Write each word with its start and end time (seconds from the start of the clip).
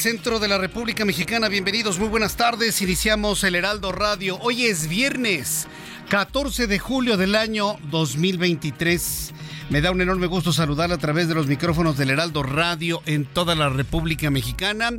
Centro 0.00 0.38
de 0.38 0.48
la 0.48 0.56
República 0.56 1.04
Mexicana. 1.04 1.50
Bienvenidos, 1.50 1.98
muy 1.98 2.08
buenas 2.08 2.34
tardes. 2.34 2.80
Iniciamos 2.80 3.44
el 3.44 3.54
Heraldo 3.54 3.92
Radio. 3.92 4.38
Hoy 4.40 4.64
es 4.64 4.88
viernes, 4.88 5.66
14 6.08 6.66
de 6.66 6.78
julio 6.78 7.18
del 7.18 7.34
año 7.34 7.76
2023. 7.90 9.34
Me 9.68 9.82
da 9.82 9.90
un 9.90 10.00
enorme 10.00 10.26
gusto 10.26 10.54
saludar 10.54 10.90
a 10.90 10.96
través 10.96 11.28
de 11.28 11.34
los 11.34 11.48
micrófonos 11.48 11.98
del 11.98 12.08
Heraldo 12.08 12.42
Radio 12.42 13.02
en 13.04 13.26
toda 13.26 13.54
la 13.54 13.68
República 13.68 14.30
Mexicana. 14.30 14.90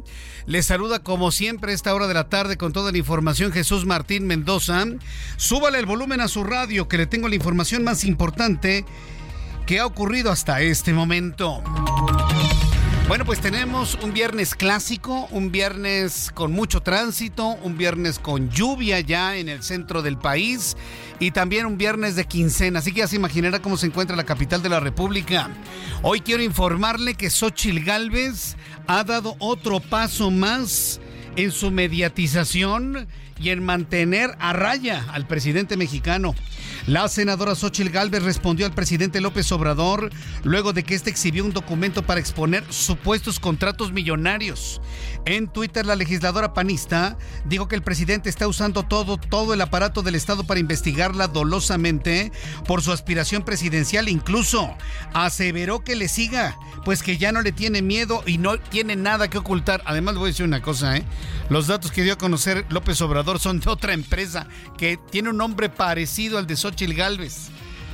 Les 0.46 0.68
saluda 0.68 1.00
como 1.00 1.32
siempre 1.32 1.72
a 1.72 1.76
esta 1.76 1.96
hora 1.96 2.06
de 2.06 2.14
la 2.14 2.30
tarde 2.30 2.58
con 2.58 2.72
toda 2.72 2.92
la 2.92 3.00
información 3.00 3.52
Jesús 3.52 3.88
Martín 3.88 4.28
Mendoza. 4.28 4.86
Súbale 5.36 5.80
el 5.80 5.88
volumen 5.88 6.22
a 6.22 6.28
su 6.28 6.44
radio 6.44 6.88
que 6.88 7.00
le 7.00 7.08
tengo 7.08 7.28
la 7.28 7.36
información 7.36 7.84
más 7.84 8.04
importante 8.04 8.86
que 9.66 9.80
ha 9.80 9.88
ocurrido 9.88 10.32
hasta 10.32 10.62
este 10.62 10.94
momento. 10.94 11.64
Bueno, 13.12 13.26
pues 13.26 13.42
tenemos 13.42 13.98
un 14.02 14.14
viernes 14.14 14.56
clásico, 14.56 15.28
un 15.32 15.52
viernes 15.52 16.32
con 16.34 16.54
mucho 16.54 16.80
tránsito, 16.80 17.46
un 17.62 17.78
viernes 17.78 18.20
con 18.20 18.50
lluvia 18.50 19.02
ya 19.02 19.36
en 19.36 19.50
el 19.50 19.64
centro 19.64 20.02
del 20.02 20.18
país 20.18 20.78
y 21.20 21.32
también 21.32 21.66
un 21.66 21.78
viernes 21.78 22.16
de 22.16 22.24
quincena. 22.24 22.80
Así 22.80 22.94
que 22.94 23.00
ya 23.00 23.10
se 23.10 23.18
imaginará 23.18 23.62
cómo 23.62 23.76
se 23.76 23.88
encuentra 23.88 24.16
la 24.16 24.24
capital 24.24 24.64
de 24.64 24.70
la 24.70 24.80
República. 24.80 25.50
Hoy 26.04 26.22
quiero 26.22 26.42
informarle 26.42 27.16
que 27.16 27.30
Xochil 27.30 27.84
Gálvez 27.84 28.56
ha 28.88 29.04
dado 29.04 29.36
otro 29.40 29.82
paso 29.82 30.32
más 30.32 31.02
en 31.36 31.52
su 31.52 31.70
mediatización 31.70 33.10
y 33.38 33.50
en 33.50 33.62
mantener 33.62 34.38
a 34.40 34.54
raya 34.54 35.06
al 35.12 35.28
presidente 35.28 35.76
mexicano. 35.76 36.34
La 36.88 37.08
senadora 37.08 37.54
Xochil 37.54 37.92
Gálvez 37.92 38.24
respondió 38.24 38.66
al 38.66 38.74
presidente 38.74 39.22
López 39.22 39.52
Obrador 39.52 40.10
luego 40.44 40.74
de 40.74 40.84
que 40.84 40.96
este 40.96 41.12
exhibió 41.12 41.46
un 41.46 41.54
documento 41.54 42.02
para 42.02 42.20
exponer 42.20 42.64
supuestos 42.70 43.40
contratos 43.40 43.92
millonarios. 43.92 44.82
En 45.26 45.48
Twitter, 45.48 45.86
la 45.86 45.96
legisladora 45.96 46.56
panista 46.56 47.20
dijo 47.46 47.68
que 47.68 47.76
el 47.76 47.84
presidente 47.84 48.30
está 48.30 48.48
usando 48.48 48.82
todo, 48.82 49.18
todo 49.18 49.54
el 49.54 49.62
aparato 49.62 50.02
del 50.02 50.16
Estado 50.16 50.44
para 50.44 50.60
investigarla 50.60 51.28
dolosamente 51.28 52.32
por 52.66 52.82
su 52.82 52.92
aspiración 52.92 53.44
presidencial. 53.44 54.10
Incluso 54.10 54.76
aseveró 55.14 55.84
que 55.84 55.96
le 55.96 56.08
siga, 56.08 56.58
pues 56.84 57.04
que 57.04 57.18
ya 57.18 57.32
no 57.32 57.44
le 57.44 57.52
tiene 57.52 57.84
miedo 57.84 58.24
y 58.26 58.40
no 58.40 58.60
tiene 58.60 58.96
nada 58.96 59.30
que 59.30 59.38
ocultar. 59.38 59.84
Además, 59.86 60.16
le 60.16 60.20
voy 60.20 60.30
a 60.30 60.32
decir 60.32 60.46
una 60.46 60.64
cosa, 60.64 60.98
¿eh? 60.98 61.06
Los 61.50 61.68
datos 61.68 61.92
que 61.92 62.04
dio 62.04 62.14
a 62.14 62.18
conocer 62.18 62.66
López 62.70 63.02
Obrador 63.02 63.38
son 63.38 63.60
de 63.60 63.70
otra 63.70 63.94
empresa 63.94 64.48
que 64.78 64.98
tiene 64.98 65.30
un 65.30 65.38
nombre 65.38 65.70
parecido 65.70 66.38
al 66.38 66.48
de 66.48 66.56
Xochil 66.72 66.94
Gálvez. 66.94 67.50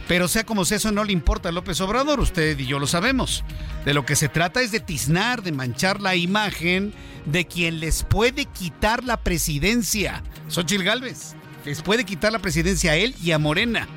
Pero 0.07 0.27
sea 0.27 0.45
como 0.45 0.63
sea, 0.63 0.77
eso 0.77 0.91
no 0.91 1.03
le 1.03 1.11
importa 1.11 1.49
a 1.49 1.51
López 1.51 1.81
Obrador, 1.81 2.19
usted 2.19 2.57
y 2.57 2.65
yo 2.65 2.79
lo 2.79 2.87
sabemos. 2.87 3.43
De 3.83 3.93
lo 3.93 4.05
que 4.05 4.15
se 4.15 4.29
trata 4.29 4.61
es 4.61 4.71
de 4.71 4.79
tiznar, 4.79 5.43
de 5.43 5.51
manchar 5.51 5.99
la 5.99 6.15
imagen 6.15 6.93
de 7.25 7.45
quien 7.45 7.79
les 7.79 8.03
puede 8.03 8.45
quitar 8.45 9.03
la 9.03 9.17
presidencia. 9.17 10.23
Xochil 10.47 10.83
Gálvez. 10.83 11.35
Les 11.65 11.81
puede 11.81 12.05
quitar 12.05 12.31
la 12.31 12.39
presidencia 12.39 12.91
a 12.91 12.95
él 12.95 13.15
y 13.21 13.31
a 13.31 13.39
Morena. 13.39 13.87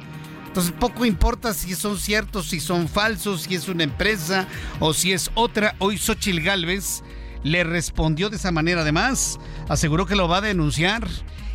Entonces 0.48 0.72
poco 0.72 1.04
importa 1.04 1.54
si 1.54 1.76
son 1.76 1.96
ciertos, 1.96 2.48
si 2.48 2.58
son 2.58 2.88
falsos, 2.88 3.42
si 3.42 3.54
es 3.54 3.68
una 3.68 3.84
empresa 3.84 4.48
o 4.80 4.92
si 4.92 5.12
es 5.12 5.30
otra. 5.34 5.76
Hoy 5.78 5.96
Xochil 5.96 6.42
Gálvez 6.42 7.04
le 7.44 7.62
respondió 7.62 8.30
de 8.30 8.36
esa 8.36 8.50
manera. 8.50 8.80
Además, 8.80 9.38
aseguró 9.68 10.06
que 10.06 10.16
lo 10.16 10.26
va 10.26 10.38
a 10.38 10.40
denunciar. 10.40 11.06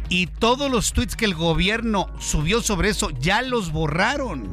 Y 0.09 0.27
todos 0.27 0.71
los 0.71 0.93
tweets 0.93 1.15
que 1.15 1.25
el 1.25 1.35
gobierno 1.35 2.07
subió 2.19 2.61
sobre 2.61 2.89
eso 2.89 3.09
ya 3.19 3.41
los 3.41 3.71
borraron. 3.71 4.49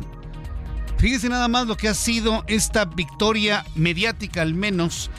Fíjese 0.99 1.29
nada 1.29 1.49
más 1.49 1.67
lo 1.67 1.77
que 1.77 1.89
ha 1.89 1.95
sido 1.95 2.45
esta 2.47 2.85
victoria 2.85 3.65
mediática, 3.75 4.41
al 4.41 4.55
menos, 4.55 5.11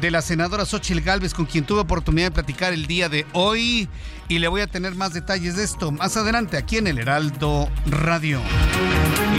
de 0.00 0.10
la 0.10 0.22
senadora 0.22 0.66
Xochil 0.66 1.00
Gálvez, 1.00 1.34
con 1.34 1.46
quien 1.46 1.64
tuve 1.64 1.80
oportunidad 1.80 2.26
de 2.26 2.32
platicar 2.32 2.72
el 2.72 2.86
día 2.86 3.08
de 3.08 3.26
hoy. 3.32 3.88
Y 4.28 4.38
le 4.38 4.48
voy 4.48 4.60
a 4.60 4.66
tener 4.66 4.94
más 4.94 5.12
detalles 5.12 5.56
de 5.56 5.64
esto 5.64 5.90
más 5.90 6.16
adelante 6.16 6.56
aquí 6.56 6.76
en 6.76 6.86
el 6.86 6.98
Heraldo 6.98 7.68
Radio. 7.86 8.40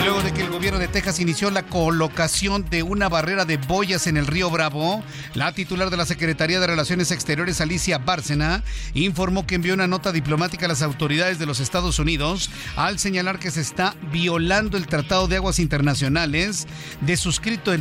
Luego 0.03 0.23
de 0.23 0.33
que 0.33 0.41
el 0.41 0.49
gobierno 0.49 0.79
de 0.79 0.87
Texas 0.87 1.19
inició 1.19 1.51
la 1.51 1.67
colocación 1.67 2.67
de 2.69 2.81
una 2.81 3.07
barrera 3.07 3.45
de 3.45 3.57
boyas 3.57 4.07
en 4.07 4.17
el 4.17 4.25
río 4.25 4.49
Bravo, 4.49 5.03
la 5.35 5.53
titular 5.53 5.91
de 5.91 5.97
la 5.97 6.07
Secretaría 6.07 6.59
de 6.59 6.65
Relaciones 6.65 7.11
Exteriores, 7.11 7.61
Alicia 7.61 7.99
Bárcena, 7.99 8.63
informó 8.95 9.45
que 9.45 9.53
envió 9.55 9.75
una 9.75 9.87
nota 9.87 10.11
diplomática 10.11 10.65
a 10.65 10.69
las 10.69 10.81
autoridades 10.81 11.37
de 11.37 11.45
los 11.45 11.59
Estados 11.59 11.99
Unidos 11.99 12.49
al 12.75 12.97
señalar 12.97 13.37
que 13.37 13.51
se 13.51 13.61
está 13.61 13.95
violando 14.11 14.75
el 14.75 14.87
Tratado 14.87 15.27
de 15.27 15.35
Aguas 15.35 15.59
Internacionales 15.59 16.65
de 17.01 17.15
suscrito 17.15 17.71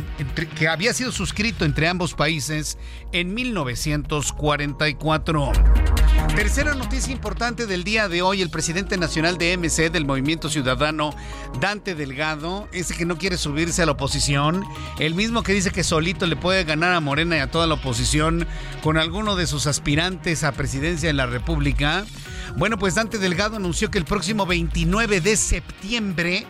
que 0.55 0.67
había 0.67 0.93
sido 0.93 1.11
suscrito 1.11 1.65
entre 1.65 1.87
ambos 1.87 2.13
países 2.13 2.77
en 3.13 3.33
1944. 3.33 5.53
Tercera 6.35 6.75
noticia 6.75 7.11
importante 7.11 7.67
del 7.67 7.83
día 7.83 8.07
de 8.07 8.21
hoy, 8.21 8.41
el 8.41 8.49
presidente 8.49 8.97
nacional 8.97 9.37
de 9.37 9.57
MC 9.57 9.91
del 9.91 10.05
Movimiento 10.05 10.49
Ciudadano, 10.49 11.13
Dante 11.59 11.93
Delgado, 12.11 12.67
ese 12.73 12.93
que 12.93 13.05
no 13.05 13.17
quiere 13.17 13.37
subirse 13.37 13.81
a 13.81 13.85
la 13.85 13.93
oposición, 13.93 14.65
el 14.99 15.15
mismo 15.15 15.43
que 15.43 15.53
dice 15.53 15.71
que 15.71 15.81
solito 15.81 16.27
le 16.27 16.35
puede 16.35 16.65
ganar 16.65 16.91
a 16.91 16.99
Morena 16.99 17.37
y 17.37 17.39
a 17.39 17.49
toda 17.49 17.67
la 17.67 17.75
oposición 17.75 18.45
con 18.83 18.97
alguno 18.97 19.37
de 19.37 19.47
sus 19.47 19.65
aspirantes 19.65 20.43
a 20.43 20.51
presidencia 20.51 21.07
de 21.07 21.13
la 21.13 21.25
República. 21.25 22.03
Bueno, 22.57 22.77
pues 22.77 22.95
Dante 22.95 23.17
Delgado 23.17 23.55
anunció 23.55 23.89
que 23.89 23.97
el 23.97 24.03
próximo 24.03 24.45
29 24.45 25.21
de 25.21 25.37
septiembre 25.37 26.45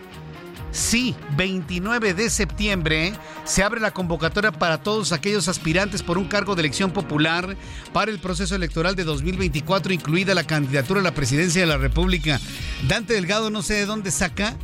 Sí, 0.72 1.16
29 1.36 2.14
de 2.14 2.30
septiembre 2.30 3.14
se 3.44 3.62
abre 3.62 3.82
la 3.82 3.92
convocatoria 3.92 4.54
para 4.54 4.82
todos 4.82 5.12
aquellos 5.12 5.50
aspirantes 5.50 6.02
por 6.02 6.18
un 6.18 6.30
cargo 6.30 6.56
de 6.56 6.62
elección 6.62 6.92
popular 6.92 7.58
para 7.92 8.10
el 8.10 8.20
proceso 8.20 8.56
electoral 8.56 8.96
de 8.96 9.04
2024, 9.04 9.92
incluida 9.92 10.34
la 10.34 10.46
candidatura 10.46 11.02
a 11.02 11.04
la 11.04 11.14
presidencia 11.14 11.60
de 11.60 11.68
la 11.68 11.78
República. 11.78 12.40
Dante 12.88 13.16
Delgado 13.16 13.50
no 13.50 13.64
sé 13.64 13.74
de 13.74 13.86
dónde 13.86 14.12
saca 14.12 14.56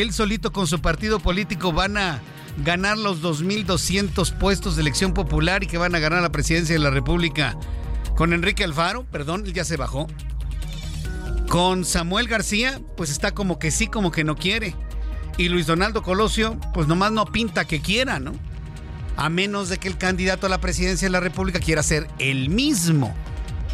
él 0.00 0.12
solito 0.12 0.52
con 0.52 0.66
su 0.66 0.80
partido 0.80 1.18
político 1.18 1.72
van 1.72 1.96
a 1.96 2.20
ganar 2.64 2.98
los 2.98 3.22
2.200 3.22 4.36
puestos 4.38 4.76
de 4.76 4.82
elección 4.82 5.14
popular 5.14 5.62
y 5.62 5.66
que 5.66 5.78
van 5.78 5.94
a 5.94 5.98
ganar 5.98 6.22
la 6.22 6.32
presidencia 6.32 6.74
de 6.74 6.80
la 6.80 6.90
República. 6.90 7.56
Con 8.16 8.32
Enrique 8.32 8.64
Alfaro, 8.64 9.04
perdón, 9.04 9.44
él 9.46 9.52
ya 9.52 9.64
se 9.64 9.76
bajó. 9.76 10.08
Con 11.48 11.84
Samuel 11.84 12.28
García, 12.28 12.80
pues 12.96 13.10
está 13.10 13.32
como 13.32 13.58
que 13.58 13.70
sí, 13.70 13.86
como 13.86 14.10
que 14.10 14.24
no 14.24 14.36
quiere. 14.36 14.74
Y 15.36 15.48
Luis 15.48 15.66
Donaldo 15.66 16.02
Colosio, 16.02 16.58
pues 16.74 16.88
nomás 16.88 17.12
no 17.12 17.26
pinta 17.26 17.64
que 17.64 17.80
quiera, 17.80 18.18
¿no? 18.18 18.32
A 19.16 19.28
menos 19.28 19.68
de 19.68 19.78
que 19.78 19.88
el 19.88 19.96
candidato 19.96 20.46
a 20.46 20.50
la 20.50 20.60
presidencia 20.60 21.06
de 21.06 21.12
la 21.12 21.20
República 21.20 21.60
quiera 21.60 21.82
ser 21.82 22.08
el 22.18 22.50
mismo. 22.50 23.14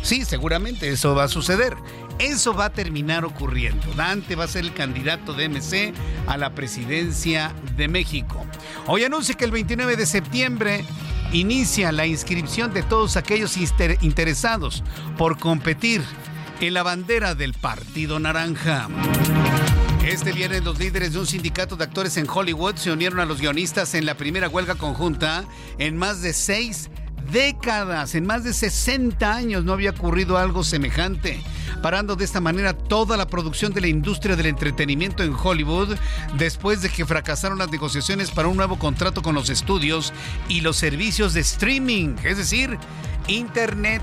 Sí, 0.02 0.24
seguramente 0.26 0.90
eso 0.90 1.14
va 1.14 1.24
a 1.24 1.28
suceder. 1.28 1.74
Eso 2.18 2.54
va 2.54 2.66
a 2.66 2.72
terminar 2.72 3.24
ocurriendo. 3.24 3.92
Dante 3.94 4.36
va 4.36 4.44
a 4.44 4.48
ser 4.48 4.64
el 4.64 4.72
candidato 4.72 5.34
de 5.34 5.48
MC 5.48 5.92
a 6.26 6.36
la 6.36 6.54
presidencia 6.54 7.52
de 7.76 7.88
México. 7.88 8.44
Hoy 8.86 9.04
anuncia 9.04 9.34
que 9.34 9.44
el 9.44 9.50
29 9.50 9.96
de 9.96 10.06
septiembre 10.06 10.84
inicia 11.32 11.90
la 11.90 12.06
inscripción 12.06 12.72
de 12.72 12.82
todos 12.82 13.16
aquellos 13.16 13.56
interesados 14.00 14.84
por 15.18 15.38
competir 15.38 16.02
en 16.60 16.74
la 16.74 16.82
bandera 16.82 17.34
del 17.34 17.52
Partido 17.52 18.18
Naranja. 18.20 18.88
Este 20.06 20.32
viernes 20.32 20.62
los 20.64 20.78
líderes 20.78 21.14
de 21.14 21.18
un 21.18 21.26
sindicato 21.26 21.76
de 21.76 21.84
actores 21.84 22.16
en 22.18 22.28
Hollywood 22.28 22.76
se 22.76 22.92
unieron 22.92 23.20
a 23.20 23.24
los 23.24 23.40
guionistas 23.40 23.94
en 23.94 24.06
la 24.06 24.16
primera 24.16 24.48
huelga 24.48 24.74
conjunta 24.74 25.44
en 25.78 25.96
más 25.96 26.20
de 26.20 26.34
seis 26.34 26.90
décadas, 27.30 28.14
en 28.14 28.26
más 28.26 28.44
de 28.44 28.52
60 28.52 29.34
años 29.34 29.64
no 29.64 29.72
había 29.72 29.90
ocurrido 29.90 30.38
algo 30.38 30.64
semejante, 30.64 31.42
parando 31.82 32.16
de 32.16 32.24
esta 32.24 32.40
manera 32.40 32.72
toda 32.72 33.16
la 33.16 33.26
producción 33.26 33.72
de 33.72 33.80
la 33.80 33.88
industria 33.88 34.36
del 34.36 34.46
entretenimiento 34.46 35.22
en 35.22 35.34
Hollywood 35.34 35.96
después 36.38 36.82
de 36.82 36.88
que 36.88 37.06
fracasaron 37.06 37.58
las 37.58 37.70
negociaciones 37.70 38.30
para 38.30 38.48
un 38.48 38.56
nuevo 38.56 38.78
contrato 38.78 39.22
con 39.22 39.34
los 39.34 39.50
estudios 39.50 40.12
y 40.48 40.60
los 40.60 40.76
servicios 40.76 41.34
de 41.34 41.40
streaming, 41.40 42.16
es 42.24 42.36
decir, 42.36 42.78
Internet, 43.26 44.02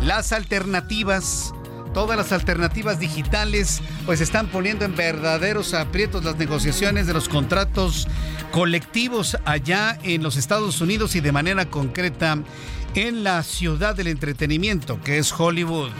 las 0.00 0.32
alternativas 0.32 1.52
todas 1.94 2.16
las 2.16 2.32
alternativas 2.32 2.98
digitales 2.98 3.80
pues 4.04 4.20
están 4.20 4.48
poniendo 4.48 4.84
en 4.84 4.94
verdaderos 4.94 5.72
aprietos 5.72 6.24
las 6.24 6.36
negociaciones 6.36 7.06
de 7.06 7.14
los 7.14 7.28
contratos 7.28 8.06
colectivos 8.50 9.38
allá 9.46 9.98
en 10.02 10.22
los 10.22 10.36
Estados 10.36 10.80
Unidos 10.80 11.14
y 11.14 11.20
de 11.20 11.32
manera 11.32 11.70
concreta 11.70 12.38
en 12.94 13.24
la 13.24 13.42
ciudad 13.42 13.94
del 13.94 14.08
entretenimiento 14.08 15.00
que 15.02 15.18
es 15.18 15.32
Hollywood. 15.32 15.90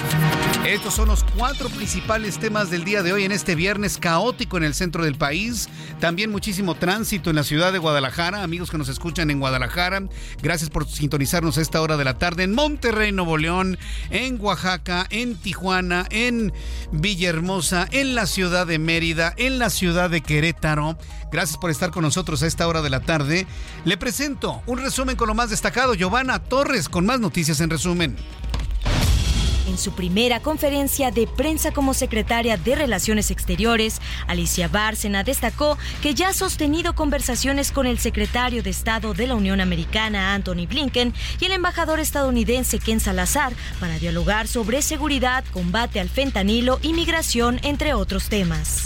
Estos 0.64 0.94
son 0.94 1.08
los 1.08 1.24
cuatro 1.36 1.68
principales 1.68 2.38
temas 2.38 2.70
del 2.70 2.84
día 2.84 3.02
de 3.02 3.12
hoy 3.12 3.24
en 3.24 3.32
este 3.32 3.54
viernes 3.54 3.98
caótico 3.98 4.56
en 4.56 4.64
el 4.64 4.72
centro 4.72 5.04
del 5.04 5.14
país. 5.14 5.68
También 6.00 6.30
muchísimo 6.30 6.74
tránsito 6.74 7.28
en 7.28 7.36
la 7.36 7.44
ciudad 7.44 7.70
de 7.70 7.78
Guadalajara. 7.78 8.42
Amigos 8.42 8.70
que 8.70 8.78
nos 8.78 8.88
escuchan 8.88 9.30
en 9.30 9.40
Guadalajara, 9.40 10.04
gracias 10.42 10.70
por 10.70 10.88
sintonizarnos 10.88 11.58
a 11.58 11.60
esta 11.60 11.82
hora 11.82 11.98
de 11.98 12.04
la 12.04 12.16
tarde 12.16 12.44
en 12.44 12.54
Monterrey, 12.54 13.12
Nuevo 13.12 13.36
León, 13.36 13.76
en 14.08 14.40
Oaxaca, 14.40 15.06
en 15.10 15.36
Tijuana, 15.36 16.06
en 16.08 16.50
Villahermosa, 16.92 17.86
en 17.90 18.14
la 18.14 18.24
ciudad 18.24 18.66
de 18.66 18.78
Mérida, 18.78 19.34
en 19.36 19.58
la 19.58 19.68
ciudad 19.68 20.08
de 20.08 20.22
Querétaro. 20.22 20.96
Gracias 21.30 21.58
por 21.58 21.70
estar 21.70 21.90
con 21.90 22.04
nosotros 22.04 22.42
a 22.42 22.46
esta 22.46 22.66
hora 22.66 22.80
de 22.80 22.88
la 22.88 23.00
tarde. 23.00 23.46
Le 23.84 23.98
presento 23.98 24.62
un 24.66 24.78
resumen 24.78 25.16
con 25.16 25.28
lo 25.28 25.34
más 25.34 25.50
destacado. 25.50 25.92
Giovanna 25.92 26.38
Torres 26.38 26.88
con 26.88 27.04
más 27.04 27.20
noticias 27.20 27.60
en 27.60 27.68
resumen. 27.68 28.16
En 29.66 29.78
su 29.78 29.92
primera 29.92 30.40
conferencia 30.40 31.10
de 31.10 31.26
prensa 31.26 31.72
como 31.72 31.94
secretaria 31.94 32.56
de 32.56 32.74
Relaciones 32.74 33.30
Exteriores, 33.30 34.00
Alicia 34.26 34.68
Bárcena 34.68 35.24
destacó 35.24 35.78
que 36.02 36.14
ya 36.14 36.28
ha 36.28 36.32
sostenido 36.34 36.94
conversaciones 36.94 37.72
con 37.72 37.86
el 37.86 37.98
secretario 37.98 38.62
de 38.62 38.70
Estado 38.70 39.14
de 39.14 39.26
la 39.26 39.34
Unión 39.34 39.60
Americana, 39.60 40.34
Anthony 40.34 40.66
Blinken, 40.68 41.14
y 41.40 41.44
el 41.46 41.52
embajador 41.52 41.98
estadounidense 41.98 42.78
Ken 42.78 43.00
Salazar 43.00 43.54
para 43.80 43.98
dialogar 43.98 44.48
sobre 44.48 44.82
seguridad, 44.82 45.44
combate 45.52 45.98
al 45.98 46.10
fentanilo 46.10 46.78
y 46.82 46.92
migración, 46.92 47.58
entre 47.62 47.94
otros 47.94 48.28
temas. 48.28 48.84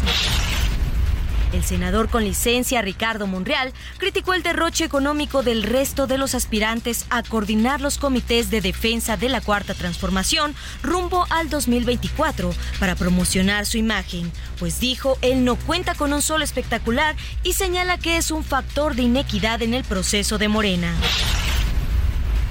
El 1.53 1.65
senador 1.65 2.09
con 2.11 2.25
licencia 2.25 2.83
Ricardo 2.83 3.27
Monreal 3.27 3.73
criticó 3.97 4.35
el 4.35 4.43
derroche 4.43 4.85
económico 4.85 5.43
del 5.43 5.63
resto 5.63 6.07
de 6.07 6.19
los 6.19 6.35
aspirantes 6.35 7.07
a 7.11 7.23
coordinar 7.23 7.81
los 7.81 7.99
comités 7.99 8.51
de 8.51 8.61
defensa 8.61 9.17
de 9.17 9.29
la 9.29 9.41
Cuarta 9.41 9.75
Transformación 9.75 10.55
rumbo 10.83 11.27
al 11.31 11.49
2024 11.49 12.55
para 12.79 12.95
promocionar 12.97 13.67
su 13.67 13.79
imagen, 13.79 14.31
pues 14.59 14.81
dijo 14.81 15.19
él 15.23 15.45
no 15.45 15.57
cuenta 15.57 15.95
con 15.95 16.13
un 16.13 16.23
solo 16.23 16.45
espectacular 16.45 17.17
y 17.43 17.55
señala 17.55 17.99
que 17.99 18.19
es 18.19 18.31
un 18.31 18.45
factor 18.45 18.95
de 18.95 19.03
inequidad 19.03 19.63
en 19.63 19.75
el 19.75 19.85
proceso 19.85 20.39
de 20.39 20.49
Morena. 20.49 20.95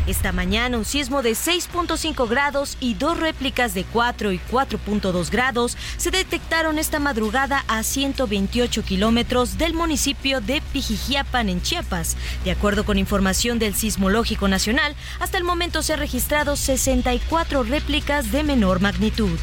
Esta 0.07 0.31
mañana 0.31 0.77
un 0.77 0.85
sismo 0.85 1.21
de 1.21 1.31
6.5 1.31 2.29
grados 2.29 2.77
y 2.79 2.93
dos 2.93 3.19
réplicas 3.19 3.73
de 3.73 3.83
4 3.83 4.31
y 4.31 4.39
4.2 4.39 5.29
grados 5.29 5.75
se 5.97 6.11
detectaron 6.11 6.79
esta 6.79 6.99
madrugada 6.99 7.65
a 7.67 7.83
128 7.83 8.83
kilómetros 8.83 9.57
del 9.57 9.73
municipio 9.73 10.39
de 10.39 10.61
Pijijiapan 10.71 11.49
en 11.49 11.61
Chiapas. 11.61 12.15
De 12.45 12.51
acuerdo 12.51 12.85
con 12.85 12.97
información 12.97 13.59
del 13.59 13.75
Sismológico 13.75 14.47
Nacional, 14.47 14.95
hasta 15.19 15.37
el 15.37 15.43
momento 15.43 15.81
se 15.81 15.91
han 15.91 15.99
registrado 15.99 16.55
64 16.55 17.63
réplicas 17.63 18.31
de 18.31 18.43
menor 18.43 18.79
magnitud. 18.79 19.37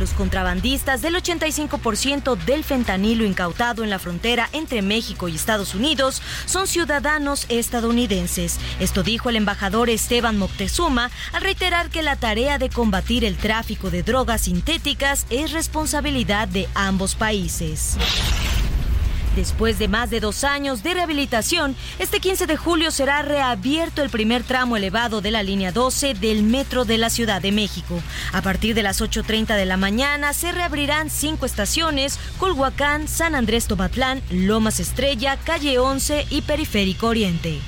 Los 0.00 0.14
contrabandistas 0.14 1.02
del 1.02 1.14
85% 1.14 2.34
del 2.46 2.64
fentanilo 2.64 3.26
incautado 3.26 3.84
en 3.84 3.90
la 3.90 3.98
frontera 3.98 4.48
entre 4.54 4.80
México 4.80 5.28
y 5.28 5.34
Estados 5.34 5.74
Unidos 5.74 6.22
son 6.46 6.66
ciudadanos 6.66 7.44
estadounidenses. 7.50 8.58
Esto 8.80 9.02
dijo 9.02 9.28
el 9.28 9.36
embajador 9.36 9.90
Esteban 9.90 10.38
Moctezuma 10.38 11.10
al 11.34 11.42
reiterar 11.42 11.90
que 11.90 12.02
la 12.02 12.16
tarea 12.16 12.56
de 12.56 12.70
combatir 12.70 13.26
el 13.26 13.36
tráfico 13.36 13.90
de 13.90 14.02
drogas 14.02 14.40
sintéticas 14.42 15.26
es 15.28 15.52
responsabilidad 15.52 16.48
de 16.48 16.66
ambos 16.74 17.14
países. 17.14 17.98
Después 19.40 19.78
de 19.78 19.88
más 19.88 20.10
de 20.10 20.20
dos 20.20 20.44
años 20.44 20.82
de 20.82 20.92
rehabilitación, 20.92 21.74
este 21.98 22.20
15 22.20 22.46
de 22.46 22.58
julio 22.58 22.90
será 22.90 23.22
reabierto 23.22 24.02
el 24.02 24.10
primer 24.10 24.42
tramo 24.42 24.76
elevado 24.76 25.22
de 25.22 25.30
la 25.30 25.42
línea 25.42 25.72
12 25.72 26.12
del 26.12 26.42
metro 26.42 26.84
de 26.84 26.98
la 26.98 27.08
Ciudad 27.08 27.40
de 27.40 27.50
México. 27.50 28.02
A 28.34 28.42
partir 28.42 28.74
de 28.74 28.82
las 28.82 29.00
8.30 29.00 29.56
de 29.56 29.64
la 29.64 29.78
mañana 29.78 30.34
se 30.34 30.52
reabrirán 30.52 31.08
cinco 31.08 31.46
estaciones, 31.46 32.18
Culhuacán, 32.38 33.08
San 33.08 33.34
Andrés 33.34 33.66
Tomatlán, 33.66 34.20
Lomas 34.30 34.78
Estrella, 34.78 35.38
Calle 35.42 35.78
11 35.78 36.26
y 36.28 36.42
Periférico 36.42 37.06
Oriente. 37.06 37.60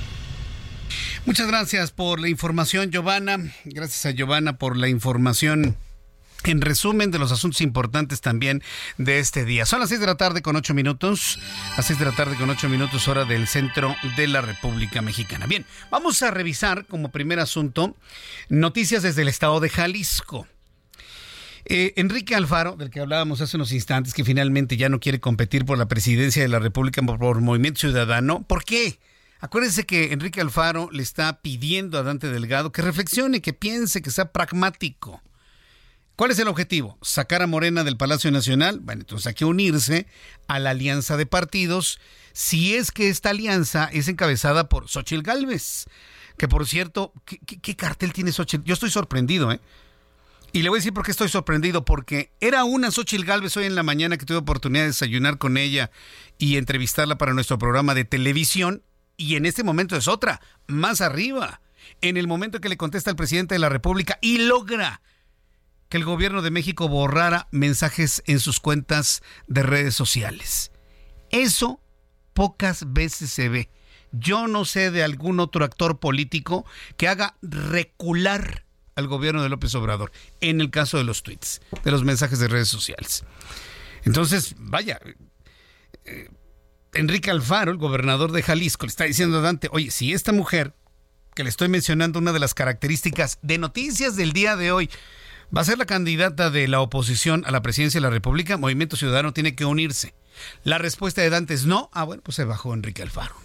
Muchas 1.25 1.47
gracias 1.47 1.89
por 1.89 2.19
la 2.19 2.29
información, 2.29 2.91
Giovanna. 2.91 3.39
Gracias 3.65 4.05
a 4.05 4.11
Giovanna 4.11 4.59
por 4.59 4.77
la 4.77 4.89
información 4.89 5.75
en 6.51 6.61
resumen 6.61 7.11
de 7.11 7.19
los 7.19 7.31
asuntos 7.31 7.61
importantes 7.61 8.21
también 8.21 8.61
de 8.97 9.19
este 9.19 9.45
día. 9.45 9.65
Son 9.65 9.79
las 9.79 9.89
6 9.89 10.01
de 10.01 10.07
la 10.07 10.15
tarde 10.15 10.41
con 10.41 10.55
8 10.55 10.73
minutos, 10.73 11.39
las 11.77 11.85
6 11.85 11.99
de 11.99 12.05
la 12.05 12.11
tarde 12.11 12.35
con 12.35 12.49
8 12.49 12.69
minutos 12.69 13.07
hora 13.07 13.25
del 13.25 13.47
centro 13.47 13.95
de 14.17 14.27
la 14.27 14.41
República 14.41 15.01
Mexicana. 15.01 15.47
Bien, 15.47 15.65
vamos 15.89 16.21
a 16.23 16.31
revisar 16.31 16.85
como 16.85 17.09
primer 17.09 17.39
asunto 17.39 17.95
noticias 18.49 19.03
desde 19.03 19.21
el 19.21 19.27
estado 19.27 19.59
de 19.59 19.69
Jalisco. 19.69 20.47
Eh, 21.65 21.93
Enrique 21.95 22.35
Alfaro, 22.35 22.75
del 22.75 22.89
que 22.89 22.99
hablábamos 22.99 23.39
hace 23.39 23.55
unos 23.55 23.71
instantes, 23.71 24.13
que 24.13 24.25
finalmente 24.25 24.75
ya 24.75 24.89
no 24.89 24.99
quiere 24.99 25.19
competir 25.19 25.65
por 25.65 25.77
la 25.77 25.87
presidencia 25.87 26.41
de 26.41 26.49
la 26.49 26.59
República 26.59 27.01
por 27.01 27.39
Movimiento 27.39 27.79
Ciudadano. 27.79 28.43
¿Por 28.43 28.65
qué? 28.65 28.99
Acuérdense 29.39 29.85
que 29.85 30.13
Enrique 30.13 30.41
Alfaro 30.41 30.89
le 30.91 31.03
está 31.03 31.41
pidiendo 31.41 31.97
a 31.97 32.03
Dante 32.03 32.29
Delgado 32.29 32.71
que 32.71 32.81
reflexione, 32.81 33.41
que 33.41 33.53
piense, 33.53 34.01
que 34.01 34.11
sea 34.11 34.31
pragmático. 34.31 35.21
¿Cuál 36.15 36.29
es 36.29 36.37
el 36.37 36.47
objetivo? 36.47 36.97
Sacar 37.01 37.41
a 37.41 37.47
Morena 37.47 37.83
del 37.83 37.97
Palacio 37.97 38.29
Nacional. 38.31 38.79
Bueno, 38.79 39.01
entonces 39.01 39.25
hay 39.25 39.33
que 39.33 39.45
unirse 39.45 40.05
a 40.47 40.59
la 40.59 40.69
alianza 40.69 41.17
de 41.17 41.25
partidos, 41.25 41.99
si 42.33 42.75
es 42.75 42.91
que 42.91 43.09
esta 43.09 43.31
alianza 43.31 43.89
es 43.91 44.07
encabezada 44.07 44.69
por 44.69 44.87
Xochitl 44.87 45.23
Gálvez. 45.23 45.85
Que 46.37 46.47
por 46.47 46.67
cierto, 46.67 47.13
¿qué, 47.25 47.75
cartel 47.75 48.13
tiene 48.13 48.31
Xochitl? 48.31 48.63
Yo 48.63 48.75
estoy 48.75 48.91
sorprendido, 48.91 49.51
¿eh? 49.51 49.59
Y 50.51 50.61
le 50.61 50.69
voy 50.69 50.77
a 50.77 50.81
decir 50.81 50.93
por 50.93 51.03
qué 51.03 51.09
estoy 51.09 51.29
sorprendido, 51.29 51.83
porque 51.83 52.31
era 52.39 52.63
una 52.63 52.91
Xochitl 52.91 53.25
Gálvez 53.25 53.57
hoy 53.57 53.65
en 53.65 53.73
la 53.73 53.81
mañana 53.81 54.17
que 54.17 54.25
tuve 54.25 54.37
oportunidad 54.37 54.83
de 54.83 54.89
desayunar 54.89 55.39
con 55.39 55.57
ella 55.57 55.89
y 56.37 56.57
entrevistarla 56.57 57.17
para 57.17 57.33
nuestro 57.33 57.57
programa 57.57 57.95
de 57.95 58.05
televisión, 58.05 58.83
y 59.17 59.35
en 59.35 59.47
este 59.47 59.63
momento 59.63 59.95
es 59.95 60.07
otra, 60.07 60.41
más 60.67 61.01
arriba. 61.01 61.61
En 62.01 62.17
el 62.17 62.27
momento 62.27 62.61
que 62.61 62.69
le 62.69 62.77
contesta 62.77 63.09
al 63.09 63.15
presidente 63.15 63.55
de 63.55 63.59
la 63.59 63.69
República 63.69 64.19
y 64.21 64.37
logra 64.37 65.01
que 65.93 65.97
el 65.97 66.05
gobierno 66.05 66.41
de 66.41 66.49
México 66.49 66.89
borrara 66.89 67.47
mensajes 67.51 68.23
en 68.25 68.39
sus 68.39 68.59
cuentas 68.59 69.21
de 69.45 69.61
redes 69.61 69.93
sociales. 69.93 70.71
Eso 71.29 71.81
pocas 72.33 72.93
veces 72.93 73.29
se 73.29 73.47
ve. 73.47 73.69
Yo 74.11 74.47
no 74.47 74.65
sé 74.65 74.89
de 74.89 75.03
algún 75.03 75.39
otro 75.39 75.63
actor 75.63 75.99
político 75.99 76.65
que 76.97 77.07
haga 77.07 77.37
recular 77.43 78.65
al 78.95 79.05
gobierno 79.05 79.43
de 79.43 79.49
López 79.49 79.75
Obrador 79.75 80.11
en 80.41 80.61
el 80.61 80.71
caso 80.71 80.97
de 80.97 81.03
los 81.03 81.21
tweets, 81.21 81.61
de 81.83 81.91
los 81.91 82.03
mensajes 82.03 82.39
de 82.39 82.47
redes 82.47 82.69
sociales. 82.69 83.23
Entonces, 84.03 84.55
vaya, 84.57 84.99
eh, 86.05 86.27
Enrique 86.95 87.29
Alfaro, 87.29 87.69
el 87.71 87.77
gobernador 87.77 88.31
de 88.31 88.41
Jalisco, 88.41 88.87
le 88.87 88.89
está 88.89 89.03
diciendo 89.03 89.37
a 89.37 89.41
Dante, 89.41 89.69
oye, 89.71 89.91
si 89.91 90.11
esta 90.11 90.31
mujer, 90.31 90.73
que 91.35 91.43
le 91.43 91.51
estoy 91.51 91.67
mencionando 91.67 92.17
una 92.17 92.33
de 92.33 92.39
las 92.39 92.55
características 92.55 93.37
de 93.43 93.59
noticias 93.59 94.15
del 94.15 94.33
día 94.33 94.55
de 94.55 94.71
hoy, 94.71 94.89
va 95.55 95.61
a 95.61 95.65
ser 95.65 95.77
la 95.77 95.85
candidata 95.85 96.49
de 96.49 96.67
la 96.67 96.81
oposición 96.81 97.43
a 97.45 97.51
la 97.51 97.61
presidencia 97.61 97.99
de 97.99 98.03
la 98.03 98.09
República, 98.09 98.57
Movimiento 98.57 98.95
Ciudadano 98.95 99.33
tiene 99.33 99.55
que 99.55 99.65
unirse. 99.65 100.13
La 100.63 100.77
respuesta 100.77 101.21
de 101.21 101.29
Dante 101.29 101.53
es 101.53 101.65
no. 101.65 101.89
Ah, 101.93 102.03
bueno, 102.03 102.23
pues 102.23 102.35
se 102.35 102.43
bajó 102.43 102.73
Enrique 102.73 103.01
Alfaro. 103.01 103.35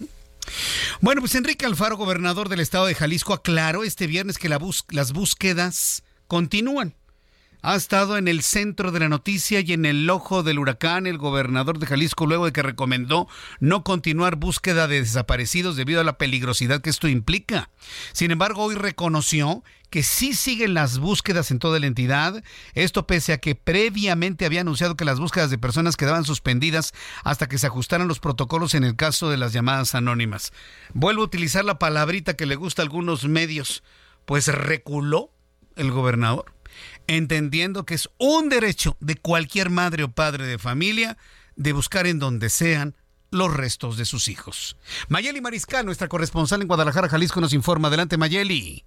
Bueno, 1.00 1.20
pues 1.20 1.34
Enrique 1.34 1.66
Alfaro, 1.66 1.96
gobernador 1.96 2.48
del 2.48 2.60
estado 2.60 2.86
de 2.86 2.94
Jalisco, 2.94 3.34
aclaró 3.34 3.84
este 3.84 4.06
viernes 4.06 4.38
que 4.38 4.48
las 4.48 5.12
búsquedas 5.12 6.02
continúan 6.26 6.94
ha 7.62 7.74
estado 7.74 8.16
en 8.16 8.28
el 8.28 8.42
centro 8.42 8.92
de 8.92 9.00
la 9.00 9.08
noticia 9.08 9.60
y 9.60 9.72
en 9.72 9.84
el 9.84 10.08
ojo 10.08 10.42
del 10.42 10.58
huracán 10.58 11.06
el 11.06 11.18
gobernador 11.18 11.78
de 11.78 11.86
Jalisco 11.86 12.26
luego 12.26 12.46
de 12.46 12.52
que 12.52 12.62
recomendó 12.62 13.28
no 13.58 13.82
continuar 13.82 14.36
búsqueda 14.36 14.86
de 14.86 15.00
desaparecidos 15.00 15.76
debido 15.76 16.00
a 16.00 16.04
la 16.04 16.18
peligrosidad 16.18 16.80
que 16.80 16.90
esto 16.90 17.08
implica. 17.08 17.70
Sin 18.12 18.30
embargo, 18.30 18.62
hoy 18.62 18.76
reconoció 18.76 19.64
que 19.90 20.02
sí 20.02 20.34
siguen 20.34 20.74
las 20.74 20.98
búsquedas 20.98 21.50
en 21.50 21.58
toda 21.58 21.80
la 21.80 21.86
entidad, 21.86 22.44
esto 22.74 23.06
pese 23.06 23.32
a 23.32 23.38
que 23.38 23.54
previamente 23.54 24.44
había 24.44 24.60
anunciado 24.60 24.96
que 24.96 25.06
las 25.06 25.18
búsquedas 25.18 25.50
de 25.50 25.58
personas 25.58 25.96
quedaban 25.96 26.24
suspendidas 26.24 26.92
hasta 27.24 27.48
que 27.48 27.58
se 27.58 27.66
ajustaran 27.66 28.06
los 28.06 28.20
protocolos 28.20 28.74
en 28.74 28.84
el 28.84 28.96
caso 28.96 29.30
de 29.30 29.38
las 29.38 29.52
llamadas 29.52 29.94
anónimas. 29.94 30.52
Vuelvo 30.92 31.22
a 31.22 31.26
utilizar 31.26 31.64
la 31.64 31.78
palabrita 31.78 32.36
que 32.36 32.46
le 32.46 32.56
gusta 32.56 32.82
a 32.82 32.84
algunos 32.84 33.24
medios, 33.24 33.82
pues 34.26 34.46
reculó 34.48 35.32
el 35.76 35.90
gobernador 35.90 36.57
entendiendo 37.08 37.84
que 37.84 37.94
es 37.94 38.08
un 38.18 38.48
derecho 38.48 38.96
de 39.00 39.16
cualquier 39.16 39.70
madre 39.70 40.04
o 40.04 40.12
padre 40.12 40.46
de 40.46 40.58
familia 40.58 41.16
de 41.56 41.72
buscar 41.72 42.06
en 42.06 42.20
donde 42.20 42.50
sean 42.50 42.94
los 43.30 43.52
restos 43.52 43.96
de 43.96 44.04
sus 44.04 44.28
hijos. 44.28 44.76
Mayeli 45.08 45.40
Mariscal, 45.40 45.84
nuestra 45.84 46.08
corresponsal 46.08 46.62
en 46.62 46.68
Guadalajara, 46.68 47.08
Jalisco, 47.08 47.40
nos 47.40 47.52
informa. 47.52 47.88
Adelante, 47.88 48.16
Mayeli. 48.16 48.84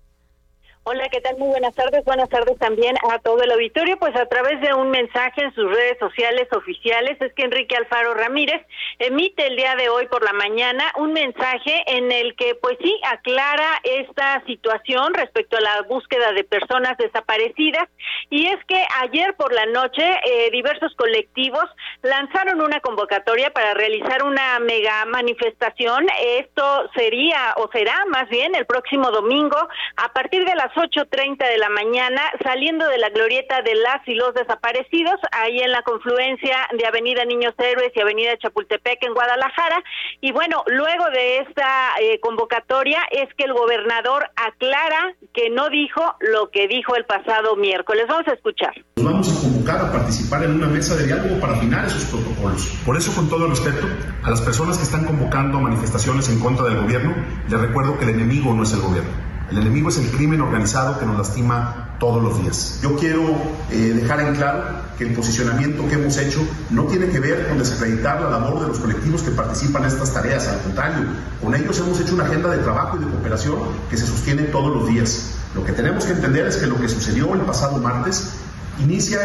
Hola, 0.84 1.10
¿qué 1.10 1.22
tal? 1.22 1.38
Muy 1.38 1.50
buenas 1.50 1.76
tardes. 1.76 2.04
Buenas 2.06 2.28
tardes 2.28 2.58
también 2.58 2.96
a 3.08 3.20
todo 3.20 3.44
el 3.44 3.52
auditorio. 3.52 4.00
Pues 4.00 4.16
a 4.16 4.26
través 4.26 4.60
de 4.62 4.74
un 4.74 4.90
mensaje 4.90 5.44
en 5.44 5.54
sus 5.54 5.70
redes 5.70 6.00
sociales 6.00 6.48
oficiales 6.52 7.22
es 7.22 7.32
que 7.36 7.44
Enrique 7.44 7.76
Alfaro 7.76 8.16
Ramírez 8.16 8.66
emite 8.98 9.46
el 9.46 9.58
día 9.58 9.76
de 9.76 9.90
hoy 9.90 10.08
por 10.08 10.24
la 10.24 10.34
mañana 10.34 10.92
un 10.98 11.14
mensaje 11.14 11.84
en 11.86 12.12
el 12.12 12.36
que 12.36 12.56
pues 12.56 12.80
sí 12.82 13.00
aclara 13.06 13.80
esta 13.84 14.44
situación 14.48 15.14
respecto 15.14 15.58
a 15.58 15.62
la 15.62 15.84
búsqueda 15.84 16.32
de 16.32 16.44
personas 16.46 16.98
desaparecidas 16.98 17.88
y 18.32 18.48
es 18.48 18.58
que 18.66 18.84
ayer 19.02 19.36
por 19.36 19.54
la 19.54 19.68
noche 19.68 20.02
eh, 20.02 20.50
diversos 20.50 20.96
colectivos 20.96 21.66
lanzaron 22.02 22.60
una 22.60 22.80
convocatoria 22.80 23.52
para 23.52 23.76
realizar 23.76 24.24
una 24.24 24.58
mega 24.58 25.06
manifestación. 25.06 26.08
Esto 26.40 26.90
sería 26.96 27.54
o 27.58 27.70
será 27.72 28.04
más 28.08 28.28
bien 28.30 28.56
el 28.56 28.66
próximo 28.66 29.12
domingo 29.12 29.58
a 29.98 30.12
partir 30.12 30.44
de 30.44 30.56
las 30.56 30.71
8.30 30.76 31.38
de 31.38 31.58
la 31.58 31.70
mañana, 31.70 32.22
saliendo 32.44 32.88
de 32.88 32.98
la 32.98 33.10
glorieta 33.10 33.62
de 33.62 33.76
las 33.76 34.08
y 34.08 34.16
los 34.16 34.34
desaparecidos, 34.34 35.16
ahí 35.32 35.60
en 35.60 35.72
la 35.72 35.82
confluencia 35.84 36.68
de 36.78 36.86
Avenida 36.86 37.26
Niños 37.26 37.54
Héroes 37.58 37.92
y 37.96 38.00
Avenida 38.00 38.38
Chapultepec 38.38 39.04
en 39.04 39.14
Guadalajara. 39.14 39.84
Y 40.22 40.32
bueno, 40.32 40.64
luego 40.68 41.06
de 41.12 41.40
esta 41.40 41.94
eh, 42.02 42.20
convocatoria 42.20 43.02
es 43.12 43.34
que 43.36 43.46
el 43.46 43.54
gobernador 43.54 44.30
aclara 44.36 45.16
que 45.34 45.50
no 45.50 45.70
dijo 45.70 46.16
lo 46.20 46.50
que 46.50 46.68
dijo 46.68 46.96
el 46.96 47.06
pasado 47.06 47.56
miércoles. 47.56 48.06
Vamos 48.08 48.28
a 48.28 48.34
escuchar. 48.34 48.74
Nos 48.96 49.06
vamos 49.06 49.38
a 49.38 49.42
convocar 49.42 49.82
a 49.82 49.92
participar 49.92 50.44
en 50.44 50.56
una 50.56 50.68
mesa 50.68 50.96
de 50.96 51.06
diálogo 51.06 51.40
para 51.40 51.54
afinar 51.54 51.86
esos 51.86 52.06
protocolos. 52.06 52.68
Por 52.86 52.98
eso, 52.98 53.14
con 53.16 53.30
todo 53.30 53.46
el 53.46 53.52
respeto, 53.52 53.88
a 54.24 54.30
las 54.30 54.42
personas 54.42 54.78
que 54.78 54.84
están 54.84 55.06
convocando 55.06 55.60
manifestaciones 55.60 56.30
en 56.30 56.40
contra 56.40 56.66
del 56.66 56.82
gobierno, 56.82 57.16
les 57.50 57.60
recuerdo 57.60 57.98
que 57.98 58.06
el 58.06 58.12
enemigo 58.12 58.54
no 58.54 58.64
es 58.64 58.74
el 58.74 58.82
gobierno. 58.82 59.31
El 59.52 59.58
enemigo 59.58 59.90
es 59.90 59.98
el 59.98 60.10
crimen 60.12 60.40
organizado 60.40 60.98
que 60.98 61.06
nos 61.06 61.18
lastima 61.18 61.98
todos 62.00 62.24
los 62.24 62.42
días. 62.42 62.80
Yo 62.82 62.96
quiero 62.96 63.36
eh, 63.70 63.92
dejar 63.94 64.22
en 64.22 64.34
claro 64.34 64.64
que 64.98 65.04
el 65.04 65.14
posicionamiento 65.14 65.86
que 65.90 65.96
hemos 65.96 66.16
hecho 66.16 66.40
no 66.70 66.86
tiene 66.86 67.08
que 67.08 67.20
ver 67.20 67.50
con 67.50 67.58
desacreditar 67.58 68.22
la 68.22 68.30
labor 68.30 68.62
de 68.62 68.68
los 68.70 68.80
colectivos 68.80 69.24
que 69.24 69.32
participan 69.32 69.84
en 69.84 69.90
estas 69.90 70.14
tareas, 70.14 70.48
al 70.48 70.62
contrario, 70.62 71.04
con 71.42 71.54
ellos 71.54 71.78
hemos 71.80 72.00
hecho 72.00 72.16
una 72.16 72.24
agenda 72.24 72.50
de 72.50 72.60
trabajo 72.60 72.96
y 72.96 73.04
de 73.04 73.12
cooperación 73.12 73.56
que 73.90 73.98
se 73.98 74.08
sostiene 74.08 74.44
todos 74.44 74.74
los 74.74 74.88
días. 74.88 75.32
Lo 75.54 75.66
que 75.66 75.74
tenemos 75.74 76.06
que 76.06 76.14
entender 76.14 76.48
es 76.48 76.56
que 76.56 76.68
lo 76.68 76.80
que 76.80 76.88
sucedió 76.88 77.34
el 77.34 77.42
pasado 77.42 77.78
martes 77.80 78.30
inicia 78.80 79.20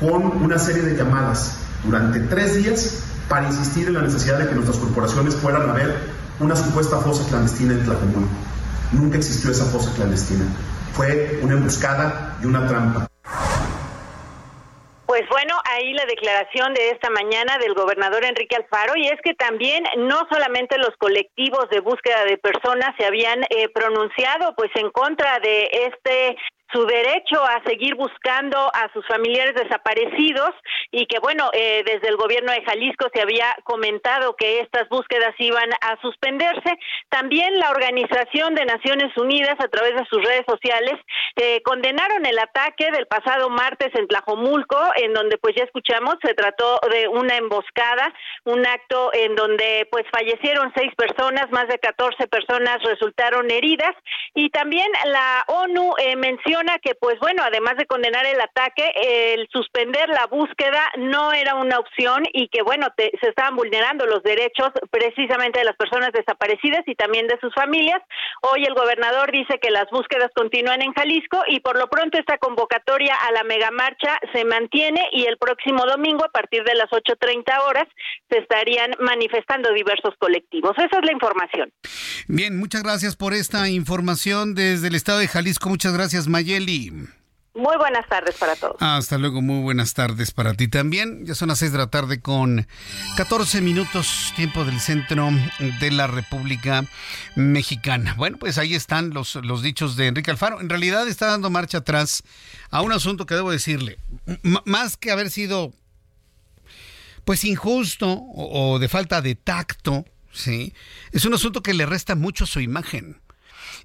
con 0.00 0.42
una 0.42 0.58
serie 0.58 0.82
de 0.82 0.96
llamadas 0.96 1.52
durante 1.84 2.18
tres 2.18 2.56
días 2.56 2.94
para 3.28 3.46
insistir 3.46 3.86
en 3.86 3.94
la 3.94 4.02
necesidad 4.02 4.40
de 4.40 4.48
que 4.48 4.56
nuestras 4.56 4.78
corporaciones 4.78 5.36
puedan 5.36 5.70
a 5.70 5.72
ver 5.72 5.94
una 6.40 6.56
supuesta 6.56 6.96
fosa 6.98 7.24
clandestina 7.28 7.74
en 7.74 7.84
Tlajomulco. 7.84 8.57
Nunca 8.92 9.18
existió 9.18 9.50
esa 9.50 9.64
fosa 9.66 9.94
clandestina. 9.94 10.44
Fue 10.92 11.38
una 11.42 11.54
emboscada 11.54 12.36
y 12.42 12.46
una 12.46 12.66
trampa. 12.66 13.06
Pues 15.06 15.22
bueno, 15.30 15.54
ahí 15.64 15.94
la 15.94 16.04
declaración 16.04 16.74
de 16.74 16.90
esta 16.90 17.08
mañana 17.08 17.56
del 17.58 17.72
gobernador 17.72 18.24
Enrique 18.24 18.56
Alfaro 18.56 18.92
y 18.94 19.06
es 19.06 19.18
que 19.24 19.32
también 19.32 19.82
no 19.96 20.26
solamente 20.30 20.76
los 20.76 20.94
colectivos 20.98 21.68
de 21.70 21.80
búsqueda 21.80 22.24
de 22.24 22.36
personas 22.36 22.94
se 22.98 23.06
habían 23.06 23.42
eh, 23.48 23.70
pronunciado 23.72 24.54
pues 24.54 24.70
en 24.74 24.90
contra 24.90 25.38
de 25.40 25.70
este 25.72 26.36
su 26.72 26.84
derecho 26.84 27.42
a 27.44 27.62
seguir 27.64 27.94
buscando 27.94 28.58
a 28.74 28.92
sus 28.92 29.06
familiares 29.06 29.54
desaparecidos 29.54 30.50
y 30.90 31.06
que 31.06 31.18
bueno, 31.18 31.50
eh, 31.52 31.82
desde 31.84 32.08
el 32.08 32.16
gobierno 32.16 32.52
de 32.52 32.62
Jalisco 32.62 33.08
se 33.12 33.22
había 33.22 33.56
comentado 33.64 34.36
que 34.36 34.60
estas 34.60 34.88
búsquedas 34.88 35.34
iban 35.38 35.70
a 35.80 36.00
suspenderse. 36.00 36.78
También 37.08 37.58
la 37.58 37.70
Organización 37.70 38.54
de 38.54 38.64
Naciones 38.64 39.16
Unidas 39.16 39.56
a 39.58 39.68
través 39.68 39.94
de 39.94 40.06
sus 40.10 40.22
redes 40.24 40.44
sociales 40.48 40.94
eh, 41.36 41.62
condenaron 41.62 42.26
el 42.26 42.38
ataque 42.38 42.90
del 42.90 43.06
pasado 43.06 43.48
martes 43.48 43.88
en 43.94 44.06
Tlajomulco, 44.08 44.78
en 44.96 45.14
donde 45.14 45.38
pues 45.38 45.54
ya 45.56 45.64
escuchamos, 45.64 46.16
se 46.22 46.34
trató 46.34 46.78
de 46.90 47.08
una 47.08 47.36
emboscada, 47.36 48.12
un 48.44 48.66
acto 48.66 49.10
en 49.14 49.34
donde 49.34 49.86
pues 49.90 50.04
fallecieron 50.12 50.72
seis 50.76 50.92
personas, 50.96 51.50
más 51.50 51.68
de 51.68 51.78
14 51.78 52.26
personas 52.28 52.78
resultaron 52.82 53.50
heridas 53.50 53.94
y 54.34 54.50
también 54.50 54.86
la 55.06 55.44
ONU 55.46 55.94
eh, 55.98 56.16
mencionó 56.58 56.78
que, 56.82 56.94
pues 56.94 57.18
bueno, 57.20 57.42
además 57.44 57.76
de 57.76 57.86
condenar 57.86 58.26
el 58.26 58.40
ataque, 58.40 58.90
el 58.96 59.48
suspender 59.52 60.08
la 60.08 60.26
búsqueda 60.26 60.82
no 60.98 61.32
era 61.32 61.54
una 61.54 61.78
opción 61.78 62.24
y 62.32 62.48
que, 62.48 62.62
bueno, 62.62 62.86
se 62.96 63.28
estaban 63.28 63.56
vulnerando 63.56 64.06
los 64.06 64.22
derechos 64.22 64.70
precisamente 64.90 65.60
de 65.60 65.64
las 65.64 65.76
personas 65.76 66.10
desaparecidas 66.12 66.82
y 66.86 66.94
también 66.94 67.26
de 67.26 67.38
sus 67.40 67.54
familias. 67.54 68.00
Hoy 68.42 68.64
el 68.64 68.74
gobernador 68.74 69.30
dice 69.32 69.58
que 69.60 69.70
las 69.70 69.86
búsquedas 69.90 70.30
continúan 70.34 70.82
en 70.82 70.92
Jalisco 70.92 71.42
y 71.48 71.60
por 71.60 71.78
lo 71.78 71.88
pronto 71.88 72.18
esta 72.18 72.38
convocatoria 72.38 73.14
a 73.14 73.32
la 73.32 73.44
megamarcha 73.44 74.18
se 74.32 74.44
mantiene 74.44 75.08
y 75.12 75.24
el 75.24 75.38
próximo 75.38 75.84
domingo 75.86 76.24
a 76.24 76.30
partir 76.30 76.64
de 76.64 76.74
las 76.74 76.90
8.30 76.90 77.68
horas 77.68 77.86
se 78.30 78.38
estarían 78.38 78.90
manifestando 79.00 79.72
diversos 79.72 80.14
colectivos. 80.18 80.72
Esa 80.76 80.98
es 80.98 81.04
la 81.04 81.12
información. 81.12 81.72
Bien, 82.26 82.58
muchas 82.58 82.82
gracias 82.82 83.16
por 83.16 83.32
esta 83.32 83.68
información 83.68 84.54
desde 84.54 84.88
el 84.88 84.94
estado 84.94 85.18
de 85.18 85.28
Jalisco. 85.28 85.68
Muchas 85.68 85.92
gracias, 85.92 86.28
Maya. 86.28 86.47
Muy 87.58 87.76
buenas 87.76 88.08
tardes 88.08 88.36
para 88.36 88.54
todos. 88.54 88.76
Hasta 88.78 89.18
luego, 89.18 89.42
muy 89.42 89.62
buenas 89.62 89.92
tardes 89.92 90.30
para 90.30 90.54
ti 90.54 90.68
también. 90.68 91.26
Ya 91.26 91.34
son 91.34 91.48
las 91.48 91.58
6 91.58 91.72
de 91.72 91.78
la 91.78 91.88
tarde 91.88 92.20
con 92.20 92.68
14 93.16 93.60
minutos 93.62 94.32
tiempo 94.36 94.64
del 94.64 94.78
centro 94.78 95.28
de 95.80 95.90
la 95.90 96.06
República 96.06 96.84
Mexicana. 97.34 98.14
Bueno, 98.16 98.36
pues 98.38 98.58
ahí 98.58 98.76
están 98.76 99.10
los, 99.10 99.34
los 99.34 99.60
dichos 99.60 99.96
de 99.96 100.06
Enrique 100.06 100.30
Alfaro. 100.30 100.60
En 100.60 100.68
realidad 100.68 101.08
está 101.08 101.26
dando 101.26 101.50
marcha 101.50 101.78
atrás 101.78 102.22
a 102.70 102.80
un 102.82 102.92
asunto 102.92 103.26
que 103.26 103.34
debo 103.34 103.50
decirle, 103.50 103.98
más 104.64 104.96
que 104.96 105.10
haber 105.10 105.30
sido 105.32 105.72
pues 107.24 107.44
injusto 107.44 108.08
o, 108.08 108.74
o 108.74 108.78
de 108.78 108.88
falta 108.88 109.20
de 109.20 109.34
tacto, 109.34 110.04
¿sí? 110.32 110.74
Es 111.10 111.24
un 111.24 111.34
asunto 111.34 111.60
que 111.60 111.74
le 111.74 111.86
resta 111.86 112.14
mucho 112.14 112.46
su 112.46 112.60
imagen. 112.60 113.20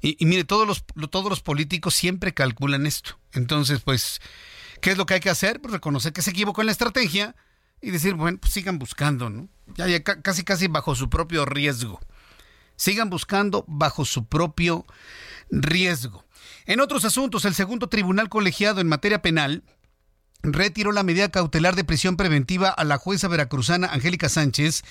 Y, 0.01 0.25
mire, 0.25 0.43
todos 0.43 0.67
los, 0.67 0.83
todos 1.09 1.29
los 1.29 1.41
políticos 1.41 1.95
siempre 1.95 2.33
calculan 2.33 2.85
esto. 2.85 3.19
Entonces, 3.31 3.81
pues, 3.81 4.21
¿qué 4.81 4.91
es 4.91 4.97
lo 4.97 5.05
que 5.05 5.15
hay 5.15 5.19
que 5.19 5.29
hacer? 5.29 5.61
Pues 5.61 5.73
reconocer 5.73 6.13
que 6.13 6.21
se 6.21 6.31
equivocó 6.31 6.61
en 6.61 6.67
la 6.67 6.71
estrategia 6.71 7.35
y 7.81 7.91
decir, 7.91 8.13
bueno, 8.15 8.37
pues 8.39 8.53
sigan 8.53 8.79
buscando, 8.79 9.29
¿no? 9.29 9.49
Ya, 9.75 9.87
ya 9.87 10.03
casi, 10.03 10.43
casi 10.43 10.67
bajo 10.67 10.95
su 10.95 11.09
propio 11.09 11.45
riesgo. 11.45 11.99
Sigan 12.75 13.09
buscando 13.09 13.65
bajo 13.67 14.05
su 14.05 14.25
propio 14.25 14.85
riesgo. 15.49 16.25
En 16.65 16.79
otros 16.79 17.05
asuntos, 17.05 17.45
el 17.45 17.53
segundo 17.53 17.87
tribunal 17.87 18.29
colegiado 18.29 18.81
en 18.81 18.87
materia 18.87 19.21
penal 19.21 19.63
retiró 20.43 20.91
la 20.91 21.03
medida 21.03 21.29
cautelar 21.29 21.75
de 21.75 21.85
prisión 21.85 22.17
preventiva 22.17 22.69
a 22.69 22.83
la 22.83 22.97
jueza 22.97 23.27
veracruzana 23.27 23.87
Angélica 23.87 24.29
Sánchez, 24.29 24.83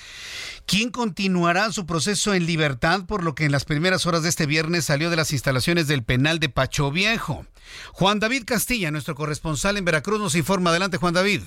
quien 0.65 0.89
continuará 0.89 1.71
su 1.71 1.85
proceso 1.85 2.33
en 2.33 2.45
libertad, 2.45 3.05
por 3.05 3.23
lo 3.23 3.35
que 3.35 3.45
en 3.45 3.51
las 3.51 3.65
primeras 3.65 4.05
horas 4.05 4.23
de 4.23 4.29
este 4.29 4.47
viernes 4.47 4.85
salió 4.85 5.09
de 5.09 5.15
las 5.15 5.31
instalaciones 5.31 5.87
del 5.87 6.03
penal 6.03 6.39
de 6.39 6.49
Pacho 6.49 6.91
Viejo. 6.91 7.45
Juan 7.93 8.19
David 8.19 8.43
Castilla, 8.45 8.91
nuestro 8.91 9.15
corresponsal 9.15 9.77
en 9.77 9.85
Veracruz, 9.85 10.19
nos 10.19 10.35
informa. 10.35 10.71
Adelante, 10.71 10.97
Juan 10.97 11.13
David. 11.13 11.41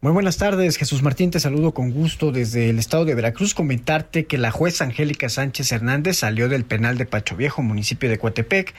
Muy 0.00 0.10
buenas 0.10 0.36
tardes, 0.36 0.78
Jesús 0.78 1.00
Martín, 1.02 1.30
te 1.30 1.38
saludo 1.38 1.74
con 1.74 1.92
gusto 1.92 2.32
desde 2.32 2.70
el 2.70 2.80
estado 2.80 3.04
de 3.04 3.14
Veracruz. 3.14 3.54
Comentarte 3.54 4.26
que 4.26 4.36
la 4.36 4.50
jueza 4.50 4.82
Angélica 4.82 5.28
Sánchez 5.28 5.70
Hernández 5.70 6.18
salió 6.18 6.48
del 6.48 6.64
penal 6.64 6.98
de 6.98 7.06
Pacho 7.06 7.36
Viejo, 7.36 7.62
municipio 7.62 8.10
de 8.10 8.18
Coatepec, 8.18 8.74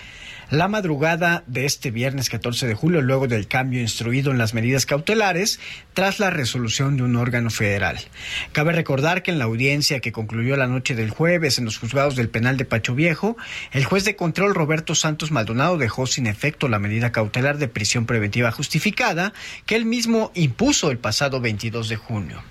la 0.54 0.68
madrugada 0.68 1.44
de 1.48 1.66
este 1.66 1.90
viernes 1.90 2.30
14 2.30 2.68
de 2.68 2.76
julio, 2.76 3.02
luego 3.02 3.28
del 3.28 3.48
cambio 3.48 3.82
instruido 3.82 4.30
en 4.30 4.38
las 4.38 4.54
medidas 4.54 4.86
cautelares, 4.86 5.60
tras 5.96 6.20
la 6.20 6.30
resolución 6.30 6.96
de 6.96 7.02
un 7.02 7.16
órgano 7.16 7.50
federal. 7.50 7.98
Cabe 8.52 8.72
recordar 8.72 9.24
que 9.24 9.32
en 9.32 9.40
la 9.40 9.46
audiencia 9.46 10.00
que 10.00 10.12
concluyó 10.12 10.56
la 10.56 10.68
noche 10.68 10.94
del 10.94 11.10
jueves 11.10 11.58
en 11.58 11.66
los 11.66 11.80
juzgados 11.80 12.16
del 12.16 12.30
penal 12.30 12.58
de 12.58 12.66
Pacho 12.66 12.94
Viejo, 12.94 13.36
el 13.72 13.84
juez 13.84 14.06
de 14.06 14.16
control 14.16 14.54
Roberto 14.54 14.94
Santos 14.94 15.32
Maldonado 15.32 15.80
dejó 15.80 16.06
sin 16.06 16.28
efecto 16.28 16.68
la 16.68 16.78
medida 16.78 17.12
cautelar 17.12 17.58
de 17.58 17.68
prisión 17.68 18.06
preventiva 18.06 18.52
justificada 18.52 19.34
que 19.66 19.76
él 19.76 19.86
mismo 19.86 20.32
impuso 20.36 20.92
el 20.92 21.00
pasado 21.00 21.42
22 21.42 21.90
de 21.90 21.96
junio. 21.96 22.44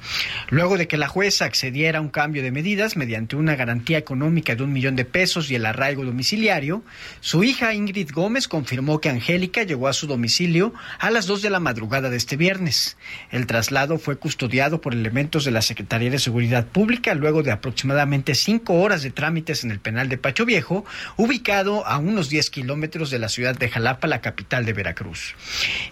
Luego 0.50 0.76
de 0.76 0.88
que 0.88 0.96
la 0.96 1.06
jueza 1.06 1.44
accediera 1.44 2.00
a 2.00 2.02
un 2.02 2.08
cambio 2.08 2.42
de 2.42 2.50
medidas 2.50 2.96
mediante 2.96 3.36
una 3.36 3.54
garantía 3.54 3.98
económica 3.98 4.56
de 4.56 4.64
un 4.64 4.72
millón 4.72 4.96
de 4.96 5.04
pesos 5.04 5.52
y 5.52 5.54
el 5.54 5.66
arraigo 5.66 6.04
domiciliario, 6.04 6.82
su 7.20 7.44
hija 7.44 7.72
Ingrid 7.72 7.91
Gómez 8.12 8.48
confirmó 8.48 9.00
que 9.00 9.10
Angélica 9.10 9.62
llegó 9.62 9.86
a 9.86 9.92
su 9.92 10.06
domicilio 10.06 10.72
a 10.98 11.10
las 11.10 11.26
2 11.26 11.42
de 11.42 11.50
la 11.50 11.60
madrugada 11.60 12.08
de 12.08 12.16
este 12.16 12.36
viernes. 12.36 12.96
El 13.30 13.46
traslado 13.46 13.98
fue 13.98 14.16
custodiado 14.16 14.80
por 14.80 14.94
elementos 14.94 15.44
de 15.44 15.50
la 15.50 15.62
Secretaría 15.62 16.10
de 16.10 16.18
Seguridad 16.18 16.66
Pública 16.66 17.14
luego 17.14 17.42
de 17.42 17.52
aproximadamente 17.52 18.34
cinco 18.34 18.74
horas 18.74 19.02
de 19.02 19.10
trámites 19.10 19.62
en 19.64 19.70
el 19.70 19.80
penal 19.80 20.08
de 20.08 20.18
Pacho 20.18 20.46
Viejo, 20.46 20.84
ubicado 21.16 21.86
a 21.86 21.98
unos 21.98 22.30
10 22.30 22.50
kilómetros 22.50 23.10
de 23.10 23.18
la 23.18 23.28
ciudad 23.28 23.56
de 23.56 23.68
Jalapa, 23.68 24.06
la 24.06 24.20
capital 24.22 24.64
de 24.64 24.72
Veracruz. 24.72 25.34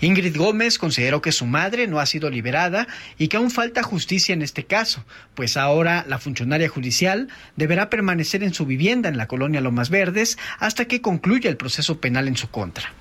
Ingrid 0.00 0.36
Gómez 0.36 0.78
consideró 0.78 1.20
que 1.20 1.32
su 1.32 1.46
madre 1.46 1.86
no 1.86 2.00
ha 2.00 2.06
sido 2.06 2.30
liberada 2.30 2.88
y 3.18 3.28
que 3.28 3.36
aún 3.36 3.50
falta 3.50 3.82
justicia 3.82 4.32
en 4.32 4.42
este 4.42 4.64
caso, 4.64 5.04
pues 5.34 5.56
ahora 5.56 6.04
la 6.08 6.18
funcionaria 6.18 6.68
judicial 6.68 7.28
deberá 7.56 7.90
permanecer 7.90 8.42
en 8.42 8.54
su 8.54 8.64
vivienda 8.64 9.08
en 9.08 9.16
la 9.16 9.26
colonia 9.26 9.60
Lomas 9.60 9.90
Verdes 9.90 10.38
hasta 10.58 10.86
que 10.86 11.00
concluya 11.00 11.50
el 11.50 11.56
proceso 11.56 11.89
penal 11.98 12.28
en 12.28 12.36
su 12.36 12.50
contra. 12.50 12.92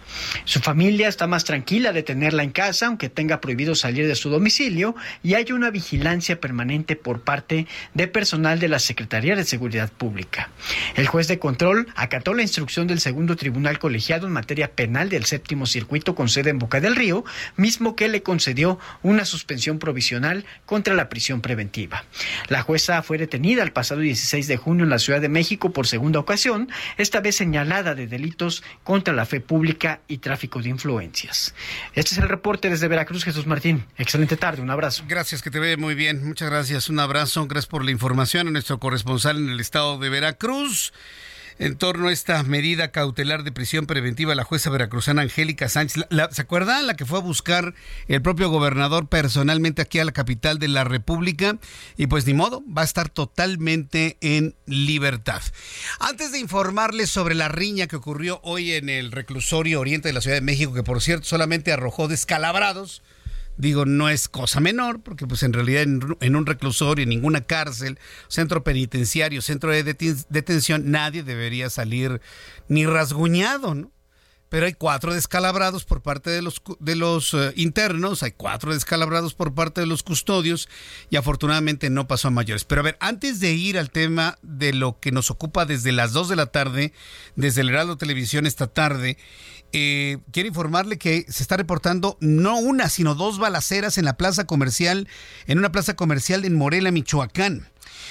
Su 0.45 0.59
familia 0.59 1.07
está 1.07 1.27
más 1.27 1.45
tranquila 1.45 1.93
de 1.93 2.03
tenerla 2.03 2.43
en 2.43 2.51
casa, 2.51 2.87
aunque 2.87 3.09
tenga 3.09 3.41
prohibido 3.41 3.75
salir 3.75 4.07
de 4.07 4.15
su 4.15 4.29
domicilio, 4.29 4.95
y 5.23 5.35
hay 5.35 5.51
una 5.51 5.69
vigilancia 5.69 6.39
permanente 6.39 6.95
por 6.95 7.21
parte 7.21 7.67
de 7.93 8.07
personal 8.07 8.59
de 8.59 8.69
la 8.69 8.79
Secretaría 8.79 9.35
de 9.35 9.43
Seguridad 9.43 9.91
Pública. 9.91 10.49
El 10.95 11.07
juez 11.07 11.27
de 11.27 11.39
control 11.39 11.87
acató 11.95 12.33
la 12.33 12.41
instrucción 12.41 12.87
del 12.87 12.99
segundo 12.99 13.35
tribunal 13.35 13.79
colegiado 13.79 14.27
en 14.27 14.33
materia 14.33 14.71
penal 14.71 15.09
del 15.09 15.25
séptimo 15.25 15.65
circuito 15.65 16.15
con 16.15 16.29
sede 16.29 16.49
en 16.49 16.59
Boca 16.59 16.79
del 16.79 16.95
Río, 16.95 17.23
mismo 17.55 17.95
que 17.95 18.07
le 18.07 18.23
concedió 18.23 18.79
una 19.03 19.25
suspensión 19.25 19.79
provisional 19.79 20.45
contra 20.65 20.93
la 20.93 21.09
prisión 21.09 21.41
preventiva. 21.41 22.03
La 22.47 22.61
jueza 22.61 23.01
fue 23.03 23.17
detenida 23.17 23.63
el 23.63 23.71
pasado 23.71 24.01
16 24.01 24.47
de 24.47 24.57
junio 24.57 24.83
en 24.83 24.89
la 24.89 24.99
Ciudad 24.99 25.21
de 25.21 25.29
México 25.29 25.71
por 25.71 25.87
segunda 25.87 26.19
ocasión, 26.19 26.69
esta 26.97 27.19
vez 27.19 27.35
señalada 27.35 27.95
de 27.95 28.07
delitos 28.07 28.63
contra 28.83 29.13
la 29.13 29.25
fe 29.25 29.41
pública 29.41 30.01
y 30.07 30.17
tráfico 30.17 30.61
de 30.61 30.69
influencias. 30.69 31.53
Este 31.93 32.15
es 32.15 32.17
el 32.19 32.29
reporte 32.29 32.69
desde 32.69 32.87
Veracruz, 32.87 33.23
Jesús 33.23 33.47
Martín. 33.47 33.85
Excelente 33.97 34.37
tarde, 34.37 34.61
un 34.61 34.69
abrazo. 34.69 35.03
Gracias, 35.07 35.41
que 35.41 35.51
te 35.51 35.59
ve 35.59 35.77
muy 35.77 35.95
bien. 35.95 36.25
Muchas 36.25 36.49
gracias, 36.49 36.89
un 36.89 36.99
abrazo. 36.99 37.47
Gracias 37.47 37.69
por 37.69 37.85
la 37.85 37.91
información 37.91 38.47
a 38.47 38.51
nuestro 38.51 38.79
corresponsal 38.79 39.37
en 39.37 39.49
el 39.49 39.59
estado 39.59 39.97
de 39.97 40.09
Veracruz 40.09 40.93
en 41.59 41.75
torno 41.75 42.07
a 42.07 42.13
esta 42.13 42.41
medida 42.43 42.91
cautelar 42.91 43.43
de 43.43 43.51
prisión 43.51 43.85
preventiva 43.85 44.33
la 44.33 44.45
jueza 44.45 44.69
veracruzana 44.69 45.21
Angélica 45.21 45.67
Sánchez. 45.67 46.05
¿Se 46.31 46.41
acuerdan? 46.41 46.87
La 46.87 46.95
que 46.95 47.05
fue 47.05 47.19
a 47.19 47.21
buscar 47.21 47.75
el 48.07 48.21
propio 48.21 48.49
gobernador 48.49 49.07
personalmente 49.09 49.81
aquí 49.81 49.99
a 49.99 50.05
la 50.05 50.13
capital 50.13 50.57
de 50.57 50.69
la 50.69 50.85
República. 50.85 51.57
Y 51.97 52.07
pues 52.07 52.25
ni 52.25 52.33
modo, 52.33 52.63
va 52.65 52.83
a 52.83 52.85
estar 52.85 53.09
totalmente 53.09 54.17
en 54.21 54.55
libertad. 54.65 55.41
Antes 55.99 56.31
de 56.31 56.39
informarles 56.39 57.09
sobre 57.09 57.35
la 57.35 57.49
riña 57.49 57.87
que 57.87 57.97
ocurrió 57.97 58.39
hoy 58.43 58.73
en 58.73 58.87
el 58.87 59.11
reclusorio 59.11 59.81
oriente 59.81 60.07
de 60.07 60.13
la 60.13 60.21
Ciudad 60.21 60.37
de 60.37 60.41
México, 60.41 60.73
que 60.73 60.83
por 60.83 61.01
cierto 61.01 61.25
solamente 61.25 61.73
arrojó 61.73 62.07
descalabrados 62.07 63.03
digo, 63.59 63.85
no 63.85 64.09
es 64.09 64.29
cosa 64.29 64.61
menor, 64.61 65.01
porque 65.01 65.27
pues 65.27 65.43
en 65.43 65.51
realidad 65.51 65.83
en, 65.83 66.35
un 66.35 66.45
reclusorio, 66.45 67.03
en 67.03 67.09
ninguna 67.09 67.41
cárcel, 67.41 67.99
centro 68.29 68.63
penitenciario, 68.63 69.41
centro 69.41 69.71
de 69.71 69.83
detención, 69.83 70.89
nadie 70.89 71.23
debería 71.23 71.69
salir 71.69 72.21
ni 72.69 72.85
rasguñado, 72.85 73.75
¿no? 73.75 73.91
Pero 74.47 74.65
hay 74.65 74.73
cuatro 74.73 75.13
descalabrados 75.13 75.85
por 75.85 76.01
parte 76.01 76.31
de 76.31 76.41
los, 76.41 76.59
de 76.79 76.95
los 76.95 77.35
eh, 77.35 77.53
internos, 77.55 78.23
hay 78.23 78.31
cuatro 78.31 78.73
descalabrados 78.73 79.35
por 79.35 79.53
parte 79.53 79.81
de 79.81 79.87
los 79.87 80.01
custodios 80.01 80.67
y 81.11 81.17
afortunadamente 81.17 81.91
no 81.91 82.07
pasó 82.07 82.29
a 82.29 82.31
mayores. 82.31 82.63
Pero 82.63 82.81
a 82.81 82.85
ver, 82.85 82.97
antes 82.99 83.39
de 83.39 83.51
ir 83.53 83.77
al 83.77 83.91
tema 83.91 84.39
de 84.41 84.73
lo 84.73 84.99
que 84.99 85.11
nos 85.11 85.29
ocupa 85.29 85.65
desde 85.65 85.91
las 85.91 86.13
dos 86.13 86.29
de 86.29 86.35
la 86.35 86.47
tarde, 86.47 86.93
desde 87.35 87.61
el 87.61 87.69
Heraldo 87.69 87.97
Televisión 87.97 88.47
esta 88.47 88.65
tarde, 88.65 89.19
eh, 89.73 90.17
quiero 90.31 90.49
informarle 90.49 90.97
que 90.97 91.25
se 91.29 91.43
está 91.43 91.57
reportando 91.57 92.17
no 92.19 92.57
una, 92.57 92.89
sino 92.89 93.15
dos 93.15 93.39
balaceras 93.39 93.97
en 93.97 94.05
la 94.05 94.17
plaza 94.17 94.45
comercial, 94.45 95.07
en 95.47 95.57
una 95.57 95.71
plaza 95.71 95.95
comercial 95.95 96.45
en 96.45 96.55
Morelia, 96.55 96.91
Michoacán. 96.91 97.67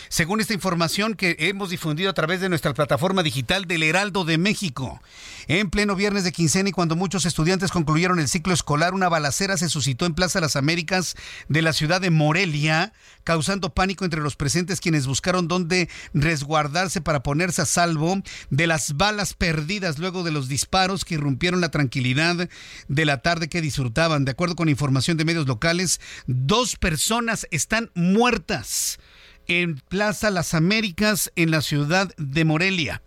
Según 0.08 0.40
esta 0.40 0.54
información 0.54 1.14
que 1.14 1.36
hemos 1.38 1.68
difundido 1.68 2.08
a 2.08 2.14
través 2.14 2.40
de 2.40 2.48
nuestra 2.48 2.72
plataforma 2.72 3.22
digital 3.22 3.66
del 3.66 3.82
Heraldo 3.82 4.24
de 4.24 4.38
México, 4.38 5.02
en 5.48 5.68
pleno 5.68 5.96
viernes 5.96 6.24
de 6.24 6.32
quincena 6.32 6.70
y 6.70 6.72
cuando 6.72 6.96
muchos 6.96 7.26
estudiantes 7.26 7.70
concluyeron 7.70 8.18
el 8.18 8.28
ciclo 8.28 8.54
escolar, 8.54 8.94
una 8.94 9.10
balacera 9.10 9.58
se 9.58 9.68
suscitó 9.68 10.06
en 10.06 10.14
Plaza 10.14 10.40
Las 10.40 10.56
Américas 10.56 11.14
de 11.48 11.60
la 11.60 11.74
ciudad 11.74 12.00
de 12.00 12.10
Morelia, 12.10 12.94
causando 13.22 13.74
pánico 13.74 14.06
entre 14.06 14.22
los 14.22 14.34
presentes 14.34 14.80
quienes 14.80 15.06
buscaron 15.06 15.46
dónde 15.46 15.90
resguardarse 16.14 17.02
para 17.02 17.22
ponerse 17.22 17.62
a 17.62 17.66
salvo 17.66 18.22
de 18.48 18.66
las 18.66 18.96
balas 18.96 19.34
perdidas 19.34 19.98
luego 19.98 20.22
de 20.22 20.32
los 20.32 20.48
disparos 20.48 21.04
que 21.04 21.14
irrumpieron 21.14 21.60
la 21.60 21.70
tranquilidad 21.70 22.48
de 22.88 23.04
la 23.04 23.18
tarde 23.18 23.48
que 23.48 23.60
disfrutaban. 23.60 24.24
De 24.24 24.30
acuerdo 24.30 24.56
con 24.56 24.70
información 24.70 25.18
de 25.18 25.26
medios 25.26 25.46
locales, 25.46 26.00
dos 26.26 26.76
personas 26.76 27.46
están 27.50 27.90
muertas 27.94 28.98
en 29.48 29.76
Plaza 29.88 30.30
Las 30.30 30.52
Américas 30.52 31.32
en 31.34 31.50
la 31.50 31.62
ciudad 31.62 32.14
de 32.18 32.44
Morelia. 32.44 33.02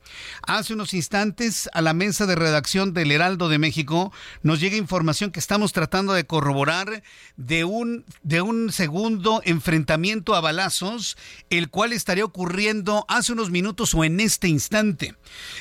Hace 0.46 0.74
unos 0.74 0.94
instantes 0.94 1.70
a 1.74 1.82
la 1.82 1.94
mesa 1.94 2.26
de 2.26 2.36
redacción 2.36 2.94
del 2.94 3.12
Heraldo 3.12 3.48
de 3.48 3.60
México 3.60 4.12
nos 4.42 4.60
llega 4.60 4.76
información 4.76 5.32
que 5.32 5.40
estamos 5.40 5.72
tratando 5.72 6.14
de 6.14 6.26
corroborar 6.26 7.04
de 7.38 7.64
un, 7.64 8.06
de 8.24 8.42
un 8.42 8.72
segundo 8.72 9.42
enfrentamiento 9.46 10.36
a 10.36 10.42
balazos, 10.42 11.16
el 11.52 11.70
cual 11.70 11.94
estaría 11.94 12.26
ocurriendo 12.26 13.06
hace 13.08 13.32
unos 13.32 13.52
minutos 13.52 13.94
o 13.94 14.04
en 14.04 14.20
este 14.20 14.48
instante. 14.48 15.16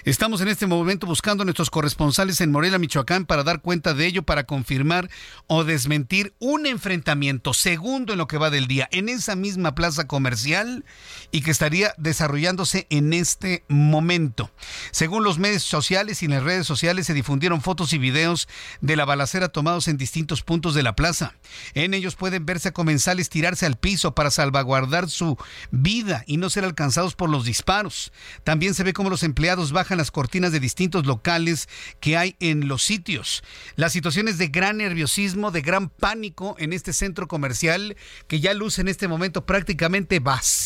Estamos 0.04 0.40
en 0.40 0.48
este 0.48 0.66
momento 0.66 1.06
buscando 1.06 1.42
a 1.42 1.44
nuestros 1.44 1.70
corresponsales 1.70 2.40
en 2.40 2.50
Morelia, 2.50 2.78
Michoacán, 2.78 3.26
para 3.26 3.44
dar 3.44 3.60
cuenta 3.60 3.92
de 3.92 4.06
ello, 4.06 4.22
para 4.22 4.44
confirmar 4.44 5.10
o 5.46 5.62
desmentir 5.62 6.34
un 6.38 6.66
enfrentamiento 6.66 7.52
segundo 7.52 8.14
en 8.14 8.18
lo 8.18 8.26
que 8.26 8.38
va 8.38 8.48
del 8.50 8.66
día 8.66 8.88
en 8.92 9.10
esa 9.10 9.36
misma 9.36 9.74
plaza 9.74 10.06
comercial 10.06 10.69
y 11.30 11.42
que 11.42 11.50
estaría 11.50 11.94
desarrollándose 11.98 12.86
en 12.90 13.12
este 13.12 13.64
momento. 13.68 14.50
Según 14.90 15.24
los 15.24 15.38
medios 15.38 15.62
sociales 15.62 16.22
y 16.22 16.26
en 16.26 16.32
las 16.32 16.42
redes 16.42 16.66
sociales 16.66 17.06
se 17.06 17.14
difundieron 17.14 17.60
fotos 17.60 17.92
y 17.92 17.98
videos 17.98 18.48
de 18.80 18.96
la 18.96 19.04
balacera 19.04 19.48
tomados 19.48 19.88
en 19.88 19.96
distintos 19.96 20.42
puntos 20.42 20.74
de 20.74 20.82
la 20.82 20.96
plaza. 20.96 21.34
En 21.74 21.94
ellos 21.94 22.16
pueden 22.16 22.46
verse 22.46 22.68
a 22.68 22.72
comensales 22.72 23.28
tirarse 23.28 23.66
al 23.66 23.76
piso 23.76 24.14
para 24.14 24.30
salvaguardar 24.30 25.08
su 25.08 25.36
vida 25.70 26.24
y 26.26 26.36
no 26.36 26.50
ser 26.50 26.64
alcanzados 26.64 27.14
por 27.14 27.30
los 27.30 27.44
disparos. 27.44 28.12
También 28.44 28.74
se 28.74 28.84
ve 28.84 28.92
cómo 28.92 29.10
los 29.10 29.22
empleados 29.22 29.72
bajan 29.72 29.98
las 29.98 30.10
cortinas 30.10 30.52
de 30.52 30.60
distintos 30.60 31.06
locales 31.06 31.68
que 32.00 32.16
hay 32.16 32.36
en 32.40 32.68
los 32.68 32.82
sitios. 32.82 33.42
Las 33.76 33.92
situaciones 33.92 34.38
de 34.38 34.48
gran 34.48 34.78
nerviosismo, 34.78 35.50
de 35.50 35.62
gran 35.62 35.88
pánico 35.88 36.56
en 36.58 36.72
este 36.72 36.92
centro 36.92 37.28
comercial 37.28 37.96
que 38.26 38.40
ya 38.40 38.54
luce 38.54 38.80
en 38.80 38.88
este 38.88 39.08
momento 39.08 39.46
prácticamente 39.46 40.20
vacío. 40.20 40.59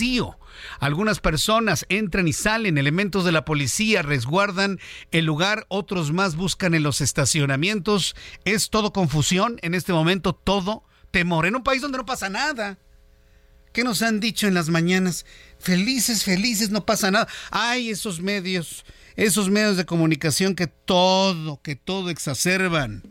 Algunas 0.80 1.20
personas 1.20 1.86
entran 1.88 2.28
y 2.28 2.32
salen, 2.32 2.78
elementos 2.78 3.24
de 3.24 3.32
la 3.32 3.44
policía 3.44 4.02
resguardan 4.02 4.78
el 5.10 5.24
lugar, 5.24 5.66
otros 5.68 6.12
más 6.12 6.36
buscan 6.36 6.74
en 6.74 6.82
los 6.82 7.00
estacionamientos. 7.00 8.14
Es 8.44 8.70
todo 8.70 8.92
confusión 8.92 9.58
en 9.62 9.74
este 9.74 9.92
momento, 9.92 10.34
todo 10.34 10.84
temor, 11.10 11.46
en 11.46 11.56
un 11.56 11.62
país 11.62 11.82
donde 11.82 11.98
no 11.98 12.06
pasa 12.06 12.28
nada. 12.28 12.78
¿Qué 13.72 13.82
nos 13.82 14.02
han 14.02 14.20
dicho 14.20 14.46
en 14.46 14.54
las 14.54 14.68
mañanas? 14.68 15.26
Felices, 15.58 16.22
felices, 16.22 16.70
no 16.70 16.86
pasa 16.86 17.10
nada. 17.10 17.26
Hay 17.50 17.90
esos 17.90 18.20
medios, 18.20 18.84
esos 19.16 19.50
medios 19.50 19.76
de 19.76 19.84
comunicación 19.84 20.54
que 20.54 20.68
todo, 20.68 21.60
que 21.60 21.74
todo 21.74 22.10
exacerban. 22.10 23.02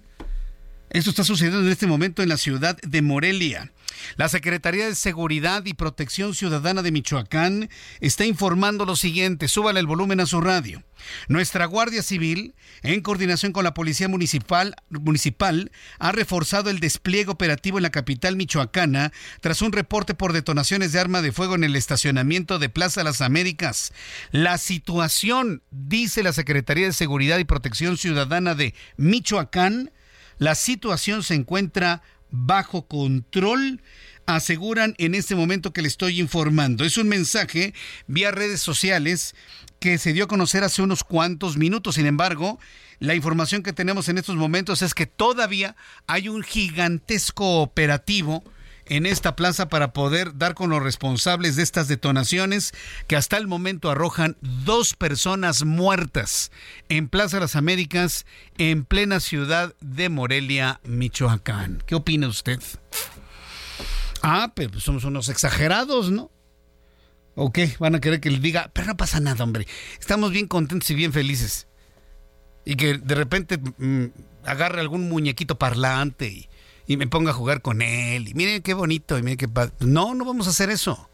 Esto 0.89 1.10
está 1.10 1.24
sucediendo 1.24 1.60
en 1.60 1.69
este 1.69 1.88
momento 1.88 2.22
en 2.22 2.30
la 2.30 2.38
ciudad 2.38 2.78
de 2.78 3.02
Morelia. 3.02 3.74
La 4.16 4.30
Secretaría 4.30 4.88
de 4.88 4.96
Seguridad 4.96 5.66
y 5.66 5.74
Protección 5.74 6.36
Ciudadana 6.36 6.82
de 6.82 6.92
Michoacán 6.92 7.70
está 8.00 8.26
informando 8.26 8.86
lo 8.86 8.96
siguiente. 8.96 9.48
Súbale 9.48 9.80
el 9.80 9.88
volumen 9.88 10.20
a 10.20 10.26
su 10.26 10.42
radio. 10.42 10.84
Nuestra 11.28 11.66
Guardia 11.66 12.02
Civil, 12.02 12.56
en 12.82 13.02
coordinación 13.02 13.52
con 13.52 13.64
la 13.64 13.74
Policía 13.74 14.08
Municipal, 14.08 14.76
municipal, 14.90 15.72
ha 16.00 16.12
reforzado 16.12 16.70
el 16.70 16.80
despliegue 16.80 17.32
operativo 17.32 17.78
en 17.78 17.84
la 17.84 17.90
capital 17.90 18.36
michoacana 18.36 19.12
tras 19.42 19.62
un 19.62 19.72
reporte 19.72 20.14
por 20.14 20.34
detonaciones 20.34 20.92
de 20.92 21.00
arma 21.00 21.22
de 21.22 21.32
fuego 21.32 21.56
en 21.56 21.64
el 21.64 21.76
estacionamiento 21.76 22.60
de 22.60 22.70
Plaza 22.70 23.04
Las 23.04 23.22
Américas. 23.22 23.94
La 24.32 24.58
situación, 24.58 25.62
dice 25.72 26.24
la 26.24 26.34
Secretaría 26.34 26.86
de 26.86 26.94
Seguridad 26.94 27.40
y 27.40 27.46
Protección 27.46 27.98
Ciudadana 27.98 28.56
de 28.56 28.74
Michoacán, 28.98 29.92
la 30.40 30.56
situación 30.56 31.24
se 31.24 31.36
encuentra 31.36 32.02
bajo 32.34 32.88
control 32.88 33.82
aseguran 34.26 34.96
en 34.98 35.13
este 35.13 35.36
momento 35.36 35.72
que 35.72 35.84
le 35.84 35.88
estoy 35.88 36.19
informando. 36.19 36.84
Es 36.84 36.98
un 36.98 37.08
mensaje 37.08 37.74
vía 38.08 38.32
redes 38.32 38.60
sociales 38.62 39.36
que 39.80 40.00
se 40.00 40.13
dio 40.13 40.26
a 40.26 40.28
conocer 40.28 40.63
hace 40.63 40.82
unos 40.82 41.04
cuantos 41.04 41.58
minutos. 41.58 41.96
Sin 41.96 42.08
embargo, 42.08 42.60
la 43.00 43.13
información 43.13 43.62
que 43.62 43.72
tenemos 43.72 44.10
en 44.10 44.17
estos 44.17 44.36
momentos 44.36 44.82
es 44.82 44.96
que 44.96 45.06
todavía 45.06 45.76
hay 46.08 46.28
un 46.28 46.41
gigantesco 46.41 47.62
operativo 47.62 48.43
en 48.86 49.06
esta 49.06 49.36
plaza 49.36 49.69
para 49.69 49.93
poder 49.93 50.38
dar 50.38 50.54
con 50.54 50.69
los 50.69 50.84
responsables 50.84 51.56
de 51.56 51.63
estas 51.63 51.88
detonaciones 51.88 52.74
que 53.08 53.15
hasta 53.15 53.38
el 53.38 53.48
momento 53.48 53.89
arrojan 53.89 54.38
dos 54.41 54.93
personas 54.93 55.63
muertas 55.63 56.52
en 56.89 57.08
Plaza 57.08 57.39
las 57.39 57.56
Américas, 57.56 58.26
en 58.58 58.86
plena 58.86 59.19
ciudad 59.19 59.76
de 59.82 60.10
Morelia, 60.10 60.80
Michoacán. 60.84 61.84
¿Qué 61.86 61.96
opina 61.96 62.28
usted? 62.28 62.60
Ah, 64.22 64.52
pero 64.56 64.72
pues 64.72 64.84
somos 64.84 65.04
unos 65.04 65.30
exagerados, 65.30 66.12
¿no? 66.12 66.32
¿O 67.36 67.52
qué? 67.52 67.76
Van 67.80 67.96
a 67.96 68.00
querer 68.02 68.19
que 68.19 68.30
le 68.30 68.39
diga, 68.39 68.69
pero 68.74 68.88
no 68.88 68.98
pasa 68.98 69.19
nada, 69.19 69.43
hombre. 69.43 69.67
Estamos 70.00 70.32
bien 70.32 70.48
contentos 70.48 70.89
y 70.91 70.96
bien 70.96 71.13
felices. 71.13 71.67
Y 72.63 72.76
que 72.76 72.98
de 72.98 73.15
repente 73.15 73.58
mm, 73.58 74.06
agarre 74.46 74.82
algún 74.82 75.10
muñequito 75.10 75.58
parlante 75.58 76.28
y 76.28 76.50
y 76.88 76.98
me 76.98 77.08
ponga 77.08 77.32
a 77.32 77.36
jugar 77.36 77.62
con 77.62 77.82
él. 77.82 78.28
Y 78.28 78.34
miren 78.34 78.62
qué 78.62 78.74
bonito. 78.74 79.17
Y 79.17 79.24
miren 79.24 79.38
qué 79.38 79.50
No, 79.80 80.13
no 80.13 80.26
vamos 80.26 80.48
a 80.48 80.52
hacer 80.52 80.69
eso. 80.69 81.10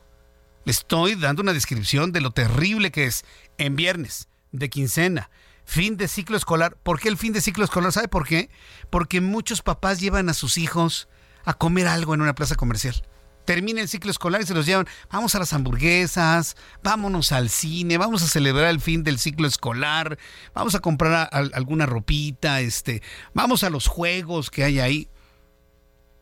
Le 0.65 0.71
estoy 0.71 1.15
dando 1.15 1.41
una 1.41 1.53
descripción 1.53 2.11
de 2.11 2.21
lo 2.21 2.31
terrible 2.31 2.91
que 2.91 3.05
es 3.05 3.23
en 3.57 3.75
viernes, 3.75 4.27
de 4.51 4.69
quincena, 4.69 5.29
fin 5.65 5.97
de 5.97 6.07
ciclo 6.07 6.37
escolar. 6.37 6.75
¿Por 6.83 6.99
qué 6.99 7.09
el 7.09 7.17
fin 7.17 7.33
de 7.33 7.41
ciclo 7.41 7.63
escolar? 7.63 7.91
¿Sabe 7.91 8.07
por 8.07 8.27
qué? 8.27 8.49
Porque 8.89 9.21
muchos 9.21 9.61
papás 9.61 9.99
llevan 9.99 10.29
a 10.29 10.33
sus 10.33 10.57
hijos 10.57 11.07
a 11.45 11.53
comer 11.53 11.87
algo 11.87 12.13
en 12.13 12.21
una 12.21 12.35
plaza 12.35 12.55
comercial. 12.55 13.01
Termina 13.45 13.81
el 13.81 13.87
ciclo 13.87 14.11
escolar 14.11 14.41
y 14.41 14.45
se 14.45 14.53
los 14.53 14.67
llevan, 14.67 14.87
vamos 15.11 15.33
a 15.33 15.39
las 15.39 15.53
hamburguesas, 15.53 16.55
vámonos 16.83 17.31
al 17.31 17.49
cine, 17.49 17.97
vamos 17.97 18.21
a 18.21 18.27
celebrar 18.27 18.69
el 18.69 18.79
fin 18.79 19.03
del 19.03 19.17
ciclo 19.17 19.47
escolar, 19.47 20.19
vamos 20.53 20.75
a 20.75 20.81
comprar 20.81 21.29
alguna 21.31 21.87
ropita, 21.87 22.61
este, 22.61 23.01
vamos 23.33 23.63
a 23.63 23.71
los 23.71 23.87
juegos 23.87 24.51
que 24.51 24.65
hay 24.65 24.79
ahí 24.79 25.09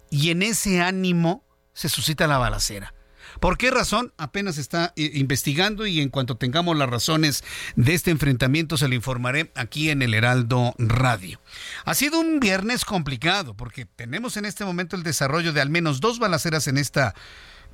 y 0.09 0.29
en 0.29 0.43
ese 0.43 0.81
ánimo 0.81 1.43
se 1.73 1.89
suscita 1.89 2.27
la 2.27 2.37
balacera. 2.37 2.93
¿Por 3.39 3.57
qué 3.57 3.71
razón? 3.71 4.13
Apenas 4.17 4.57
está 4.57 4.93
eh, 4.95 5.11
investigando 5.13 5.85
y 5.85 6.01
en 6.01 6.09
cuanto 6.09 6.37
tengamos 6.37 6.75
las 6.75 6.89
razones 6.89 7.43
de 7.75 7.93
este 7.93 8.11
enfrentamiento 8.11 8.77
se 8.77 8.87
lo 8.87 8.95
informaré 8.95 9.51
aquí 9.55 9.89
en 9.89 10.01
el 10.01 10.13
Heraldo 10.13 10.73
Radio. 10.77 11.39
Ha 11.85 11.93
sido 11.93 12.19
un 12.19 12.39
viernes 12.39 12.85
complicado 12.85 13.53
porque 13.53 13.85
tenemos 13.85 14.37
en 14.37 14.45
este 14.45 14.65
momento 14.65 14.95
el 14.95 15.03
desarrollo 15.03 15.53
de 15.53 15.61
al 15.61 15.69
menos 15.69 15.99
dos 15.99 16.19
balaceras 16.19 16.67
en 16.67 16.77
esta 16.77 17.13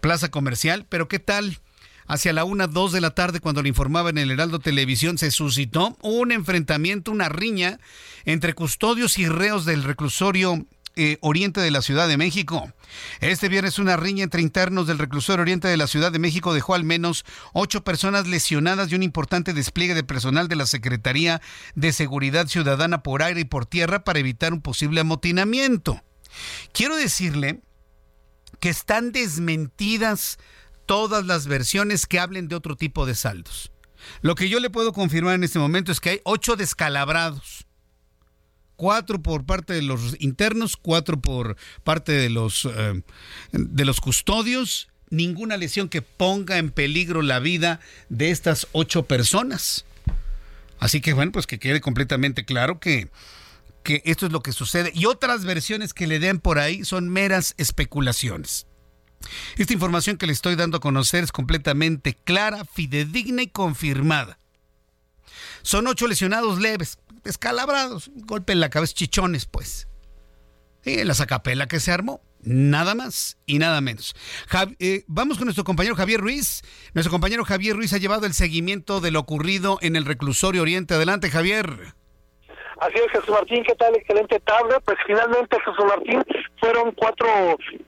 plaza 0.01 0.29
comercial, 0.29 0.85
pero 0.89 1.07
¿qué 1.07 1.19
tal? 1.19 1.59
Hacia 2.05 2.33
la 2.33 2.43
una, 2.43 2.67
dos 2.67 2.91
de 2.91 2.99
la 2.99 3.11
tarde, 3.11 3.39
cuando 3.39 3.61
le 3.61 3.69
informaba 3.69 4.09
en 4.09 4.17
el 4.17 4.31
Heraldo 4.31 4.59
Televisión, 4.59 5.17
se 5.17 5.31
suscitó 5.31 5.97
un 6.01 6.33
enfrentamiento, 6.33 7.11
una 7.11 7.29
riña 7.29 7.79
entre 8.25 8.53
custodios 8.53 9.17
y 9.17 9.29
reos 9.29 9.63
del 9.63 9.83
reclusorio 9.83 10.65
eh, 10.95 11.17
oriente 11.21 11.59
de 11.61 11.71
la 11.71 11.81
Ciudad 11.81 12.07
de 12.07 12.17
México. 12.17 12.71
Este 13.19 13.49
viernes 13.49 13.79
una 13.79 13.97
riña 13.97 14.23
entre 14.23 14.41
internos 14.41 14.85
del 14.87 14.99
reclusorio 14.99 15.41
oriente 15.41 15.67
de 15.67 15.77
la 15.77 15.87
Ciudad 15.87 16.11
de 16.11 16.19
México 16.19 16.53
dejó 16.53 16.75
al 16.75 16.83
menos 16.83 17.25
ocho 17.53 17.83
personas 17.83 18.27
lesionadas 18.27 18.91
y 18.91 18.95
un 18.95 19.03
importante 19.03 19.53
despliegue 19.53 19.95
de 19.95 20.03
personal 20.03 20.47
de 20.47 20.55
la 20.55 20.67
Secretaría 20.67 21.41
de 21.75 21.93
Seguridad 21.93 22.47
Ciudadana 22.47 23.01
por 23.01 23.23
aire 23.23 23.41
y 23.41 23.45
por 23.45 23.65
tierra 23.65 24.03
para 24.03 24.19
evitar 24.19 24.53
un 24.53 24.61
posible 24.61 25.01
amotinamiento. 25.01 26.01
Quiero 26.73 26.95
decirle 26.95 27.61
que 28.59 28.69
están 28.69 29.11
desmentidas 29.11 30.37
todas 30.85 31.25
las 31.25 31.47
versiones 31.47 32.05
que 32.05 32.19
hablen 32.19 32.47
de 32.47 32.55
otro 32.55 32.75
tipo 32.75 33.05
de 33.05 33.15
saldos. 33.15 33.71
Lo 34.21 34.35
que 34.35 34.49
yo 34.49 34.59
le 34.59 34.69
puedo 34.69 34.93
confirmar 34.93 35.35
en 35.35 35.43
este 35.43 35.59
momento 35.59 35.91
es 35.91 35.99
que 35.99 36.09
hay 36.11 36.21
ocho 36.23 36.55
descalabrados 36.55 37.65
cuatro 38.83 39.21
por 39.21 39.45
parte 39.45 39.71
de 39.71 39.81
los 39.81 40.17
internos, 40.19 40.75
cuatro 40.75 41.21
por 41.21 41.55
parte 41.85 42.11
de 42.11 42.29
los, 42.29 42.65
eh, 42.65 43.01
de 43.53 43.85
los 43.85 44.01
custodios, 44.01 44.89
ninguna 45.09 45.55
lesión 45.55 45.87
que 45.87 46.01
ponga 46.01 46.57
en 46.57 46.69
peligro 46.69 47.21
la 47.21 47.39
vida 47.39 47.79
de 48.09 48.29
estas 48.29 48.67
ocho 48.73 49.03
personas. 49.03 49.85
Así 50.79 50.99
que 50.99 51.13
bueno, 51.13 51.31
pues 51.31 51.47
que 51.47 51.59
quede 51.59 51.79
completamente 51.79 52.43
claro 52.43 52.81
que, 52.81 53.07
que 53.83 54.01
esto 54.03 54.25
es 54.25 54.33
lo 54.33 54.43
que 54.43 54.51
sucede. 54.51 54.91
Y 54.93 55.05
otras 55.05 55.45
versiones 55.45 55.93
que 55.93 56.05
le 56.05 56.19
den 56.19 56.41
por 56.41 56.59
ahí 56.59 56.83
son 56.83 57.07
meras 57.07 57.55
especulaciones. 57.57 58.67
Esta 59.55 59.71
información 59.71 60.17
que 60.17 60.27
le 60.27 60.33
estoy 60.33 60.57
dando 60.57 60.75
a 60.75 60.81
conocer 60.81 61.23
es 61.23 61.31
completamente 61.31 62.15
clara, 62.15 62.65
fidedigna 62.65 63.43
y 63.43 63.47
confirmada. 63.47 64.37
Son 65.61 65.87
ocho 65.87 66.07
lesionados 66.07 66.59
leves, 66.59 66.97
descalabrados, 67.23 68.11
golpe 68.15 68.53
en 68.53 68.59
la 68.59 68.69
cabeza, 68.69 68.93
chichones, 68.93 69.45
pues. 69.45 69.87
Y 70.85 71.03
la 71.03 71.13
sacapela 71.13 71.67
que 71.67 71.79
se 71.79 71.91
armó. 71.91 72.21
Nada 72.45 72.93
más 72.93 73.37
y 73.45 73.57
nada 73.57 73.79
menos. 73.79 74.15
Eh, 74.79 75.05
vamos 75.07 75.37
con 75.37 75.45
nuestro 75.45 75.63
compañero 75.63 75.95
Javier 75.95 76.19
Ruiz. 76.19 76.61
Nuestro 76.93 77.09
compañero 77.09 77.45
Javier 77.45 77.75
Ruiz 77.75 77.93
ha 77.93 77.97
llevado 77.97 78.25
el 78.25 78.33
seguimiento 78.33 78.99
de 78.99 79.11
lo 79.11 79.21
ocurrido 79.21 79.79
en 79.81 79.95
el 79.95 80.03
reclusorio 80.03 80.61
Oriente. 80.61 80.93
Adelante, 80.93 81.29
Javier. 81.29 81.95
Así 82.83 82.97
es, 82.97 83.09
Jesús 83.11 83.29
Martín, 83.29 83.63
¿qué 83.63 83.75
tal? 83.75 83.95
Excelente 83.95 84.41
tarde. 84.41 84.75
Pues 84.83 84.97
finalmente, 85.07 85.57
Jesús 85.57 85.85
Martín, 85.85 86.21
fueron 86.59 86.91
cuatro 86.91 87.27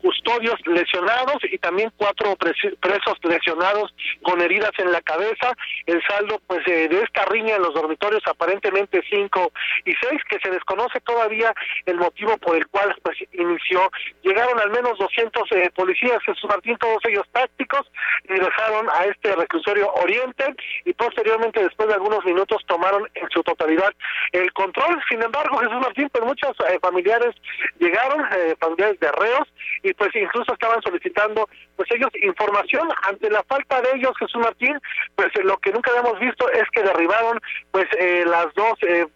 custodios 0.01 0.55
lesionados 0.65 1.35
y 1.51 1.57
también 1.57 1.91
cuatro 1.97 2.33
presos 2.37 3.17
lesionados 3.23 3.93
con 4.21 4.39
heridas 4.39 4.71
en 4.77 4.93
la 4.93 5.01
cabeza. 5.01 5.51
El 5.85 6.01
saldo, 6.07 6.39
pues, 6.47 6.63
de 6.65 6.85
esta 6.85 7.25
riña 7.25 7.57
en 7.57 7.63
los 7.63 7.73
dormitorios, 7.73 8.23
aparentemente 8.25 9.01
cinco 9.09 9.51
y 9.83 9.93
seis, 10.01 10.21
que 10.29 10.39
se 10.39 10.49
desconoce 10.49 11.01
todavía 11.01 11.53
el 11.85 11.97
motivo 11.97 12.37
por 12.37 12.55
el 12.55 12.65
cual, 12.67 12.95
pues, 13.03 13.17
inició. 13.33 13.91
Llegaron 14.23 14.57
al 14.61 14.69
menos 14.71 14.97
200 14.97 15.51
eh, 15.51 15.71
policías, 15.75 16.23
Jesús 16.25 16.49
Martín, 16.49 16.77
todos 16.77 17.03
ellos 17.09 17.27
tácticos, 17.33 17.85
ingresaron 18.29 18.89
a 18.91 19.03
este 19.05 19.35
reclusorio 19.35 19.91
Oriente 19.95 20.55
y 20.85 20.93
posteriormente, 20.93 21.61
después 21.61 21.89
de 21.89 21.95
algunos 21.95 22.23
minutos, 22.23 22.61
tomaron 22.65 23.09
en 23.13 23.29
su 23.29 23.43
totalidad 23.43 23.93
el 24.31 24.53
control 24.53 24.84
sin 25.09 25.21
embargo, 25.21 25.57
Jesús 25.57 25.79
Martín, 25.81 26.09
pues 26.11 26.23
muchos 26.25 26.55
eh, 26.69 26.79
familiares 26.81 27.35
llegaron, 27.79 28.25
eh, 28.33 28.55
familiares 28.59 28.99
de 28.99 29.11
reos, 29.11 29.47
y 29.83 29.93
pues 29.93 30.15
incluso 30.15 30.53
estaban 30.53 30.81
solicitando, 30.81 31.47
pues 31.75 31.89
ellos, 31.91 32.09
información. 32.21 32.89
Ante 33.03 33.29
la 33.29 33.43
falta 33.43 33.81
de 33.81 33.89
ellos, 33.95 34.11
Jesús 34.17 34.41
Martín, 34.41 34.79
pues 35.15 35.27
eh, 35.35 35.43
lo 35.43 35.57
que 35.57 35.71
nunca 35.71 35.91
habíamos 35.91 36.19
visto 36.19 36.49
es 36.51 36.63
que 36.71 36.83
derribaron, 36.83 37.39
pues 37.71 37.85
las 38.25 38.53
dos, 38.55 38.73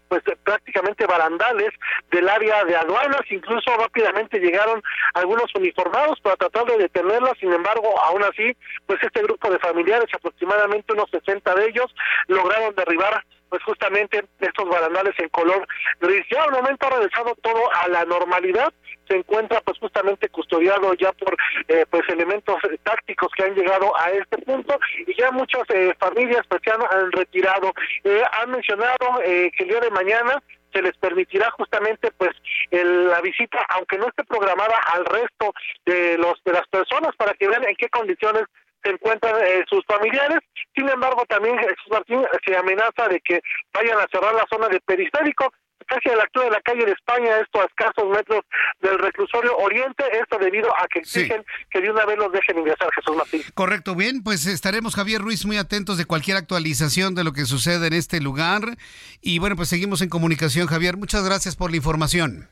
pues 0.08 0.22
prácticamente 0.44 1.06
barandales 1.06 1.70
del 2.10 2.28
área 2.28 2.64
de 2.64 2.76
aduanas, 2.76 3.22
incluso 3.30 3.76
rápidamente 3.76 4.38
llegaron 4.38 4.82
algunos 5.14 5.46
uniformados 5.54 6.20
para 6.20 6.36
tratar 6.36 6.64
de 6.66 6.78
detenerlas, 6.78 7.38
sin 7.38 7.52
embargo, 7.52 7.98
aún 8.04 8.22
así, 8.24 8.56
pues 8.86 9.00
este 9.02 9.22
grupo 9.22 9.50
de 9.50 9.58
familiares, 9.58 10.08
aproximadamente 10.14 10.92
unos 10.92 11.10
60 11.10 11.54
de 11.54 11.66
ellos, 11.66 11.94
lograron 12.28 12.74
derribar 12.74 13.24
pues 13.50 13.62
justamente 13.64 14.24
estos 14.38 14.68
barandales 14.68 15.14
en 15.18 15.28
color 15.28 15.66
gris. 16.00 16.24
Ya 16.30 16.44
al 16.44 16.52
momento 16.52 16.86
ha 16.86 16.90
regresado 16.90 17.34
todo 17.42 17.60
a 17.74 17.88
la 17.88 18.04
normalidad, 18.04 18.72
se 19.10 19.16
encuentra 19.16 19.60
pues 19.62 19.78
justamente 19.78 20.28
custodiado 20.28 20.94
ya 20.94 21.12
por 21.12 21.36
eh, 21.68 21.84
pues 21.90 22.08
elementos 22.08 22.56
tácticos 22.84 23.28
que 23.36 23.44
han 23.44 23.54
llegado 23.54 23.92
a 23.98 24.10
este 24.12 24.38
punto 24.38 24.78
y 25.06 25.20
ya 25.20 25.32
muchas 25.32 25.62
eh, 25.74 25.92
familias 25.98 26.42
pues 26.48 26.60
se 26.64 26.70
han, 26.70 27.10
retirado. 27.12 27.72
Eh, 28.04 28.22
han 28.40 28.50
mencionado 28.52 29.20
que 29.24 29.52
el 29.58 29.68
día 29.68 29.80
de 29.80 29.90
mañana 29.90 30.40
se 30.72 30.82
les 30.82 30.96
permitirá 30.98 31.50
justamente 31.50 32.12
pues 32.16 32.30
la 32.70 33.20
visita 33.20 33.58
aunque 33.70 33.98
no 33.98 34.06
esté 34.06 34.22
programada 34.22 34.76
al 34.94 35.04
resto 35.04 35.52
de 35.84 36.16
los 36.16 36.42
de 36.44 36.52
las 36.52 36.66
personas 36.68 37.16
para 37.16 37.34
que 37.34 37.48
vean 37.48 37.66
en 37.66 37.74
qué 37.74 37.88
condiciones 37.88 38.44
se 38.82 38.90
encuentran 38.90 39.34
eh, 39.44 39.64
sus 39.68 39.84
familiares. 39.86 40.38
Sin 40.74 40.88
embargo, 40.88 41.24
también 41.28 41.58
Jesús 41.58 41.90
Martín 41.90 42.24
se 42.44 42.56
amenaza 42.56 43.08
de 43.08 43.20
que 43.20 43.40
vayan 43.72 43.98
a 43.98 44.06
cerrar 44.10 44.34
la 44.34 44.46
zona 44.50 44.68
de 44.68 44.80
periférico. 44.80 45.52
Casi 45.90 46.08
a 46.08 46.16
la 46.16 46.22
altura 46.22 46.44
de 46.46 46.50
la 46.52 46.60
calle 46.62 46.84
de 46.84 46.92
España, 46.92 47.38
esto 47.38 47.60
a 47.60 47.64
escasos 47.64 48.08
metros 48.08 48.42
del 48.80 48.98
reclusorio 48.98 49.56
Oriente, 49.58 50.04
esto 50.12 50.38
debido 50.38 50.70
a 50.78 50.86
que 50.86 51.00
exigen 51.00 51.44
que 51.70 51.80
de 51.80 51.90
una 51.90 52.06
vez 52.06 52.16
los 52.16 52.32
dejen 52.32 52.58
ingresar, 52.58 52.88
Jesús 52.94 53.16
Martín. 53.16 53.42
Correcto, 53.54 53.94
bien, 53.96 54.22
pues 54.22 54.46
estaremos, 54.46 54.94
Javier 54.94 55.20
Ruiz, 55.20 55.44
muy 55.44 55.58
atentos 55.58 55.98
de 55.98 56.04
cualquier 56.04 56.36
actualización 56.36 57.14
de 57.14 57.24
lo 57.24 57.32
que 57.32 57.44
sucede 57.44 57.88
en 57.88 57.94
este 57.94 58.20
lugar. 58.20 58.76
Y 59.20 59.40
bueno, 59.40 59.56
pues 59.56 59.68
seguimos 59.68 60.00
en 60.00 60.08
comunicación, 60.08 60.68
Javier. 60.68 60.96
Muchas 60.96 61.24
gracias 61.24 61.56
por 61.56 61.70
la 61.70 61.76
información. 61.76 62.48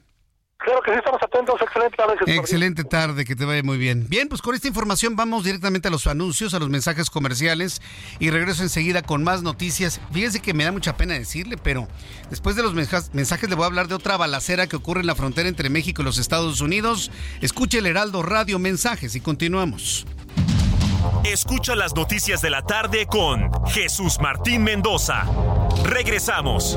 Claro 0.58 0.82
que 0.82 0.90
sí, 0.90 0.98
estamos 0.98 1.22
atentos. 1.22 1.60
Excelente 1.62 1.96
tarde. 1.96 2.14
Excelente 2.26 2.84
tarde, 2.84 3.24
que 3.24 3.36
te 3.36 3.44
vaya 3.44 3.62
muy 3.62 3.78
bien. 3.78 4.06
Bien, 4.08 4.28
pues 4.28 4.42
con 4.42 4.56
esta 4.56 4.66
información 4.66 5.14
vamos 5.14 5.44
directamente 5.44 5.86
a 5.86 5.90
los 5.90 6.08
anuncios, 6.08 6.52
a 6.52 6.58
los 6.58 6.68
mensajes 6.68 7.10
comerciales 7.10 7.80
y 8.18 8.30
regreso 8.30 8.64
enseguida 8.64 9.02
con 9.02 9.22
más 9.22 9.42
noticias. 9.42 10.00
Fíjense 10.12 10.40
que 10.40 10.54
me 10.54 10.64
da 10.64 10.72
mucha 10.72 10.96
pena 10.96 11.14
decirle, 11.14 11.58
pero 11.58 11.86
después 12.28 12.56
de 12.56 12.64
los 12.64 12.74
mensajes 12.74 13.48
le 13.48 13.54
voy 13.54 13.62
a 13.62 13.66
hablar 13.66 13.86
de 13.86 13.94
otra 13.94 14.16
balacera 14.16 14.66
que 14.66 14.74
ocurre 14.74 15.00
en 15.00 15.06
la 15.06 15.14
frontera 15.14 15.48
entre 15.48 15.70
México 15.70 16.02
y 16.02 16.04
los 16.04 16.18
Estados 16.18 16.60
Unidos. 16.60 17.12
Escuche 17.40 17.78
el 17.78 17.86
Heraldo 17.86 18.22
Radio 18.22 18.58
Mensajes 18.58 19.14
y 19.14 19.20
continuamos. 19.20 20.06
Escucha 21.24 21.76
las 21.76 21.94
noticias 21.94 22.42
de 22.42 22.50
la 22.50 22.62
tarde 22.62 23.06
con 23.06 23.50
Jesús 23.68 24.18
Martín 24.20 24.64
Mendoza. 24.64 25.24
Regresamos. 25.84 26.76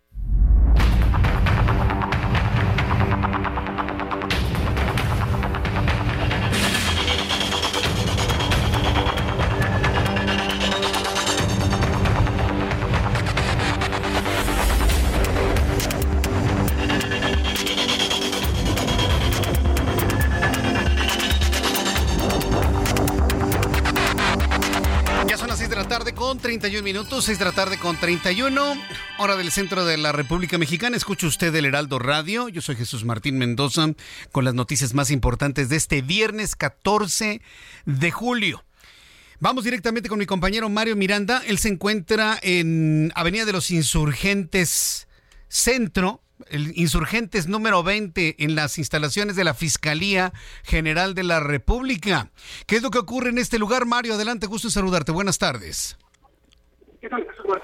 Minutos, 26.91 27.23
6 27.23 27.39
de 27.39 27.45
la 27.45 27.53
tarde 27.53 27.77
con 27.77 27.95
31, 27.95 28.75
hora 29.17 29.37
del 29.37 29.49
centro 29.49 29.85
de 29.85 29.95
la 29.95 30.11
República 30.11 30.57
Mexicana. 30.57 30.97
Escucha 30.97 31.25
usted 31.25 31.55
el 31.55 31.63
Heraldo 31.63 31.99
Radio. 31.99 32.49
Yo 32.49 32.61
soy 32.61 32.75
Jesús 32.75 33.05
Martín 33.05 33.37
Mendoza 33.37 33.93
con 34.33 34.43
las 34.43 34.55
noticias 34.55 34.93
más 34.93 35.09
importantes 35.09 35.69
de 35.69 35.77
este 35.77 36.01
viernes 36.01 36.57
14 36.57 37.41
de 37.85 38.11
julio. 38.11 38.65
Vamos 39.39 39.63
directamente 39.63 40.09
con 40.09 40.19
mi 40.19 40.25
compañero 40.25 40.67
Mario 40.67 40.97
Miranda. 40.97 41.41
Él 41.47 41.59
se 41.59 41.69
encuentra 41.69 42.37
en 42.41 43.13
Avenida 43.15 43.45
de 43.45 43.53
los 43.53 43.71
Insurgentes 43.71 45.07
Centro, 45.47 46.21
el 46.49 46.77
Insurgentes 46.77 47.47
número 47.47 47.83
20 47.83 48.43
en 48.43 48.53
las 48.53 48.77
instalaciones 48.77 49.37
de 49.37 49.45
la 49.45 49.53
Fiscalía 49.53 50.33
General 50.63 51.15
de 51.15 51.23
la 51.23 51.39
República. 51.39 52.31
¿Qué 52.65 52.75
es 52.75 52.81
lo 52.81 52.91
que 52.91 52.99
ocurre 52.99 53.29
en 53.29 53.37
este 53.37 53.59
lugar, 53.59 53.85
Mario? 53.85 54.15
Adelante, 54.15 54.45
gusto 54.45 54.67
en 54.67 54.73
saludarte. 54.73 55.13
Buenas 55.13 55.37
tardes. 55.37 55.95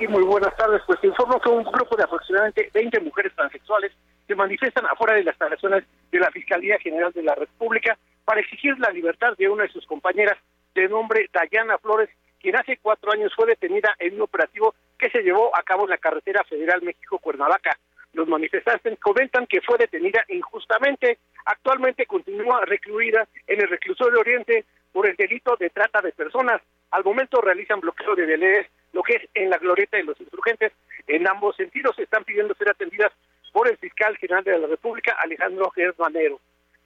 Muy 0.10 0.24
buenas 0.24 0.56
tardes. 0.58 0.82
Pues 0.88 1.00
te 1.00 1.08
informo 1.08 1.40
que 1.40 1.50
un 1.50 1.64
grupo 1.64 1.96
de 1.96 2.04
aproximadamente 2.04 2.72
20 2.74 3.00
mujeres 3.02 3.34
transexuales 3.36 3.92
se 4.26 4.36
manifiestan 4.36 4.86
afuera 4.86 5.14
de 5.14 5.24
las 5.24 5.34
instalaciones 5.34 5.84
de 6.12 6.20
la 6.20 6.32
Fiscalía 6.32 6.78
General 6.80 7.12
de 7.12 7.24
la 7.24 7.36
República 7.36 7.98
para 8.26 8.42
exigir 8.42 8.78
la 8.80 8.90
libertad 8.90 9.38
de 9.38 9.48
una 9.48 9.64
de 9.64 9.70
sus 9.70 9.86
compañeras 9.86 10.38
de 10.74 10.90
nombre 10.90 11.30
Dayana 11.32 11.78
Flores, 11.78 12.10
quien 12.40 12.56
hace 12.56 12.78
cuatro 12.78 13.12
años 13.12 13.32
fue 13.36 13.48
detenida 13.48 13.96
en 14.00 14.16
un 14.16 14.22
operativo 14.22 14.74
que 14.98 15.10
se 15.10 15.22
llevó 15.22 15.56
a 15.56 15.64
cabo 15.64 15.84
en 15.84 15.92
la 15.92 15.98
carretera 15.98 16.44
federal 16.44 16.82
México-Cuernavaca. 16.82 17.78
Los 18.14 18.28
manifestantes 18.28 19.00
comentan 19.00 19.46
que 19.46 19.62
fue 19.62 19.78
detenida 19.78 20.24
injustamente. 20.30 21.20
Actualmente 21.46 22.06
continúa 22.06 22.66
recluida 22.66 23.28
en 23.46 23.62
el 23.62 23.70
reclusorio 23.70 24.20
Oriente 24.20 24.66
por 24.92 25.08
el 25.08 25.16
delito 25.16 25.56
de 25.60 25.70
trata 25.70 26.02
de 26.02 26.12
personas. 26.12 26.62
Al 26.92 27.04
momento 27.04 27.40
realizan 27.42 27.80
bloqueo 27.80 28.16
de 28.16 28.26
delegados, 28.26 28.68
lo 28.94 29.04
que 29.04 29.18
es 29.18 29.30
en 29.34 29.50
la 29.50 29.58
glorieta 29.58 29.98
de 29.98 30.04
los 30.04 30.20
insurgentes. 30.20 30.74
En 31.08 31.28
ambos 31.28 31.56
sentidos 31.56 31.98
están 32.00 32.24
pidiendo 32.24 32.54
ser 32.56 32.70
atendidas 32.70 33.12
por 33.52 33.68
el 33.68 33.78
fiscal 33.78 34.16
general 34.18 34.44
de 34.44 34.58
la 34.58 34.68
República, 34.68 35.16
Alejandro 35.24 35.70
Gertz 35.72 36.00
Manero. 36.00 36.40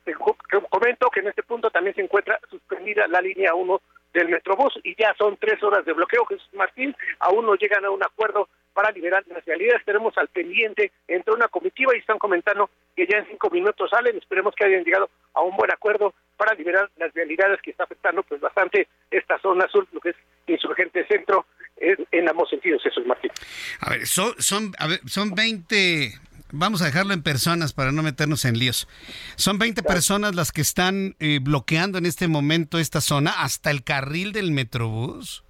Te 0.03 0.13
comento 0.13 1.09
que 1.09 1.19
en 1.19 1.27
este 1.27 1.43
punto 1.43 1.69
también 1.69 1.95
se 1.95 2.01
encuentra 2.01 2.39
suspendida 2.49 3.07
la 3.07 3.21
línea 3.21 3.53
1 3.53 3.81
del 4.13 4.29
Metrobús 4.29 4.79
y 4.83 4.95
ya 4.95 5.13
son 5.17 5.37
tres 5.37 5.61
horas 5.63 5.85
de 5.85 5.93
bloqueo. 5.93 6.25
Jesús 6.25 6.49
Martín, 6.53 6.95
aún 7.19 7.45
no 7.45 7.55
llegan 7.55 7.85
a 7.85 7.91
un 7.91 8.03
acuerdo 8.03 8.49
para 8.73 8.91
liberar 8.91 9.23
las 9.27 9.43
realidades. 9.45 9.83
Tenemos 9.85 10.17
al 10.17 10.27
pendiente 10.27 10.91
entre 11.07 11.33
una 11.33 11.47
comitiva 11.47 11.95
y 11.95 11.99
están 11.99 12.17
comentando 12.17 12.69
que 12.95 13.07
ya 13.07 13.17
en 13.17 13.27
cinco 13.27 13.49
minutos 13.49 13.89
salen. 13.89 14.17
Esperemos 14.17 14.53
que 14.55 14.65
hayan 14.65 14.83
llegado 14.83 15.09
a 15.33 15.41
un 15.41 15.55
buen 15.55 15.71
acuerdo 15.71 16.13
para 16.37 16.55
liberar 16.55 16.89
las 16.97 17.13
realidades 17.13 17.61
que 17.61 17.71
está 17.71 17.83
afectando 17.83 18.23
pues 18.23 18.41
bastante 18.41 18.87
esta 19.09 19.37
zona 19.39 19.67
sur, 19.67 19.87
lo 19.91 19.99
que 19.99 20.09
es 20.09 20.15
insurgente 20.47 21.05
centro, 21.07 21.45
en, 21.77 21.97
en 22.11 22.29
ambos 22.29 22.49
sentidos, 22.49 22.81
Jesús 22.83 23.05
Martín. 23.05 23.31
A 23.79 23.91
ver, 23.91 24.05
son, 24.05 24.33
son, 24.39 24.71
a 24.77 24.87
ver, 24.87 24.99
son 25.07 25.33
20 25.33 26.11
Vamos 26.53 26.81
a 26.81 26.85
dejarlo 26.85 27.13
en 27.13 27.23
personas 27.23 27.71
para 27.71 27.91
no 27.91 28.03
meternos 28.03 28.43
en 28.43 28.59
líos. 28.59 28.87
Son 29.35 29.57
20 29.57 29.83
personas 29.83 30.35
las 30.35 30.51
que 30.51 30.61
están 30.61 31.15
eh, 31.19 31.39
bloqueando 31.41 31.97
en 31.97 32.05
este 32.05 32.27
momento 32.27 32.77
esta 32.77 32.99
zona 32.99 33.31
hasta 33.31 33.71
el 33.71 33.83
carril 33.83 34.33
del 34.33 34.51
Metrobús. 34.51 35.45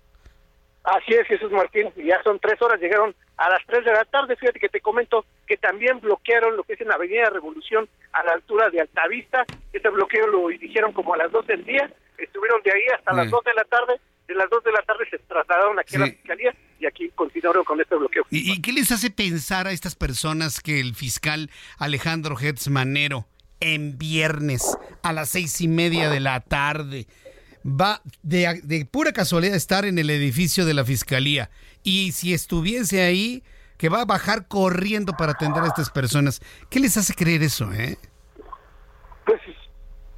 Así 0.84 1.14
es, 1.14 1.28
Jesús 1.28 1.52
Martín. 1.52 1.92
Ya 1.96 2.22
son 2.24 2.40
tres 2.40 2.60
horas, 2.62 2.80
llegaron 2.80 3.16
a 3.38 3.50
las 3.50 3.66
tres 3.68 3.86
de 3.86 3.92
la 3.92 4.06
tarde. 4.06 4.36
Fíjate 4.36 4.60
que 4.60 4.70
te 4.70 4.82
comento 4.82 5.26
que 5.48 5.58
también 5.58 6.00
bloquearon 6.00 6.58
lo 6.58 6.64
que 6.64 6.74
es 6.74 6.82
en 6.82 6.92
Avenida 6.92 7.30
Revolución 7.30 7.88
a 8.14 8.24
la 8.24 8.34
altura 8.34 8.70
de 8.70 8.82
Altavista. 8.82 9.46
Este 9.72 9.90
bloqueo 9.90 10.28
lo 10.28 10.50
hicieron 10.50 10.92
como 10.94 11.14
a 11.14 11.18
las 11.18 11.32
dos 11.32 11.46
del 11.46 11.64
día. 11.66 11.92
Estuvieron 12.18 12.62
de 12.64 12.72
ahí 12.72 12.82
hasta 12.98 13.14
las 13.14 13.30
dos 13.30 13.44
de 13.44 13.54
la 13.54 13.64
tarde. 13.66 14.00
De 14.28 14.36
las 14.36 14.50
dos 14.50 14.64
de 14.64 14.72
la 14.72 14.82
tarde 14.84 15.06
se 15.10 15.20
trasladaron 15.20 15.78
aquí 15.78 15.98
a 15.98 16.00
la 16.00 16.06
fiscalía 16.06 16.56
y 16.80 16.86
aquí 16.86 17.10
continuaron 17.10 17.64
con 17.64 17.80
este 17.82 17.96
bloqueo. 17.96 18.24
¿Y, 18.30 18.52
¿Y, 18.52 18.62
qué 18.62 18.72
les 18.72 18.92
hace 18.92 19.12
pensar 19.12 19.68
a 19.68 19.72
estas 19.72 19.96
personas 19.96 20.62
que 20.62 20.80
el 20.80 20.96
fiscal 20.96 21.50
Alejandro 21.78 22.36
Hertz 22.40 22.70
Manero 22.70 23.26
en 23.60 23.98
viernes 23.98 24.78
a 25.04 25.14
las 25.14 25.30
seis 25.30 25.60
y 25.62 25.68
media 25.68 26.10
de 26.10 26.20
la 26.20 26.40
tarde 26.40 27.08
va 27.66 28.02
de, 28.24 28.62
de, 28.64 28.86
pura 28.86 29.12
casualidad 29.12 29.56
estar 29.56 29.86
en 29.86 29.98
el 29.98 30.10
edificio 30.10 30.66
de 30.66 30.74
la 30.74 30.86
fiscalía 30.86 31.50
y 31.84 32.12
si 32.12 32.34
estuviese 32.34 33.02
ahí 33.02 33.44
que 33.82 33.90
va 33.90 34.02
a 34.02 34.06
bajar 34.06 34.48
corriendo 34.48 35.14
para 35.18 35.32
atender 35.32 35.64
a 35.64 35.68
estas 35.68 35.90
personas? 35.90 36.40
¿Qué 36.70 36.80
les 36.80 36.98
hace 36.98 37.16
creer 37.16 37.42
eso, 37.42 37.74
eh? 37.74 37.98
Pues 39.26 39.42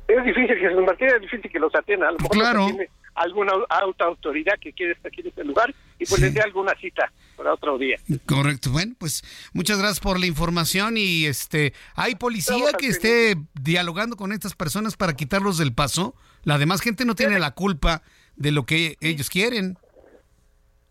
es 0.09 0.25
difícil, 0.25 0.57
Jesús 0.57 0.83
Martín, 0.85 1.07
es 1.07 1.21
difícil 1.21 1.49
que 1.49 1.59
los 1.59 1.73
atiendan. 1.73 2.17
Claro. 2.29 2.67
No 2.67 2.77
alguna 3.15 3.53
alta 3.69 4.05
autoridad 4.05 4.53
que 4.59 4.73
quiere 4.73 4.93
estar 4.93 5.11
aquí 5.11 5.21
en 5.21 5.27
este 5.27 5.43
lugar 5.43 5.73
y 5.99 6.05
pues 6.05 6.15
sí. 6.15 6.21
les 6.21 6.33
dé 6.33 6.41
alguna 6.41 6.73
cita 6.79 7.11
para 7.35 7.53
otro 7.53 7.77
día. 7.77 7.97
Correcto. 8.25 8.71
Bueno, 8.71 8.93
pues 8.97 9.23
muchas 9.53 9.77
gracias 9.77 9.99
por 9.99 10.19
la 10.19 10.25
información 10.25 10.97
y 10.97 11.25
este, 11.25 11.73
¿hay 11.95 12.15
policía 12.15 12.73
que 12.77 12.87
esté 12.87 13.35
dialogando 13.53 14.15
con 14.15 14.31
estas 14.31 14.55
personas 14.55 14.97
para 14.97 15.13
quitarlos 15.13 15.57
del 15.57 15.73
paso? 15.73 16.15
La 16.43 16.57
demás 16.57 16.81
gente 16.81 17.05
no 17.05 17.15
tiene 17.15 17.39
la 17.39 17.51
culpa 17.51 18.01
de 18.35 18.51
lo 18.51 18.65
que 18.65 18.97
ellos 19.01 19.29
quieren. 19.29 19.77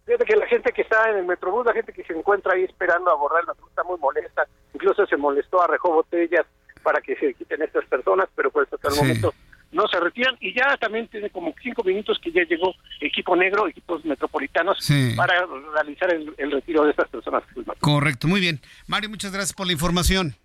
Fíjate 0.04 0.24
que 0.24 0.36
la 0.36 0.46
gente 0.46 0.72
que 0.72 0.82
está 0.82 1.10
en 1.10 1.18
el 1.18 1.26
Metrobús, 1.26 1.64
la 1.64 1.72
gente 1.72 1.92
que 1.92 2.04
se 2.04 2.12
encuentra 2.12 2.54
ahí 2.54 2.64
esperando 2.64 3.10
a 3.10 3.14
abordar 3.14 3.42
el 3.42 3.46
Metrobús 3.48 3.70
está 3.70 3.84
muy 3.84 3.98
molesta. 3.98 4.46
Incluso 4.74 5.06
se 5.06 5.16
molestó, 5.16 5.62
arrejó 5.62 5.92
botellas 5.92 6.46
para 6.82 7.00
que 7.00 7.14
se 7.16 7.34
quiten 7.34 7.62
estas 7.62 7.84
personas, 7.86 8.28
pero 8.34 8.50
pues 8.50 8.68
hasta 8.72 8.88
el 8.88 8.94
sí. 8.94 9.00
momento 9.00 9.34
no 9.72 9.88
se 9.88 9.98
retiran 9.98 10.36
y 10.40 10.54
ya 10.54 10.76
también 10.76 11.08
tiene 11.08 11.30
como 11.30 11.54
cinco 11.62 11.82
minutos 11.82 12.18
que 12.22 12.30
ya 12.30 12.42
llegó 12.44 12.74
equipo 13.00 13.34
negro, 13.34 13.66
equipos 13.66 14.04
metropolitanos 14.04 14.78
sí. 14.80 15.14
para 15.16 15.46
realizar 15.74 16.12
el, 16.14 16.32
el, 16.38 16.50
retiro 16.52 16.84
de 16.84 16.90
estas 16.90 17.08
personas. 17.08 17.42
Correcto, 17.80 18.28
muy 18.28 18.40
bien. 18.40 18.60
Mario, 18.86 19.10
muchas 19.10 19.32
gracias 19.32 19.54
por 19.54 19.66
la 19.66 19.72
información. 19.72 20.36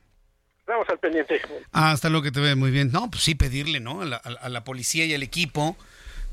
Vamos 0.66 0.88
al 0.90 1.00
pendiente. 1.00 1.42
hasta 1.72 2.10
luego 2.10 2.24
que 2.24 2.32
te 2.32 2.40
ve 2.40 2.56
muy 2.56 2.72
bien. 2.72 2.92
No, 2.92 3.10
pues 3.10 3.24
sí, 3.24 3.36
pedirle, 3.36 3.80
¿no? 3.80 4.02
A 4.02 4.06
la, 4.06 4.18
a 4.18 4.50
la 4.50 4.64
policía 4.64 5.06
y 5.06 5.14
al 5.14 5.24
equipo 5.24 5.78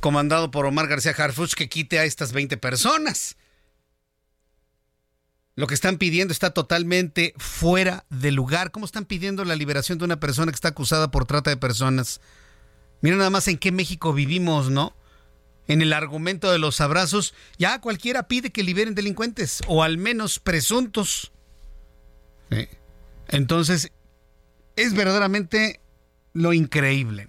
comandado 0.01 0.51
por 0.51 0.67
Omar 0.67 0.87
García 0.87 1.15
Harfuch 1.17 1.55
que 1.55 1.69
quite 1.69 1.99
a 1.99 2.05
estas 2.05 2.33
20 2.33 2.57
personas. 2.57 3.37
Lo 5.57 5.69
que 5.69 5.75
están 5.75 5.99
pidiendo 5.99 6.33
está 6.33 6.51
totalmente 6.51 7.33
fuera 7.39 8.05
de 8.11 8.33
lugar. 8.33 8.73
¿Cómo 8.73 8.87
están 8.87 9.05
pidiendo 9.05 9.45
la 9.45 9.55
liberación 9.55 9.99
de 9.99 10.05
una 10.05 10.19
persona 10.19 10.51
que 10.51 10.57
está 10.57 10.69
acusada 10.69 11.11
por 11.13 11.27
trata 11.27 11.51
de 11.51 11.57
personas? 11.57 12.21
Mira 13.05 13.19
nada 13.19 13.29
más 13.29 13.49
en 13.49 13.59
qué 13.59 13.71
México 13.71 14.15
vivimos, 14.15 14.71
¿no? 14.71 14.97
En 15.69 15.83
el 15.83 15.93
argumento 15.93 16.51
de 16.51 16.59
los 16.59 16.81
abrazos, 16.81 17.35
ya 17.59 17.79
cualquiera 17.83 18.29
pide 18.29 18.51
que 18.51 18.63
liberen 18.63 18.95
delincuentes, 18.95 19.61
o 19.67 19.83
al 19.83 19.99
menos 19.99 20.39
presuntos. 20.39 21.31
Entonces, 23.29 23.93
es 24.77 24.95
verdaderamente 24.95 25.81
lo 26.33 26.55
increíble. 26.55 27.29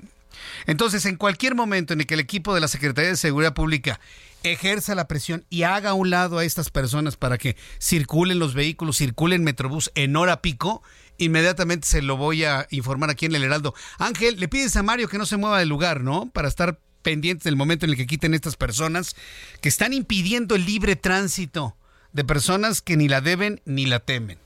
Entonces, 0.66 1.06
en 1.06 1.18
cualquier 1.18 1.56
momento 1.56 1.92
en 1.92 2.00
el 2.00 2.08
que 2.08 2.14
el 2.14 2.22
equipo 2.22 2.56
de 2.56 2.62
la 2.62 2.70
Secretaría 2.70 3.10
de 3.10 3.18
Seguridad 3.18 3.54
Pública 3.54 4.00
ejerza 4.44 4.96
la 4.96 5.10
presión 5.10 5.46
y 5.50 5.64
haga 5.64 5.90
a 5.90 5.94
un 5.94 6.10
lado 6.10 6.38
a 6.38 6.46
estas 6.46 6.70
personas 6.70 7.18
para 7.18 7.38
que 7.38 7.58
circulen 7.82 8.40
los 8.40 8.54
vehículos, 8.54 8.96
circulen 8.96 9.44
Metrobús 9.44 9.92
en 9.96 10.16
hora 10.16 10.42
pico, 10.42 10.84
inmediatamente 11.18 11.88
se 11.88 12.02
lo 12.02 12.18
voy 12.18 12.44
a 12.44 12.68
informar 12.72 13.10
aquí 13.10 13.26
en 13.26 13.36
el 13.36 13.44
Heraldo. 13.44 13.74
Ángel, 13.98 14.40
le 14.40 14.48
pides 14.48 14.76
a 14.76 14.84
Mario 14.84 15.08
que 15.08 15.18
no 15.18 15.26
se 15.26 15.38
mueva 15.38 15.60
del 15.60 15.70
lugar, 15.70 16.02
¿no? 16.02 16.30
Para 16.32 16.48
estar 16.48 16.80
pendientes 17.02 17.44
del 17.44 17.56
momento 17.56 17.86
en 17.86 17.92
el 17.92 17.98
que 17.98 18.08
quiten 18.08 18.34
estas 18.34 18.56
personas 18.56 19.16
que 19.62 19.70
están 19.70 19.94
impidiendo 19.94 20.56
el 20.56 20.66
libre 20.66 20.96
tránsito 20.96 21.78
de 22.14 22.24
personas 22.24 22.82
que 22.82 22.98
ni 22.98 23.08
la 23.08 23.22
deben 23.22 23.62
ni 23.66 23.86
la 23.86 24.00
temen. 24.00 24.40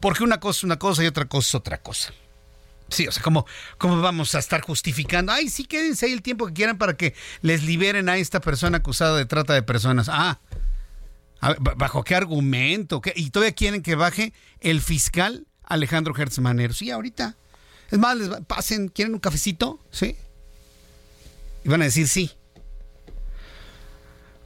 Porque 0.00 0.24
una 0.24 0.40
cosa 0.40 0.58
es 0.58 0.64
una 0.64 0.78
cosa 0.78 1.04
y 1.04 1.06
otra 1.06 1.26
cosa 1.26 1.48
es 1.48 1.54
otra 1.54 1.78
cosa. 1.78 2.12
Sí, 2.88 3.06
o 3.06 3.12
sea, 3.12 3.22
¿cómo, 3.22 3.46
¿cómo 3.78 4.00
vamos 4.00 4.34
a 4.34 4.38
estar 4.38 4.60
justificando? 4.60 5.32
Ay, 5.32 5.48
sí, 5.48 5.64
quédense 5.64 6.06
ahí 6.06 6.12
el 6.12 6.22
tiempo 6.22 6.46
que 6.46 6.52
quieran 6.52 6.76
para 6.76 6.96
que 6.96 7.14
les 7.40 7.62
liberen 7.62 8.08
a 8.08 8.16
esta 8.16 8.40
persona 8.40 8.78
acusada 8.78 9.16
de 9.16 9.24
trata 9.24 9.54
de 9.54 9.62
personas. 9.62 10.08
Ah, 10.10 10.40
¿bajo 11.76 12.04
qué 12.04 12.14
argumento? 12.14 13.00
¿Y 13.14 13.30
todavía 13.30 13.54
quieren 13.54 13.82
que 13.82 13.94
baje 13.94 14.32
el 14.60 14.80
fiscal 14.80 15.46
Alejandro 15.66 16.14
Hertz 16.16 16.40
Sí, 16.72 16.90
ahorita. 16.90 17.36
Es 17.90 17.98
más, 17.98 18.16
les 18.16 18.28
pasen, 18.46 18.88
¿quieren 18.88 19.14
un 19.14 19.20
cafecito? 19.20 19.80
Sí. 19.90 20.16
Y 21.64 21.68
van 21.68 21.82
a 21.82 21.84
decir 21.84 22.08
sí. 22.08 22.30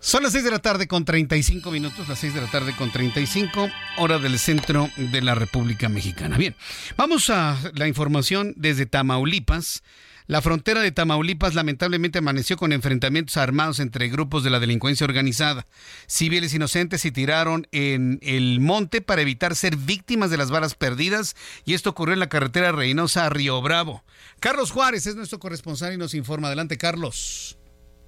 Son 0.00 0.22
las 0.22 0.33
6 0.33 0.44
de 0.44 0.50
la 0.52 0.61
tarde 0.61 0.87
con 0.87 1.04
35 1.04 1.70
minutos, 1.72 2.09
las 2.09 2.20
6 2.20 2.35
de 2.35 2.40
la 2.40 2.46
tarde 2.50 2.74
con 2.76 2.90
35, 2.90 3.68
hora 3.96 4.18
del 4.18 4.38
centro 4.38 4.88
de 4.96 5.20
la 5.22 5.35
República 5.35 5.88
Mexicana. 5.88 6.38
Bien, 6.38 6.54
vamos 6.96 7.31
a 7.31 7.59
la 7.74 7.88
información 7.88 8.54
desde 8.57 8.87
Tamaulipas. 8.87 9.83
La 10.28 10.42
frontera 10.42 10.82
de 10.82 10.92
Tamaulipas 10.92 11.54
lamentablemente 11.54 12.18
amaneció 12.18 12.58
con 12.58 12.74
enfrentamientos 12.74 13.38
armados 13.38 13.80
entre 13.80 14.10
grupos 14.10 14.44
de 14.44 14.50
la 14.50 14.60
delincuencia 14.60 15.06
organizada. 15.06 15.66
Civiles 16.06 16.52
inocentes 16.52 17.00
se 17.00 17.10
tiraron 17.10 17.66
en 17.72 18.18
el 18.20 18.60
monte 18.60 19.00
para 19.00 19.22
evitar 19.22 19.56
ser 19.56 19.76
víctimas 19.76 20.30
de 20.30 20.36
las 20.36 20.50
balas 20.50 20.74
perdidas 20.74 21.34
y 21.64 21.72
esto 21.72 21.88
ocurrió 21.88 22.12
en 22.12 22.20
la 22.20 22.28
carretera 22.28 22.72
Reynosa 22.72 23.24
a 23.24 23.30
Río 23.30 23.62
Bravo. 23.62 24.04
Carlos 24.38 24.70
Juárez 24.70 25.06
es 25.06 25.16
nuestro 25.16 25.38
corresponsal 25.38 25.94
y 25.94 25.96
nos 25.96 26.12
informa. 26.12 26.48
Adelante, 26.48 26.76
Carlos. 26.76 27.58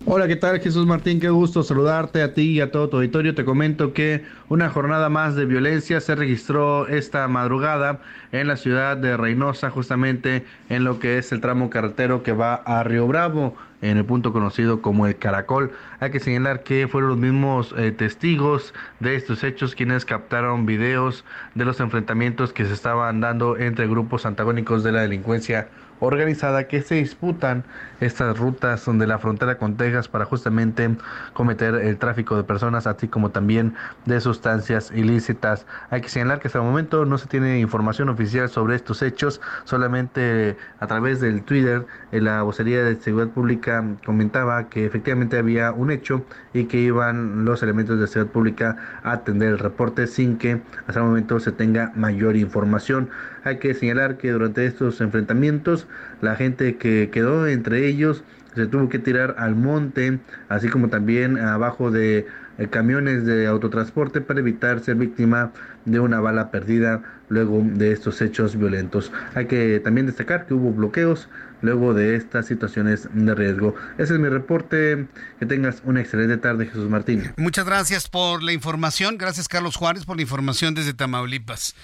Hola, 0.06 0.26
¿qué 0.26 0.36
tal 0.36 0.58
Jesús 0.60 0.86
Martín? 0.86 1.20
Qué 1.20 1.28
gusto 1.28 1.62
saludarte 1.62 2.22
a 2.22 2.32
ti 2.32 2.52
y 2.52 2.60
a 2.62 2.70
todo 2.70 2.88
tu 2.88 2.96
auditorio. 2.96 3.34
Te 3.34 3.44
comento 3.44 3.92
que 3.92 4.24
una 4.48 4.70
jornada 4.70 5.10
más 5.10 5.36
de 5.36 5.44
violencia 5.44 6.00
se 6.00 6.14
registró 6.14 6.88
esta 6.88 7.28
madrugada 7.28 8.00
en 8.32 8.48
la 8.48 8.56
ciudad 8.56 8.96
de 8.96 9.18
Reynosa, 9.18 9.68
justamente 9.68 10.46
en 10.70 10.84
lo 10.84 10.98
que 10.98 11.18
es 11.18 11.32
el 11.32 11.42
tramo 11.42 11.68
carretero 11.68 12.22
que 12.22 12.32
va 12.32 12.54
a 12.54 12.82
Río 12.82 13.06
Bravo, 13.06 13.54
en 13.82 13.98
el 13.98 14.06
punto 14.06 14.32
conocido 14.32 14.80
como 14.80 15.06
el 15.06 15.16
Caracol. 15.16 15.72
Hay 16.00 16.10
que 16.10 16.18
señalar 16.18 16.62
que 16.62 16.88
fueron 16.88 17.10
los 17.10 17.18
mismos 17.18 17.74
eh, 17.76 17.92
testigos 17.92 18.72
de 19.00 19.16
estos 19.16 19.44
hechos 19.44 19.74
quienes 19.74 20.06
captaron 20.06 20.64
videos 20.64 21.26
de 21.54 21.66
los 21.66 21.78
enfrentamientos 21.78 22.54
que 22.54 22.64
se 22.64 22.72
estaban 22.72 23.20
dando 23.20 23.58
entre 23.58 23.86
grupos 23.86 24.24
antagónicos 24.24 24.82
de 24.82 24.92
la 24.92 25.02
delincuencia 25.02 25.68
organizada 26.00 26.66
que 26.66 26.82
se 26.82 26.96
disputan 26.96 27.64
estas 28.00 28.38
rutas 28.38 28.84
de 28.86 29.06
la 29.06 29.18
frontera 29.18 29.58
con 29.58 29.76
Texas 29.76 30.08
para 30.08 30.24
justamente 30.24 30.96
cometer 31.32 31.74
el 31.74 31.98
tráfico 31.98 32.36
de 32.36 32.44
personas, 32.44 32.86
así 32.86 33.08
como 33.08 33.30
también 33.30 33.74
de 34.06 34.20
sustancias 34.20 34.90
ilícitas. 34.94 35.66
Hay 35.90 36.00
que 36.00 36.08
señalar 36.08 36.40
que 36.40 36.48
hasta 36.48 36.58
el 36.58 36.64
momento 36.64 37.04
no 37.04 37.18
se 37.18 37.28
tiene 37.28 37.60
información 37.60 38.08
oficial 38.08 38.48
sobre 38.48 38.76
estos 38.76 39.02
hechos, 39.02 39.40
solamente 39.64 40.56
a 40.80 40.86
través 40.86 41.20
del 41.20 41.42
Twitter 41.42 41.86
la 42.10 42.42
vocería 42.42 42.82
de 42.82 42.96
seguridad 42.96 43.32
pública 43.32 43.84
comentaba 44.04 44.68
que 44.68 44.86
efectivamente 44.86 45.38
había 45.38 45.72
un 45.72 45.90
hecho 45.90 46.24
y 46.52 46.64
que 46.64 46.78
iban 46.78 47.44
los 47.44 47.62
elementos 47.62 47.98
de 47.98 48.06
seguridad 48.06 48.32
pública 48.32 48.76
a 49.02 49.12
atender 49.12 49.50
el 49.50 49.58
reporte 49.58 50.06
sin 50.06 50.36
que 50.38 50.62
hasta 50.86 51.00
el 51.00 51.06
momento 51.06 51.40
se 51.40 51.52
tenga 51.52 51.92
mayor 51.94 52.36
información. 52.36 53.10
Hay 53.44 53.58
que 53.58 53.74
señalar 53.74 54.18
que 54.18 54.30
durante 54.30 54.66
estos 54.66 55.00
enfrentamientos 55.00 55.86
la 56.20 56.36
gente 56.36 56.76
que 56.76 57.10
quedó 57.12 57.46
entre 57.46 57.86
ellos 57.86 58.24
se 58.54 58.66
tuvo 58.66 58.88
que 58.88 58.98
tirar 58.98 59.36
al 59.38 59.54
monte, 59.54 60.18
así 60.48 60.68
como 60.68 60.88
también 60.88 61.38
abajo 61.38 61.90
de 61.90 62.26
eh, 62.58 62.68
camiones 62.68 63.24
de 63.24 63.46
autotransporte 63.46 64.20
para 64.20 64.40
evitar 64.40 64.80
ser 64.80 64.96
víctima 64.96 65.52
de 65.84 66.00
una 66.00 66.20
bala 66.20 66.50
perdida 66.50 67.02
luego 67.28 67.62
de 67.64 67.92
estos 67.92 68.20
hechos 68.20 68.56
violentos. 68.56 69.12
Hay 69.34 69.46
que 69.46 69.80
también 69.80 70.06
destacar 70.06 70.46
que 70.46 70.54
hubo 70.54 70.72
bloqueos 70.72 71.28
luego 71.62 71.94
de 71.94 72.16
estas 72.16 72.46
situaciones 72.46 73.08
de 73.12 73.34
riesgo. 73.34 73.74
Ese 73.98 74.14
es 74.14 74.20
mi 74.20 74.28
reporte. 74.28 75.06
Que 75.38 75.46
tengas 75.46 75.82
una 75.84 76.00
excelente 76.00 76.36
tarde, 76.36 76.66
Jesús 76.66 76.88
Martín. 76.88 77.32
Muchas 77.36 77.64
gracias 77.64 78.08
por 78.08 78.42
la 78.42 78.52
información. 78.52 79.16
Gracias, 79.16 79.48
Carlos 79.48 79.76
Juárez, 79.76 80.04
por 80.04 80.16
la 80.16 80.22
información 80.22 80.74
desde 80.74 80.92
Tamaulipas. 80.92 81.74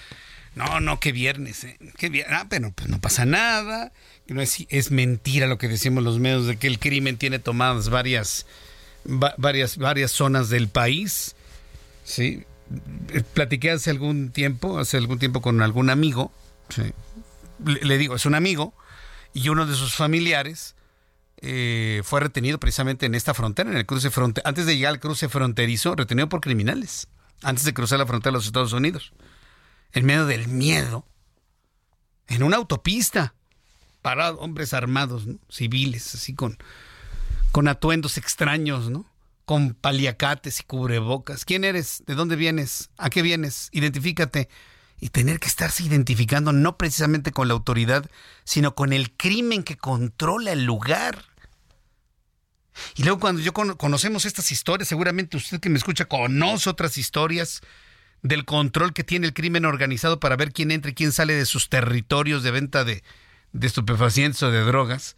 No, 0.57 0.79
no, 0.79 0.99
que 0.99 1.11
viernes, 1.11 1.63
¿eh? 1.65 1.77
viernes. 2.09 2.25
Ah, 2.35 2.47
pero 2.49 2.71
pues 2.71 2.89
no 2.89 2.99
pasa 2.99 3.25
nada. 3.25 3.91
No 4.25 4.41
es, 4.41 4.91
mentira 4.91 5.45
lo 5.45 5.59
que 5.59 5.67
decimos 5.67 6.03
los 6.03 6.17
medios 6.17 6.47
de 6.47 6.57
que 6.57 6.65
el 6.65 6.79
crimen 6.79 7.17
tiene 7.17 7.37
tomadas 7.37 7.89
varias, 7.89 8.47
varias, 9.05 9.77
varias 9.77 10.11
zonas 10.11 10.49
del 10.49 10.67
país. 10.67 11.35
Sí. 12.03 12.43
Eh, 13.13 13.23
platiqué 13.33 13.69
hace 13.69 13.91
algún 13.91 14.31
tiempo, 14.31 14.79
hace 14.79 14.97
algún 14.97 15.19
tiempo 15.19 15.41
con 15.41 15.61
algún 15.61 15.91
amigo. 15.91 16.31
Le, 17.63 17.97
digo, 17.99 18.15
es 18.15 18.25
un 18.25 18.33
amigo 18.33 18.73
y 19.35 19.49
uno 19.49 19.67
de 19.67 19.75
sus 19.75 19.93
familiares 19.93 20.75
eh, 21.41 22.01
fue 22.03 22.19
retenido 22.19 22.59
precisamente 22.59 23.05
en 23.05 23.13
esta 23.13 23.35
frontera, 23.35 23.69
en 23.69 23.77
el 23.77 23.85
cruce 23.85 24.09
fronterizo, 24.09 24.49
antes 24.49 24.65
de 24.65 24.75
llegar 24.75 24.93
al 24.93 24.99
cruce 24.99 25.29
fronterizo, 25.29 25.95
retenido 25.95 26.29
por 26.29 26.41
criminales, 26.41 27.07
antes 27.43 27.63
de 27.63 27.75
cruzar 27.75 27.99
la 27.99 28.07
frontera 28.07 28.31
de 28.31 28.37
los 28.37 28.47
Estados 28.47 28.73
Unidos 28.73 29.13
en 29.93 30.05
medio 30.05 30.25
del 30.25 30.47
miedo, 30.47 31.05
en 32.27 32.43
una 32.43 32.57
autopista, 32.57 33.33
parados 34.01 34.39
hombres 34.41 34.73
armados, 34.73 35.25
civiles, 35.49 36.15
así 36.15 36.33
con, 36.33 36.57
con 37.51 37.67
atuendos 37.67 38.17
extraños, 38.17 38.89
¿no? 38.89 39.05
Con 39.45 39.73
paliacates 39.73 40.59
y 40.59 40.63
cubrebocas. 40.63 41.45
¿Quién 41.45 41.63
eres? 41.63 42.03
¿De 42.05 42.15
dónde 42.15 42.35
vienes? 42.35 42.89
¿A 42.97 43.09
qué 43.09 43.21
vienes? 43.21 43.69
Identifícate. 43.71 44.49
Y 44.99 45.09
tener 45.09 45.39
que 45.39 45.47
estarse 45.47 45.83
identificando 45.83 46.51
no 46.53 46.77
precisamente 46.77 47.31
con 47.31 47.47
la 47.47 47.53
autoridad, 47.53 48.09
sino 48.43 48.75
con 48.75 48.93
el 48.93 49.15
crimen 49.15 49.63
que 49.63 49.77
controla 49.77 50.51
el 50.51 50.65
lugar. 50.65 51.23
Y 52.95 53.03
luego 53.03 53.19
cuando 53.19 53.41
yo 53.41 53.53
conocemos 53.53 54.25
estas 54.25 54.51
historias, 54.51 54.87
seguramente 54.89 55.37
usted 55.37 55.59
que 55.59 55.69
me 55.69 55.77
escucha 55.77 56.05
conoce 56.05 56.69
otras 56.69 56.97
historias 56.97 57.61
del 58.27 58.45
control 58.45 58.93
que 58.93 59.03
tiene 59.03 59.27
el 59.27 59.33
crimen 59.33 59.65
organizado 59.65 60.19
para 60.19 60.35
ver 60.35 60.51
quién 60.51 60.71
entra 60.71 60.91
y 60.91 60.93
quién 60.93 61.11
sale 61.11 61.33
de 61.33 61.45
sus 61.45 61.69
territorios 61.69 62.43
de 62.43 62.51
venta 62.51 62.83
de, 62.83 63.03
estupefacientes 63.59 64.41
o 64.43 64.51
de 64.51 64.61
drogas. 64.61 65.15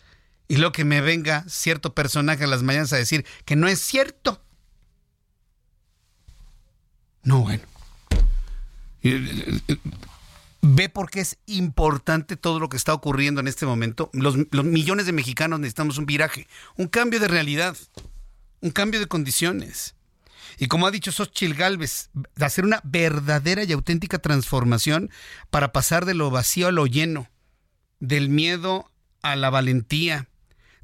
Y 0.48 0.58
lo 0.58 0.72
que 0.72 0.86
me 0.86 1.02
venga 1.02 1.46
cierto 1.48 1.94
personaje 1.94 2.44
a 2.44 2.48
las 2.48 2.64
mañanas 2.64 2.94
a 2.94 2.98
decir 2.98 3.26
que 3.46 3.56
no 3.56 3.68
es 3.68 3.80
cierto. 3.80 4.42
No, 7.24 7.42
bueno. 7.42 7.64
Ve 10.62 10.90
por 10.90 11.10
qué 11.10 11.22
es 11.22 11.38
importante 11.46 12.36
todo 12.36 12.60
lo 12.60 12.68
que 12.68 12.78
está 12.78 12.94
ocurriendo 12.94 13.42
en 13.42 13.48
este 13.48 13.66
momento. 13.66 14.10
Los, 14.14 14.36
los, 14.52 14.66
millones 14.66 15.06
de 15.06 15.14
mexicanos 15.14 15.60
necesitamos 15.60 15.98
un 15.98 16.06
viraje, 16.06 16.48
un 16.76 16.88
cambio 16.88 17.20
de 17.20 17.28
realidad, 17.28 17.78
un 18.62 18.72
cambio 18.72 19.00
de 19.00 19.08
condiciones. 19.08 19.96
Y 20.62 20.68
como 20.68 20.86
ha 20.86 20.92
dicho 20.92 21.14
Xochitl 21.14 21.54
Galvez, 21.54 22.10
hacer 22.40 22.66
una 22.66 22.82
verdadera 22.84 23.64
y 23.64 23.72
auténtica 23.72 24.20
transformación 24.20 25.10
para 25.50 25.72
pasar 25.72 26.06
de 26.06 26.14
lo 26.14 26.30
vacío 26.32 26.68
a 26.68 26.74
lo 26.74 26.86
lleno, 26.86 27.30
del 28.02 28.28
miedo 28.28 28.92
a 29.22 29.38
la 29.38 29.50
valentía, 29.50 30.28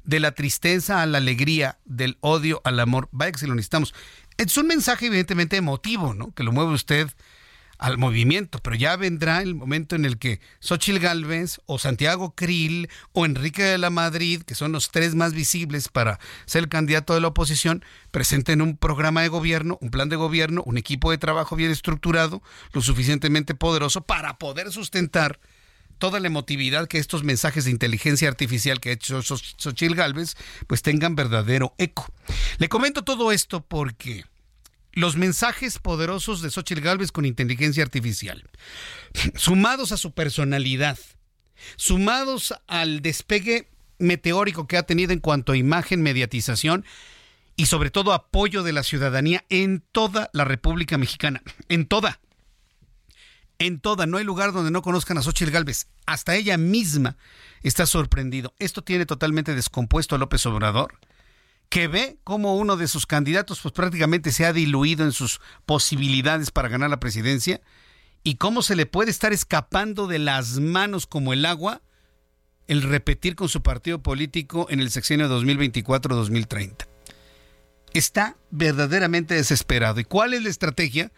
de 0.02 0.18
la 0.18 0.32
tristeza 0.32 1.02
a 1.02 1.06
la 1.06 1.18
alegría, 1.18 1.78
del 1.84 2.16
odio 2.20 2.62
al 2.64 2.80
amor. 2.80 3.10
Vaya 3.12 3.32
que 3.32 3.38
si 3.38 3.46
lo 3.46 3.54
necesitamos. 3.54 3.94
Es 4.38 4.56
un 4.56 4.66
mensaje 4.66 5.06
evidentemente 5.06 5.58
emotivo, 5.58 6.14
¿no? 6.14 6.32
Que 6.32 6.42
lo 6.42 6.52
mueve 6.52 6.72
usted 6.72 7.10
al 7.78 7.98
movimiento, 7.98 8.58
pero 8.60 8.76
ya 8.76 8.96
vendrá 8.96 9.42
el 9.42 9.54
momento 9.54 9.96
en 9.96 10.04
el 10.04 10.18
que 10.18 10.40
Xochil 10.60 10.98
Gálvez 10.98 11.60
o 11.66 11.78
Santiago 11.78 12.34
Krill 12.34 12.88
o 13.12 13.26
Enrique 13.26 13.62
de 13.62 13.78
la 13.78 13.90
Madrid, 13.90 14.42
que 14.42 14.54
son 14.54 14.72
los 14.72 14.90
tres 14.90 15.14
más 15.14 15.32
visibles 15.32 15.88
para 15.88 16.18
ser 16.46 16.64
el 16.64 16.68
candidato 16.68 17.14
de 17.14 17.20
la 17.20 17.28
oposición, 17.28 17.84
presenten 18.10 18.62
un 18.62 18.76
programa 18.76 19.22
de 19.22 19.28
gobierno, 19.28 19.78
un 19.80 19.90
plan 19.90 20.08
de 20.08 20.16
gobierno, 20.16 20.62
un 20.64 20.78
equipo 20.78 21.10
de 21.10 21.18
trabajo 21.18 21.56
bien 21.56 21.70
estructurado, 21.70 22.42
lo 22.72 22.80
suficientemente 22.80 23.54
poderoso 23.54 24.00
para 24.02 24.38
poder 24.38 24.72
sustentar 24.72 25.38
toda 25.98 26.20
la 26.20 26.26
emotividad 26.26 26.88
que 26.88 26.98
estos 26.98 27.24
mensajes 27.24 27.64
de 27.64 27.70
inteligencia 27.70 28.28
artificial 28.28 28.80
que 28.80 28.90
ha 28.90 28.92
hecho 28.92 29.22
Xochil 29.22 29.94
Gálvez, 29.94 30.36
pues 30.66 30.82
tengan 30.82 31.14
verdadero 31.14 31.74
eco. 31.78 32.06
Le 32.58 32.68
comento 32.68 33.02
todo 33.02 33.32
esto 33.32 33.62
porque 33.62 34.24
los 34.96 35.16
mensajes 35.16 35.78
poderosos 35.78 36.40
de 36.40 36.50
Xochitl 36.50 36.80
Galvez 36.80 37.12
con 37.12 37.26
inteligencia 37.26 37.84
artificial, 37.84 38.42
sumados 39.36 39.92
a 39.92 39.98
su 39.98 40.12
personalidad, 40.12 40.98
sumados 41.76 42.54
al 42.66 43.02
despegue 43.02 43.68
meteórico 43.98 44.66
que 44.66 44.78
ha 44.78 44.84
tenido 44.84 45.12
en 45.12 45.20
cuanto 45.20 45.52
a 45.52 45.56
imagen, 45.56 46.02
mediatización 46.02 46.86
y 47.56 47.66
sobre 47.66 47.90
todo 47.90 48.14
apoyo 48.14 48.62
de 48.62 48.72
la 48.72 48.82
ciudadanía 48.82 49.44
en 49.50 49.84
toda 49.92 50.30
la 50.32 50.44
República 50.44 50.96
Mexicana, 50.96 51.42
en 51.68 51.86
toda. 51.86 52.18
En 53.58 53.80
toda, 53.80 54.06
no 54.06 54.16
hay 54.16 54.24
lugar 54.24 54.52
donde 54.52 54.70
no 54.70 54.80
conozcan 54.80 55.18
a 55.18 55.22
Xochitl 55.22 55.50
Galvez. 55.50 55.88
Hasta 56.06 56.36
ella 56.36 56.56
misma 56.56 57.18
está 57.62 57.84
sorprendido. 57.84 58.54
Esto 58.58 58.82
tiene 58.82 59.04
totalmente 59.04 59.54
descompuesto 59.54 60.14
a 60.14 60.18
López 60.18 60.44
Obrador 60.46 60.98
que 61.68 61.88
ve 61.88 62.18
cómo 62.24 62.56
uno 62.56 62.76
de 62.76 62.88
sus 62.88 63.06
candidatos 63.06 63.60
pues 63.60 63.72
prácticamente 63.72 64.32
se 64.32 64.46
ha 64.46 64.52
diluido 64.52 65.04
en 65.04 65.12
sus 65.12 65.40
posibilidades 65.64 66.50
para 66.50 66.68
ganar 66.68 66.90
la 66.90 67.00
presidencia 67.00 67.60
y 68.22 68.36
cómo 68.36 68.62
se 68.62 68.76
le 68.76 68.86
puede 68.86 69.10
estar 69.10 69.32
escapando 69.32 70.06
de 70.06 70.18
las 70.18 70.58
manos 70.58 71.06
como 71.06 71.32
el 71.32 71.44
agua 71.44 71.82
el 72.66 72.82
repetir 72.82 73.36
con 73.36 73.48
su 73.48 73.62
partido 73.62 74.02
político 74.02 74.66
en 74.70 74.80
el 74.80 74.90
sexenio 74.90 75.28
2024-2030. 75.28 76.86
Está 77.92 78.36
verdaderamente 78.50 79.34
desesperado. 79.34 80.00
¿Y 80.00 80.04
cuál 80.04 80.34
es 80.34 80.42
la 80.42 80.50
estrategia? 80.50 81.12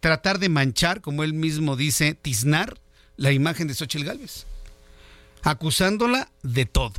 Tratar 0.00 0.38
de 0.38 0.48
manchar, 0.48 1.00
como 1.00 1.24
él 1.24 1.34
mismo 1.34 1.76
dice, 1.76 2.14
tiznar 2.14 2.80
la 3.16 3.32
imagen 3.32 3.68
de 3.68 3.74
Xochitl 3.74 4.04
Gálvez, 4.04 4.46
acusándola 5.42 6.30
de 6.42 6.66
todo. 6.66 6.94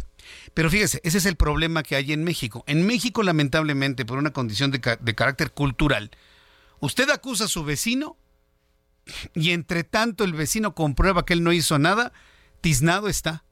Pero 0.60 0.70
fíjese, 0.70 1.00
ese 1.06 1.20
es 1.20 1.26
el 1.26 1.38
problema 1.38 1.84
que 1.84 1.96
hay 1.96 2.12
en 2.12 2.26
México. 2.26 2.66
En 2.68 2.86
México, 2.86 3.24
lamentablemente, 3.24 4.04
por 4.04 4.18
una 4.18 4.34
condición 4.34 4.72
de, 4.72 4.82
carácter 4.82 5.54
cultural, 5.54 6.12
usted 6.82 7.10
acusa 7.12 7.46
a 7.46 7.48
su 7.48 7.64
vecino 7.64 8.18
y 9.34 9.52
entre 9.52 9.86
tanto 9.86 10.26
el 10.26 10.34
vecino 10.34 10.76
comprueba 10.76 11.24
que 11.26 11.32
él 11.32 11.46
no 11.46 11.54
hizo 11.54 11.80
nada, 11.80 12.12
tiznado 12.60 13.08
está. 13.08 13.46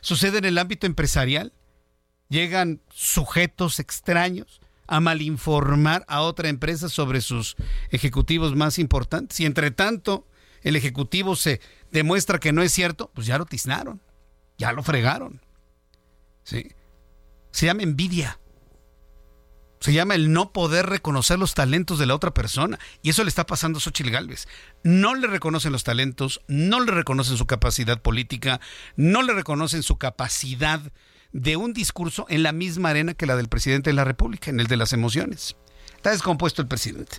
Sucede 0.00 0.38
en 0.38 0.46
el 0.46 0.58
ámbito 0.58 0.84
empresarial. 0.88 1.52
Llegan 2.28 2.80
sujetos 2.92 3.78
extraños 3.78 4.60
a 4.88 4.98
malinformar 4.98 6.04
a 6.08 6.22
otra 6.22 6.48
empresa 6.48 6.88
sobre 6.88 7.20
sus 7.20 7.54
ejecutivos 7.90 8.56
más 8.56 8.80
importantes. 8.80 9.38
Y 9.38 9.46
entre 9.46 9.70
tanto 9.70 10.26
el 10.62 10.74
ejecutivo 10.74 11.36
se 11.36 11.60
demuestra 11.92 12.40
que 12.40 12.50
no 12.50 12.62
es 12.62 12.72
cierto, 12.72 13.12
pues 13.14 13.28
ya 13.28 13.38
lo 13.38 13.46
tiznaron, 13.46 14.02
ya 14.58 14.72
lo 14.72 14.82
fregaron. 14.82 15.40
¿Sí? 16.50 16.72
Se 17.52 17.66
llama 17.66 17.82
envidia. 17.82 18.40
Se 19.80 19.94
llama 19.94 20.14
el 20.14 20.32
no 20.32 20.52
poder 20.52 20.86
reconocer 20.86 21.38
los 21.38 21.54
talentos 21.54 21.98
de 21.98 22.06
la 22.06 22.14
otra 22.14 22.34
persona. 22.34 22.78
Y 23.02 23.10
eso 23.10 23.22
le 23.22 23.28
está 23.28 23.46
pasando 23.46 23.78
a 23.78 23.80
Xochitl 23.80 24.10
Galvez. 24.10 24.46
No 24.82 25.14
le 25.14 25.26
reconocen 25.26 25.72
los 25.72 25.84
talentos, 25.84 26.42
no 26.48 26.80
le 26.80 26.92
reconocen 26.92 27.38
su 27.38 27.46
capacidad 27.46 28.02
política, 28.02 28.60
no 28.96 29.22
le 29.22 29.32
reconocen 29.32 29.82
su 29.82 29.96
capacidad 29.96 30.80
de 31.32 31.56
un 31.56 31.72
discurso 31.72 32.26
en 32.28 32.42
la 32.42 32.52
misma 32.52 32.90
arena 32.90 33.14
que 33.14 33.26
la 33.26 33.36
del 33.36 33.48
presidente 33.48 33.90
de 33.90 33.94
la 33.94 34.04
República, 34.04 34.50
en 34.50 34.60
el 34.60 34.66
de 34.66 34.76
las 34.76 34.92
emociones. 34.92 35.56
Está 36.00 36.12
descompuesto 36.12 36.62
el 36.62 36.68
presidente. 36.68 37.18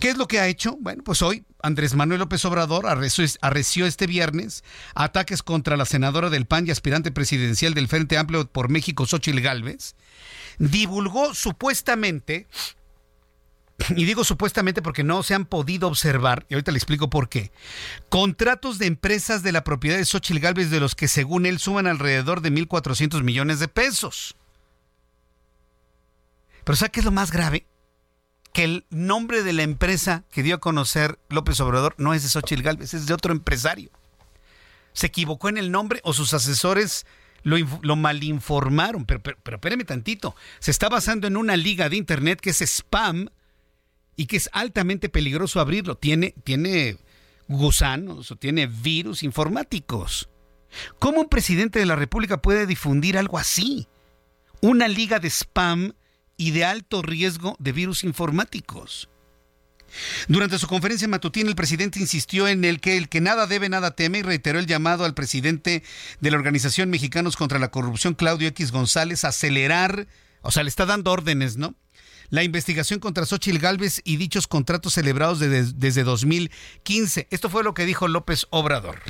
¿Qué 0.00 0.08
es 0.08 0.16
lo 0.16 0.26
que 0.26 0.40
ha 0.40 0.46
hecho? 0.46 0.78
Bueno, 0.80 1.02
pues 1.04 1.20
hoy 1.20 1.44
Andrés 1.62 1.94
Manuel 1.94 2.20
López 2.20 2.42
Obrador 2.46 2.86
arreció, 2.86 3.84
este 3.84 4.06
viernes 4.06 4.64
ataques 4.94 5.42
contra 5.42 5.76
la 5.76 5.84
senadora 5.84 6.30
del 6.30 6.46
PAN 6.46 6.66
y 6.66 6.70
aspirante 6.70 7.12
presidencial 7.12 7.74
del 7.74 7.86
Frente 7.86 8.16
Amplio 8.16 8.48
por 8.50 8.70
México, 8.70 9.04
Xochitl 9.04 9.40
Gálvez. 9.40 9.94
Divulgó 10.58 11.34
supuestamente 11.34 12.46
y 13.90 14.06
digo 14.06 14.24
supuestamente 14.24 14.80
porque 14.80 15.04
no 15.04 15.22
se 15.22 15.34
han 15.34 15.44
podido 15.44 15.86
observar, 15.86 16.46
y 16.48 16.54
ahorita 16.54 16.72
le 16.72 16.78
explico 16.78 17.10
por 17.10 17.28
qué, 17.28 17.52
contratos 18.08 18.78
de 18.78 18.86
empresas 18.86 19.42
de 19.42 19.52
la 19.52 19.64
propiedad 19.64 19.98
de 19.98 20.06
Xochitl 20.06 20.40
Gálvez 20.40 20.70
de 20.70 20.80
los 20.80 20.94
que 20.94 21.08
según 21.08 21.44
él 21.44 21.58
suman 21.58 21.86
alrededor 21.86 22.40
de 22.40 22.52
1.400 22.52 23.22
millones 23.22 23.60
de 23.60 23.68
pesos. 23.68 24.34
Pero 26.64 26.74
¿sabe 26.74 26.90
qué 26.90 27.00
es 27.00 27.04
lo 27.04 27.12
más 27.12 27.30
grave? 27.30 27.66
Que 28.58 28.64
el 28.64 28.86
nombre 28.90 29.44
de 29.44 29.52
la 29.52 29.62
empresa 29.62 30.24
que 30.32 30.42
dio 30.42 30.56
a 30.56 30.58
conocer 30.58 31.20
López 31.28 31.60
Obrador 31.60 31.94
no 31.96 32.12
es 32.12 32.24
de 32.24 32.28
Xochitl 32.28 32.64
Galvez, 32.64 32.92
es 32.92 33.06
de 33.06 33.14
otro 33.14 33.30
empresario. 33.30 33.88
Se 34.92 35.06
equivocó 35.06 35.48
en 35.48 35.58
el 35.58 35.70
nombre 35.70 36.00
o 36.02 36.12
sus 36.12 36.34
asesores 36.34 37.06
lo, 37.44 37.94
malinformaron. 37.94 39.04
Pero, 39.06 39.22
pero, 39.22 39.38
pero 39.44 39.58
espéreme 39.58 39.84
tantito. 39.84 40.34
Se 40.58 40.72
está 40.72 40.88
basando 40.88 41.28
en 41.28 41.36
una 41.36 41.56
liga 41.56 41.88
de 41.88 41.98
internet 41.98 42.40
que 42.40 42.50
es 42.50 42.60
spam 42.60 43.28
y 44.16 44.26
que 44.26 44.38
es 44.38 44.50
altamente 44.52 45.08
peligroso 45.08 45.60
abrirlo. 45.60 45.96
Tiene, 45.96 46.34
tiene 46.42 46.96
gusanos 47.46 48.32
o 48.32 48.34
tiene 48.34 48.66
virus 48.66 49.22
informáticos. 49.22 50.30
¿Cómo 50.98 51.20
un 51.20 51.28
presidente 51.28 51.78
de 51.78 51.86
la 51.86 51.94
República 51.94 52.42
puede 52.42 52.66
difundir 52.66 53.18
algo 53.18 53.38
así? 53.38 53.86
Una 54.62 54.88
liga 54.88 55.20
de 55.20 55.30
spam 55.30 55.92
y 56.38 56.52
de 56.52 56.64
alto 56.64 57.02
riesgo 57.02 57.54
de 57.58 57.72
virus 57.72 58.04
informáticos. 58.04 59.10
Durante 60.28 60.58
su 60.58 60.66
conferencia 60.66 61.08
matutina, 61.08 61.48
el 61.48 61.56
presidente 61.56 61.98
insistió 61.98 62.48
en 62.48 62.64
el 62.64 62.80
que 62.80 62.96
el 62.96 63.08
que 63.08 63.20
nada 63.20 63.46
debe, 63.46 63.68
nada 63.68 63.92
teme 63.92 64.18
y 64.18 64.22
reiteró 64.22 64.58
el 64.58 64.66
llamado 64.66 65.04
al 65.04 65.14
presidente 65.14 65.82
de 66.20 66.30
la 66.30 66.36
Organización 66.36 66.90
Mexicanos 66.90 67.36
contra 67.36 67.58
la 67.58 67.70
Corrupción, 67.70 68.14
Claudio 68.14 68.48
X 68.48 68.70
González, 68.70 69.24
a 69.24 69.28
acelerar, 69.28 70.06
o 70.42 70.50
sea, 70.50 70.62
le 70.62 70.68
está 70.68 70.86
dando 70.86 71.10
órdenes, 71.10 71.56
¿no? 71.56 71.74
La 72.30 72.42
investigación 72.42 73.00
contra 73.00 73.24
Xochitl 73.24 73.58
Galvez 73.58 74.02
y 74.04 74.16
dichos 74.16 74.46
contratos 74.46 74.92
celebrados 74.92 75.38
desde 75.40 76.02
2015. 76.04 77.26
Esto 77.30 77.48
fue 77.48 77.64
lo 77.64 77.72
que 77.72 77.86
dijo 77.86 78.06
López 78.06 78.46
Obrador. 78.50 79.00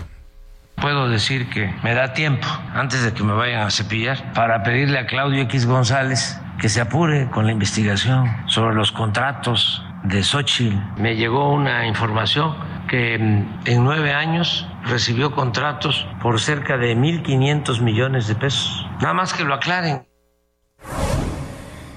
Puedo 0.80 1.08
decir 1.08 1.50
que 1.50 1.74
me 1.82 1.94
da 1.94 2.12
tiempo, 2.12 2.46
antes 2.72 3.02
de 3.02 3.12
que 3.12 3.24
me 3.24 3.32
vayan 3.32 3.62
a 3.66 3.70
cepillar, 3.70 4.32
para 4.32 4.62
pedirle 4.62 4.98
a 4.98 5.06
Claudio 5.06 5.42
X 5.42 5.66
González 5.66 6.40
que 6.60 6.68
se 6.68 6.80
apure 6.80 7.28
con 7.30 7.46
la 7.46 7.52
investigación 7.52 8.28
sobre 8.46 8.74
los 8.74 8.92
contratos 8.92 9.82
de 10.04 10.22
Xochitl. 10.22 10.76
Me 10.96 11.16
llegó 11.16 11.52
una 11.52 11.86
información 11.86 12.54
que 12.88 13.18
mm, 13.18 13.60
en 13.66 13.84
nueve 13.84 14.12
años 14.12 14.66
recibió 14.84 15.32
contratos 15.32 16.06
por 16.22 16.40
cerca 16.40 16.76
de 16.76 16.96
1.500 16.96 17.80
millones 17.80 18.28
de 18.28 18.34
pesos. 18.34 18.86
Nada 19.00 19.14
más 19.14 19.32
que 19.32 19.44
lo 19.44 19.54
aclaren. 19.54 20.06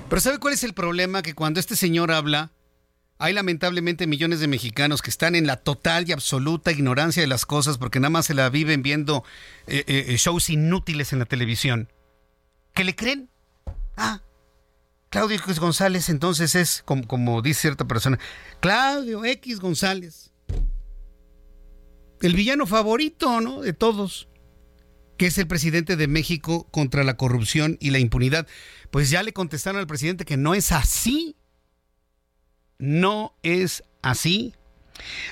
Pero 0.10 0.20
¿sabe 0.20 0.40
cuál 0.40 0.54
es 0.54 0.64
el 0.64 0.74
problema? 0.74 1.22
Que 1.22 1.34
cuando 1.34 1.60
este 1.60 1.76
señor 1.76 2.12
habla, 2.12 2.50
hay 3.22 3.34
lamentablemente 3.34 4.08
millones 4.08 4.40
de 4.40 4.48
mexicanos 4.48 5.04
que 5.04 5.12
están 5.12 5.36
en 5.36 5.46
la 5.46 5.58
total 5.58 6.10
y 6.10 6.12
absoluta 6.12 6.72
ignorancia 6.72 7.22
de 7.22 7.28
las 7.28 7.46
cosas 7.46 7.78
porque 7.78 8.00
nada 8.00 8.10
más 8.10 8.26
se 8.26 8.34
la 8.34 8.50
viven 8.50 8.82
viendo 8.82 9.24
eh, 9.68 9.84
eh, 9.86 10.16
shows 10.18 10.50
inútiles 10.50 11.14
en 11.14 11.20
la 11.20 11.26
televisión. 11.26 11.94
¿Que 12.74 12.84
le 12.84 12.96
creen? 12.96 13.30
Ah, 13.96 14.22
Claudio 15.12 15.38
X 15.38 15.60
González 15.60 16.10
entonces 16.10 16.56
es, 16.56 16.84
como, 16.84 17.44
dice 17.44 17.62
cierta 17.62 17.86
persona, 17.86 18.18
Claudio 18.60 19.24
X 19.24 19.60
González. 19.60 20.32
El 22.22 22.34
villano 22.34 22.66
favorito, 22.66 23.40
¿no? 23.40 23.62
De 23.62 23.74
todos, 23.74 24.30
que 25.18 25.28
es 25.28 25.38
el 25.38 25.46
presidente 25.46 25.96
de 25.96 26.08
México 26.08 26.68
contra 26.72 27.04
la 27.04 27.18
corrupción 27.18 27.78
y 27.80 27.92
la 27.92 28.00
impunidad. 28.00 28.48
Pues 28.90 29.12
ya 29.12 29.22
le 29.22 29.32
contestaron 29.32 29.80
al 29.80 29.88
presidente 29.88 30.26
que 30.26 30.38
no 30.38 30.56
es 30.56 30.72
así. 30.72 31.36
No 32.82 33.36
es 33.44 33.84
así. 34.02 34.56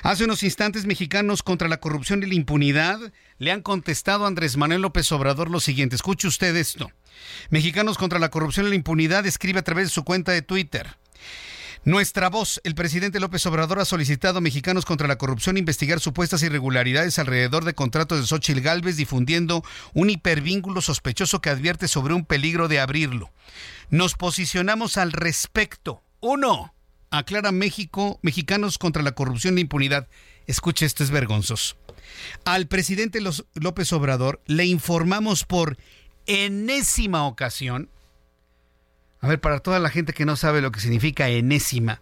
Hace 0.04 0.24
unos 0.24 0.44
instantes, 0.44 0.86
mexicanos 0.86 1.42
contra 1.42 1.66
la 1.66 1.80
corrupción 1.80 2.22
y 2.22 2.26
la 2.26 2.34
impunidad 2.34 2.98
le 3.38 3.50
han 3.50 3.60
contestado 3.62 4.24
a 4.24 4.28
Andrés 4.28 4.56
Manuel 4.56 4.82
López 4.82 5.10
Obrador 5.10 5.50
lo 5.50 5.58
siguiente. 5.58 5.96
Escuche 5.96 6.28
usted 6.28 6.54
esto. 6.54 6.92
Mexicanos 7.50 7.98
contra 7.98 8.20
la 8.20 8.30
corrupción 8.30 8.66
y 8.66 8.70
la 8.70 8.76
impunidad 8.76 9.26
escribe 9.26 9.58
a 9.58 9.64
través 9.64 9.86
de 9.86 9.90
su 9.90 10.04
cuenta 10.04 10.30
de 10.30 10.42
Twitter. 10.42 10.96
Nuestra 11.82 12.28
voz, 12.28 12.60
el 12.62 12.76
presidente 12.76 13.18
López 13.18 13.44
Obrador 13.46 13.80
ha 13.80 13.84
solicitado 13.84 14.38
a 14.38 14.42
Mexicanos 14.42 14.84
contra 14.84 15.08
la 15.08 15.18
corrupción 15.18 15.56
investigar 15.56 15.98
supuestas 15.98 16.44
irregularidades 16.44 17.18
alrededor 17.18 17.64
de 17.64 17.74
contratos 17.74 18.20
de 18.20 18.26
Xochitl 18.28 18.60
Galvez 18.60 18.96
difundiendo 18.96 19.64
un 19.92 20.08
hipervínculo 20.08 20.82
sospechoso 20.82 21.40
que 21.40 21.50
advierte 21.50 21.88
sobre 21.88 22.14
un 22.14 22.26
peligro 22.26 22.68
de 22.68 22.78
abrirlo. 22.78 23.32
Nos 23.88 24.14
posicionamos 24.14 24.98
al 24.98 25.10
respecto. 25.10 26.04
Uno, 26.20 26.74
aclara 27.10 27.52
México, 27.52 28.18
mexicanos 28.22 28.78
contra 28.78 29.02
la 29.02 29.12
corrupción 29.12 29.58
e 29.58 29.62
impunidad. 29.62 30.08
Escuche, 30.46 30.86
esto 30.86 31.02
es 31.02 31.10
vergonzoso. 31.10 31.76
Al 32.44 32.66
presidente 32.66 33.20
López 33.54 33.92
Obrador 33.92 34.40
le 34.46 34.64
informamos 34.66 35.44
por 35.44 35.76
enésima 36.26 37.26
ocasión. 37.26 37.90
A 39.20 39.28
ver, 39.28 39.40
para 39.40 39.60
toda 39.60 39.78
la 39.78 39.90
gente 39.90 40.12
que 40.12 40.24
no 40.24 40.36
sabe 40.36 40.62
lo 40.62 40.72
que 40.72 40.80
significa 40.80 41.28
enésima, 41.28 42.00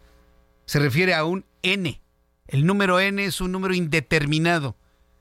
se 0.67 0.79
refiere 0.79 1.15
a 1.15 1.25
un 1.25 1.45
N. 1.63 2.01
El 2.47 2.67
número 2.67 3.01
N 3.01 3.25
es 3.25 3.41
un 3.41 3.53
número 3.53 3.75
indeterminado 3.75 4.77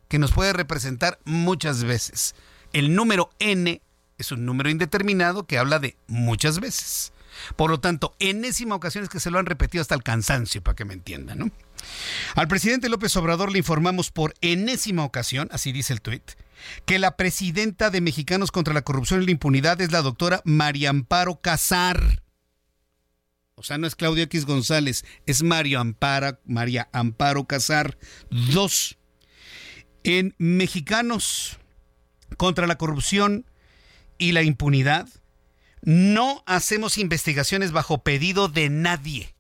que 0.07 0.19
nos 0.19 0.31
puede 0.31 0.53
representar 0.53 1.19
muchas 1.25 1.83
veces. 1.83 2.35
El 2.73 2.95
número 2.95 3.29
N 3.39 3.81
es 4.17 4.31
un 4.31 4.45
número 4.45 4.69
indeterminado 4.69 5.45
que 5.45 5.57
habla 5.57 5.79
de 5.79 5.95
muchas 6.07 6.59
veces. 6.59 7.13
Por 7.55 7.69
lo 7.69 7.79
tanto, 7.79 8.15
enésima 8.19 8.75
ocasión 8.75 9.03
es 9.03 9.09
que 9.09 9.19
se 9.19 9.31
lo 9.31 9.39
han 9.39 9.45
repetido 9.45 9.81
hasta 9.81 9.95
el 9.95 10.03
cansancio, 10.03 10.63
para 10.63 10.75
que 10.75 10.85
me 10.85 10.93
entiendan, 10.93 11.39
¿no? 11.39 11.51
Al 12.35 12.47
presidente 12.47 12.89
López 12.89 13.15
Obrador 13.15 13.51
le 13.51 13.59
informamos 13.59 14.11
por 14.11 14.33
enésima 14.41 15.03
ocasión, 15.03 15.47
así 15.51 15.71
dice 15.71 15.93
el 15.93 16.01
tuit, 16.01 16.31
que 16.85 16.99
la 16.99 17.15
presidenta 17.17 17.89
de 17.89 18.01
Mexicanos 18.01 18.51
contra 18.51 18.73
la 18.73 18.81
Corrupción 18.81 19.21
y 19.21 19.25
la 19.25 19.31
Impunidad 19.31 19.79
es 19.81 19.91
la 19.91 20.01
doctora 20.01 20.41
María 20.43 20.89
Amparo 20.89 21.39
Casar. 21.41 22.23
O 23.55 23.63
sea, 23.63 23.77
no 23.77 23.87
es 23.87 23.95
Claudio 23.95 24.23
X 24.23 24.45
González, 24.45 25.03
es 25.25 25.41
Mario 25.41 25.79
Amparo, 25.79 26.39
María 26.45 26.89
Amparo 26.91 27.45
Casar. 27.45 27.97
Dos, 28.29 28.97
en 30.03 30.35
Mexicanos 30.37 31.57
contra 32.37 32.67
la 32.67 32.77
Corrupción 32.77 33.45
y 34.19 34.31
la 34.33 34.43
Impunidad, 34.43 35.07
no 35.81 36.43
hacemos 36.45 36.97
investigaciones 36.97 37.71
bajo 37.71 38.03
pedido 38.03 38.47
de 38.47 38.69
nadie 38.69 39.37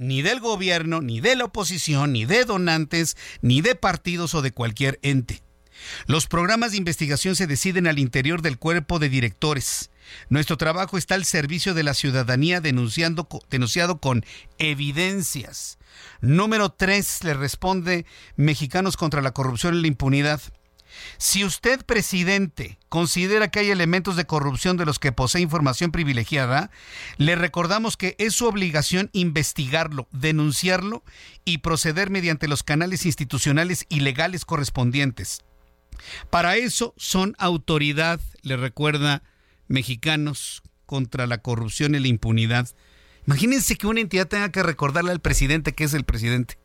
ni 0.00 0.22
del 0.22 0.40
gobierno, 0.40 1.02
ni 1.02 1.20
de 1.20 1.36
la 1.36 1.44
oposición, 1.44 2.12
ni 2.14 2.24
de 2.24 2.46
donantes, 2.46 3.18
ni 3.42 3.60
de 3.60 3.74
partidos 3.74 4.34
o 4.34 4.40
de 4.40 4.50
cualquier 4.50 4.98
ente. 5.02 5.42
Los 6.06 6.26
programas 6.26 6.72
de 6.72 6.78
investigación 6.78 7.36
se 7.36 7.46
deciden 7.46 7.86
al 7.86 7.98
interior 7.98 8.40
del 8.40 8.58
cuerpo 8.58 8.98
de 8.98 9.10
directores. 9.10 9.90
Nuestro 10.30 10.56
trabajo 10.56 10.96
está 10.96 11.16
al 11.16 11.26
servicio 11.26 11.74
de 11.74 11.82
la 11.82 11.92
ciudadanía 11.92 12.62
denunciando, 12.62 13.28
denunciado 13.50 14.00
con 14.00 14.24
evidencias. 14.58 15.78
Número 16.22 16.70
tres, 16.70 17.22
le 17.22 17.34
responde 17.34 18.06
Mexicanos 18.36 18.96
contra 18.96 19.20
la 19.20 19.32
Corrupción 19.32 19.76
y 19.76 19.82
la 19.82 19.86
Impunidad. 19.88 20.40
Si 21.18 21.44
usted, 21.44 21.84
presidente, 21.84 22.78
considera 22.88 23.48
que 23.48 23.60
hay 23.60 23.70
elementos 23.70 24.16
de 24.16 24.26
corrupción 24.26 24.76
de 24.76 24.86
los 24.86 24.98
que 24.98 25.12
posee 25.12 25.40
información 25.40 25.92
privilegiada, 25.92 26.70
le 27.16 27.36
recordamos 27.36 27.96
que 27.96 28.16
es 28.18 28.34
su 28.34 28.46
obligación 28.46 29.10
investigarlo, 29.12 30.08
denunciarlo 30.12 31.04
y 31.44 31.58
proceder 31.58 32.10
mediante 32.10 32.48
los 32.48 32.62
canales 32.62 33.06
institucionales 33.06 33.86
y 33.88 34.00
legales 34.00 34.44
correspondientes. 34.44 35.42
Para 36.30 36.56
eso 36.56 36.94
son 36.96 37.34
autoridad, 37.38 38.20
le 38.42 38.56
recuerda 38.56 39.22
Mexicanos 39.68 40.62
contra 40.86 41.26
la 41.26 41.38
corrupción 41.38 41.94
y 41.94 42.00
la 42.00 42.08
impunidad. 42.08 42.68
Imagínense 43.26 43.76
que 43.76 43.86
una 43.86 44.00
entidad 44.00 44.26
tenga 44.26 44.50
que 44.50 44.62
recordarle 44.62 45.12
al 45.12 45.20
presidente 45.20 45.72
que 45.72 45.84
es 45.84 45.94
el 45.94 46.04
presidente. 46.04 46.58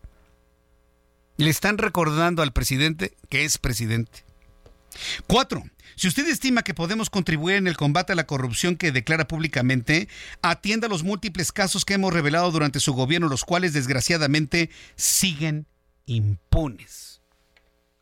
Le 1.38 1.50
están 1.50 1.78
recordando 1.78 2.42
al 2.42 2.54
presidente 2.54 3.16
que 3.30 3.46
es 3.46 3.58
presidente. 3.58 4.25
Cuatro, 5.28 5.64
si 5.96 6.08
usted 6.08 6.28
estima 6.28 6.64
que 6.64 6.74
podemos 6.74 7.10
contribuir 7.10 7.56
en 7.56 7.68
el 7.68 7.78
combate 7.78 8.14
a 8.14 8.16
la 8.16 8.28
corrupción 8.28 8.76
que 8.76 8.92
declara 8.92 9.28
públicamente, 9.28 10.08
atienda 10.42 10.88
los 10.88 11.04
múltiples 11.04 11.52
casos 11.52 11.86
que 11.86 11.94
hemos 11.94 12.14
revelado 12.14 12.52
durante 12.52 12.80
su 12.80 12.94
gobierno, 12.94 13.30
los 13.30 13.46
cuales 13.46 13.74
desgraciadamente 13.74 14.70
siguen 14.96 15.68
impunes. 16.06 17.22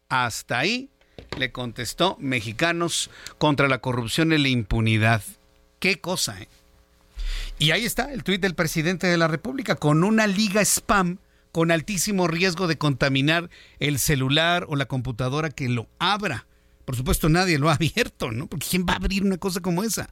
Hasta 0.10 0.60
ahí 0.60 0.90
le 1.38 1.52
contestó 1.52 2.18
Mexicanos 2.20 3.10
contra 3.38 3.68
la 3.68 3.80
corrupción 3.80 4.34
y 4.34 4.38
la 4.38 4.50
impunidad. 4.50 5.24
Qué 5.80 6.00
cosa, 6.00 6.42
¿eh? 6.42 6.48
Y 7.60 7.72
ahí 7.72 7.86
está 7.86 8.12
el 8.12 8.24
tuit 8.24 8.42
del 8.42 8.56
presidente 8.56 9.08
de 9.08 9.18
la 9.18 9.28
República 9.28 9.76
con 9.76 10.04
una 10.04 10.28
liga 10.28 10.62
spam 10.62 11.20
con 11.52 11.72
altísimo 11.72 12.28
riesgo 12.28 12.68
de 12.68 12.78
contaminar 12.78 13.50
el 13.80 14.00
celular 14.00 14.66
o 14.68 14.76
la 14.76 14.86
computadora 14.86 15.52
que 15.52 15.70
lo 15.70 15.88
abra. 16.00 16.48
Por 16.86 16.96
supuesto, 16.96 17.30
nadie 17.30 17.60
lo 17.60 17.70
ha 17.70 17.74
abierto, 17.76 18.32
¿no? 18.32 18.48
Porque 18.48 18.68
¿quién 18.70 18.86
va 18.88 18.94
a 18.94 18.98
abrir 18.98 19.24
una 19.24 19.38
cosa 19.38 19.62
como 19.62 19.84
esa? 19.84 20.10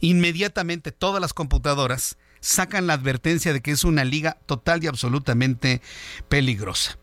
Inmediatamente 0.00 0.92
todas 0.92 1.20
las 1.20 1.32
computadoras 1.32 2.18
sacan 2.40 2.86
la 2.86 2.94
advertencia 2.94 3.52
de 3.52 3.60
que 3.60 3.70
es 3.70 3.84
una 3.84 4.04
liga 4.04 4.38
total 4.46 4.82
y 4.82 4.86
absolutamente 4.86 5.80
peligrosa. 6.28 6.98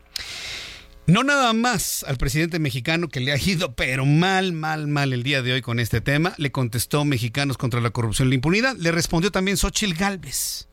No 1.06 1.22
nada 1.22 1.54
más 1.54 2.04
al 2.06 2.18
presidente 2.18 2.58
mexicano 2.58 3.08
que 3.08 3.20
le 3.20 3.32
ha 3.32 3.38
ido, 3.38 3.74
pero 3.74 4.04
mal, 4.04 4.52
mal, 4.52 4.88
mal 4.88 5.14
el 5.14 5.22
día 5.22 5.40
de 5.40 5.54
hoy 5.54 5.62
con 5.62 5.80
este 5.80 6.02
tema, 6.02 6.34
le 6.36 6.52
contestó 6.52 7.06
Mexicanos 7.06 7.56
contra 7.56 7.80
la 7.80 7.90
corrupción 7.90 8.28
y 8.28 8.32
la 8.32 8.34
impunidad. 8.34 8.76
Le 8.76 8.92
respondió 8.92 9.32
también 9.32 9.56
Xochil 9.56 9.94
Gálvez. 9.94 10.67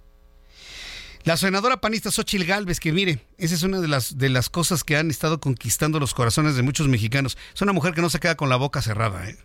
La 1.25 1.37
senadora 1.37 1.81
panista 1.81 2.11
Xochil 2.11 2.45
Gálvez, 2.45 2.79
que 2.79 2.91
mire, 2.91 3.19
esa 3.39 3.55
es 3.55 3.63
una 3.63 3.81
de 3.81 3.87
las, 3.87 4.19
de 4.19 4.29
las 4.29 4.47
cosas 4.47 4.83
que 4.83 4.95
han 4.95 5.09
estado 5.09 5.39
conquistando 5.39 5.99
los 5.99 6.13
corazones 6.13 6.55
de 6.55 6.61
muchos 6.61 6.87
mexicanos. 6.87 7.35
Es 7.55 7.63
una 7.63 7.73
mujer 7.73 7.95
que 7.95 8.01
no 8.01 8.11
se 8.11 8.19
queda 8.19 8.37
con 8.37 8.47
la 8.47 8.57
boca 8.57 8.83
cerrada. 8.83 9.27
¿eh? 9.27 9.35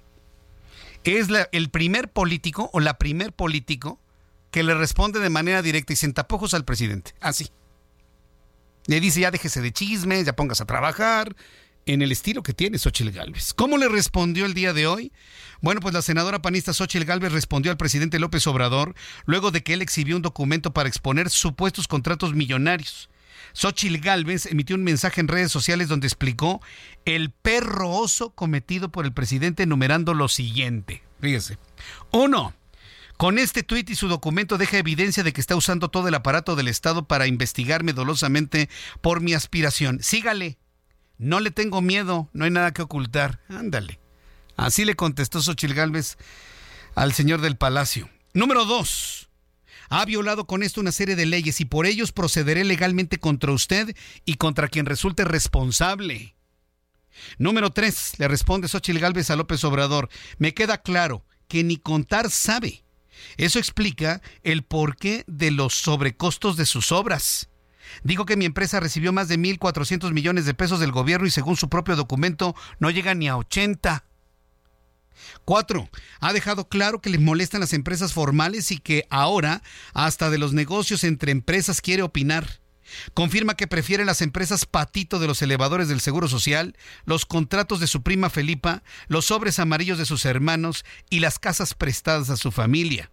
Es 1.05 1.28
el 1.53 1.70
primer 1.70 2.12
político 2.12 2.68
o 2.74 2.81
la 2.81 2.99
primer 2.99 3.33
político 3.33 3.99
que 4.51 4.62
le 4.62 4.74
responde 4.74 5.20
de 5.20 5.31
manera 5.31 5.62
directa 5.62 5.95
y 5.95 5.97
sin 5.97 6.12
tapujos 6.12 6.53
al 6.53 6.66
presidente. 6.66 7.14
Así. 7.18 7.51
Le 8.85 9.01
dice, 9.01 9.20
ya 9.20 9.31
déjese 9.31 9.62
de 9.62 9.72
chismes, 9.72 10.26
ya 10.26 10.37
pongas 10.37 10.61
a 10.61 10.66
trabajar, 10.66 11.35
en 11.95 12.03
el 12.03 12.12
estilo 12.12 12.45
que 12.45 12.55
tiene 12.55 12.78
Xochitl 12.78 13.11
Gálvez. 13.11 13.53
¿Cómo 13.53 13.76
le 13.76 13.88
respondió 13.88 14.47
el 14.47 14.55
día 14.55 14.72
de 14.72 14.86
hoy? 14.86 15.12
Bueno, 15.61 15.80
pues 15.80 15.93
la 15.93 16.03
senadora 16.03 16.41
panista 16.41 16.72
Xochitl 16.72 17.05
Gálvez 17.05 17.32
respondió 17.32 17.72
al 17.72 17.78
presidente 17.78 18.20
López 18.20 18.47
Obrador 18.47 18.95
luego 19.26 19.51
de 19.51 19.64
que 19.64 19.74
él 19.74 19.82
exhibió 19.82 20.14
un 20.14 20.22
documento 20.22 20.72
para 20.72 20.88
exponer 20.88 21.30
supuestos 21.30 21.88
contratos 21.88 22.32
millonarios. 22.32 23.11
Xochitl 23.55 23.97
Gálvez 23.97 24.47
emitió 24.47 24.76
un 24.76 24.84
mensaje 24.84 25.20
en 25.20 25.26
redes 25.26 25.51
sociales 25.51 25.88
donde 25.88 26.07
explicó 26.07 26.61
el 27.07 27.30
perro 27.30 27.91
oso 27.91 28.30
cometido 28.30 28.93
por 28.93 29.05
el 29.05 29.12
presidente 29.12 29.64
enumerando 29.64 30.14
lo 30.14 30.28
siguiente. 30.28 31.03
Fíjese. 31.20 31.59
Uno, 32.12 32.55
con 33.16 33.36
este 33.36 33.64
tuit 33.64 33.91
y 33.91 33.97
su 33.97 34.07
documento 34.07 34.59
deja 34.59 34.78
evidencia 34.78 35.24
de 35.24 35.32
que 35.32 35.41
está 35.41 35.57
usando 35.57 35.88
todo 35.88 36.07
el 36.07 36.14
aparato 36.14 36.55
del 36.55 36.68
Estado 36.68 37.09
para 37.09 37.26
investigarme 37.26 37.93
dolosamente 37.93 38.68
por 39.01 39.20
mi 39.20 39.34
aspiración. 39.34 39.99
Sígale. 40.01 40.60
No 41.21 41.39
le 41.39 41.51
tengo 41.51 41.83
miedo, 41.83 42.31
no 42.33 42.47
hay 42.47 42.51
nada 42.51 42.73
que 42.73 42.81
ocultar. 42.81 43.41
Ándale. 43.51 44.01
Así 44.57 44.87
le 44.87 44.97
contestó 44.97 45.43
Xochil 45.43 45.75
Gálvez 45.75 46.16
al 46.95 47.12
señor 47.12 47.43
del 47.43 47.59
palacio. 47.59 48.09
Número 48.33 48.64
dos. 48.64 49.29
Ha 49.91 50.03
violado 50.07 50.47
con 50.47 50.62
esto 50.62 50.81
una 50.81 50.93
serie 50.93 51.16
de 51.16 51.27
leyes 51.27 51.61
y 51.61 51.66
por 51.66 51.85
ellos 51.85 52.12
procederé 52.12 52.64
legalmente 52.64 53.18
contra 53.18 53.53
usted 53.53 53.95
y 54.25 54.37
contra 54.37 54.68
quien 54.68 54.87
resulte 54.87 55.25
responsable. 55.27 56.37
Número 57.37 57.68
tres. 57.68 58.14
Le 58.16 58.27
responde 58.27 58.68
Xochil 58.68 58.99
Gálvez 58.99 59.29
a 59.29 59.37
López 59.37 59.62
Obrador. 59.64 60.09
Me 60.39 60.55
queda 60.55 60.81
claro 60.81 61.27
que 61.49 61.62
ni 61.62 61.77
contar 61.77 62.31
sabe. 62.31 62.83
Eso 63.37 63.59
explica 63.59 64.23
el 64.43 64.62
porqué 64.62 65.25
de 65.27 65.51
los 65.51 65.75
sobrecostos 65.75 66.57
de 66.57 66.64
sus 66.64 66.93
obras. 66.93 67.50
Dijo 68.03 68.26
que 68.26 68.36
mi 68.36 68.45
empresa 68.45 68.80
recibió 68.80 69.12
más 69.12 69.28
de 69.28 69.38
1.400 69.38 70.12
millones 70.12 70.45
de 70.45 70.55
pesos 70.55 70.80
del 70.80 70.93
gobierno 70.93 71.26
y 71.26 71.30
según 71.30 71.57
su 71.57 71.68
propio 71.68 71.97
documento 71.97 72.55
no 72.78 72.91
llega 72.91 73.14
ni 73.14 73.28
a 73.28 73.36
80. 73.36 74.05
Cuatro, 75.45 75.88
ha 76.20 76.32
dejado 76.32 76.68
claro 76.68 77.01
que 77.01 77.11
le 77.11 77.18
molestan 77.18 77.61
las 77.61 77.72
empresas 77.72 78.12
formales 78.12 78.70
y 78.70 78.78
que 78.78 79.07
ahora 79.11 79.62
hasta 79.93 80.30
de 80.30 80.38
los 80.38 80.53
negocios 80.53 81.05
entre 81.05 81.32
empresas 81.32 81.80
quiere 81.80 82.03
opinar. 82.03 82.61
Confirma 83.14 83.55
que 83.55 83.68
prefiere 83.68 84.05
las 84.05 84.20
empresas 84.20 84.66
patito 84.66 85.18
de 85.18 85.28
los 85.28 85.43
elevadores 85.43 85.88
del 85.88 86.01
Seguro 86.01 86.28
Social, 86.28 86.76
los 87.05 87.24
contratos 87.24 87.78
de 87.78 87.86
su 87.86 88.03
prima 88.03 88.30
Felipa, 88.30 88.82
los 89.07 89.26
sobres 89.26 89.59
amarillos 89.59 89.99
de 89.99 90.07
sus 90.07 90.24
hermanos 90.24 90.84
y 91.09 91.20
las 91.20 91.38
casas 91.38 91.74
prestadas 91.74 92.30
a 92.30 92.36
su 92.36 92.51
familia. 92.51 93.11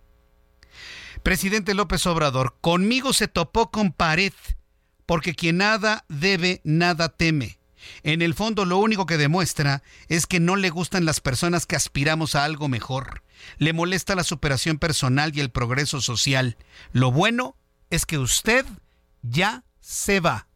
Presidente 1.23 1.73
López 1.73 2.05
Obrador, 2.05 2.55
conmigo 2.61 3.13
se 3.13 3.27
topó 3.27 3.69
con 3.69 3.91
pared 3.91 4.33
porque 5.07 5.33
quien 5.33 5.57
nada 5.57 6.05
debe, 6.09 6.61
nada 6.63 7.09
teme. 7.09 7.57
En 8.03 8.21
el 8.21 8.33
fondo 8.35 8.65
lo 8.65 8.77
único 8.77 9.05
que 9.05 9.17
demuestra 9.17 9.81
es 10.09 10.27
que 10.27 10.39
no 10.39 10.55
le 10.55 10.69
gustan 10.69 11.05
las 11.05 11.21
personas 11.21 11.65
que 11.65 11.75
aspiramos 11.75 12.35
a 12.35 12.43
algo 12.43 12.67
mejor. 12.67 13.23
Le 13.57 13.73
molesta 13.73 14.15
la 14.15 14.23
superación 14.23 14.77
personal 14.77 15.31
y 15.35 15.39
el 15.39 15.49
progreso 15.49 16.01
social. 16.01 16.57
Lo 16.91 17.11
bueno 17.11 17.55
es 17.89 18.05
que 18.05 18.17
usted 18.19 18.65
ya 19.21 19.63
se 19.79 20.19
va. 20.19 20.47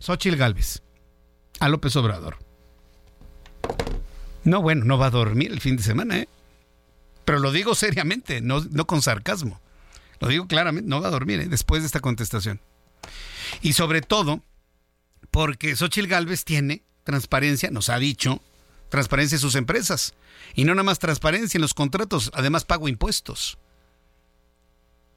Xochil 0.00 0.36
Gálvez, 0.36 0.82
a 1.60 1.68
López 1.68 1.94
Obrador. 1.94 2.38
No, 4.42 4.60
bueno, 4.60 4.84
no 4.84 4.98
va 4.98 5.06
a 5.06 5.10
dormir 5.10 5.52
el 5.52 5.60
fin 5.60 5.76
de 5.76 5.84
semana, 5.84 6.18
¿eh? 6.18 6.28
Pero 7.24 7.38
lo 7.38 7.52
digo 7.52 7.76
seriamente, 7.76 8.40
no, 8.40 8.60
no 8.72 8.88
con 8.88 9.00
sarcasmo. 9.00 9.60
Lo 10.18 10.26
digo 10.26 10.48
claramente, 10.48 10.88
no 10.88 11.00
va 11.00 11.08
a 11.08 11.12
dormir 11.12 11.40
¿eh? 11.40 11.46
después 11.46 11.82
de 11.82 11.86
esta 11.86 12.00
contestación. 12.00 12.60
Y 13.60 13.74
sobre 13.74 14.00
todo, 14.00 14.42
porque 15.30 15.76
Xochitl 15.76 16.08
Galvez 16.08 16.44
tiene 16.44 16.82
transparencia, 17.04 17.70
nos 17.70 17.88
ha 17.88 17.98
dicho, 17.98 18.40
transparencia 18.88 19.36
en 19.36 19.40
sus 19.40 19.54
empresas. 19.54 20.14
Y 20.54 20.64
no 20.64 20.74
nada 20.74 20.84
más 20.84 20.98
transparencia 20.98 21.58
en 21.58 21.62
los 21.62 21.74
contratos, 21.74 22.30
además 22.34 22.64
pago 22.64 22.88
impuestos. 22.88 23.58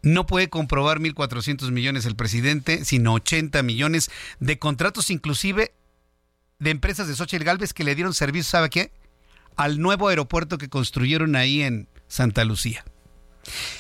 No 0.02 0.26
puede 0.26 0.50
comprobar 0.50 1.00
1.400 1.00 1.72
millones 1.72 2.06
el 2.06 2.16
presidente, 2.16 2.86
sino 2.86 3.14
80 3.14 3.64
millones 3.64 4.12
de 4.40 4.60
contratos, 4.60 5.10
inclusive 5.10 5.74
de 6.60 6.70
empresas 6.70 7.08
de 7.08 7.16
Xochitl 7.16 7.44
Galvez 7.44 7.74
que 7.74 7.84
le 7.84 7.96
dieron 7.96 8.14
servicio, 8.14 8.52
¿sabe 8.52 8.70
qué? 8.70 8.92
Al 9.56 9.80
nuevo 9.80 10.08
aeropuerto 10.08 10.58
que 10.58 10.70
construyeron 10.70 11.36
ahí 11.36 11.64
en 11.64 11.90
Santa 12.08 12.46
Lucía. 12.46 12.86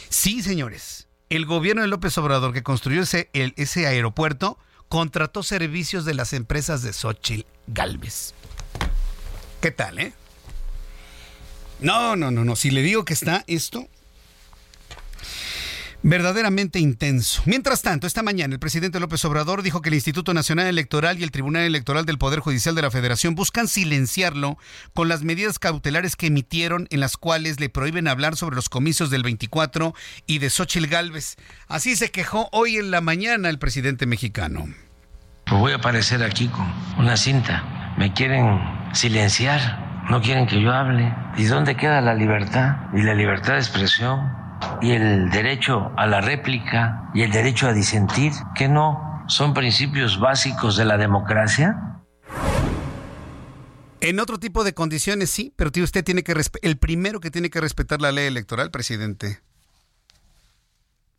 Sí, 0.09 0.41
señores, 0.41 1.07
el 1.30 1.45
gobierno 1.45 1.82
de 1.82 1.88
López 1.88 2.17
Obrador 2.17 2.53
que 2.53 2.63
construyó 2.63 3.01
ese, 3.01 3.30
ese 3.34 3.88
aeropuerto 3.88 4.57
contrató 4.89 5.43
servicios 5.43 6.05
de 6.05 6.13
las 6.13 6.34
empresas 6.34 6.82
de 6.82 6.93
Xochitl 6.93 7.47
Galvez. 7.67 8.34
¿Qué 9.61 9.71
tal, 9.71 9.99
eh? 9.99 10.13
No, 11.80 12.15
no, 12.15 12.32
no, 12.32 12.45
no. 12.45 12.55
Si 12.55 12.71
le 12.71 12.82
digo 12.82 13.03
que 13.03 13.13
está 13.13 13.43
esto 13.47 13.88
verdaderamente 16.05 16.77
intenso. 16.77 17.41
Mientras 17.45 17.81
tanto, 17.81 18.05
esta 18.05 18.21
mañana 18.21 18.53
el 18.53 18.59
presidente 18.59 18.99
López 18.99 19.25
Obrador 19.25 19.63
dijo 19.63 19.81
que 19.81 19.89
el 19.89 19.95
Instituto 19.95 20.35
Nacional 20.35 20.67
Electoral 20.67 21.19
y 21.19 21.23
el 21.23 21.31
Tribunal 21.31 21.63
Electoral 21.63 22.05
del 22.05 22.19
Poder 22.19 22.41
Judicial 22.41 22.75
de 22.75 22.83
la 22.83 22.91
Federación 22.91 23.33
buscan 23.33 23.67
silenciarlo 23.67 24.59
con 24.93 25.07
las 25.07 25.23
medidas 25.23 25.57
cautelares 25.57 26.15
que 26.15 26.27
emitieron 26.27 26.87
en 26.91 26.99
las 26.99 27.17
cuales 27.17 27.59
le 27.59 27.69
prohíben 27.69 28.07
hablar 28.07 28.35
sobre 28.35 28.55
los 28.55 28.69
comicios 28.69 29.09
del 29.09 29.23
24 29.23 29.95
y 30.27 30.37
de 30.37 30.51
Xochitl 30.51 30.85
Gálvez. 30.85 31.37
Así 31.67 31.95
se 31.95 32.11
quejó 32.11 32.49
hoy 32.51 32.77
en 32.77 32.91
la 32.91 33.01
mañana 33.01 33.49
el 33.49 33.57
presidente 33.57 34.05
mexicano. 34.05 34.67
Pues 35.47 35.59
voy 35.59 35.71
a 35.71 35.77
aparecer 35.77 36.21
aquí 36.21 36.49
con 36.49 36.71
una 36.99 37.17
cinta. 37.17 37.95
Me 37.97 38.13
quieren 38.13 38.59
silenciar, 38.93 40.05
no 40.11 40.21
quieren 40.21 40.45
que 40.45 40.61
yo 40.61 40.71
hable. 40.71 41.11
¿Y 41.35 41.45
dónde 41.45 41.75
queda 41.75 41.99
la 41.99 42.13
libertad 42.13 42.75
y 42.93 43.01
la 43.01 43.15
libertad 43.15 43.53
de 43.53 43.59
expresión? 43.59 44.44
Y 44.82 44.91
el 44.91 45.30
derecho 45.30 45.91
a 45.97 46.05
la 46.07 46.22
réplica 46.22 47.09
y 47.13 47.22
el 47.22 47.32
derecho 47.32 47.68
a 47.68 47.74
disentir, 47.74 48.32
que 48.55 48.68
no 48.68 49.24
son 49.28 49.53
principios 49.53 50.20
básicos 50.20 50.78
de 50.78 50.86
la 50.86 50.97
democracia? 50.97 52.01
En 54.01 54.20
otro 54.20 54.39
tipo 54.39 54.63
de 54.63 54.74
condiciones 54.74 55.32
sí, 55.32 55.53
pero 55.55 55.72
usted 55.82 56.03
tiene 56.03 56.24
que 56.24 56.36
el 56.61 56.78
primero 56.78 57.20
que 57.20 57.32
tiene 57.32 57.49
que 57.49 57.61
respetar 57.61 58.01
la 58.01 58.11
ley 58.11 58.28
electoral, 58.28 58.70
presidente. 58.70 59.39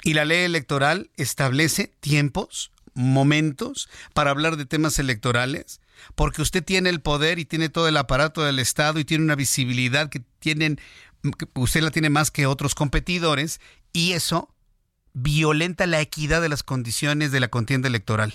Y 0.05 0.15
la 0.15 0.25
ley 0.25 0.45
electoral 0.45 1.11
establece 1.17 1.93
tiempos, 2.01 2.71
momentos 2.95 3.89
para 4.15 4.31
hablar 4.31 4.57
de 4.57 4.67
temas 4.67 4.99
electorales, 4.99 5.81
porque 6.15 6.43
usted 6.43 6.63
tiene 6.63 6.91
el 6.91 7.01
poder 7.01 7.39
y 7.39 7.45
tiene 7.45 7.69
todo 7.69 7.89
el 7.89 7.97
aparato 7.97 8.45
del 8.45 8.59
Estado 8.59 9.01
y 9.01 9.05
tiene 9.05 9.25
una 9.25 9.35
visibilidad 9.35 10.09
que 10.09 10.21
tienen 10.39 10.81
usted 11.55 11.83
la 11.83 11.91
tiene 11.91 12.11
más 12.11 12.31
que 12.31 12.47
otros 12.47 12.75
competidores 12.75 13.61
y 13.93 14.13
eso 14.13 14.55
violenta 15.13 15.87
la 15.87 16.01
equidad 16.01 16.43
de 16.43 16.49
las 16.49 16.63
condiciones 16.63 17.33
de 17.33 17.41
la 17.41 17.49
contienda 17.49 17.89
electoral. 17.89 18.35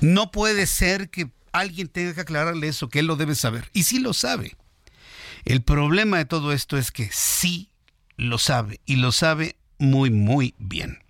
No 0.00 0.30
puede 0.30 0.66
ser 0.66 1.10
que 1.10 1.30
alguien 1.52 1.88
tenga 1.88 2.14
que 2.14 2.20
aclararle 2.20 2.68
eso, 2.68 2.88
que 2.88 3.00
él 3.00 3.06
lo 3.06 3.16
debe 3.16 3.34
saber. 3.34 3.70
Y 3.72 3.84
sí 3.84 3.98
lo 3.98 4.14
sabe. 4.14 4.56
El 5.44 5.62
problema 5.62 6.18
de 6.18 6.24
todo 6.24 6.52
esto 6.52 6.78
es 6.78 6.90
que 6.90 7.08
sí 7.12 7.70
lo 8.16 8.38
sabe 8.38 8.80
y 8.86 8.96
lo 8.96 9.12
sabe 9.12 9.56
muy, 9.78 10.10
muy 10.10 10.54
bien. 10.58 11.02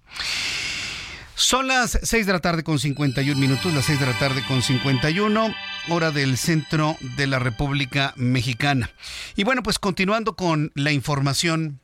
Son 1.35 1.67
las 1.67 1.99
6 2.03 2.27
de 2.27 2.33
la 2.33 2.41
tarde 2.41 2.63
con 2.63 2.79
51 2.79 3.41
minutos, 3.41 3.73
las 3.73 3.87
6 3.87 4.01
de 4.01 4.07
la 4.07 4.19
tarde 4.19 4.45
con 4.47 4.63
51, 4.63 5.55
hora 5.89 6.11
del 6.11 6.37
centro 6.37 6.97
de 7.17 7.27
la 7.27 7.39
República 7.39 8.13
Mexicana. 8.17 8.91
Y 9.35 9.45
bueno, 9.45 9.63
pues 9.63 9.79
continuando 9.79 10.37
con 10.37 10.73
la 10.75 10.93
información. 10.93 11.81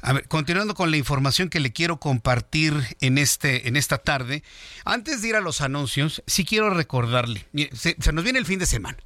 A 0.00 0.14
ver, 0.14 0.28
continuando 0.28 0.74
con 0.74 0.90
la 0.90 0.96
información 0.96 1.48
que 1.48 1.60
le 1.60 1.72
quiero 1.72 2.00
compartir 2.00 2.74
en, 3.00 3.18
este, 3.18 3.68
en 3.68 3.76
esta 3.76 3.98
tarde, 3.98 4.42
antes 4.84 5.20
de 5.20 5.28
ir 5.28 5.36
a 5.36 5.40
los 5.40 5.60
anuncios, 5.60 6.22
sí 6.26 6.44
quiero 6.44 6.70
recordarle, 6.70 7.46
se, 7.72 7.96
nos 8.12 8.24
viene 8.24 8.38
el 8.38 8.46
fin 8.46 8.58
de 8.58 8.66
semana. 8.66 8.98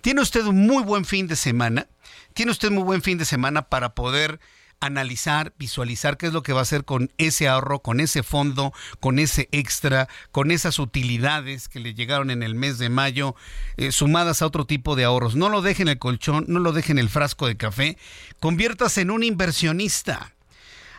Tiene 0.00 0.22
usted 0.22 0.44
un 0.44 0.66
muy 0.66 0.82
buen 0.82 1.04
fin 1.04 1.26
de 1.26 1.36
semana, 1.36 1.88
tiene 2.32 2.52
usted 2.52 2.68
un 2.68 2.76
muy 2.76 2.84
buen 2.84 3.02
fin 3.02 3.18
de 3.18 3.26
semana 3.26 3.62
para 3.68 3.94
poder 3.94 4.40
analizar, 4.86 5.52
visualizar 5.58 6.16
qué 6.16 6.26
es 6.26 6.32
lo 6.32 6.42
que 6.42 6.52
va 6.52 6.60
a 6.60 6.62
hacer 6.62 6.84
con 6.84 7.10
ese 7.18 7.48
ahorro, 7.48 7.80
con 7.80 8.00
ese 8.00 8.22
fondo, 8.22 8.72
con 9.00 9.18
ese 9.18 9.48
extra, 9.52 10.08
con 10.32 10.50
esas 10.50 10.78
utilidades 10.78 11.68
que 11.68 11.80
le 11.80 11.94
llegaron 11.94 12.30
en 12.30 12.42
el 12.42 12.54
mes 12.54 12.78
de 12.78 12.88
mayo, 12.88 13.34
eh, 13.76 13.92
sumadas 13.92 14.42
a 14.42 14.46
otro 14.46 14.66
tipo 14.66 14.96
de 14.96 15.04
ahorros. 15.04 15.36
No 15.36 15.48
lo 15.48 15.62
deje 15.62 15.82
en 15.82 15.88
el 15.88 15.98
colchón, 15.98 16.44
no 16.48 16.60
lo 16.60 16.72
deje 16.72 16.92
en 16.92 16.98
el 16.98 17.08
frasco 17.08 17.46
de 17.46 17.56
café, 17.56 17.98
conviértase 18.40 19.02
en 19.02 19.10
un 19.10 19.22
inversionista. 19.22 20.32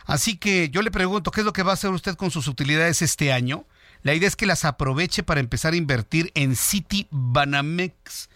Así 0.04 0.36
que 0.36 0.68
yo 0.70 0.82
le 0.82 0.90
pregunto, 0.90 1.30
¿qué 1.30 1.40
es 1.40 1.44
lo 1.44 1.52
que 1.52 1.62
va 1.62 1.72
a 1.72 1.74
hacer 1.74 1.90
usted 1.90 2.14
con 2.14 2.30
sus 2.30 2.46
utilidades 2.46 3.02
este 3.02 3.32
año? 3.32 3.66
La 4.02 4.14
idea 4.14 4.28
es 4.28 4.36
que 4.36 4.46
las 4.46 4.64
aproveche 4.64 5.22
para 5.22 5.40
empezar 5.40 5.72
a 5.72 5.76
invertir 5.76 6.30
en 6.34 6.54
City 6.54 7.08
Banamex 7.10 8.28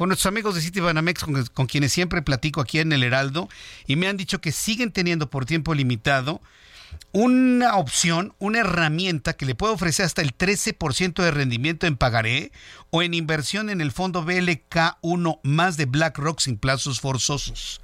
con 0.00 0.08
nuestros 0.08 0.32
amigos 0.32 0.54
de 0.54 0.62
City 0.62 0.80
Banamex, 0.80 1.26
con, 1.52 1.66
quienes 1.66 1.92
siempre 1.92 2.22
platico 2.22 2.62
aquí 2.62 2.78
en 2.78 2.90
el 2.94 3.02
Heraldo, 3.02 3.50
y 3.86 3.96
me 3.96 4.08
han 4.08 4.16
dicho 4.16 4.40
que 4.40 4.50
siguen 4.50 4.92
teniendo 4.92 5.28
por 5.28 5.44
tiempo 5.44 5.74
limitado 5.74 6.40
una 7.12 7.76
opción, 7.76 8.32
una 8.38 8.60
herramienta 8.60 9.34
que 9.34 9.44
le 9.44 9.54
puede 9.54 9.74
ofrecer 9.74 10.06
hasta 10.06 10.22
el 10.22 10.34
13% 10.34 11.22
de 11.22 11.30
rendimiento 11.30 11.86
en 11.86 11.98
pagaré 11.98 12.50
o 12.88 13.02
en 13.02 13.12
inversión 13.12 13.68
en 13.68 13.82
el 13.82 13.92
fondo 13.92 14.24
BLK1 14.24 15.40
más 15.42 15.76
de 15.76 15.84
BlackRock 15.84 16.40
sin 16.40 16.56
plazos 16.56 16.98
forzosos. 16.98 17.82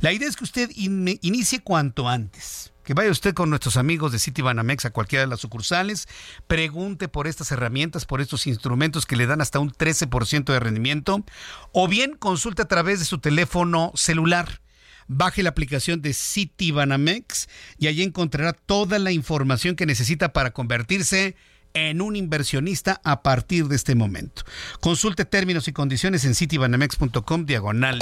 La 0.00 0.10
idea 0.10 0.30
es 0.30 0.36
que 0.36 0.44
usted 0.44 0.70
inicie 0.74 1.60
cuanto 1.60 2.08
antes 2.08 2.71
que 2.84 2.94
vaya 2.94 3.10
usted 3.10 3.34
con 3.34 3.50
nuestros 3.50 3.76
amigos 3.76 4.12
de 4.12 4.18
Citibanamex 4.18 4.84
a 4.84 4.90
cualquiera 4.90 5.24
de 5.24 5.28
las 5.28 5.40
sucursales, 5.40 6.08
pregunte 6.46 7.08
por 7.08 7.26
estas 7.26 7.52
herramientas, 7.52 8.04
por 8.04 8.20
estos 8.20 8.46
instrumentos 8.46 9.06
que 9.06 9.16
le 9.16 9.26
dan 9.26 9.40
hasta 9.40 9.58
un 9.58 9.72
13% 9.72 10.44
de 10.44 10.60
rendimiento, 10.60 11.24
o 11.72 11.88
bien 11.88 12.16
consulte 12.16 12.62
a 12.62 12.68
través 12.68 12.98
de 12.98 13.04
su 13.04 13.18
teléfono 13.18 13.92
celular. 13.94 14.60
Baje 15.08 15.42
la 15.42 15.50
aplicación 15.50 16.00
de 16.00 16.14
Citibanamex 16.14 17.48
y 17.78 17.88
allí 17.88 18.02
encontrará 18.02 18.52
toda 18.52 18.98
la 18.98 19.12
información 19.12 19.76
que 19.76 19.86
necesita 19.86 20.32
para 20.32 20.52
convertirse 20.52 21.36
en 21.74 22.00
un 22.00 22.16
inversionista 22.16 23.00
a 23.04 23.22
partir 23.22 23.66
de 23.66 23.76
este 23.76 23.94
momento. 23.94 24.42
Consulte 24.80 25.24
términos 25.24 25.68
y 25.68 25.72
condiciones 25.72 26.24
en 26.24 26.34
citibanamex.com 26.34 27.46
diagonal 27.46 27.98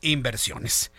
inversiones. 0.00 0.90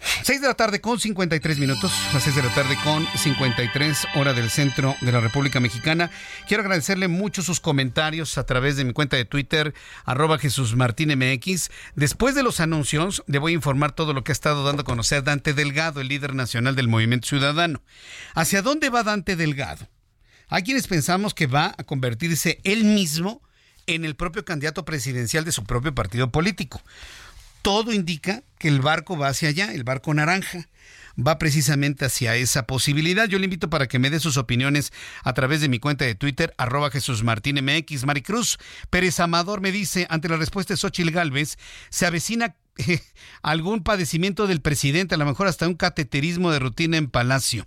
6 0.00 0.40
de 0.40 0.46
la 0.46 0.54
tarde 0.54 0.80
con 0.80 1.00
53 1.00 1.58
minutos, 1.58 1.92
las 2.12 2.22
6 2.22 2.36
de 2.36 2.42
la 2.42 2.54
tarde 2.54 2.76
con 2.84 3.06
53 3.16 4.06
hora 4.16 4.32
del 4.32 4.50
centro 4.50 4.94
de 5.00 5.10
la 5.10 5.20
República 5.20 5.58
Mexicana. 5.58 6.10
Quiero 6.46 6.62
agradecerle 6.62 7.08
mucho 7.08 7.42
sus 7.42 7.60
comentarios 7.60 8.38
a 8.38 8.44
través 8.44 8.76
de 8.76 8.84
mi 8.84 8.92
cuenta 8.92 9.16
de 9.16 9.24
Twitter, 9.24 9.74
arroba 10.04 10.38
Jesús 10.38 10.76
Martín 10.76 11.10
MX. 11.18 11.70
Después 11.96 12.34
de 12.34 12.42
los 12.42 12.60
anuncios, 12.60 13.24
le 13.26 13.38
voy 13.38 13.52
a 13.52 13.56
informar 13.56 13.92
todo 13.92 14.12
lo 14.12 14.22
que 14.22 14.30
ha 14.30 14.34
estado 14.34 14.64
dando 14.64 14.82
a 14.82 14.84
conocer 14.84 15.24
Dante 15.24 15.52
Delgado, 15.52 16.00
el 16.00 16.08
líder 16.08 16.34
nacional 16.34 16.76
del 16.76 16.88
Movimiento 16.88 17.26
Ciudadano. 17.26 17.82
¿Hacia 18.34 18.62
dónde 18.62 18.90
va 18.90 19.02
Dante 19.02 19.34
Delgado? 19.34 19.88
Hay 20.48 20.62
quienes 20.62 20.86
pensamos 20.86 21.34
que 21.34 21.46
va 21.46 21.74
a 21.76 21.84
convertirse 21.84 22.60
él 22.64 22.84
mismo 22.84 23.42
en 23.86 24.04
el 24.04 24.14
propio 24.14 24.44
candidato 24.44 24.84
presidencial 24.84 25.44
de 25.44 25.52
su 25.52 25.64
propio 25.64 25.94
partido 25.94 26.30
político 26.30 26.82
todo 27.62 27.92
indica 27.92 28.42
que 28.58 28.68
el 28.68 28.80
barco 28.80 29.16
va 29.16 29.28
hacia 29.28 29.48
allá, 29.48 29.72
el 29.72 29.84
barco 29.84 30.12
naranja 30.14 30.68
va 31.18 31.38
precisamente 31.38 32.04
hacia 32.04 32.36
esa 32.36 32.66
posibilidad. 32.66 33.26
Yo 33.28 33.38
le 33.38 33.44
invito 33.44 33.70
para 33.70 33.88
que 33.88 33.98
me 33.98 34.10
dé 34.10 34.20
sus 34.20 34.36
opiniones 34.36 34.92
a 35.24 35.32
través 35.34 35.60
de 35.60 35.68
mi 35.68 35.78
cuenta 35.78 36.04
de 36.04 36.14
Twitter, 36.14 36.54
arroba 36.58 36.90
Jesús 36.90 37.24
Martín 37.24 37.58
MX. 37.64 38.04
Maricruz 38.04 38.58
Pérez 38.90 39.18
Amador 39.20 39.60
me 39.60 39.72
dice, 39.72 40.06
ante 40.10 40.28
la 40.28 40.36
respuesta 40.36 40.74
de 40.74 40.78
Xochil 40.78 41.10
Gálvez, 41.10 41.58
se 41.90 42.06
avecina 42.06 42.56
eh, 42.76 43.00
algún 43.42 43.82
padecimiento 43.82 44.46
del 44.46 44.60
presidente, 44.60 45.16
a 45.16 45.18
lo 45.18 45.26
mejor 45.26 45.48
hasta 45.48 45.66
un 45.66 45.74
cateterismo 45.74 46.52
de 46.52 46.60
rutina 46.60 46.96
en 46.96 47.08
Palacio. 47.08 47.64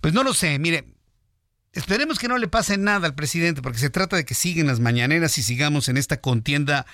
Pues 0.00 0.14
no 0.14 0.22
lo 0.22 0.34
sé, 0.34 0.58
mire, 0.58 0.84
Esperemos 1.74 2.18
que 2.18 2.28
no 2.28 2.38
le 2.38 2.48
pase 2.48 2.78
nada 2.78 3.06
al 3.06 3.14
presidente, 3.14 3.60
porque 3.60 3.78
se 3.78 3.90
trata 3.90 4.16
de 4.16 4.24
que 4.24 4.34
siguen 4.34 4.66
las 4.66 4.80
mañaneras 4.80 5.36
y 5.38 5.42
sigamos 5.42 5.88
en 5.88 5.96
esta 5.96 6.20
contienda 6.20 6.86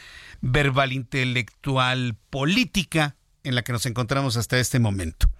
verbal 0.45 0.93
intelectual 0.93 2.17
política 2.31 3.17
en 3.45 3.55
la 3.55 3.63
que 3.63 3.73
nos 3.73 3.87
encontramos 3.87 4.37
hasta 4.37 4.59
este 4.59 4.79
momento. 4.79 5.31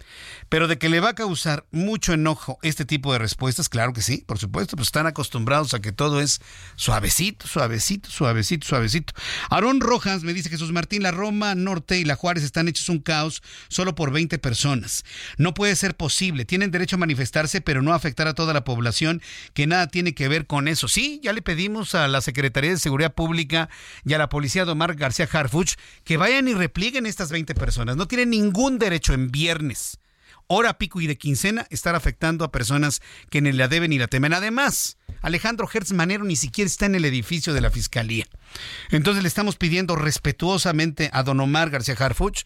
Pero 0.49 0.67
de 0.67 0.77
que 0.77 0.89
le 0.89 0.99
va 0.99 1.09
a 1.09 1.15
causar 1.15 1.65
mucho 1.71 2.13
enojo 2.13 2.59
este 2.61 2.85
tipo 2.85 3.11
de 3.11 3.19
respuestas, 3.19 3.67
claro 3.67 3.93
que 3.93 4.01
sí, 4.01 4.23
por 4.25 4.37
supuesto, 4.37 4.75
pues 4.75 4.87
están 4.87 5.07
acostumbrados 5.07 5.73
a 5.73 5.79
que 5.79 5.91
todo 5.91 6.21
es 6.21 6.39
suavecito, 6.75 7.47
suavecito, 7.47 8.09
suavecito, 8.09 8.67
suavecito. 8.67 9.13
Aarón 9.49 9.81
Rojas 9.81 10.23
me 10.23 10.33
dice 10.33 10.49
Jesús 10.49 10.71
Martín, 10.71 11.03
la 11.03 11.11
Roma 11.11 11.55
Norte 11.55 11.97
y 11.97 12.05
la 12.05 12.15
Juárez 12.15 12.43
están 12.43 12.67
hechos 12.67 12.89
un 12.89 12.99
caos 12.99 13.41
solo 13.67 13.95
por 13.95 14.11
20 14.11 14.37
personas. 14.39 15.03
No 15.37 15.53
puede 15.53 15.75
ser 15.75 15.95
posible. 15.95 16.45
Tienen 16.45 16.71
derecho 16.71 16.95
a 16.95 16.99
manifestarse, 16.99 17.61
pero 17.61 17.81
no 17.81 17.93
afectar 17.93 18.27
a 18.27 18.35
toda 18.35 18.53
la 18.53 18.63
población 18.63 19.21
que 19.53 19.67
nada 19.67 19.87
tiene 19.87 20.13
que 20.13 20.27
ver 20.27 20.45
con 20.45 20.67
eso. 20.67 20.87
Sí, 20.87 21.19
ya 21.23 21.33
le 21.33 21.41
pedimos 21.41 21.95
a 21.95 22.07
la 22.07 22.21
Secretaría 22.21 22.71
de 22.71 22.77
Seguridad 22.77 23.13
Pública 23.13 23.69
y 24.05 24.13
a 24.13 24.17
la 24.17 24.29
Policía 24.29 24.65
de 24.65 24.71
Omar 24.71 24.95
García 24.95 25.27
Harfuch 25.31 25.75
que 26.03 26.17
vayan 26.17 26.47
y 26.47 26.53
replieguen 26.53 27.05
estas 27.05 27.31
20 27.31 27.55
personas. 27.55 27.94
No 27.95 28.07
tienen 28.07 28.29
ningún 28.29 28.79
derecho 28.79 29.13
en 29.13 29.31
viernes, 29.31 29.99
hora 30.47 30.77
pico 30.77 31.01
y 31.01 31.07
de 31.07 31.17
quincena 31.17 31.67
estar 31.69 31.95
afectando 31.95 32.45
a 32.45 32.51
personas 32.51 33.01
que 33.29 33.41
ni 33.41 33.51
la 33.51 33.67
deben 33.67 33.89
ni 33.89 33.97
la 33.97 34.07
temen. 34.07 34.33
Además, 34.33 34.97
Alejandro 35.21 35.67
Hertz 35.71 35.91
Manero 35.91 36.23
ni 36.23 36.35
siquiera 36.35 36.67
está 36.67 36.85
en 36.85 36.95
el 36.95 37.05
edificio 37.05 37.53
de 37.53 37.61
la 37.61 37.71
Fiscalía. 37.71 38.25
Entonces 38.91 39.23
le 39.23 39.27
estamos 39.27 39.55
pidiendo 39.55 39.95
respetuosamente 39.95 41.09
a 41.13 41.23
don 41.23 41.39
Omar 41.39 41.69
García 41.69 41.95
Harfuch 41.97 42.43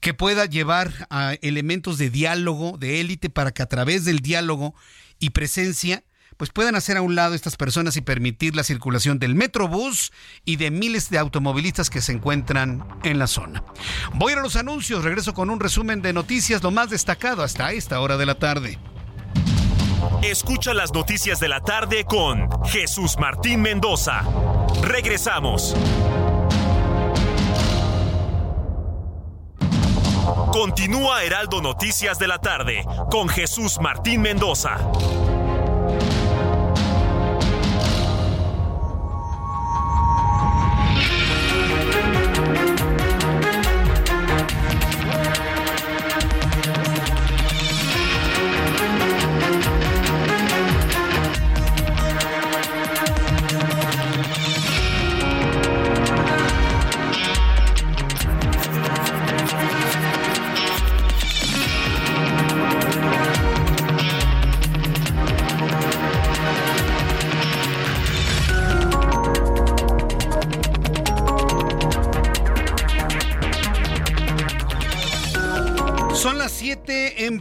que 0.00 0.14
pueda 0.14 0.44
llevar 0.44 1.06
a 1.10 1.34
elementos 1.42 1.98
de 1.98 2.10
diálogo, 2.10 2.76
de 2.78 3.00
élite, 3.00 3.30
para 3.30 3.52
que 3.52 3.62
a 3.62 3.66
través 3.66 4.04
del 4.04 4.20
diálogo 4.20 4.74
y 5.18 5.30
presencia 5.30 6.04
pues 6.36 6.50
puedan 6.50 6.74
hacer 6.74 6.96
a 6.96 7.02
un 7.02 7.14
lado 7.14 7.34
estas 7.34 7.56
personas 7.56 7.96
y 7.96 8.00
permitir 8.00 8.56
la 8.56 8.64
circulación 8.64 9.18
del 9.18 9.34
Metrobús 9.34 10.12
y 10.44 10.56
de 10.56 10.70
miles 10.70 11.10
de 11.10 11.18
automovilistas 11.18 11.90
que 11.90 12.00
se 12.00 12.12
encuentran 12.12 12.86
en 13.02 13.18
la 13.18 13.26
zona. 13.26 13.62
Voy 14.14 14.32
a 14.32 14.40
los 14.40 14.56
anuncios, 14.56 15.04
regreso 15.04 15.34
con 15.34 15.50
un 15.50 15.60
resumen 15.60 16.02
de 16.02 16.12
noticias, 16.12 16.62
lo 16.62 16.70
más 16.70 16.90
destacado 16.90 17.42
hasta 17.42 17.72
esta 17.72 18.00
hora 18.00 18.16
de 18.16 18.26
la 18.26 18.36
tarde. 18.36 18.78
Escucha 20.22 20.74
las 20.74 20.92
noticias 20.92 21.40
de 21.40 21.48
la 21.48 21.60
tarde 21.60 22.04
con 22.04 22.48
Jesús 22.66 23.16
Martín 23.18 23.62
Mendoza. 23.62 24.22
Regresamos. 24.82 25.74
Continúa 30.52 31.22
Heraldo 31.22 31.60
Noticias 31.60 32.18
de 32.18 32.28
la 32.28 32.38
tarde 32.38 32.84
con 33.10 33.28
Jesús 33.28 33.78
Martín 33.80 34.22
Mendoza. 34.22 34.78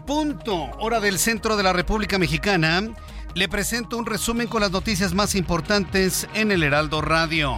Punto, 0.05 0.69
hora 0.79 0.99
del 0.99 1.17
centro 1.17 1.57
de 1.57 1.63
la 1.63 1.73
República 1.73 2.17
Mexicana. 2.19 2.83
Le 3.33 3.49
presento 3.49 3.97
un 3.97 4.05
resumen 4.05 4.47
con 4.47 4.61
las 4.61 4.71
noticias 4.71 5.13
más 5.13 5.35
importantes 5.35 6.27
en 6.33 6.51
el 6.51 6.63
Heraldo 6.63 7.01
Radio. 7.01 7.55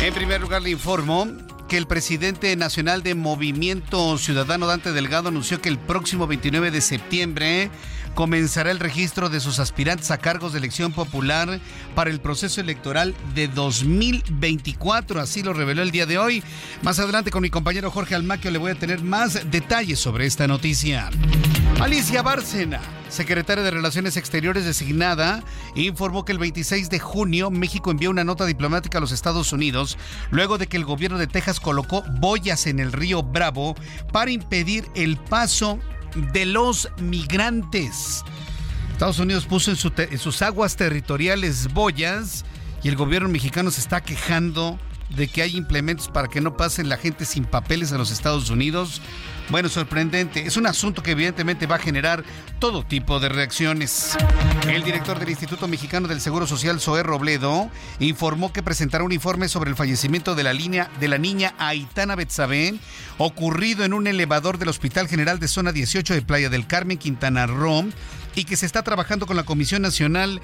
En 0.00 0.14
primer 0.14 0.40
lugar, 0.40 0.62
le 0.62 0.70
informo 0.70 1.26
que 1.68 1.76
el 1.76 1.86
presidente 1.86 2.54
nacional 2.56 3.02
de 3.02 3.14
Movimiento 3.14 4.18
Ciudadano 4.18 4.66
Dante 4.66 4.92
Delgado 4.92 5.28
anunció 5.28 5.60
que 5.60 5.68
el 5.68 5.78
próximo 5.78 6.26
29 6.26 6.70
de 6.70 6.80
septiembre 6.80 7.70
comenzará 8.14 8.70
el 8.70 8.80
registro 8.80 9.28
de 9.28 9.40
sus 9.40 9.58
aspirantes 9.58 10.10
a 10.10 10.18
cargos 10.18 10.52
de 10.52 10.58
elección 10.58 10.92
popular 10.92 11.60
para 11.94 12.10
el 12.10 12.20
proceso 12.20 12.60
electoral 12.60 13.14
de 13.34 13.48
2024. 13.48 15.20
Así 15.20 15.42
lo 15.42 15.52
reveló 15.52 15.82
el 15.82 15.90
día 15.90 16.06
de 16.06 16.18
hoy. 16.18 16.42
Más 16.82 16.98
adelante 16.98 17.30
con 17.30 17.42
mi 17.42 17.50
compañero 17.50 17.90
Jorge 17.90 18.14
Almaquio 18.14 18.50
le 18.50 18.58
voy 18.58 18.70
a 18.70 18.76
tener 18.76 19.02
más 19.02 19.50
detalles 19.50 19.98
sobre 19.98 20.26
esta 20.26 20.46
noticia. 20.46 21.10
Alicia 21.80 22.22
Bárcena, 22.22 22.80
secretaria 23.10 23.62
de 23.62 23.70
Relaciones 23.70 24.16
Exteriores 24.16 24.64
designada, 24.64 25.44
informó 25.74 26.24
que 26.24 26.32
el 26.32 26.38
26 26.38 26.88
de 26.88 26.98
junio 26.98 27.50
México 27.50 27.90
envió 27.90 28.10
una 28.10 28.24
nota 28.24 28.46
diplomática 28.46 28.96
a 28.96 29.00
los 29.02 29.12
Estados 29.12 29.52
Unidos 29.52 29.98
luego 30.30 30.56
de 30.56 30.68
que 30.68 30.78
el 30.78 30.86
gobierno 30.86 31.18
de 31.18 31.26
Texas 31.26 31.60
colocó 31.60 32.02
boyas 32.18 32.66
en 32.66 32.80
el 32.80 32.92
río 32.92 33.22
Bravo 33.22 33.74
para 34.10 34.30
impedir 34.30 34.86
el 34.94 35.18
paso 35.18 35.78
de 36.32 36.46
los 36.46 36.88
migrantes. 36.98 38.24
Estados 38.92 39.18
Unidos 39.18 39.44
puso 39.44 39.70
en, 39.70 39.78
en, 40.10 40.18
sus 40.18 40.40
aguas 40.40 40.76
territoriales 40.76 41.72
boyas 41.74 42.46
y 42.82 42.88
el 42.88 42.96
gobierno 42.96 43.28
mexicano 43.28 43.70
se 43.70 43.82
está 43.82 44.00
quejando 44.00 44.78
de 45.10 45.28
que 45.28 45.42
hay 45.42 45.56
implementos 45.56 46.08
para 46.08 46.28
que 46.28 46.40
no 46.40 46.56
pasen 46.56 46.88
la 46.88 46.96
gente 46.96 47.24
sin 47.24 47.44
papeles 47.44 47.92
a 47.92 47.98
los 47.98 48.10
Estados 48.10 48.50
Unidos. 48.50 49.00
Bueno, 49.48 49.68
sorprendente. 49.68 50.44
Es 50.44 50.56
un 50.56 50.66
asunto 50.66 51.02
que 51.02 51.12
evidentemente 51.12 51.66
va 51.66 51.76
a 51.76 51.78
generar 51.78 52.24
todo 52.58 52.84
tipo 52.84 53.20
de 53.20 53.28
reacciones. 53.28 54.16
El 54.66 54.82
director 54.82 55.20
del 55.20 55.30
Instituto 55.30 55.68
Mexicano 55.68 56.08
del 56.08 56.20
Seguro 56.20 56.48
Social, 56.48 56.80
Zoé 56.80 57.04
Robledo, 57.04 57.70
informó 58.00 58.52
que 58.52 58.64
presentará 58.64 59.04
un 59.04 59.12
informe 59.12 59.48
sobre 59.48 59.70
el 59.70 59.76
fallecimiento 59.76 60.34
de 60.34 60.42
la, 60.42 60.52
línea, 60.52 60.90
de 60.98 61.06
la 61.06 61.18
niña 61.18 61.54
Aitana 61.58 62.16
Betzabé, 62.16 62.74
ocurrido 63.18 63.84
en 63.84 63.92
un 63.92 64.08
elevador 64.08 64.58
del 64.58 64.68
Hospital 64.68 65.06
General 65.06 65.38
de 65.38 65.46
Zona 65.46 65.70
18 65.70 66.14
de 66.14 66.22
Playa 66.22 66.50
del 66.50 66.66
Carmen, 66.66 66.98
Quintana 66.98 67.46
Roo, 67.46 67.84
y 68.34 68.44
que 68.44 68.56
se 68.56 68.66
está 68.66 68.82
trabajando 68.82 69.26
con 69.26 69.36
la 69.36 69.44
Comisión 69.44 69.82
Nacional 69.82 70.40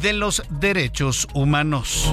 de 0.00 0.14
los 0.14 0.42
Derechos 0.48 1.28
Humanos. 1.34 2.10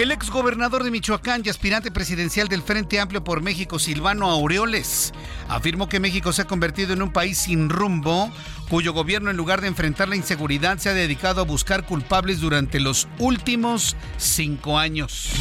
El 0.00 0.12
exgobernador 0.12 0.82
de 0.82 0.90
Michoacán 0.90 1.42
y 1.44 1.50
aspirante 1.50 1.90
presidencial 1.90 2.48
del 2.48 2.62
Frente 2.62 2.98
Amplio 2.98 3.22
por 3.22 3.42
México, 3.42 3.78
Silvano 3.78 4.30
Aureoles, 4.30 5.12
afirmó 5.46 5.90
que 5.90 6.00
México 6.00 6.32
se 6.32 6.40
ha 6.40 6.46
convertido 6.46 6.94
en 6.94 7.02
un 7.02 7.12
país 7.12 7.36
sin 7.36 7.68
rumbo, 7.68 8.32
cuyo 8.70 8.92
gobierno 8.92 9.30
en 9.30 9.36
lugar 9.36 9.60
de 9.60 9.66
enfrentar 9.66 10.08
la 10.08 10.14
inseguridad 10.14 10.78
se 10.78 10.88
ha 10.88 10.94
dedicado 10.94 11.40
a 11.40 11.44
buscar 11.44 11.84
culpables 11.84 12.40
durante 12.40 12.78
los 12.78 13.08
últimos 13.18 13.96
cinco 14.16 14.78
años. 14.78 15.32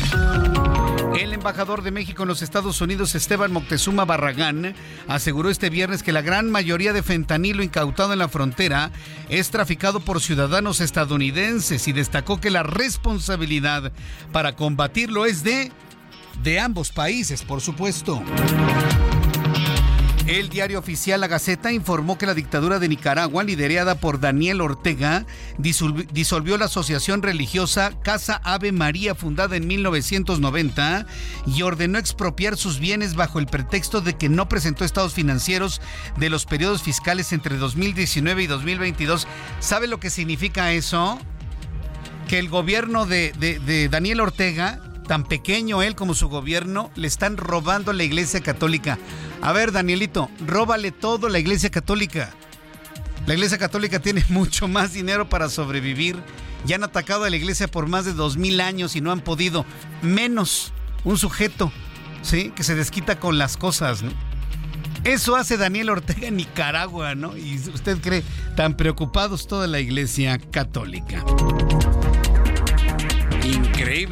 El 1.16 1.34
embajador 1.34 1.84
de 1.84 1.92
México 1.92 2.24
en 2.24 2.30
los 2.30 2.42
Estados 2.42 2.82
Unidos, 2.82 3.14
Esteban 3.14 3.52
Moctezuma 3.52 4.06
Barragán, 4.06 4.74
aseguró 5.08 5.52
este 5.52 5.70
viernes 5.70 6.02
que 6.02 6.12
la 6.12 6.24
gran 6.24 6.50
mayoría 6.50 6.92
de 6.92 7.04
fentanilo 7.04 7.62
incautado 7.62 8.14
en 8.14 8.20
la 8.20 8.30
frontera 8.30 8.92
es 9.30 9.52
traficado 9.52 10.00
por 10.00 10.22
ciudadanos 10.22 10.82
estadounidenses 10.82 11.88
y 11.88 11.94
destacó 11.94 12.42
que 12.42 12.50
la 12.50 12.64
responsabilidad 12.64 13.92
para 14.32 14.56
combatirlo 14.56 15.28
es 15.28 15.44
de 15.44 15.72
de 16.44 16.60
ambos 16.60 16.92
países, 16.92 17.44
por 17.44 17.62
supuesto. 17.62 18.24
El 20.30 20.50
diario 20.50 20.78
oficial 20.78 21.22
La 21.22 21.28
Gaceta 21.28 21.72
informó 21.72 22.20
que 22.20 22.28
la 22.28 22.36
dictadura 22.36 22.78
de 22.78 22.88
Nicaragua, 22.88 23.44
liderada 23.44 23.96
por 23.96 24.20
Daniel 24.20 24.62
Ortega, 24.62 25.26
disolvió 25.58 26.56
la 26.60 26.66
asociación 26.66 27.24
religiosa 27.24 28.00
Casa 28.04 28.40
Ave 28.44 28.72
María, 28.72 29.16
fundada 29.16 29.56
en 29.56 29.66
1990, 29.66 31.08
y 31.48 31.64
ordenó 31.64 31.98
expropiar 31.98 32.58
sus 32.58 32.78
bienes 32.78 33.16
bajo 33.16 33.40
el 33.40 33.48
pretexto 33.48 34.02
de 34.02 34.18
que 34.18 34.30
no 34.30 34.48
presentó 34.48 34.86
estados 34.86 35.16
financieros 35.16 35.82
de 36.20 36.30
los 36.30 36.46
periodos 36.46 36.84
fiscales 36.84 37.34
entre 37.34 37.58
2019 37.58 38.44
y 38.44 38.46
2022. 38.46 39.28
¿Sabe 39.60 39.88
lo 39.88 40.00
que 40.00 40.12
significa 40.12 40.74
eso? 40.74 41.18
Que 42.28 42.38
el 42.38 42.50
gobierno 42.50 43.08
de, 43.08 43.34
de, 43.40 43.58
de 43.58 43.90
Daniel 43.90 44.20
Ortega 44.20 44.80
tan 45.10 45.24
pequeño 45.24 45.82
él 45.82 45.96
como 45.96 46.14
su 46.14 46.30
gobierno, 46.30 46.92
le 46.96 47.08
están 47.08 47.36
robando 47.36 47.94
la 47.94 48.04
Iglesia 48.04 48.42
Católica. 48.42 49.00
A 49.42 49.52
ver, 49.54 49.72
Danielito, 49.72 50.30
róbale 50.46 50.92
todo 50.92 51.30
la 51.30 51.40
Iglesia 51.40 51.72
Católica. 51.72 52.30
La 53.26 53.34
Iglesia 53.34 53.58
Católica 53.58 54.00
tiene 54.00 54.24
mucho 54.30 54.68
más 54.68 54.94
dinero 54.94 55.28
para 55.28 55.50
sobrevivir. 55.50 56.16
Ya 56.64 56.76
han 56.76 56.84
atacado 56.84 57.24
a 57.24 57.30
la 57.32 57.36
Iglesia 57.38 57.68
por 57.68 57.88
más 57.88 58.06
de 58.06 58.14
dos 58.14 58.38
mil 58.38 58.62
años 58.62 58.96
y 58.96 59.02
no 59.02 59.12
han 59.12 59.22
podido. 59.22 59.66
Menos 60.04 60.74
un 61.04 61.18
sujeto, 61.18 61.72
¿sí? 62.22 62.54
Que 62.56 62.62
se 62.62 62.76
desquita 62.76 63.20
con 63.20 63.40
las 63.40 63.58
cosas, 63.58 64.04
¿no? 64.04 64.12
Eso 65.06 65.36
hace 65.36 65.58
Daniel 65.58 65.90
Ortega 65.90 66.28
en 66.28 66.36
Nicaragua, 66.38 67.16
¿no? 67.16 67.36
Y 67.36 67.56
usted 67.56 67.98
cree 68.00 68.24
tan 68.56 68.78
preocupados 68.78 69.48
toda 69.48 69.66
la 69.66 69.80
Iglesia 69.80 70.38
Católica. 70.38 71.26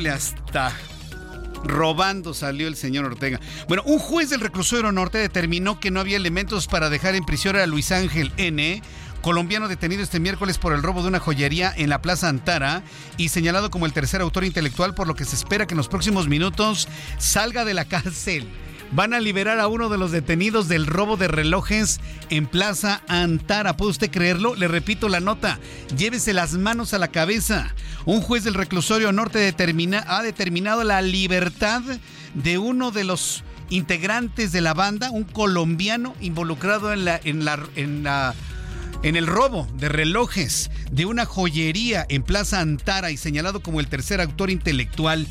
Hasta 0.05 0.71
Robando 1.63 2.35
salió 2.35 2.67
el 2.67 2.75
señor 2.75 3.05
Ortega. 3.05 3.39
Bueno, 3.67 3.81
un 3.85 3.97
juez 3.97 4.29
del 4.29 4.41
reclusorio 4.41 4.91
norte 4.91 5.17
determinó 5.17 5.79
que 5.79 5.89
no 5.89 5.99
había 5.99 6.17
elementos 6.17 6.67
para 6.67 6.91
dejar 6.91 7.15
en 7.15 7.25
prisión 7.25 7.55
a 7.55 7.65
Luis 7.65 7.91
Ángel 7.91 8.31
N., 8.37 8.81
colombiano 9.21 9.67
detenido 9.67 10.03
este 10.03 10.19
miércoles 10.19 10.59
por 10.59 10.73
el 10.73 10.83
robo 10.83 11.01
de 11.01 11.07
una 11.07 11.19
joyería 11.19 11.73
en 11.75 11.89
la 11.89 12.01
Plaza 12.01 12.29
Antara 12.29 12.83
y 13.17 13.29
señalado 13.29 13.71
como 13.71 13.87
el 13.87 13.93
tercer 13.93 14.21
autor 14.21 14.43
intelectual, 14.43 14.93
por 14.93 15.07
lo 15.07 15.15
que 15.15 15.25
se 15.25 15.35
espera 15.35 15.65
que 15.65 15.73
en 15.73 15.79
los 15.79 15.87
próximos 15.87 16.27
minutos 16.27 16.87
salga 17.17 17.65
de 17.65 17.73
la 17.73 17.85
cárcel. 17.85 18.47
Van 18.91 19.13
a 19.13 19.19
liberar 19.19 19.59
a 19.59 19.67
uno 19.67 19.89
de 19.89 19.97
los 19.97 20.11
detenidos 20.11 20.67
del 20.67 20.87
robo 20.87 21.17
de 21.17 21.27
relojes 21.27 21.99
en 22.29 22.47
Plaza 22.47 23.01
Antara. 23.07 23.75
¿Puede 23.75 23.91
usted 23.91 24.11
creerlo? 24.11 24.55
Le 24.55 24.67
repito 24.67 25.09
la 25.09 25.19
nota. 25.19 25.59
Llévese 25.97 26.33
las 26.33 26.53
manos 26.53 26.93
a 26.93 26.97
la 26.97 27.09
cabeza. 27.09 27.75
Un 28.05 28.21
juez 28.21 28.43
del 28.43 28.53
reclusorio 28.53 29.11
norte 29.11 29.39
ha 29.39 30.21
determinado 30.23 30.83
la 30.83 31.01
libertad 31.01 31.81
de 32.33 32.57
uno 32.57 32.91
de 32.91 33.03
los 33.03 33.43
integrantes 33.69 34.53
de 34.53 34.61
la 34.61 34.73
banda, 34.73 35.11
un 35.11 35.25
colombiano 35.25 36.15
involucrado 36.21 36.93
en 36.93 37.05
en 39.03 39.15
el 39.15 39.27
robo 39.27 39.67
de 39.75 39.89
relojes 39.89 40.71
de 40.91 41.05
una 41.05 41.25
joyería 41.25 42.05
en 42.09 42.23
Plaza 42.23 42.61
Antara 42.61 43.11
y 43.11 43.17
señalado 43.17 43.61
como 43.61 43.79
el 43.79 43.87
tercer 43.87 44.21
autor 44.21 44.49
intelectual. 44.49 45.27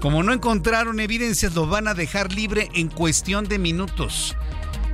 Como 0.00 0.22
no 0.22 0.32
encontraron 0.32 0.98
evidencias, 0.98 1.54
lo 1.54 1.66
van 1.66 1.86
a 1.86 1.94
dejar 1.94 2.32
libre 2.32 2.70
en 2.74 2.88
cuestión 2.88 3.46
de 3.46 3.58
minutos. 3.58 4.34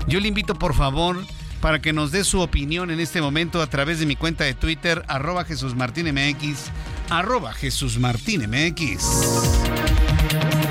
Yo 0.09 0.19
le 0.19 0.29
invito, 0.29 0.55
por 0.55 0.75
favor, 0.75 1.25
para 1.61 1.81
que 1.81 1.93
nos 1.93 2.11
dé 2.11 2.25
su 2.25 2.41
opinión 2.41 2.91
en 2.91 2.99
este 2.99 3.21
momento 3.21 3.63
a 3.63 3.69
través 3.69 4.01
de 4.01 4.07
mi 4.07 4.17
cuenta 4.17 4.45
de 4.45 4.55
Twitter, 4.55 5.05
arroba 5.07 5.45
Jesús 5.45 5.77
Martín 5.77 6.13
MX, 6.13 6.71
arroba 7.09 7.53
Jesús. 7.53 7.99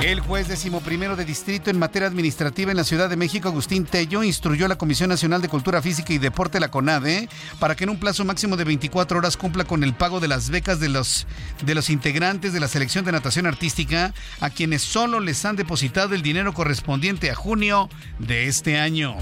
El 0.06 0.20
juez 0.20 0.47
decimoprimero 0.47 1.16
de 1.16 1.26
distrito 1.26 1.72
en 1.72 1.80
materia 1.80 2.08
administrativa 2.08 2.70
en 2.70 2.78
la 2.78 2.84
Ciudad 2.84 3.10
de 3.10 3.16
México, 3.16 3.49
Agustín 3.49 3.86
Tello, 3.86 4.22
instruyó 4.22 4.68
a 4.68 4.70
la 4.70 4.78
Comisión 4.78 5.10
Nacional 5.10 5.41
de 5.41 5.49
Cultura 5.49 5.82
Física 5.82 6.14
y 6.14 6.20
Deporte, 6.20 6.60
la 6.60 6.70
CONADE, 6.70 7.28
para 7.60 7.76
que 7.76 7.86
en 7.86 7.89
un 7.89 7.99
plazo 7.99 8.24
máximo 8.24 8.56
de 8.56 8.66
24 8.66 9.18
horas 9.18 9.36
cumpla 9.36 9.64
con 9.64 9.84
el 9.84 9.95
pago 9.95 10.20
de 10.20 10.28
las 10.28 10.51
becas 10.51 10.80
de 10.80 10.89
los, 10.89 11.26
de 11.66 11.74
los 11.74 11.89
integrantes 11.89 12.53
de 12.53 12.60
la 12.60 12.68
selección 12.68 13.03
de 13.03 13.14
natación 13.14 13.47
artística, 13.47 14.14
a 14.41 14.51
quienes 14.51 14.84
solo 14.84 15.20
les 15.20 15.43
han 15.43 15.56
depositado 15.56 16.14
el 16.14 16.22
dinero 16.22 16.53
correspondiente 16.53 17.32
a 17.32 17.36
junio 17.36 17.89
de 18.20 18.45
este 18.45 18.78
año. 18.78 19.16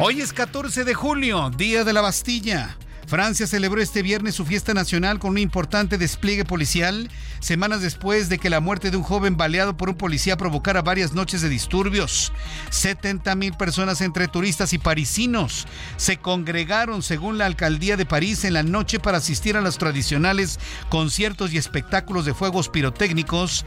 Hoy 0.00 0.20
es 0.20 0.32
14 0.32 0.82
de 0.82 0.94
julio, 0.94 1.48
Día 1.50 1.84
de 1.84 1.92
la 1.92 2.00
Bastilla. 2.00 2.76
Francia 3.10 3.48
celebró 3.48 3.82
este 3.82 4.02
viernes 4.02 4.36
su 4.36 4.46
fiesta 4.46 4.72
nacional 4.72 5.18
con 5.18 5.32
un 5.32 5.38
importante 5.38 5.98
despliegue 5.98 6.44
policial, 6.44 7.10
semanas 7.40 7.82
después 7.82 8.28
de 8.28 8.38
que 8.38 8.50
la 8.50 8.60
muerte 8.60 8.92
de 8.92 8.96
un 8.96 9.02
joven 9.02 9.36
baleado 9.36 9.76
por 9.76 9.88
un 9.88 9.96
policía 9.96 10.36
provocara 10.36 10.80
varias 10.80 11.12
noches 11.12 11.42
de 11.42 11.48
disturbios. 11.48 12.32
70 12.70 13.34
mil 13.34 13.52
personas 13.54 14.00
entre 14.00 14.28
turistas 14.28 14.72
y 14.74 14.78
parisinos 14.78 15.66
se 15.96 16.18
congregaron, 16.18 17.02
según 17.02 17.36
la 17.36 17.46
alcaldía 17.46 17.96
de 17.96 18.06
París, 18.06 18.44
en 18.44 18.52
la 18.52 18.62
noche 18.62 19.00
para 19.00 19.18
asistir 19.18 19.56
a 19.56 19.60
los 19.60 19.76
tradicionales 19.76 20.60
conciertos 20.88 21.52
y 21.52 21.58
espectáculos 21.58 22.26
de 22.26 22.34
fuegos 22.34 22.68
pirotécnicos 22.68 23.64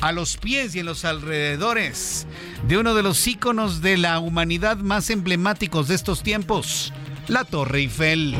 a 0.00 0.10
los 0.12 0.38
pies 0.38 0.74
y 0.74 0.78
en 0.78 0.86
los 0.86 1.04
alrededores 1.04 2.26
de 2.66 2.78
uno 2.78 2.94
de 2.94 3.02
los 3.02 3.26
íconos 3.26 3.82
de 3.82 3.98
la 3.98 4.20
humanidad 4.20 4.78
más 4.78 5.10
emblemáticos 5.10 5.88
de 5.88 5.96
estos 5.96 6.22
tiempos 6.22 6.94
la 7.28 7.44
Torre 7.44 7.80
Eiffel. 7.80 8.34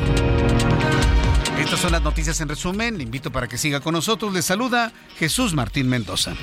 Estas 1.59 1.79
son 1.79 1.91
las 1.91 2.01
noticias 2.01 2.39
en 2.41 2.49
resumen. 2.49 2.97
Le 2.97 3.03
invito 3.03 3.31
para 3.31 3.47
que 3.47 3.57
siga 3.57 3.79
con 3.79 3.93
nosotros. 3.93 4.33
Le 4.33 4.41
saluda 4.41 4.91
Jesús 5.17 5.53
Martín 5.53 5.89
Mendoza. 5.89 6.33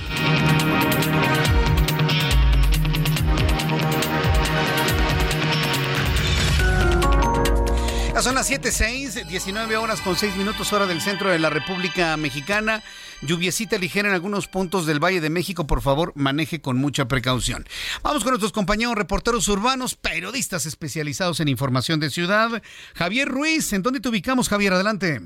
Son 8.25 8.37
las 8.37 8.51
7.6, 8.51 9.27
19 9.27 9.77
horas 9.77 10.01
con 10.01 10.17
6 10.17 10.37
minutos 10.37 10.73
hora 10.73 10.87
del 10.87 11.03
centro 11.03 11.29
de 11.29 11.39
la 11.39 11.51
República 11.51 12.17
Mexicana. 12.17 12.83
Lluviecita 13.21 13.77
ligera 13.77 14.09
en 14.09 14.15
algunos 14.15 14.49
puntos 14.49 14.87
del 14.87 14.99
Valle 14.99 15.21
de 15.21 15.29
México. 15.29 15.67
Por 15.67 15.83
favor, 15.83 16.11
maneje 16.15 16.63
con 16.63 16.79
mucha 16.79 17.05
precaución. 17.05 17.67
Vamos 18.03 18.23
con 18.23 18.31
nuestros 18.31 18.53
compañeros 18.53 18.95
reporteros 18.95 19.47
urbanos, 19.49 19.95
periodistas 19.95 20.65
especializados 20.65 21.41
en 21.41 21.49
información 21.49 22.01
de 22.01 22.09
ciudad. 22.09 22.63
Javier 22.95 23.29
Ruiz, 23.29 23.71
¿en 23.75 23.83
dónde 23.83 24.01
te 24.01 24.09
ubicamos, 24.09 24.49
Javier? 24.49 24.73
Adelante. 24.73 25.21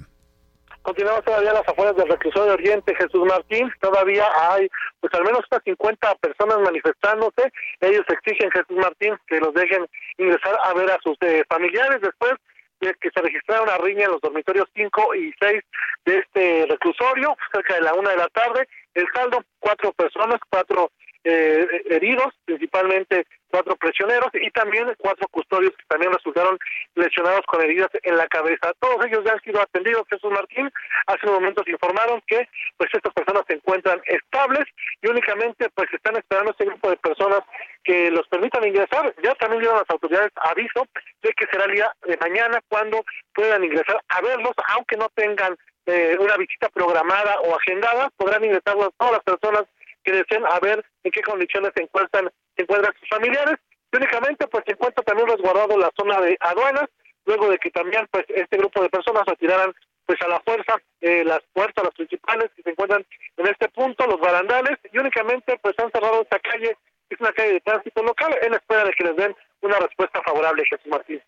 Continuamos 0.82 1.24
todavía 1.24 1.52
a 1.52 1.54
las 1.54 1.68
afueras 1.68 1.94
del 1.94 2.08
reclusorio 2.08 2.46
de 2.46 2.54
Oriente, 2.54 2.96
Jesús 2.96 3.24
Martín. 3.28 3.70
Todavía 3.80 4.26
hay, 4.50 4.66
pues 4.98 5.14
al 5.14 5.22
menos 5.22 5.42
unas 5.48 5.62
50 5.62 6.16
personas 6.16 6.58
manifestándose. 6.64 7.52
Ellos 7.80 8.02
exigen, 8.08 8.50
Jesús 8.50 8.76
Martín, 8.76 9.14
que 9.28 9.38
los 9.38 9.54
dejen 9.54 9.86
ingresar 10.16 10.58
a 10.64 10.74
ver 10.74 10.90
a 10.90 10.98
sus 11.00 11.16
eh, 11.20 11.44
familiares. 11.48 12.00
Después 12.02 12.32
que 12.78 13.10
se 13.10 13.20
registrara 13.20 13.62
una 13.62 13.78
riña 13.78 14.04
en 14.04 14.12
los 14.12 14.20
dormitorios 14.20 14.68
5 14.74 15.14
y 15.14 15.32
6 15.38 15.62
de 16.04 16.18
este 16.18 16.66
reclusorio, 16.68 17.36
cerca 17.52 17.74
de 17.74 17.82
la 17.82 17.94
una 17.94 18.10
de 18.10 18.16
la 18.16 18.28
tarde. 18.28 18.68
El 18.94 19.06
saldo, 19.14 19.44
cuatro 19.60 19.92
personas, 19.92 20.40
cuatro 20.48 20.90
eh, 21.24 21.66
heridos, 21.90 22.32
principalmente 22.44 23.26
cuatro 23.48 23.76
prisioneros 23.76 24.30
y 24.34 24.50
también 24.50 24.86
cuatro 24.98 25.26
custodios 25.28 25.72
que 25.76 25.84
también 25.88 26.12
resultaron 26.12 26.58
lesionados 26.94 27.44
con 27.46 27.62
heridas 27.62 27.88
en 28.02 28.16
la 28.16 28.26
cabeza. 28.28 28.72
Todos 28.78 29.04
ellos 29.06 29.24
ya 29.24 29.32
han 29.32 29.40
sido 29.40 29.60
atendidos, 29.60 30.06
Jesús 30.08 30.30
Martín. 30.30 30.70
Hace 31.06 31.20
unos 31.24 31.40
momentos 31.40 31.68
informaron 31.68 32.22
que 32.26 32.48
pues 32.76 32.90
estas 32.92 33.12
personas 33.12 33.42
se 33.46 33.54
encuentran 33.54 34.00
estables 34.06 34.66
y 35.02 35.08
únicamente 35.08 35.68
pues 35.74 35.92
están 35.92 36.16
esperando 36.16 36.52
este 36.52 36.66
grupo 36.66 36.90
de 36.90 36.96
personas 36.96 37.40
que 37.84 38.10
los 38.10 38.26
permitan 38.28 38.66
ingresar. 38.66 39.14
Ya 39.22 39.34
también 39.36 39.60
dieron 39.60 39.78
las 39.78 39.90
autoridades 39.90 40.32
aviso 40.36 40.86
de 41.22 41.30
que 41.30 41.46
será 41.50 41.64
el 41.64 41.72
día 41.72 41.92
de 42.06 42.16
mañana 42.18 42.60
cuando 42.68 43.04
puedan 43.34 43.64
ingresar 43.64 44.00
a 44.08 44.20
verlos, 44.20 44.52
aunque 44.74 44.96
no 44.96 45.08
tengan 45.14 45.56
eh, 45.86 46.16
una 46.18 46.36
visita 46.36 46.68
programada 46.68 47.40
o 47.40 47.56
agendada, 47.56 48.10
podrán 48.16 48.44
ingresar 48.44 48.74
todas 48.98 49.12
las 49.12 49.22
personas 49.22 49.64
que 50.04 50.12
deseen 50.12 50.44
a 50.46 50.60
ver 50.60 50.84
en 51.02 51.10
qué 51.10 51.22
condiciones 51.22 51.72
se 51.74 51.82
encuentran, 51.82 52.30
se 52.56 52.62
encuentran 52.62 52.94
sus 52.98 53.08
familiares. 53.08 53.56
Y 53.90 53.96
únicamente 53.96 54.46
pues 54.48 54.64
se 54.66 54.72
encuentra 54.72 55.02
también 55.02 55.28
resguardado 55.28 55.78
la 55.78 55.90
zona 55.96 56.20
de 56.20 56.36
aduanas, 56.40 56.88
luego 57.24 57.50
de 57.50 57.58
que 57.58 57.70
también 57.70 58.06
pues 58.10 58.24
este 58.28 58.58
grupo 58.58 58.82
de 58.82 58.90
personas 58.90 59.24
retiraran 59.26 59.72
pues 60.08 60.20
a 60.22 60.28
la 60.28 60.40
fuerza 60.40 60.80
eh, 61.02 61.22
las 61.22 61.40
puertas, 61.52 61.84
las 61.84 61.94
principales 61.94 62.50
que 62.56 62.62
se 62.62 62.70
encuentran 62.70 63.04
en 63.36 63.46
este 63.46 63.68
punto, 63.68 64.06
los 64.06 64.18
barandales, 64.18 64.78
y 64.90 64.98
únicamente 64.98 65.58
pues 65.62 65.78
han 65.78 65.92
cerrado 65.92 66.22
esta 66.22 66.38
calle, 66.38 66.76
es 67.10 67.20
una 67.20 67.32
calle 67.32 67.54
de 67.54 67.60
tránsito 67.60 68.02
local, 68.02 68.34
en 68.42 68.54
espera 68.54 68.84
de 68.84 68.92
que 68.92 69.04
les 69.04 69.16
den 69.16 69.34
una 69.62 69.78
respuesta 69.78 70.20
favorable, 70.24 70.64
Jesús 70.68 70.86
Martín. 70.88 71.20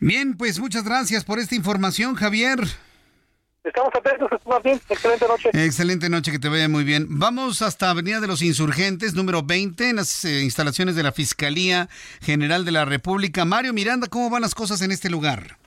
Bien, 0.00 0.36
pues 0.36 0.58
muchas 0.58 0.84
gracias 0.84 1.24
por 1.24 1.38
esta 1.38 1.54
información, 1.54 2.14
Javier. 2.14 2.58
Estamos 3.62 3.90
atentos, 3.94 4.30
Martín. 4.46 4.80
Excelente 4.88 5.28
noche. 5.28 5.50
Excelente 5.52 6.08
noche, 6.08 6.32
que 6.32 6.38
te 6.38 6.48
vaya 6.48 6.68
muy 6.68 6.82
bien. 6.82 7.06
Vamos 7.10 7.60
hasta 7.60 7.90
Avenida 7.90 8.20
de 8.20 8.26
los 8.26 8.40
Insurgentes, 8.40 9.14
número 9.14 9.42
20, 9.42 9.90
en 9.90 9.96
las 9.96 10.24
eh, 10.24 10.42
instalaciones 10.42 10.96
de 10.96 11.02
la 11.02 11.12
Fiscalía 11.12 11.88
General 12.22 12.64
de 12.64 12.70
la 12.70 12.86
República. 12.86 13.44
Mario 13.44 13.74
Miranda, 13.74 14.06
¿cómo 14.08 14.30
van 14.30 14.40
las 14.40 14.54
cosas 14.54 14.80
en 14.80 14.92
este 14.92 15.10
lugar? 15.10 15.58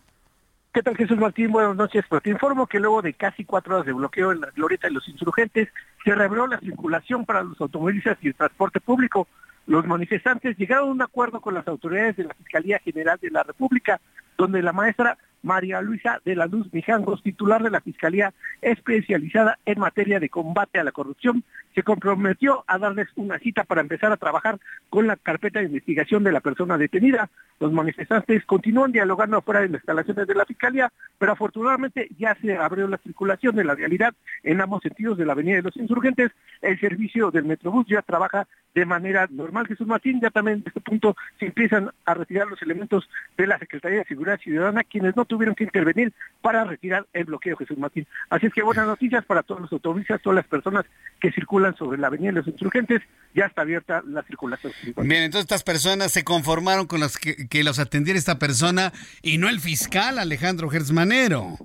¿Qué 0.73 0.81
tal 0.81 0.97
Jesús 0.97 1.19
Martín? 1.19 1.51
Buenas 1.51 1.75
noches. 1.75 2.03
Pues 2.09 2.23
te 2.23 2.31
informo 2.31 2.65
que 2.65 2.79
luego 2.79 3.03
de 3.03 3.13
casi 3.13 3.45
cuatro 3.45 3.75
horas 3.75 3.85
de 3.85 3.93
bloqueo 3.93 4.31
en 4.31 4.41
la 4.41 4.49
glorieta 4.49 4.87
de 4.87 4.93
los 4.95 5.07
insurgentes, 5.07 5.69
se 6.03 6.15
reveló 6.15 6.47
la 6.47 6.59
circulación 6.59 7.27
para 7.27 7.43
los 7.43 7.61
automovilistas 7.61 8.17
y 8.21 8.29
el 8.29 8.33
transporte 8.33 8.79
público. 8.79 9.27
Los 9.67 9.85
manifestantes 9.85 10.57
llegaron 10.57 10.89
a 10.89 10.91
un 10.91 11.01
acuerdo 11.03 11.41
con 11.41 11.53
las 11.53 11.67
autoridades 11.67 12.17
de 12.17 12.23
la 12.23 12.33
Fiscalía 12.33 12.79
General 12.79 13.19
de 13.21 13.29
la 13.29 13.43
República, 13.43 14.01
donde 14.35 14.63
la 14.63 14.73
maestra 14.73 15.15
María 15.43 15.81
Luisa 15.81 16.19
de 16.25 16.35
la 16.35 16.47
Luz 16.47 16.73
Mijangos, 16.73 17.21
titular 17.21 17.61
de 17.61 17.69
la 17.69 17.81
Fiscalía 17.81 18.33
especializada 18.61 19.59
en 19.65 19.79
materia 19.79 20.19
de 20.19 20.29
combate 20.29 20.79
a 20.79 20.83
la 20.83 20.91
corrupción, 20.91 21.43
se 21.75 21.83
comprometió 21.83 22.63
a 22.67 22.77
darles 22.77 23.07
una 23.15 23.39
cita 23.39 23.63
para 23.63 23.81
empezar 23.81 24.11
a 24.11 24.17
trabajar 24.17 24.59
con 24.89 25.07
la 25.07 25.15
carpeta 25.15 25.59
de 25.59 25.65
investigación 25.65 26.23
de 26.23 26.31
la 26.31 26.39
persona 26.39 26.77
detenida. 26.77 27.29
Los 27.59 27.71
manifestantes 27.71 28.45
continúan 28.45 28.91
dialogando 28.91 29.37
afuera 29.37 29.61
de 29.61 29.69
las 29.69 29.79
instalaciones 29.79 30.27
de 30.27 30.35
la 30.35 30.45
Fiscalía, 30.45 30.91
pero 31.17 31.33
afortunadamente 31.33 32.09
ya 32.17 32.35
se 32.41 32.57
abrió 32.57 32.87
la 32.87 32.97
circulación 32.97 33.55
de 33.55 33.63
la 33.63 33.75
realidad 33.75 34.13
en 34.43 34.61
ambos 34.61 34.81
sentidos 34.81 35.17
de 35.17 35.25
la 35.25 35.33
Avenida 35.33 35.57
de 35.57 35.61
los 35.63 35.77
Insurgentes. 35.77 36.31
El 36.61 36.79
servicio 36.79 37.31
del 37.31 37.45
Metrobús 37.45 37.85
ya 37.87 38.01
trabaja 38.01 38.47
de 38.73 38.85
manera 38.85 39.27
normal. 39.29 39.67
Jesús 39.67 39.87
Martín, 39.87 40.19
ya 40.21 40.29
también 40.29 40.59
en 40.59 40.63
este 40.65 40.81
punto 40.81 41.15
se 41.39 41.45
empiezan 41.45 41.91
a 42.05 42.13
retirar 42.13 42.47
los 42.47 42.61
elementos 42.61 43.09
de 43.37 43.47
la 43.47 43.59
Secretaría 43.59 43.99
de 43.99 44.05
Seguridad 44.05 44.39
Ciudadana, 44.39 44.83
quienes 44.83 45.15
no 45.15 45.25
tuvieron 45.33 45.55
que 45.55 45.63
intervenir 45.63 46.13
para 46.41 46.63
retirar 46.63 47.07
el 47.11 47.25
bloqueo, 47.25 47.57
Jesús 47.57 47.77
Martín. 47.77 48.05
Así 48.29 48.45
es 48.45 48.53
que 48.53 48.61
buenas 48.61 48.85
noticias 48.85 49.25
para 49.25 49.41
todos 49.41 49.61
los 49.61 49.71
automovilistas, 49.71 50.21
todas 50.21 50.35
las 50.35 50.45
personas 50.45 50.85
que 51.19 51.31
circulan 51.31 51.75
sobre 51.75 51.97
la 51.97 52.07
avenida 52.07 52.29
de 52.29 52.37
los 52.37 52.47
insurgentes, 52.47 53.01
ya 53.33 53.45
está 53.45 53.63
abierta 53.63 54.03
la 54.07 54.21
circulación. 54.23 54.71
Bien, 54.97 55.23
entonces 55.23 55.45
estas 55.45 55.63
personas 55.63 56.11
se 56.11 56.23
conformaron 56.23 56.85
con 56.85 56.99
las 56.99 57.17
que, 57.17 57.47
que 57.47 57.63
los 57.63 57.79
atendiera 57.79 58.19
esta 58.19 58.37
persona 58.37 58.93
y 59.23 59.39
no 59.39 59.49
el 59.49 59.59
fiscal 59.59 60.19
Alejandro 60.19 60.69
Gersmanero. 60.69 61.57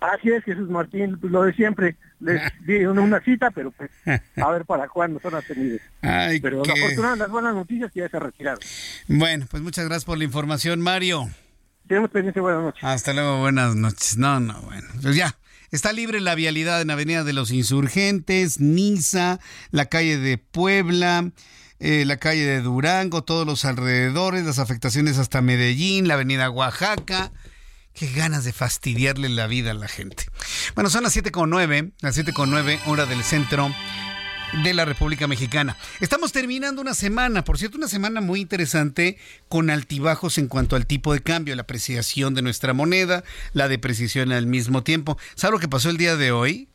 Así 0.00 0.30
es, 0.30 0.44
Jesús 0.44 0.68
Martín, 0.68 1.18
lo 1.22 1.44
de 1.44 1.54
siempre 1.54 1.96
les 2.20 2.42
di 2.66 2.84
una 2.84 3.20
cita, 3.20 3.50
pero 3.50 3.70
pues 3.70 3.90
a 4.36 4.50
ver 4.50 4.64
para 4.66 4.88
cuándo 4.88 5.18
son 5.20 5.34
atendidos. 5.34 5.80
pero 6.42 6.62
qué... 6.62 6.72
afortunadamente 6.72 7.24
las 7.24 7.30
buenas 7.30 7.54
noticias 7.54 7.90
ya 7.94 8.08
se 8.08 8.18
retiraron. 8.18 8.60
Bueno, 9.08 9.46
pues 9.50 9.62
muchas 9.62 9.86
gracias 9.86 10.04
por 10.04 10.18
la 10.18 10.24
información, 10.24 10.80
Mario. 10.80 11.30
Tenemos 11.86 12.10
pendiente, 12.10 12.40
buenas 12.40 12.62
noches. 12.62 12.82
Hasta 12.82 13.12
luego, 13.12 13.38
buenas 13.38 13.76
noches. 13.76 14.16
No, 14.16 14.40
no, 14.40 14.60
bueno, 14.62 14.88
pues 15.02 15.16
ya. 15.16 15.36
Está 15.70 15.92
libre 15.92 16.20
la 16.20 16.36
vialidad 16.36 16.80
en 16.80 16.90
Avenida 16.90 17.24
de 17.24 17.32
los 17.32 17.50
Insurgentes, 17.50 18.60
Niza, 18.60 19.40
la 19.72 19.86
calle 19.86 20.18
de 20.18 20.38
Puebla, 20.38 21.32
eh, 21.80 22.04
la 22.06 22.16
calle 22.16 22.44
de 22.44 22.60
Durango, 22.60 23.24
todos 23.24 23.44
los 23.44 23.64
alrededores, 23.64 24.44
las 24.44 24.60
afectaciones 24.60 25.18
hasta 25.18 25.42
Medellín, 25.42 26.06
la 26.06 26.14
Avenida 26.14 26.48
Oaxaca. 26.48 27.32
Qué 27.92 28.08
ganas 28.08 28.44
de 28.44 28.52
fastidiarle 28.52 29.28
la 29.28 29.48
vida 29.48 29.72
a 29.72 29.74
la 29.74 29.88
gente. 29.88 30.26
Bueno, 30.76 30.90
son 30.90 31.02
las 31.02 31.16
7.9, 31.16 31.92
las 32.00 32.16
7.9 32.16 32.78
hora 32.86 33.06
del 33.06 33.24
centro 33.24 33.72
de 34.62 34.74
la 34.74 34.84
República 34.84 35.26
Mexicana. 35.26 35.76
Estamos 36.00 36.32
terminando 36.32 36.80
una 36.80 36.94
semana, 36.94 37.44
por 37.44 37.58
cierto, 37.58 37.76
una 37.76 37.88
semana 37.88 38.20
muy 38.20 38.40
interesante 38.40 39.18
con 39.48 39.70
altibajos 39.70 40.38
en 40.38 40.48
cuanto 40.48 40.76
al 40.76 40.86
tipo 40.86 41.12
de 41.12 41.20
cambio, 41.20 41.56
la 41.56 41.62
apreciación 41.62 42.34
de 42.34 42.42
nuestra 42.42 42.72
moneda, 42.72 43.24
la 43.52 43.68
depreciación 43.68 44.32
al 44.32 44.46
mismo 44.46 44.82
tiempo. 44.82 45.18
¿Sabe 45.34 45.52
lo 45.52 45.58
que 45.58 45.68
pasó 45.68 45.90
el 45.90 45.96
día 45.96 46.16
de 46.16 46.30
hoy? 46.30 46.68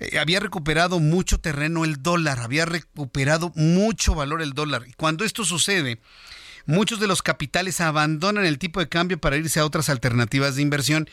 Eh, 0.00 0.18
había 0.18 0.40
recuperado 0.40 1.00
mucho 1.00 1.40
terreno 1.40 1.84
el 1.84 2.02
dólar, 2.02 2.40
había 2.40 2.66
recuperado 2.66 3.52
mucho 3.54 4.14
valor 4.14 4.42
el 4.42 4.52
dólar. 4.52 4.84
Y 4.86 4.92
cuando 4.92 5.24
esto 5.24 5.44
sucede, 5.44 6.00
muchos 6.68 7.00
de 7.00 7.06
los 7.06 7.22
capitales 7.22 7.80
abandonan 7.80 8.44
el 8.44 8.58
tipo 8.58 8.78
de 8.78 8.90
cambio 8.90 9.18
para 9.18 9.38
irse 9.38 9.58
a 9.58 9.64
otras 9.64 9.88
alternativas 9.88 10.54
de 10.54 10.62
inversión. 10.62 11.08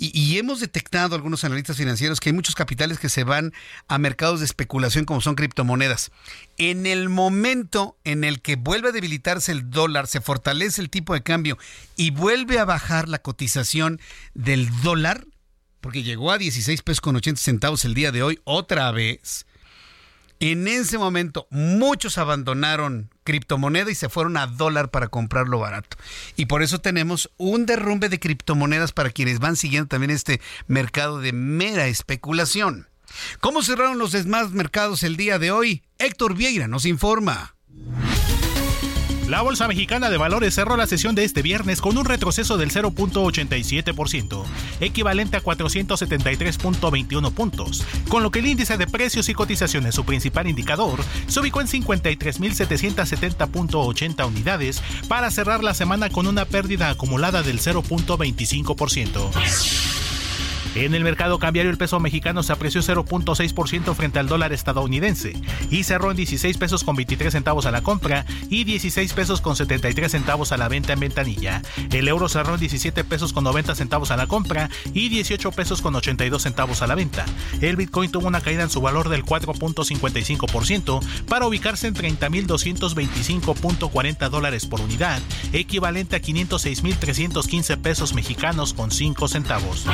Y, 0.00 0.38
hemos 0.38 0.60
detectado 0.60 1.16
algunos 1.16 1.42
analistas 1.42 1.76
financieros 1.76 2.20
que 2.20 2.28
hay 2.28 2.32
muchos 2.32 2.54
capitales 2.54 3.00
que 3.00 3.08
se 3.08 3.24
van 3.24 3.52
a 3.88 3.98
mercados 3.98 4.38
de 4.38 4.46
especulación 4.46 5.04
como 5.04 5.20
son 5.20 5.34
criptomonedas. 5.34 6.12
En 6.56 6.86
el 6.86 7.08
momento 7.08 7.98
en 8.04 8.22
el 8.22 8.40
que 8.40 8.54
vuelve 8.54 8.90
a 8.90 8.92
debilitarse 8.92 9.50
el 9.50 9.70
dólar, 9.70 10.06
se 10.06 10.20
fortalece 10.20 10.80
el 10.80 10.88
tipo 10.88 11.14
de 11.14 11.24
cambio 11.24 11.58
y 11.96 12.12
vuelve 12.12 12.60
a 12.60 12.64
bajar 12.64 13.08
la 13.08 13.18
cotización 13.18 14.00
del 14.34 14.70
dólar, 14.82 15.26
porque 15.80 16.04
llegó 16.04 16.30
a 16.30 16.38
16 16.38 16.82
pesos 16.82 17.00
con 17.00 17.16
80 17.16 17.40
centavos 17.40 17.84
el 17.84 17.94
día 17.94 18.12
de 18.12 18.22
hoy 18.22 18.38
otra 18.44 18.92
vez, 18.92 19.46
en 20.40 20.68
ese 20.68 20.98
momento 20.98 21.46
muchos 21.50 22.18
abandonaron 22.18 23.10
criptomoneda 23.24 23.90
y 23.90 23.94
se 23.94 24.08
fueron 24.08 24.36
a 24.36 24.46
dólar 24.46 24.90
para 24.90 25.08
comprarlo 25.08 25.58
barato. 25.58 25.96
Y 26.36 26.46
por 26.46 26.62
eso 26.62 26.80
tenemos 26.80 27.30
un 27.36 27.66
derrumbe 27.66 28.08
de 28.08 28.20
criptomonedas 28.20 28.92
para 28.92 29.10
quienes 29.10 29.38
van 29.40 29.56
siguiendo 29.56 29.88
también 29.88 30.10
este 30.10 30.40
mercado 30.66 31.20
de 31.20 31.32
mera 31.32 31.86
especulación. 31.86 32.88
¿Cómo 33.40 33.62
cerraron 33.62 33.98
los 33.98 34.12
demás 34.12 34.50
mercados 34.52 35.02
el 35.02 35.16
día 35.16 35.38
de 35.38 35.50
hoy? 35.50 35.82
Héctor 35.98 36.34
Vieira 36.34 36.68
nos 36.68 36.84
informa. 36.84 37.57
La 39.28 39.42
Bolsa 39.42 39.68
Mexicana 39.68 40.08
de 40.08 40.16
Valores 40.16 40.54
cerró 40.54 40.78
la 40.78 40.86
sesión 40.86 41.14
de 41.14 41.22
este 41.22 41.42
viernes 41.42 41.82
con 41.82 41.98
un 41.98 42.06
retroceso 42.06 42.56
del 42.56 42.70
0.87%, 42.70 44.42
equivalente 44.80 45.36
a 45.36 45.42
473.21 45.42 47.30
puntos, 47.32 47.84
con 48.08 48.22
lo 48.22 48.30
que 48.30 48.38
el 48.38 48.46
índice 48.46 48.78
de 48.78 48.86
precios 48.86 49.28
y 49.28 49.34
cotizaciones, 49.34 49.94
su 49.94 50.06
principal 50.06 50.48
indicador, 50.48 51.00
se 51.26 51.40
ubicó 51.40 51.60
en 51.60 51.66
53.770.80 51.66 54.26
unidades 54.26 54.82
para 55.08 55.30
cerrar 55.30 55.62
la 55.62 55.74
semana 55.74 56.08
con 56.08 56.26
una 56.26 56.46
pérdida 56.46 56.88
acumulada 56.88 57.42
del 57.42 57.60
0.25%. 57.60 60.07
En 60.78 60.94
el 60.94 61.02
mercado 61.02 61.40
cambiario 61.40 61.72
el 61.72 61.76
peso 61.76 61.98
mexicano 61.98 62.44
se 62.44 62.52
apreció 62.52 62.82
0.6% 62.82 63.96
frente 63.96 64.20
al 64.20 64.28
dólar 64.28 64.52
estadounidense 64.52 65.32
y 65.72 65.82
cerró 65.82 66.12
en 66.12 66.16
16 66.16 66.56
pesos 66.56 66.84
con 66.84 66.94
23 66.94 67.32
centavos 67.32 67.66
a 67.66 67.72
la 67.72 67.82
compra 67.82 68.24
y 68.48 68.62
16 68.62 69.12
pesos 69.12 69.40
con 69.40 69.56
73 69.56 70.12
centavos 70.12 70.52
a 70.52 70.56
la 70.56 70.68
venta 70.68 70.92
en 70.92 71.00
ventanilla. 71.00 71.62
El 71.90 72.06
euro 72.06 72.28
cerró 72.28 72.54
en 72.54 72.60
17 72.60 73.02
pesos 73.02 73.32
con 73.32 73.42
90 73.42 73.74
centavos 73.74 74.12
a 74.12 74.16
la 74.16 74.28
compra 74.28 74.70
y 74.94 75.08
18 75.08 75.50
pesos 75.50 75.82
con 75.82 75.96
82 75.96 76.40
centavos 76.40 76.80
a 76.80 76.86
la 76.86 76.94
venta. 76.94 77.26
El 77.60 77.74
Bitcoin 77.74 78.12
tuvo 78.12 78.28
una 78.28 78.40
caída 78.40 78.62
en 78.62 78.70
su 78.70 78.80
valor 78.80 79.08
del 79.08 79.24
4.55% 79.24 81.00
para 81.26 81.48
ubicarse 81.48 81.88
en 81.88 81.94
30.225.40 81.94 84.28
dólares 84.28 84.66
por 84.66 84.80
unidad, 84.80 85.20
equivalente 85.52 86.14
a 86.14 86.22
506.315 86.22 87.78
pesos 87.78 88.14
mexicanos 88.14 88.74
con 88.74 88.92
5 88.92 89.26
centavos. 89.26 89.84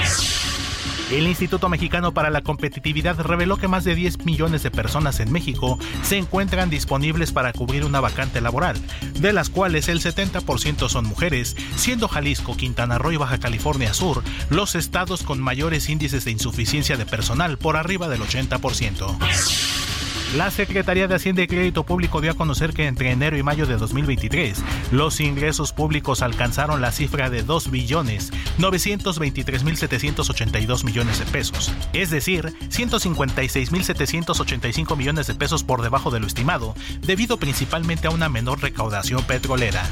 El 1.11 1.27
Instituto 1.27 1.69
Mexicano 1.69 2.15
para 2.15 2.31
la 2.31 2.43
Competitividad 2.43 3.21
reveló 3.21 3.57
que 3.57 3.69
más 3.69 3.85
de 3.85 3.95
10 3.95 4.25
millones 4.25 4.63
de 4.63 4.71
personas 4.71 5.21
en 5.21 5.31
México 5.31 5.79
se 6.03 6.17
encuentran 6.17 6.71
disponibles 6.71 7.31
para 7.31 7.53
cubrir 7.53 7.85
una 7.85 8.01
vacante 8.01 8.41
laboral, 8.41 8.77
de 9.21 9.33
las 9.33 9.51
cuales 9.51 9.89
el 9.89 10.01
70% 10.01 10.89
son 10.89 11.05
mujeres, 11.07 11.57
siendo 11.77 12.09
Jalisco, 12.09 12.57
Quintana 12.57 12.99
Roo 12.99 13.13
y 13.13 13.17
Baja 13.17 13.39
California 13.39 13.93
Sur 13.93 14.23
los 14.51 14.75
estados 14.75 15.23
con 15.23 15.41
mayores 15.41 15.89
índices 15.89 16.25
de 16.25 16.31
insuficiencia 16.31 16.97
de 16.97 17.07
personal 17.07 17.59
por 17.59 17.77
arriba 17.77 18.09
del 18.09 18.23
80%. 18.23 20.04
La 20.37 20.51
Secretaría 20.51 21.07
de 21.07 21.15
Hacienda 21.15 21.43
y 21.43 21.47
Crédito 21.47 21.85
Público 21.85 22.21
dio 22.21 22.33
a 22.33 22.35
conocer 22.35 22.73
que 22.73 22.89
entre 22.89 23.13
enero 23.13 23.39
y 23.39 23.45
mayo 23.45 23.67
de 23.67 23.77
2023, 23.77 24.65
los 24.91 25.21
ingresos 25.21 25.73
públicos 25.73 26.23
alcanzaron 26.23 26.81
la 26.81 26.91
cifra 26.91 27.31
de 27.31 27.45
2 27.45 27.71
billones 27.71 28.33
923 28.59 29.63
mil 29.63 29.77
782 29.77 30.83
millones 30.83 31.21
de 31.21 31.27
pesos, 31.27 31.73
es 31.93 32.11
decir, 32.11 32.53
156 32.69 33.71
mil 33.71 33.85
785 33.85 34.97
millones 34.97 35.29
de 35.29 35.37
pesos 35.37 35.63
por 35.63 35.83
debajo 35.83 36.11
de 36.11 36.19
lo 36.19 36.27
estimado, 36.27 36.75
debido 37.03 37.37
principalmente 37.37 38.09
a 38.09 38.11
una 38.11 38.29
menor 38.29 38.61
recaudación 38.61 39.23
petrolera. 39.23 39.89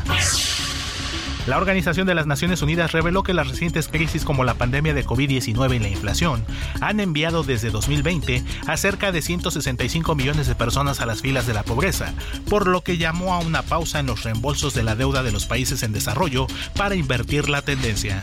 La 1.46 1.58
Organización 1.58 2.06
de 2.06 2.14
las 2.14 2.28
Naciones 2.28 2.62
Unidas 2.62 2.92
reveló 2.92 3.24
que 3.24 3.34
las 3.34 3.48
recientes 3.48 3.88
crisis 3.88 4.24
como 4.24 4.44
la 4.44 4.54
pandemia 4.54 4.94
de 4.94 5.04
COVID-19 5.04 5.74
y 5.74 5.78
la 5.80 5.88
inflación 5.88 6.44
han 6.80 7.00
enviado 7.00 7.42
desde 7.42 7.70
2020 7.70 8.44
a 8.68 8.76
cerca 8.76 9.10
de 9.10 9.22
165 9.22 10.14
millones 10.14 10.46
de 10.46 10.54
personas 10.54 11.00
a 11.00 11.06
las 11.06 11.20
filas 11.20 11.48
de 11.48 11.54
la 11.54 11.64
pobreza, 11.64 12.14
por 12.48 12.68
lo 12.68 12.82
que 12.82 12.96
llamó 12.96 13.34
a 13.34 13.40
una 13.40 13.62
pausa 13.62 13.98
en 13.98 14.06
los 14.06 14.22
reembolsos 14.22 14.72
de 14.74 14.84
la 14.84 14.94
deuda 14.94 15.24
de 15.24 15.32
los 15.32 15.46
países 15.46 15.82
en 15.82 15.92
desarrollo 15.92 16.46
para 16.76 16.94
invertir 16.94 17.48
la 17.48 17.62
tendencia. 17.62 18.22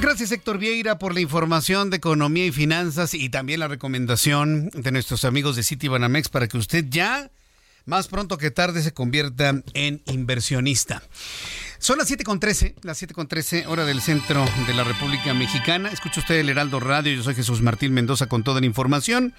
Gracias 0.00 0.32
Héctor 0.32 0.56
Vieira 0.56 0.98
por 0.98 1.12
la 1.12 1.20
información 1.20 1.90
de 1.90 1.98
economía 1.98 2.46
y 2.46 2.52
finanzas 2.52 3.12
y 3.12 3.28
también 3.28 3.60
la 3.60 3.68
recomendación 3.68 4.70
de 4.70 4.92
nuestros 4.92 5.24
amigos 5.24 5.56
de 5.56 5.62
Citibanamex 5.62 6.30
para 6.30 6.48
que 6.48 6.56
usted 6.56 6.86
ya 6.88 7.30
más 7.84 8.08
pronto 8.08 8.38
que 8.38 8.50
tarde 8.50 8.82
se 8.82 8.92
convierta 8.92 9.62
en 9.74 10.02
inversionista. 10.06 11.02
Son 11.78 11.98
las 11.98 12.10
7.13, 12.10 12.76
las 12.82 13.02
7.13 13.02 13.66
hora 13.66 13.84
del 13.84 14.00
centro 14.00 14.46
de 14.66 14.74
la 14.74 14.84
República 14.84 15.34
Mexicana. 15.34 15.90
Escucha 15.90 16.20
usted 16.20 16.36
el 16.36 16.48
Heraldo 16.48 16.80
Radio, 16.80 17.12
yo 17.12 17.22
soy 17.22 17.34
Jesús 17.34 17.60
Martín 17.60 17.92
Mendoza 17.92 18.26
con 18.26 18.42
toda 18.42 18.60
la 18.60 18.66
información. 18.66 19.34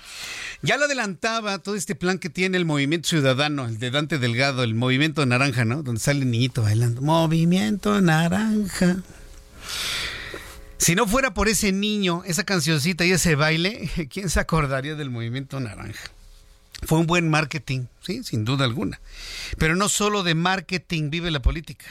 Ya 0.61 0.77
lo 0.77 0.85
adelantaba 0.85 1.57
todo 1.57 1.75
este 1.75 1.95
plan 1.95 2.19
que 2.19 2.29
tiene 2.29 2.57
el 2.57 2.65
Movimiento 2.65 3.09
Ciudadano, 3.09 3.65
el 3.65 3.79
de 3.79 3.89
Dante 3.89 4.19
Delgado, 4.19 4.63
el 4.63 4.75
Movimiento 4.75 5.25
Naranja, 5.25 5.65
¿no? 5.65 5.81
Donde 5.81 6.01
sale 6.01 6.21
el 6.21 6.29
niñito 6.29 6.61
bailando. 6.61 7.01
Movimiento 7.01 7.99
Naranja. 7.99 8.97
Si 10.81 10.95
no 10.95 11.05
fuera 11.05 11.31
por 11.35 11.47
ese 11.47 11.71
niño, 11.71 12.23
esa 12.25 12.43
cancioncita 12.43 13.05
y 13.05 13.11
ese 13.11 13.35
baile, 13.35 13.87
¿quién 14.09 14.31
se 14.31 14.39
acordaría 14.39 14.95
del 14.95 15.11
movimiento 15.11 15.59
naranja? 15.59 16.09
Fue 16.81 16.97
un 16.97 17.05
buen 17.05 17.29
marketing, 17.29 17.85
sí, 18.01 18.23
sin 18.23 18.45
duda 18.45 18.65
alguna. 18.65 18.99
Pero 19.59 19.75
no 19.75 19.89
solo 19.89 20.23
de 20.23 20.33
marketing 20.33 21.11
vive 21.11 21.29
la 21.29 21.43
política, 21.43 21.85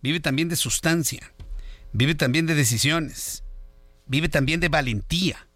vive 0.00 0.20
también 0.20 0.48
de 0.48 0.54
sustancia, 0.54 1.32
vive 1.92 2.14
también 2.14 2.46
de 2.46 2.54
decisiones, 2.54 3.42
vive 4.06 4.28
también 4.28 4.60
de 4.60 4.68
valentía. 4.68 5.48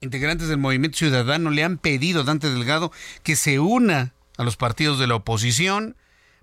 Integrantes 0.00 0.48
del 0.48 0.58
movimiento 0.58 0.98
ciudadano 0.98 1.50
le 1.50 1.62
han 1.62 1.78
pedido 1.78 2.22
a 2.22 2.24
Dante 2.24 2.50
Delgado 2.50 2.90
que 3.22 3.36
se 3.36 3.60
una 3.60 4.14
a 4.36 4.42
los 4.42 4.56
partidos 4.56 4.98
de 4.98 5.06
la 5.06 5.14
oposición 5.14 5.94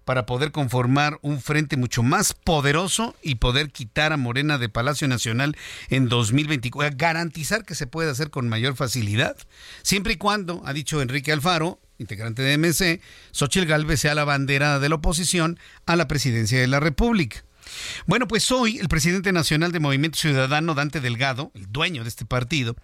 para 0.05 0.25
poder 0.25 0.51
conformar 0.51 1.19
un 1.21 1.41
frente 1.41 1.77
mucho 1.77 2.03
más 2.03 2.33
poderoso 2.33 3.15
y 3.21 3.35
poder 3.35 3.71
quitar 3.71 4.13
a 4.13 4.17
Morena 4.17 4.57
de 4.57 4.69
Palacio 4.69 5.07
Nacional 5.07 5.55
en 5.89 6.09
2024, 6.09 6.95
garantizar 6.97 7.65
que 7.65 7.75
se 7.75 7.87
puede 7.87 8.09
hacer 8.09 8.29
con 8.29 8.49
mayor 8.49 8.75
facilidad, 8.75 9.37
siempre 9.83 10.13
y 10.13 10.17
cuando, 10.17 10.61
ha 10.65 10.73
dicho 10.73 11.01
Enrique 11.01 11.31
Alfaro, 11.31 11.79
integrante 11.97 12.41
de 12.41 12.57
MC, 12.57 13.01
Xochitl 13.31 13.67
Galvez 13.67 14.01
sea 14.01 14.15
la 14.15 14.23
bandera 14.23 14.79
de 14.79 14.89
la 14.89 14.95
oposición 14.95 15.59
a 15.85 15.95
la 15.95 16.07
presidencia 16.07 16.59
de 16.59 16.67
la 16.67 16.79
República. 16.79 17.43
Bueno, 18.05 18.27
pues 18.27 18.51
hoy 18.51 18.77
el 18.79 18.87
presidente 18.87 19.31
nacional 19.31 19.71
de 19.71 19.79
Movimiento 19.79 20.19
Ciudadano, 20.19 20.73
Dante 20.73 20.99
Delgado, 20.99 21.51
el 21.55 21.71
dueño 21.71 22.03
de 22.03 22.09
este 22.09 22.25
partido, 22.25 22.75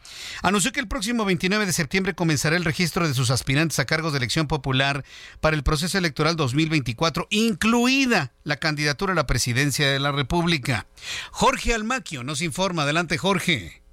anunció 0.41 0.71
que 0.71 0.79
el 0.79 0.87
próximo 0.87 1.25
29 1.25 1.65
de 1.65 1.73
septiembre 1.73 2.15
comenzará 2.15 2.55
el 2.55 2.65
registro 2.65 3.07
de 3.07 3.13
sus 3.13 3.31
aspirantes 3.31 3.79
a 3.79 3.85
cargos 3.85 4.13
de 4.13 4.17
elección 4.17 4.47
popular 4.47 5.03
para 5.39 5.55
el 5.55 5.63
proceso 5.63 5.97
electoral 5.97 6.35
2024, 6.35 7.27
incluida 7.29 8.33
la 8.43 8.57
candidatura 8.57 9.13
a 9.13 9.15
la 9.15 9.27
presidencia 9.27 9.89
de 9.89 9.99
la 9.99 10.11
República. 10.11 10.87
Jorge 11.31 11.73
Almaquio 11.73 12.23
nos 12.23 12.41
informa. 12.41 12.83
Adelante, 12.83 13.17
Jorge. 13.17 13.86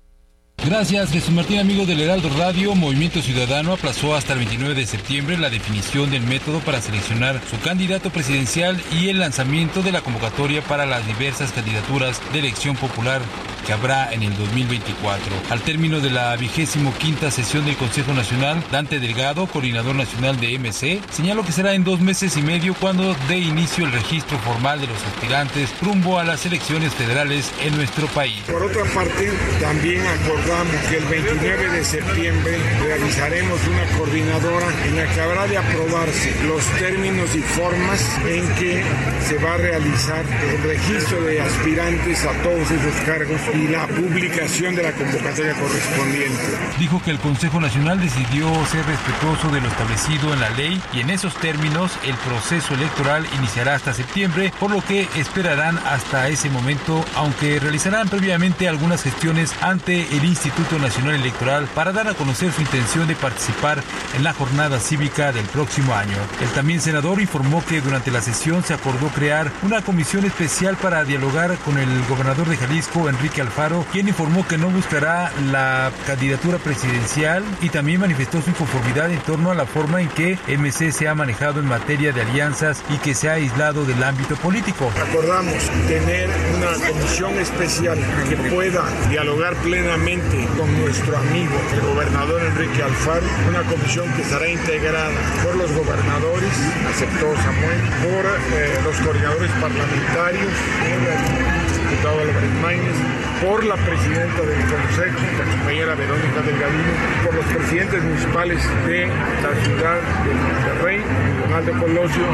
Gracias, 0.67 1.11
Jesús 1.11 1.35
Martín, 1.35 1.59
amigo 1.59 1.85
del 1.85 2.01
Heraldo 2.01 2.31
Radio. 2.39 2.75
Movimiento 2.75 3.21
Ciudadano 3.21 3.75
aplazó 3.75 4.15
hasta 4.15 4.33
el 4.33 4.39
29 4.39 4.75
de 4.75 4.87
septiembre 4.87 5.37
la 5.37 5.51
definición 5.51 6.11
del 6.11 6.23
método 6.23 6.61
para 6.61 6.81
seleccionar 6.81 7.39
su 7.51 7.61
candidato 7.61 8.09
presidencial 8.09 8.81
y 8.91 9.11
el 9.11 9.19
lanzamiento 9.19 9.83
de 9.83 9.93
la 9.93 10.01
convocatoria 10.01 10.63
para 10.63 10.87
las 10.87 11.07
diversas 11.07 11.53
candidaturas 11.53 12.19
de 12.33 12.39
elección 12.39 12.77
popular 12.77 13.21
que 13.67 13.75
habrá 13.75 14.13
en 14.13 14.23
el 14.23 14.35
2024. 14.37 15.25
Al 15.51 15.61
término 15.61 16.01
de 16.01 16.11
la 16.11 16.35
vigésimo 16.37 16.95
quinta 16.99 17.31
sesión 17.31 17.65
del 17.67 17.77
Consejo 17.77 18.13
Nacional, 18.13 18.63
Dante 18.71 19.01
Delgado, 19.01 19.47
coordinador 19.47 19.95
nacional 19.95 20.39
de 20.41 20.59
MC, 20.59 21.01
señaló 21.11 21.45
que 21.45 21.53
será 21.53 21.75
en 21.75 21.85
dos 21.85 22.01
meses 22.01 22.37
y 22.37 22.43
medio 22.43 22.75
cuando 22.75 23.15
dé 23.29 23.39
inicio 23.39 23.85
el 23.85 23.93
registro 23.93 24.39
formal 24.39 24.81
de 24.81 24.87
los 24.87 25.03
aspirantes 25.03 25.71
rumbo 25.81 26.19
a 26.19 26.25
las 26.25 26.45
elecciones 26.45 26.93
federales 26.95 27.53
en 27.63 27.75
nuestro 27.77 28.07
país. 28.09 28.41
Por 28.47 28.63
otra 28.63 28.85
parte, 28.85 29.33
también 29.61 30.07
acordamos 30.07 30.54
que 30.89 30.97
el 30.99 31.05
29 31.07 31.71
de 31.71 31.85
septiembre 31.85 32.59
realizaremos 32.81 33.59
una 33.67 33.99
coordinadora 33.99 34.67
en 34.87 34.97
la 34.97 35.13
que 35.13 35.21
habrá 35.21 35.47
de 35.49 35.57
aprobarse 35.59 36.33
los 36.47 36.65
términos 36.79 37.35
y 37.35 37.41
formas 37.41 38.01
en 38.25 38.49
que 38.55 38.85
se 39.27 39.37
va 39.39 39.55
a 39.55 39.57
realizar 39.57 40.25
el 40.25 40.63
registro 40.63 41.23
de 41.23 41.41
aspirantes 41.41 42.25
a 42.25 42.33
todos 42.43 42.71
esos 42.71 42.95
cargos 43.05 43.41
y 43.53 43.67
la 43.67 43.87
publicación 43.89 44.77
de 44.77 44.85
la 44.85 44.93
convocatoria 44.93 45.55
correspondiente. 45.55 46.43
Dijo 46.79 47.03
que 47.03 47.11
el 47.11 47.19
Consejo 47.19 47.61
Nacional 47.61 48.01
decidió 48.01 48.49
ser 48.67 48.87
respetuoso 48.87 49.49
de 49.49 49.61
lo 49.61 49.69
establecido 49.69 50.33
en 50.35 50.41
la 50.41 50.51
ley 50.51 50.81
y 50.93 51.01
en 51.01 51.11
esos 51.11 51.35
términos 51.35 51.91
el 52.07 52.15
proceso 52.19 52.75
electoral 52.75 53.27
iniciará 53.39 53.75
hasta 53.75 53.93
septiembre, 53.93 54.53
por 54.61 54.71
lo 54.71 54.85
que 54.85 55.09
esperarán 55.17 55.79
hasta 55.79 56.29
ese 56.29 56.49
momento, 56.49 57.05
aunque 57.17 57.59
realizarán 57.59 58.09
previamente 58.09 58.69
algunas 58.69 59.03
gestiones 59.03 59.53
ante 59.61 60.03
el 60.17 60.25
Instituto 60.35 60.81
Nacional 60.81 61.15
Electoral 61.15 61.69
para 61.77 61.93
dar 61.93 62.09
a 62.09 62.15
conocer 62.15 62.53
su 62.53 62.61
intención 62.61 63.07
de 63.07 63.15
participar 63.15 63.81
en 64.17 64.25
la 64.25 64.33
jornada 64.33 64.81
cívica 64.81 65.31
del 65.31 65.45
próximo 65.47 65.95
año. 65.95 66.17
El 66.43 66.49
también 66.49 66.81
senador 66.81 67.21
informó 67.21 67.65
que 67.65 67.81
durante 67.81 68.11
la 68.11 68.21
sesión 68.21 68.65
se 68.65 68.75
acordó 68.75 69.09
crear 69.11 69.53
una 69.63 69.81
comisión 69.83 70.25
especial 70.25 70.77
para 70.77 71.05
dialogar 71.05 71.57
con 71.59 71.79
el 71.79 71.89
gobernador 72.07 72.49
de 72.49 72.57
Jalisco, 72.57 73.09
Enrique 73.09 73.43
Alfaro, 73.43 73.87
quien 73.93 74.09
informó 74.09 74.45
que 74.47 74.59
no 74.59 74.71
buscará 74.71 75.31
la 75.53 75.93
candidatura 76.05 76.59
presidencial 76.59 77.45
y 77.63 77.69
también 77.69 78.01
manifestó 78.01 78.43
su 78.43 78.51
inconformidad 78.51 79.13
en 79.13 79.21
torno 79.21 79.53
a 79.53 79.55
la 79.55 79.67
forma 79.67 80.03
en 80.03 80.09
que 80.09 80.37
MC 80.49 80.91
se 80.91 81.07
ha 81.07 81.15
manejado 81.15 81.61
en 81.61 81.67
materia 81.67 82.13
de 82.13 82.23
alianzas 82.23 82.83
y 82.91 82.97
que 82.99 83.15
se 83.15 83.31
ha 83.31 83.35
aislado 83.35 83.85
del 83.85 84.03
ámbito 84.03 84.35
político. 84.35 84.91
Acordamos 85.01 85.71
tener 85.87 86.29
una 86.57 86.89
comisión 86.89 87.39
especial 87.39 87.99
que 88.29 88.37
pueda 88.37 88.83
dialogar 89.11 89.55
plenamente 89.57 90.24
con 90.57 90.81
nuestro 90.81 91.17
amigo, 91.17 91.55
el 91.73 91.81
gobernador 91.81 92.43
Enrique 92.43 92.83
Alfaro, 92.83 93.27
una 93.49 93.63
comisión 93.63 94.11
que 94.15 94.23
estará 94.23 94.49
integrada 94.49 95.11
por 95.43 95.57
los 95.57 95.71
gobernadores, 95.73 96.51
aceptó 96.89 97.35
Samuel, 97.37 97.81
por 98.03 98.25
eh, 98.59 98.79
los 98.85 98.97
coordinadores 99.01 99.51
parlamentarios, 99.61 100.53
el 100.85 101.91
diputado 101.91 102.21
Álvarez 102.21 102.51
Maínez, 102.63 102.97
por 103.45 103.63
la 103.65 103.77
presidenta 103.77 104.41
del 104.41 104.61
Consejo, 104.61 105.19
la 105.39 105.45
compañera 105.45 105.95
Verónica 105.95 106.41
Delgadino, 106.41 107.25
por 107.25 107.35
los 107.35 107.45
presidentes 107.45 108.03
municipales 108.03 108.63
de 108.87 109.07
la 109.07 109.65
ciudad 109.65 110.01
de 110.25 110.35
Monterrey, 110.35 111.03
Donaldo 111.43 111.73
Colosio 111.79 112.25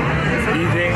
y 0.54 0.76
de 0.76 0.90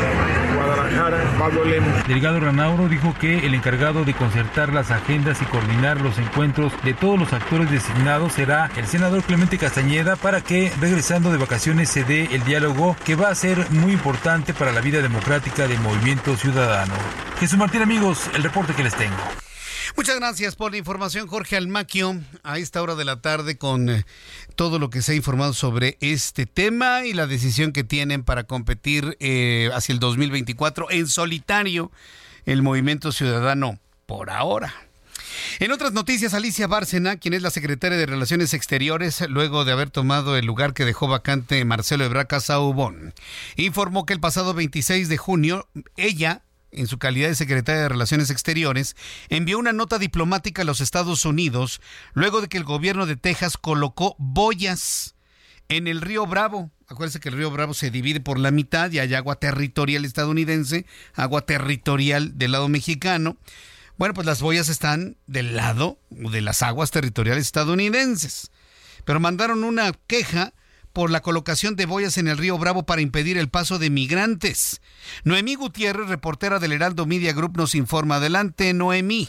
Guadalajara, 0.55 1.17
Pablo 1.37 1.65
Lemos. 1.65 2.07
Delgado 2.07 2.39
Ranauro 2.39 2.87
dijo 2.87 3.13
que 3.19 3.45
el 3.45 3.53
encargado 3.53 4.05
de 4.05 4.13
concertar 4.13 4.73
las 4.73 4.89
agendas 4.89 5.41
y 5.41 5.45
coordinar 5.45 5.99
los 5.99 6.17
encuentros 6.17 6.71
de 6.83 6.93
todos 6.93 7.19
los 7.19 7.33
actores 7.33 7.69
designados 7.69 8.33
será 8.33 8.69
el 8.77 8.87
senador 8.87 9.21
Clemente 9.23 9.57
Castañeda 9.57 10.15
para 10.15 10.39
que, 10.39 10.71
regresando 10.79 11.31
de 11.31 11.37
vacaciones, 11.37 11.89
se 11.89 12.05
dé 12.05 12.29
el 12.31 12.43
diálogo 12.45 12.95
que 13.03 13.15
va 13.15 13.29
a 13.29 13.35
ser 13.35 13.69
muy 13.71 13.91
importante 13.91 14.53
para 14.53 14.71
la 14.71 14.79
vida 14.79 15.01
democrática 15.01 15.67
del 15.67 15.79
movimiento 15.81 16.37
ciudadano. 16.37 16.93
Jesús 17.39 17.59
Martín, 17.59 17.81
amigos, 17.81 18.29
el 18.33 18.43
reporte 18.43 18.73
que 18.73 18.83
les 18.83 18.95
tengo. 18.95 19.44
Muchas 19.95 20.15
gracias 20.17 20.55
por 20.55 20.71
la 20.71 20.77
información, 20.77 21.27
Jorge 21.27 21.55
Almaquio, 21.55 22.19
a 22.43 22.57
esta 22.57 22.81
hora 22.81 22.95
de 22.95 23.05
la 23.05 23.21
tarde 23.21 23.57
con 23.57 23.89
eh, 23.89 24.05
todo 24.55 24.79
lo 24.79 24.89
que 24.89 25.01
se 25.01 25.11
ha 25.11 25.15
informado 25.15 25.53
sobre 25.53 25.97
este 26.01 26.45
tema 26.45 27.05
y 27.05 27.13
la 27.13 27.27
decisión 27.27 27.71
que 27.71 27.83
tienen 27.83 28.23
para 28.23 28.45
competir 28.45 29.15
eh, 29.19 29.69
hacia 29.73 29.93
el 29.93 29.99
2024 29.99 30.89
en 30.89 31.07
solitario 31.07 31.91
el 32.45 32.61
movimiento 32.61 33.11
ciudadano 33.11 33.79
por 34.05 34.29
ahora. 34.29 34.73
En 35.59 35.71
otras 35.71 35.93
noticias, 35.93 36.33
Alicia 36.33 36.67
Bárcena, 36.67 37.17
quien 37.17 37.33
es 37.33 37.41
la 37.41 37.49
secretaria 37.49 37.97
de 37.97 38.05
Relaciones 38.05 38.53
Exteriores, 38.53 39.23
luego 39.29 39.65
de 39.65 39.71
haber 39.71 39.89
tomado 39.89 40.37
el 40.37 40.45
lugar 40.45 40.73
que 40.73 40.85
dejó 40.85 41.07
vacante 41.07 41.63
Marcelo 41.65 42.05
Ebraca 42.05 42.39
Saubón, 42.39 43.13
informó 43.55 44.05
que 44.05 44.13
el 44.13 44.19
pasado 44.19 44.53
26 44.53 45.09
de 45.09 45.17
junio 45.17 45.67
ella 45.97 46.41
en 46.75 46.87
su 46.87 46.97
calidad 46.97 47.29
de 47.29 47.35
secretaria 47.35 47.81
de 47.83 47.89
Relaciones 47.89 48.29
Exteriores, 48.29 48.95
envió 49.29 49.57
una 49.57 49.73
nota 49.73 49.97
diplomática 49.97 50.61
a 50.61 50.65
los 50.65 50.81
Estados 50.81 51.25
Unidos 51.25 51.81
luego 52.13 52.41
de 52.41 52.47
que 52.47 52.57
el 52.57 52.63
gobierno 52.63 53.05
de 53.05 53.15
Texas 53.15 53.57
colocó 53.57 54.15
boyas 54.19 55.15
en 55.69 55.87
el 55.87 56.01
río 56.01 56.25
Bravo. 56.25 56.71
Acuérdense 56.87 57.19
que 57.19 57.29
el 57.29 57.35
río 57.35 57.49
Bravo 57.49 57.73
se 57.73 57.89
divide 57.89 58.19
por 58.19 58.39
la 58.39 58.51
mitad 58.51 58.91
y 58.91 58.99
hay 58.99 59.13
agua 59.15 59.35
territorial 59.35 60.05
estadounidense, 60.05 60.85
agua 61.13 61.41
territorial 61.41 62.37
del 62.37 62.51
lado 62.51 62.69
mexicano. 62.69 63.37
Bueno, 63.97 64.13
pues 64.13 64.27
las 64.27 64.41
boyas 64.41 64.69
están 64.69 65.17
del 65.25 65.55
lado 65.55 65.99
de 66.09 66.41
las 66.41 66.61
aguas 66.61 66.91
territoriales 66.91 67.45
estadounidenses. 67.45 68.51
Pero 69.05 69.19
mandaron 69.19 69.63
una 69.63 69.93
queja 70.07 70.53
por 70.95 71.11
la 71.11 71.19
colocación 71.19 71.75
de 71.75 71.85
boyas 71.85 72.17
en 72.17 72.29
el 72.29 72.37
río 72.37 72.57
Bravo 72.57 72.85
para 72.85 73.01
impedir 73.01 73.37
el 73.37 73.49
paso 73.49 73.79
de 73.79 73.89
migrantes. 73.89 74.81
Noemí 75.25 75.55
Gutiérrez, 75.55 76.07
reportera 76.07 76.57
del 76.57 76.71
Heraldo 76.71 77.05
Media 77.05 77.33
Group, 77.33 77.57
nos 77.57 77.75
informa. 77.75 78.15
Adelante, 78.15 78.73
Noemí. 78.73 79.27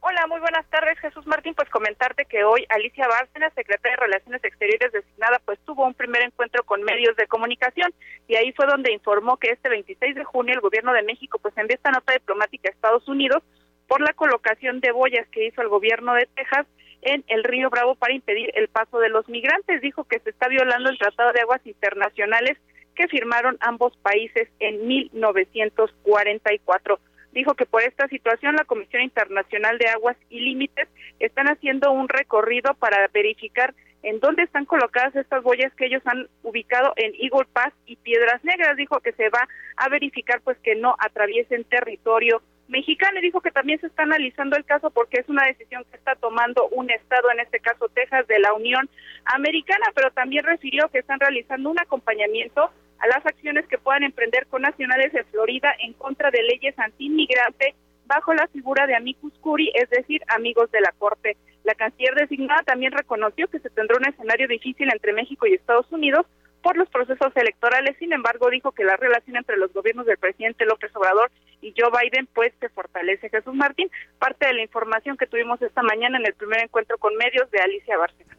Hola, 0.00 0.26
muy 0.26 0.40
buenas 0.40 0.66
tardes, 0.68 0.98
Jesús 0.98 1.24
Martín. 1.28 1.54
Pues 1.54 1.68
comentarte 1.70 2.24
que 2.24 2.42
hoy 2.42 2.66
Alicia 2.70 3.06
Bárcena, 3.06 3.50
secretaria 3.50 3.96
de 3.96 4.06
Relaciones 4.06 4.42
Exteriores 4.42 4.90
designada, 4.90 5.40
pues 5.44 5.60
tuvo 5.64 5.86
un 5.86 5.94
primer 5.94 6.22
encuentro 6.22 6.64
con 6.64 6.82
medios 6.82 7.14
de 7.14 7.28
comunicación 7.28 7.94
y 8.26 8.34
ahí 8.34 8.50
fue 8.52 8.66
donde 8.66 8.92
informó 8.92 9.36
que 9.36 9.50
este 9.50 9.68
26 9.68 10.16
de 10.16 10.24
junio 10.24 10.54
el 10.54 10.60
gobierno 10.60 10.92
de 10.92 11.04
México 11.04 11.38
pues 11.38 11.56
envió 11.56 11.76
esta 11.76 11.92
nota 11.92 12.14
diplomática 12.14 12.68
a 12.68 12.72
Estados 12.72 13.06
Unidos 13.06 13.44
por 13.86 14.00
la 14.00 14.12
colocación 14.12 14.80
de 14.80 14.90
boyas 14.90 15.28
que 15.28 15.46
hizo 15.46 15.62
el 15.62 15.68
gobierno 15.68 16.14
de 16.14 16.26
Texas 16.34 16.66
en 17.02 17.24
el 17.28 17.44
río 17.44 17.70
Bravo 17.70 17.94
para 17.94 18.14
impedir 18.14 18.50
el 18.54 18.68
paso 18.68 18.98
de 18.98 19.08
los 19.08 19.26
migrantes. 19.28 19.80
Dijo 19.80 20.04
que 20.04 20.18
se 20.20 20.30
está 20.30 20.48
violando 20.48 20.90
el 20.90 20.98
Tratado 20.98 21.32
de 21.32 21.40
Aguas 21.40 21.64
Internacionales 21.66 22.58
que 22.94 23.08
firmaron 23.08 23.56
ambos 23.60 23.96
países 23.98 24.48
en 24.58 24.86
1944. 24.86 26.98
Dijo 27.32 27.54
que 27.54 27.66
por 27.66 27.82
esta 27.82 28.08
situación 28.08 28.56
la 28.56 28.64
Comisión 28.64 29.02
Internacional 29.02 29.78
de 29.78 29.88
Aguas 29.88 30.16
y 30.28 30.40
Límites 30.40 30.88
están 31.20 31.46
haciendo 31.46 31.92
un 31.92 32.08
recorrido 32.08 32.74
para 32.74 33.06
verificar 33.08 33.74
en 34.02 34.20
dónde 34.20 34.44
están 34.44 34.64
colocadas 34.64 35.14
estas 35.14 35.42
boyas 35.42 35.72
que 35.74 35.86
ellos 35.86 36.02
han 36.06 36.28
ubicado 36.42 36.92
en 36.96 37.12
Eagle 37.14 37.48
Pass 37.52 37.72
y 37.86 37.96
Piedras 37.96 38.42
Negras. 38.44 38.76
Dijo 38.76 39.00
que 39.00 39.12
se 39.12 39.28
va 39.28 39.46
a 39.76 39.88
verificar 39.88 40.40
pues 40.42 40.56
que 40.58 40.74
no 40.74 40.96
atraviesen 40.98 41.64
territorio 41.64 42.42
mexicano 42.68 43.18
y 43.18 43.22
dijo 43.22 43.40
que 43.40 43.50
también 43.50 43.80
se 43.80 43.86
está 43.86 44.02
analizando 44.02 44.56
el 44.56 44.64
caso 44.64 44.90
porque 44.90 45.20
es 45.20 45.28
una 45.28 45.46
decisión 45.46 45.84
que 45.90 45.96
está 45.96 46.14
tomando 46.14 46.68
un 46.68 46.90
estado, 46.90 47.30
en 47.30 47.40
este 47.40 47.60
caso 47.60 47.88
Texas, 47.88 48.26
de 48.26 48.38
la 48.38 48.52
Unión 48.52 48.88
Americana, 49.24 49.86
pero 49.94 50.10
también 50.10 50.44
refirió 50.44 50.88
que 50.88 50.98
están 50.98 51.20
realizando 51.20 51.70
un 51.70 51.80
acompañamiento 51.80 52.70
a 52.98 53.06
las 53.06 53.24
acciones 53.24 53.66
que 53.66 53.78
puedan 53.78 54.02
emprender 54.02 54.46
con 54.46 54.62
nacionales 54.62 55.12
de 55.12 55.24
Florida 55.24 55.72
en 55.80 55.92
contra 55.94 56.30
de 56.30 56.42
leyes 56.42 56.78
anti-inmigrante 56.78 57.74
bajo 58.06 58.34
la 58.34 58.48
figura 58.48 58.86
de 58.86 58.96
amicus 58.96 59.32
curi, 59.40 59.70
es 59.74 59.88
decir, 59.90 60.22
amigos 60.28 60.70
de 60.70 60.80
la 60.80 60.92
Corte. 60.98 61.36
La 61.64 61.74
canciller 61.74 62.14
designada 62.14 62.62
también 62.62 62.92
reconoció 62.92 63.46
que 63.48 63.60
se 63.60 63.70
tendrá 63.70 63.98
un 63.98 64.06
escenario 64.06 64.48
difícil 64.48 64.88
entre 64.90 65.12
México 65.12 65.46
y 65.46 65.54
Estados 65.54 65.90
Unidos 65.92 66.26
por 66.62 66.76
los 66.76 66.88
procesos 66.88 67.32
electorales. 67.34 67.96
Sin 67.98 68.12
embargo, 68.12 68.50
dijo 68.50 68.72
que 68.72 68.84
la 68.84 68.96
relación 68.96 69.36
entre 69.36 69.56
los 69.56 69.72
gobiernos 69.72 70.06
del 70.06 70.18
presidente 70.18 70.64
López 70.66 70.90
Obrador 70.94 71.30
y 71.60 71.74
Joe 71.76 71.90
Biden 71.90 72.28
pues 72.34 72.52
se 72.60 72.68
fortalece. 72.68 73.28
Jesús 73.30 73.54
Martín, 73.54 73.90
parte 74.18 74.46
de 74.46 74.54
la 74.54 74.62
información 74.62 75.16
que 75.16 75.26
tuvimos 75.26 75.60
esta 75.62 75.82
mañana 75.82 76.18
en 76.18 76.26
el 76.26 76.34
primer 76.34 76.60
encuentro 76.60 76.98
con 76.98 77.14
medios 77.16 77.50
de 77.50 77.60
Alicia 77.60 77.96
Bárcena. 77.96 78.36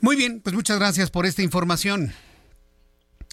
Muy 0.00 0.16
bien, 0.16 0.40
pues 0.40 0.54
muchas 0.54 0.78
gracias 0.78 1.10
por 1.10 1.26
esta 1.26 1.42
información. 1.42 2.12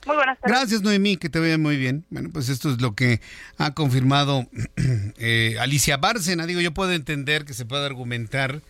Muy 0.06 0.16
buenas 0.18 0.40
tardes. 0.40 0.58
Gracias, 0.58 0.82
Noemí, 0.82 1.18
que 1.18 1.30
te 1.30 1.40
vea 1.40 1.58
muy 1.58 1.78
bien. 1.78 2.06
Bueno, 2.10 2.30
pues 2.32 2.50
esto 2.50 2.70
es 2.70 2.82
lo 2.82 2.94
que 2.94 3.22
ha 3.58 3.74
confirmado 3.74 4.48
eh, 5.18 5.56
Alicia 5.60 5.98
Bárcena. 5.98 6.46
Digo, 6.46 6.62
yo 6.62 6.74
puedo 6.74 6.92
entender 6.92 7.46
que 7.46 7.54
se 7.54 7.66
pueda 7.66 7.86
argumentar. 7.86 8.62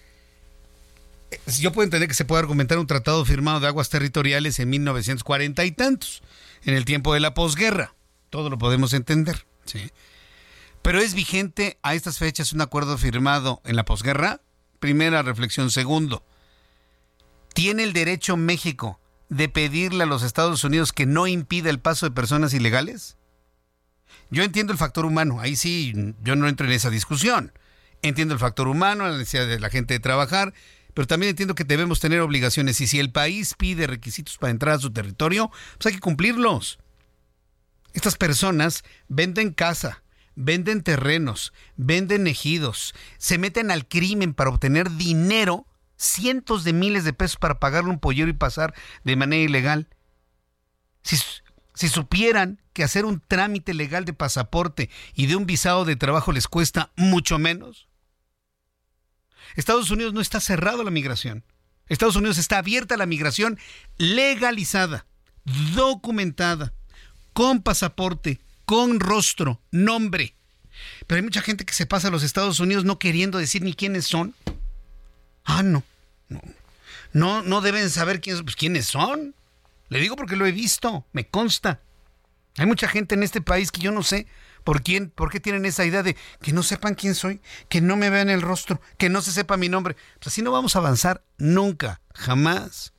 Eh, 1.33 1.51
Yo 1.59 1.71
puedo 1.71 1.85
entender 1.85 2.07
que 2.07 2.15
se 2.15 2.25
puede 2.25 2.41
argumentar 2.41 2.77
un 2.77 2.87
tratado 2.87 3.23
firmado 3.25 3.59
de 3.59 3.67
aguas 3.67 3.89
territoriales 3.89 4.59
en 4.59 4.69
1940 4.69 5.65
y 5.65 5.71
tantos, 5.71 6.23
en 6.63 6.75
el 6.75 6.85
tiempo 6.85 7.13
de 7.13 7.19
la 7.19 7.33
posguerra. 7.33 7.95
Todo 8.29 8.49
lo 8.49 8.57
podemos 8.57 8.93
entender, 8.93 9.45
¿sí? 9.65 9.91
Pero 10.81 10.99
es 10.99 11.13
vigente 11.13 11.77
a 11.81 11.95
estas 11.95 12.17
fechas 12.17 12.51
un 12.51 12.61
acuerdo 12.61 12.97
firmado 12.97 13.61
en 13.63 13.75
la 13.75 13.85
posguerra. 13.85 14.41
Primera 14.79 15.21
reflexión. 15.21 15.71
Segundo, 15.71 16.25
¿tiene 17.53 17.83
el 17.83 17.93
derecho 17.93 18.35
México 18.35 18.99
de 19.29 19.47
pedirle 19.47 20.03
a 20.03 20.07
los 20.07 20.23
Estados 20.23 20.63
Unidos 20.65 20.91
que 20.91 21.05
no 21.05 21.25
impida 21.25 21.69
el 21.69 21.79
paso 21.79 22.05
de 22.05 22.11
personas 22.11 22.53
ilegales? 22.53 23.17
Yo 24.29 24.43
entiendo 24.43 24.73
el 24.73 24.79
factor 24.79 25.05
humano, 25.05 25.39
ahí 25.39 25.55
sí, 25.55 25.93
yo 26.21 26.35
no 26.35 26.47
entro 26.47 26.65
en 26.65 26.73
esa 26.73 26.89
discusión. 26.89 27.53
Entiendo 28.01 28.33
el 28.33 28.39
factor 28.39 28.67
humano, 28.67 29.07
la 29.07 29.17
necesidad 29.17 29.47
de 29.47 29.59
la 29.59 29.69
gente 29.69 29.93
de 29.93 29.99
trabajar, 30.01 30.53
pero 30.93 31.07
también 31.07 31.31
entiendo 31.31 31.55
que 31.55 31.63
debemos 31.63 31.99
tener 31.99 32.21
obligaciones 32.21 32.79
y 32.81 32.87
si 32.87 32.99
el 32.99 33.11
país 33.11 33.55
pide 33.57 33.87
requisitos 33.87 34.37
para 34.37 34.51
entrar 34.51 34.75
a 34.75 34.79
su 34.79 34.91
territorio, 34.91 35.51
pues 35.77 35.87
hay 35.87 35.93
que 35.93 35.99
cumplirlos. 35.99 36.79
Estas 37.93 38.15
personas 38.15 38.83
venden 39.07 39.53
casa, 39.53 40.03
venden 40.35 40.81
terrenos, 40.81 41.53
venden 41.77 42.27
ejidos, 42.27 42.95
se 43.17 43.37
meten 43.37 43.71
al 43.71 43.87
crimen 43.87 44.33
para 44.33 44.49
obtener 44.49 44.91
dinero, 44.91 45.67
cientos 45.95 46.63
de 46.63 46.73
miles 46.73 47.03
de 47.03 47.13
pesos 47.13 47.37
para 47.37 47.59
pagarle 47.59 47.91
un 47.91 47.99
pollero 47.99 48.29
y 48.29 48.33
pasar 48.33 48.73
de 49.03 49.15
manera 49.15 49.43
ilegal. 49.43 49.87
Si, 51.03 51.17
si 51.75 51.87
supieran 51.87 52.61
que 52.73 52.83
hacer 52.83 53.05
un 53.05 53.19
trámite 53.19 53.73
legal 53.73 54.05
de 54.05 54.13
pasaporte 54.13 54.89
y 55.13 55.27
de 55.27 55.35
un 55.35 55.45
visado 55.45 55.85
de 55.85 55.95
trabajo 55.95 56.31
les 56.31 56.47
cuesta 56.47 56.91
mucho 56.95 57.37
menos. 57.37 57.87
Estados 59.55 59.91
Unidos 59.91 60.13
no 60.13 60.21
está 60.21 60.39
cerrado 60.39 60.81
a 60.81 60.85
la 60.85 60.91
migración. 60.91 61.43
Estados 61.87 62.15
Unidos 62.15 62.37
está 62.37 62.59
abierta 62.59 62.95
a 62.95 62.97
la 62.97 63.05
migración 63.05 63.59
legalizada, 63.97 65.05
documentada, 65.75 66.73
con 67.33 67.61
pasaporte, 67.61 68.39
con 68.65 68.99
rostro, 68.99 69.61
nombre. 69.71 70.35
Pero 71.07 71.17
hay 71.17 71.23
mucha 71.23 71.41
gente 71.41 71.65
que 71.65 71.73
se 71.73 71.85
pasa 71.85 72.07
a 72.07 72.11
los 72.11 72.23
Estados 72.23 72.59
Unidos 72.59 72.85
no 72.85 72.99
queriendo 72.99 73.37
decir 73.37 73.61
ni 73.61 73.73
quiénes 73.73 74.05
son. 74.05 74.33
Ah, 75.43 75.63
no. 75.63 75.83
No, 76.29 76.41
no, 77.11 77.41
no 77.43 77.61
deben 77.61 77.89
saber 77.89 78.21
quiénes, 78.21 78.41
pues, 78.43 78.55
quiénes 78.55 78.87
son. 78.87 79.35
Le 79.89 79.99
digo 79.99 80.15
porque 80.15 80.35
lo 80.35 80.45
he 80.45 80.51
visto, 80.51 81.05
me 81.11 81.27
consta. 81.27 81.81
Hay 82.57 82.65
mucha 82.65 82.87
gente 82.87 83.15
en 83.15 83.23
este 83.23 83.41
país 83.41 83.71
que 83.71 83.81
yo 83.81 83.91
no 83.91 84.03
sé 84.03 84.27
por 84.63 84.81
quién, 84.81 85.09
por 85.09 85.29
qué 85.29 85.39
tienen 85.39 85.65
esa 85.65 85.85
idea 85.85 86.03
de 86.03 86.15
que 86.41 86.53
no 86.53 86.63
sepan 86.63 86.95
quién 86.95 87.15
soy, 87.15 87.41
que 87.69 87.81
no 87.81 87.95
me 87.95 88.09
vean 88.09 88.29
el 88.29 88.41
rostro, 88.41 88.81
que 88.97 89.09
no 89.09 89.21
se 89.21 89.31
sepa 89.31 89.57
mi 89.57 89.69
nombre. 89.69 89.95
Pues 90.19 90.27
así 90.27 90.41
no 90.41 90.51
vamos 90.51 90.75
a 90.75 90.79
avanzar 90.79 91.23
nunca, 91.37 92.01
jamás. 92.13 92.93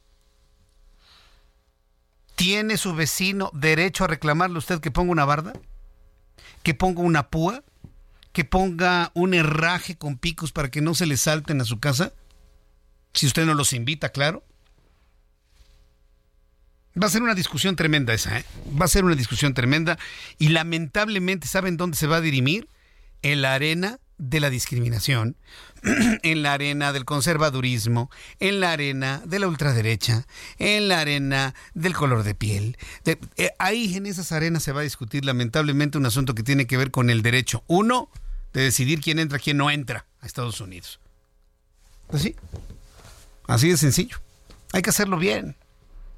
¿Tiene 2.34 2.76
su 2.76 2.94
vecino 2.94 3.50
derecho 3.54 4.04
a 4.04 4.08
reclamarle 4.08 4.56
a 4.56 4.58
usted 4.58 4.80
que 4.80 4.90
ponga 4.90 5.12
una 5.12 5.24
barda? 5.24 5.52
¿Que 6.62 6.74
ponga 6.74 7.02
una 7.02 7.28
púa? 7.28 7.62
¿Que 8.32 8.44
ponga 8.44 9.12
un 9.14 9.34
herraje 9.34 9.96
con 9.96 10.18
picos 10.18 10.50
para 10.50 10.70
que 10.70 10.80
no 10.80 10.94
se 10.94 11.06
le 11.06 11.16
salten 11.16 11.60
a 11.60 11.64
su 11.64 11.78
casa? 11.78 12.12
Si 13.12 13.26
usted 13.26 13.46
no 13.46 13.54
los 13.54 13.72
invita, 13.72 14.08
claro. 14.08 14.44
Va 17.00 17.06
a 17.06 17.10
ser 17.10 17.22
una 17.22 17.34
discusión 17.34 17.74
tremenda 17.76 18.14
esa, 18.14 18.38
¿eh? 18.38 18.44
Va 18.80 18.84
a 18.84 18.88
ser 18.88 19.04
una 19.04 19.16
discusión 19.16 19.52
tremenda 19.52 19.98
y 20.38 20.48
lamentablemente, 20.48 21.48
¿saben 21.48 21.76
dónde 21.76 21.96
se 21.96 22.06
va 22.06 22.16
a 22.16 22.20
dirimir? 22.20 22.68
En 23.22 23.42
la 23.42 23.54
arena 23.54 23.98
de 24.18 24.38
la 24.38 24.48
discriminación, 24.48 25.36
en 26.22 26.42
la 26.42 26.52
arena 26.52 26.92
del 26.92 27.04
conservadurismo, 27.04 28.10
en 28.38 28.60
la 28.60 28.72
arena 28.72 29.22
de 29.24 29.38
la 29.38 29.48
ultraderecha, 29.48 30.26
en 30.58 30.88
la 30.88 31.00
arena 31.00 31.54
del 31.74 31.94
color 31.94 32.22
de 32.22 32.34
piel. 32.34 32.76
Eh, 33.04 33.50
ahí 33.58 33.96
en 33.96 34.06
esas 34.06 34.30
arenas 34.30 34.62
se 34.62 34.72
va 34.72 34.80
a 34.80 34.84
discutir 34.84 35.24
lamentablemente 35.24 35.98
un 35.98 36.06
asunto 36.06 36.34
que 36.34 36.42
tiene 36.42 36.66
que 36.66 36.76
ver 36.76 36.90
con 36.90 37.10
el 37.10 37.22
derecho, 37.22 37.64
uno, 37.66 38.08
de 38.52 38.62
decidir 38.62 39.00
quién 39.00 39.18
entra, 39.18 39.40
quién 39.40 39.56
no 39.56 39.68
entra 39.70 40.06
a 40.20 40.26
Estados 40.26 40.60
Unidos. 40.60 41.00
Así, 42.08 42.36
así 43.48 43.70
de 43.70 43.76
sencillo. 43.76 44.18
Hay 44.72 44.82
que 44.82 44.90
hacerlo 44.90 45.18
bien. 45.18 45.56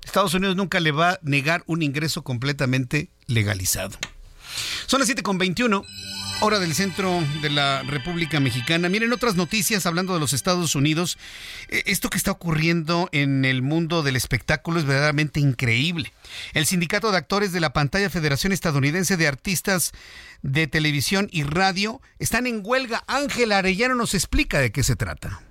Estados 0.07 0.35
Unidos 0.35 0.57
nunca 0.57 0.81
le 0.81 0.93
va 0.93 1.11
a 1.11 1.19
negar 1.23 1.62
un 1.66 1.83
ingreso 1.83 2.23
completamente 2.23 3.11
legalizado. 3.27 3.99
Son 4.87 5.01
las 5.01 5.09
7.21, 5.11 5.85
hora 6.41 6.59
del 6.59 6.74
centro 6.74 7.23
de 7.43 7.51
la 7.51 7.83
República 7.83 8.41
Mexicana. 8.41 8.89
Miren 8.89 9.12
otras 9.12 9.35
noticias 9.35 9.85
hablando 9.85 10.15
de 10.15 10.20
los 10.20 10.33
Estados 10.33 10.74
Unidos. 10.74 11.19
Eh, 11.69 11.83
Esto 11.87 12.09
que 12.09 12.16
está 12.16 12.31
ocurriendo 12.31 13.09
en 13.12 13.45
el 13.45 13.61
mundo 13.61 14.03
del 14.03 14.16
espectáculo 14.16 14.78
es 14.78 14.87
verdaderamente 14.87 15.41
increíble. 15.41 16.12
El 16.55 16.66
Sindicato 16.66 17.11
de 17.11 17.19
Actores 17.19 17.53
de 17.53 17.61
la 17.61 17.73
Pantalla 17.73 18.09
Federación 18.09 18.53
Estadounidense 18.53 19.16
de 19.16 19.27
Artistas 19.27 19.93
de 20.43 20.69
Televisión 20.69 21.28
y 21.33 21.43
Radio 21.43 22.01
están 22.19 22.47
en 22.47 22.61
huelga. 22.62 23.03
Ángela 23.09 23.59
Arellano 23.59 23.97
nos 23.97 24.15
explica 24.15 24.61
de 24.61 24.70
qué 24.70 24.83
se 24.83 24.97
trata. 24.97 25.43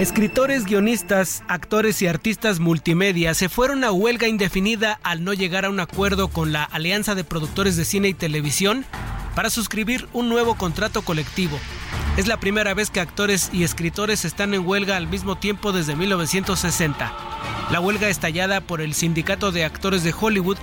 Escritores, 0.00 0.64
guionistas, 0.64 1.44
actores 1.46 2.00
y 2.00 2.06
artistas 2.06 2.58
multimedia 2.58 3.34
se 3.34 3.50
fueron 3.50 3.84
a 3.84 3.92
huelga 3.92 4.28
indefinida 4.28 4.98
al 5.02 5.24
no 5.24 5.34
llegar 5.34 5.66
a 5.66 5.68
un 5.68 5.78
acuerdo 5.78 6.28
con 6.28 6.54
la 6.54 6.64
Alianza 6.64 7.14
de 7.14 7.22
Productores 7.22 7.76
de 7.76 7.84
Cine 7.84 8.08
y 8.08 8.14
Televisión 8.14 8.86
para 9.34 9.50
suscribir 9.50 10.08
un 10.14 10.30
nuevo 10.30 10.54
contrato 10.54 11.02
colectivo. 11.02 11.58
Es 12.16 12.28
la 12.28 12.40
primera 12.40 12.72
vez 12.72 12.88
que 12.88 13.00
actores 13.00 13.50
y 13.52 13.62
escritores 13.62 14.24
están 14.24 14.54
en 14.54 14.66
huelga 14.66 14.96
al 14.96 15.06
mismo 15.06 15.36
tiempo 15.36 15.70
desde 15.70 15.94
1960. 15.94 17.12
La 17.70 17.80
huelga 17.80 18.08
estallada 18.08 18.62
por 18.62 18.80
el 18.80 18.94
Sindicato 18.94 19.52
de 19.52 19.66
Actores 19.66 20.02
de 20.02 20.14
Hollywood 20.18 20.56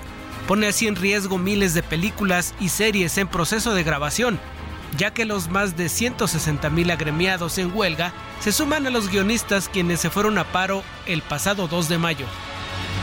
pone 0.48 0.66
así 0.66 0.88
en 0.88 0.96
riesgo 0.96 1.38
miles 1.38 1.74
de 1.74 1.84
películas 1.84 2.56
y 2.58 2.70
series 2.70 3.16
en 3.18 3.28
proceso 3.28 3.72
de 3.72 3.84
grabación, 3.84 4.40
ya 4.96 5.12
que 5.12 5.24
los 5.24 5.48
más 5.48 5.76
de 5.76 5.88
160 5.88 6.70
mil 6.70 6.90
agremiados 6.90 7.58
en 7.58 7.74
huelga 7.74 8.12
se 8.40 8.52
suman 8.52 8.86
a 8.86 8.90
los 8.90 9.08
guionistas 9.08 9.68
quienes 9.68 10.00
se 10.00 10.10
fueron 10.10 10.38
a 10.38 10.44
paro 10.44 10.82
el 11.06 11.22
pasado 11.22 11.68
2 11.68 11.88
de 11.88 11.98
mayo. 11.98 12.26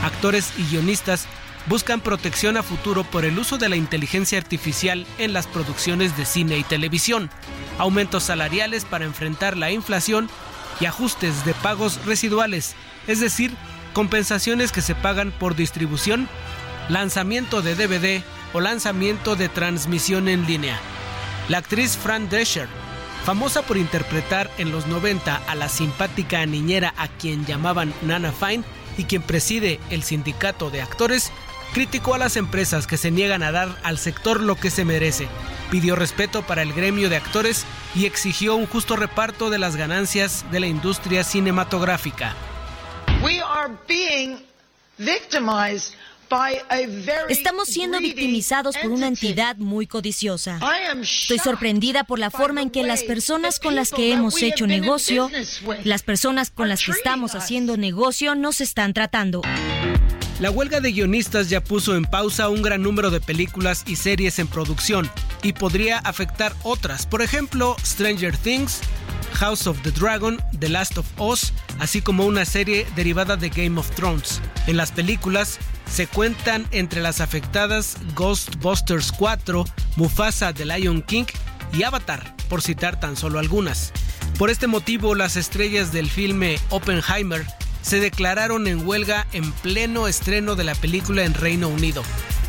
Actores 0.03 0.53
y 0.57 0.63
guionistas 0.63 1.27
buscan 1.67 1.99
protección 1.99 2.57
a 2.57 2.63
futuro 2.63 3.03
por 3.03 3.25
el 3.25 3.39
uso 3.39 3.57
de 3.57 3.69
la 3.69 3.75
inteligencia 3.75 4.37
artificial 4.37 5.05
en 5.17 5.33
las 5.33 5.47
producciones 5.47 6.15
de 6.17 6.25
cine 6.25 6.57
y 6.57 6.63
televisión, 6.63 7.29
aumentos 7.77 8.23
salariales 8.23 8.85
para 8.85 9.05
enfrentar 9.05 9.57
la 9.57 9.71
inflación 9.71 10.29
y 10.79 10.85
ajustes 10.85 11.45
de 11.45 11.53
pagos 11.53 12.03
residuales, 12.05 12.75
es 13.07 13.19
decir, 13.19 13.51
compensaciones 13.93 14.71
que 14.71 14.81
se 14.81 14.93
pagan 14.93 15.31
por 15.31 15.55
distribución, 15.55 16.27
lanzamiento 16.89 17.61
de 17.61 17.75
DVD 17.75 18.23
o 18.53 18.59
lanzamiento 18.59 19.35
de 19.35 19.49
transmisión 19.49 20.27
en 20.27 20.45
línea. 20.45 20.79
La 21.47 21.59
actriz 21.59 21.95
Fran 21.95 22.27
Drescher, 22.27 22.67
famosa 23.23 23.61
por 23.61 23.77
interpretar 23.77 24.49
en 24.57 24.71
los 24.71 24.87
90 24.87 25.35
a 25.35 25.53
la 25.53 25.69
simpática 25.69 26.43
niñera 26.47 26.95
a 26.97 27.07
quien 27.07 27.45
llamaban 27.45 27.93
Nana 28.01 28.31
Fine 28.31 28.63
y 28.97 29.03
quien 29.03 29.21
preside 29.21 29.79
el 29.91 30.01
sindicato 30.01 30.71
de 30.71 30.81
actores, 30.81 31.31
criticó 31.71 32.15
a 32.15 32.17
las 32.17 32.35
empresas 32.35 32.87
que 32.87 32.97
se 32.97 33.11
niegan 33.11 33.43
a 33.43 33.51
dar 33.51 33.77
al 33.83 33.99
sector 33.99 34.41
lo 34.41 34.55
que 34.55 34.71
se 34.71 34.85
merece, 34.85 35.27
pidió 35.69 35.95
respeto 35.95 36.41
para 36.41 36.63
el 36.63 36.73
gremio 36.73 37.09
de 37.09 37.17
actores 37.17 37.63
y 37.93 38.05
exigió 38.05 38.55
un 38.55 38.65
justo 38.65 38.95
reparto 38.95 39.51
de 39.51 39.59
las 39.59 39.75
ganancias 39.75 40.45
de 40.51 40.61
la 40.61 40.67
industria 40.67 41.23
cinematográfica. 41.23 42.33
We 43.21 43.39
are 43.39 43.71
being 43.87 44.39
victimized 44.97 45.93
Estamos 47.29 47.67
siendo 47.67 47.99
victimizados 47.99 48.77
por 48.77 48.91
una 48.91 49.07
entity. 49.07 49.27
entidad 49.27 49.57
muy 49.57 49.87
codiciosa. 49.87 50.59
Estoy 51.01 51.39
sorprendida 51.39 52.03
por 52.03 52.19
la 52.19 52.31
forma 52.31 52.61
en 52.61 52.69
que 52.69 52.83
las 52.83 53.03
personas 53.03 53.59
con 53.59 53.75
las 53.75 53.91
que 53.91 54.11
hemos 54.11 54.41
hecho 54.41 54.67
negocio, 54.67 55.29
las 55.83 56.03
personas 56.03 56.51
con 56.51 56.69
las 56.69 56.83
que 56.83 56.91
estamos 56.91 57.35
haciendo 57.35 57.77
negocio, 57.77 58.35
nos 58.35 58.61
están 58.61 58.93
tratando. 58.93 59.41
La 60.41 60.51
huelga 60.51 60.81
de 60.81 60.91
guionistas 60.91 61.49
ya 61.49 61.63
puso 61.63 61.95
en 61.95 62.03
pausa 62.03 62.49
un 62.49 62.61
gran 62.61 62.81
número 62.81 63.09
de 63.09 63.21
películas 63.21 63.85
y 63.87 63.95
series 63.95 64.37
en 64.37 64.47
producción 64.47 65.09
y 65.43 65.53
podría 65.53 65.97
afectar 65.99 66.53
otras, 66.63 67.05
por 67.05 67.21
ejemplo 67.21 67.77
Stranger 67.85 68.35
Things, 68.35 68.81
House 69.35 69.65
of 69.65 69.81
the 69.83 69.91
Dragon, 69.91 70.41
The 70.59 70.67
Last 70.67 70.97
of 70.97 71.05
Us, 71.19 71.53
así 71.79 72.01
como 72.01 72.25
una 72.25 72.43
serie 72.43 72.85
derivada 72.97 73.37
de 73.37 73.47
Game 73.47 73.79
of 73.79 73.89
Thrones. 73.91 74.41
En 74.67 74.75
las 74.75 74.91
películas 74.91 75.57
se 75.89 76.07
cuentan 76.07 76.67
entre 76.71 77.01
las 77.01 77.21
afectadas 77.21 77.97
Ghostbusters 78.15 79.11
4, 79.11 79.65
Mufasa 79.95 80.53
The 80.53 80.65
Lion 80.65 81.01
King 81.01 81.25
y 81.73 81.83
Avatar, 81.83 82.35
por 82.49 82.61
citar 82.61 82.99
tan 82.99 83.15
solo 83.15 83.39
algunas. 83.39 83.91
Por 84.37 84.49
este 84.49 84.67
motivo, 84.67 85.15
las 85.15 85.35
estrellas 85.37 85.91
del 85.91 86.09
filme 86.09 86.59
Oppenheimer 86.69 87.45
se 87.81 87.99
declararon 87.99 88.67
en 88.67 88.85
huelga 88.85 89.27
en 89.31 89.51
pleno 89.51 90.07
estreno 90.07 90.55
de 90.55 90.63
la 90.63 90.75
película 90.75 91.23
en 91.23 91.33
Reino 91.33 91.69
Unido. 91.69 92.03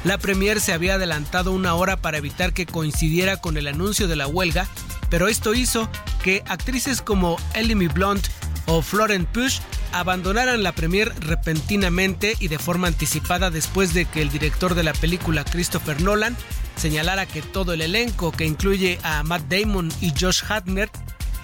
La 0.04 0.18
premier 0.18 0.60
se 0.60 0.72
había 0.72 0.94
adelantado 0.94 1.52
una 1.52 1.74
hora 1.74 1.96
para 1.96 2.18
evitar 2.18 2.52
que 2.52 2.66
coincidiera 2.66 3.36
con 3.36 3.56
el 3.56 3.66
anuncio 3.66 4.08
de 4.08 4.16
la 4.16 4.26
huelga, 4.26 4.66
pero 5.10 5.28
esto 5.28 5.54
hizo 5.54 5.88
que 6.22 6.42
actrices 6.46 7.02
como 7.02 7.36
Ellie 7.54 7.88
Blunt 7.88 8.28
o 8.66 8.82
Florence 8.82 9.28
Push 9.32 9.58
abandonaran 9.92 10.62
la 10.62 10.72
premier 10.72 11.12
repentinamente 11.20 12.36
y 12.38 12.48
de 12.48 12.58
forma 12.58 12.88
anticipada 12.88 13.50
después 13.50 13.94
de 13.94 14.04
que 14.04 14.22
el 14.22 14.30
director 14.30 14.74
de 14.74 14.82
la 14.82 14.92
película 14.92 15.44
Christopher 15.44 16.02
Nolan 16.02 16.36
señalara 16.76 17.26
que 17.26 17.42
todo 17.42 17.72
el 17.72 17.82
elenco, 17.82 18.32
que 18.32 18.44
incluye 18.44 18.98
a 19.02 19.22
Matt 19.22 19.42
Damon 19.48 19.90
y 20.00 20.12
Josh 20.18 20.42
Hartnett, 20.48 20.90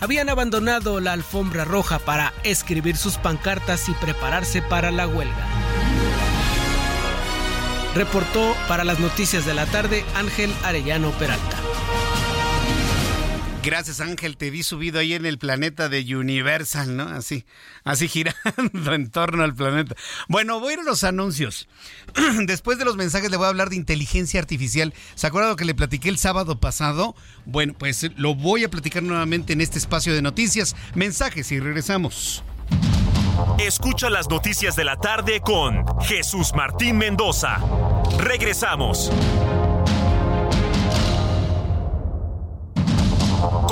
habían 0.00 0.28
abandonado 0.28 1.00
la 1.00 1.12
alfombra 1.12 1.64
roja 1.64 1.98
para 1.98 2.32
escribir 2.42 2.96
sus 2.96 3.16
pancartas 3.16 3.88
y 3.88 3.92
prepararse 3.92 4.60
para 4.60 4.90
la 4.90 5.06
huelga. 5.06 5.46
Reportó 7.94 8.56
para 8.68 8.84
las 8.84 8.98
noticias 8.98 9.46
de 9.46 9.54
la 9.54 9.66
tarde 9.66 10.04
Ángel 10.16 10.52
Arellano 10.64 11.10
Peralta. 11.12 11.71
Gracias 13.62 14.00
Ángel, 14.00 14.36
te 14.36 14.50
vi 14.50 14.64
subido 14.64 14.98
ahí 14.98 15.14
en 15.14 15.24
el 15.24 15.38
planeta 15.38 15.88
de 15.88 16.16
Universal, 16.16 16.96
¿no? 16.96 17.04
Así, 17.04 17.44
así 17.84 18.08
girando 18.08 18.40
en 18.92 19.08
torno 19.08 19.44
al 19.44 19.54
planeta. 19.54 19.94
Bueno, 20.28 20.58
voy 20.58 20.70
a 20.70 20.72
ir 20.74 20.80
a 20.80 20.82
los 20.82 21.04
anuncios. 21.04 21.68
Después 22.46 22.78
de 22.78 22.84
los 22.84 22.96
mensajes 22.96 23.30
le 23.30 23.36
voy 23.36 23.46
a 23.46 23.50
hablar 23.50 23.70
de 23.70 23.76
inteligencia 23.76 24.40
artificial. 24.40 24.92
¿Se 25.14 25.28
acuerdan 25.28 25.54
que 25.54 25.64
le 25.64 25.76
platiqué 25.76 26.08
el 26.08 26.18
sábado 26.18 26.58
pasado? 26.58 27.14
Bueno, 27.44 27.74
pues 27.78 28.10
lo 28.16 28.34
voy 28.34 28.64
a 28.64 28.68
platicar 28.68 29.04
nuevamente 29.04 29.52
en 29.52 29.60
este 29.60 29.78
espacio 29.78 30.12
de 30.12 30.22
noticias. 30.22 30.74
Mensajes 30.96 31.52
y 31.52 31.60
regresamos. 31.60 32.42
Escucha 33.58 34.10
las 34.10 34.28
noticias 34.28 34.74
de 34.74 34.84
la 34.84 34.96
tarde 34.96 35.40
con 35.40 35.84
Jesús 36.00 36.52
Martín 36.54 36.98
Mendoza. 36.98 37.58
Regresamos. 38.18 39.12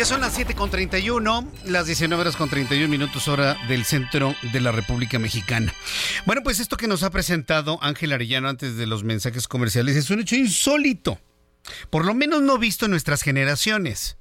Ya 0.00 0.06
son 0.06 0.22
las 0.22 0.32
7 0.32 0.54
con 0.54 0.70
31, 0.70 1.46
las 1.66 1.84
19 1.84 2.22
horas 2.22 2.34
con 2.34 2.48
31 2.48 2.88
minutos 2.88 3.28
hora 3.28 3.58
del 3.68 3.84
centro 3.84 4.34
de 4.50 4.58
la 4.58 4.72
República 4.72 5.18
Mexicana. 5.18 5.74
Bueno, 6.24 6.40
pues 6.42 6.58
esto 6.58 6.78
que 6.78 6.88
nos 6.88 7.02
ha 7.02 7.10
presentado 7.10 7.78
Ángel 7.82 8.12
Arellano 8.12 8.48
antes 8.48 8.76
de 8.76 8.86
los 8.86 9.04
mensajes 9.04 9.46
comerciales 9.46 9.96
es 9.96 10.08
un 10.08 10.20
hecho 10.20 10.36
insólito. 10.36 11.20
Por 11.90 12.06
lo 12.06 12.14
menos 12.14 12.40
no 12.40 12.56
visto 12.56 12.86
en 12.86 12.92
nuestras 12.92 13.20
generaciones. 13.20 14.16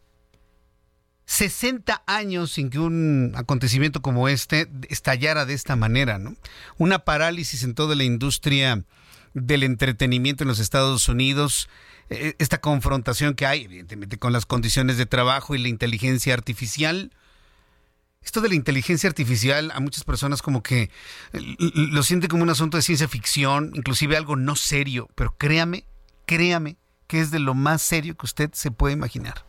60 1.28 2.04
años 2.08 2.52
sin 2.52 2.70
que 2.72 2.80
un 2.80 3.32
acontecimiento 3.38 4.02
como 4.02 4.28
este 4.28 4.68
estallara 4.90 5.46
de 5.46 5.54
esta 5.54 5.78
manera, 5.78 6.20
¿no? 6.20 6.36
Una 6.78 7.06
parálisis 7.06 7.64
en 7.64 7.74
toda 7.74 7.96
la 7.96 8.04
industria 8.04 8.84
del 9.34 9.64
entretenimiento 9.64 10.44
en 10.44 10.50
los 10.50 10.60
Estados 10.60 11.08
Unidos, 11.08 11.70
esta 12.10 12.60
confrontación 12.60 13.36
que 13.36 13.46
hay, 13.46 13.64
evidentemente, 13.64 14.18
con 14.18 14.34
las 14.34 14.46
condiciones 14.46 14.98
de 14.98 15.06
trabajo 15.06 15.56
y 15.56 15.60
la 15.60 15.68
inteligencia 15.68 16.34
artificial. 16.34 17.12
Esto 18.22 18.42
de 18.42 18.50
la 18.50 18.56
inteligencia 18.56 19.08
artificial 19.08 19.72
a 19.74 19.80
muchas 19.80 20.04
personas 20.04 20.42
como 20.42 20.62
que 20.62 20.90
eh, 21.34 21.56
lo 21.74 22.04
siente 22.04 22.28
como 22.28 22.44
un 22.44 22.50
asunto 22.50 22.78
de 22.78 22.84
ciencia 22.84 23.08
ficción, 23.08 23.72
inclusive 23.76 24.18
algo 24.18 24.36
no 24.36 24.56
serio, 24.56 25.08
pero 25.16 25.36
créame, 25.38 25.86
créame 26.26 26.78
que 27.08 27.22
es 27.22 27.32
de 27.32 27.40
lo 27.40 27.54
más 27.54 27.82
serio 27.82 28.18
que 28.18 28.26
usted 28.26 28.52
se 28.54 28.72
puede 28.72 28.94
imaginar. 28.94 29.46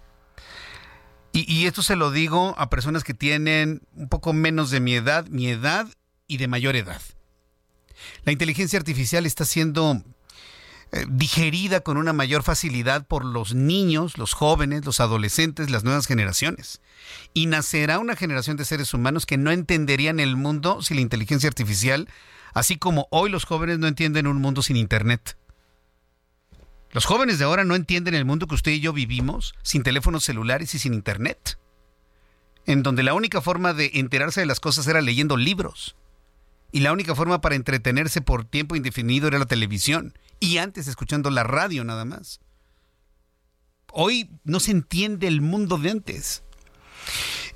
Y, 1.33 1.51
y 1.53 1.67
esto 1.67 1.83
se 1.83 1.97
lo 1.97 2.11
digo 2.11 2.55
a 2.59 2.71
personas 2.71 3.05
que 3.05 3.15
tienen 3.15 3.83
un 3.95 4.09
poco 4.09 4.33
menos 4.33 4.71
de 4.71 4.81
mi 4.81 4.95
edad, 4.95 5.27
mi 5.29 5.49
edad 5.49 5.89
y 6.27 6.37
de 6.37 6.49
mayor 6.49 6.77
edad. 6.77 7.01
La 8.25 8.33
inteligencia 8.33 8.79
artificial 8.79 9.27
está 9.27 9.45
siendo 9.45 10.03
eh, 10.93 11.07
digerida 11.09 11.81
con 11.81 11.97
una 11.97 12.13
mayor 12.13 12.43
facilidad 12.43 13.07
por 13.07 13.25
los 13.25 13.55
niños, 13.55 14.19
los 14.19 14.33
jóvenes, 14.33 14.85
los 14.85 14.99
adolescentes, 14.99 15.71
las 15.71 15.85
nuevas 15.85 16.07
generaciones. 16.07 16.81
Y 17.33 17.47
nacerá 17.47 17.99
una 17.99 18.17
generación 18.17 18.57
de 18.57 18.65
seres 18.65 18.93
humanos 18.93 19.25
que 19.25 19.37
no 19.37 19.53
entenderían 19.53 20.19
el 20.19 20.37
mundo 20.37 20.83
sin 20.83 20.97
la 20.97 21.03
inteligencia 21.03 21.49
artificial, 21.49 22.09
así 22.55 22.77
como 22.77 23.07
hoy 23.11 23.31
los 23.31 23.45
jóvenes 23.45 23.79
no 23.79 23.87
entienden 23.87 24.27
un 24.27 24.39
mundo 24.39 24.63
sin 24.63 24.77
Internet. 24.77 25.37
Los 26.93 27.05
jóvenes 27.05 27.39
de 27.39 27.45
ahora 27.45 27.65
no 27.65 27.77
entienden 27.77 28.15
el 28.15 28.25
mundo 28.25 28.49
que 28.49 28.57
usted 28.57 28.73
y 28.73 28.81
yo 28.81 28.93
vivimos 28.93 29.55
sin 29.63 29.85
teléfonos 29.85 30.25
celulares 30.25 30.75
y 30.75 30.81
sin 30.81 30.93
Internet, 30.93 31.57
en 32.67 32.83
donde 32.83 33.05
la 33.05 33.15
única 33.15 33.41
forma 33.41 33.75
de 33.75 33.93
enterarse 33.95 34.41
de 34.41 34.47
las 34.47 34.59
cosas 34.59 34.89
era 34.89 35.01
leyendo 35.01 35.37
libros. 35.37 35.95
Y 36.73 36.81
la 36.81 36.93
única 36.93 37.15
forma 37.15 37.41
para 37.41 37.55
entretenerse 37.55 38.21
por 38.21 38.45
tiempo 38.45 38.75
indefinido 38.75 39.29
era 39.29 39.39
la 39.39 39.47
televisión. 39.47 40.15
Y 40.41 40.57
antes 40.57 40.89
escuchando 40.89 41.29
la 41.29 41.45
radio 41.45 41.85
nada 41.85 42.07
más. 42.07 42.41
Hoy 43.93 44.31
no 44.45 44.59
se 44.59 44.71
entiende 44.71 45.27
el 45.27 45.43
mundo 45.43 45.77
de 45.77 45.91
antes. 45.91 46.43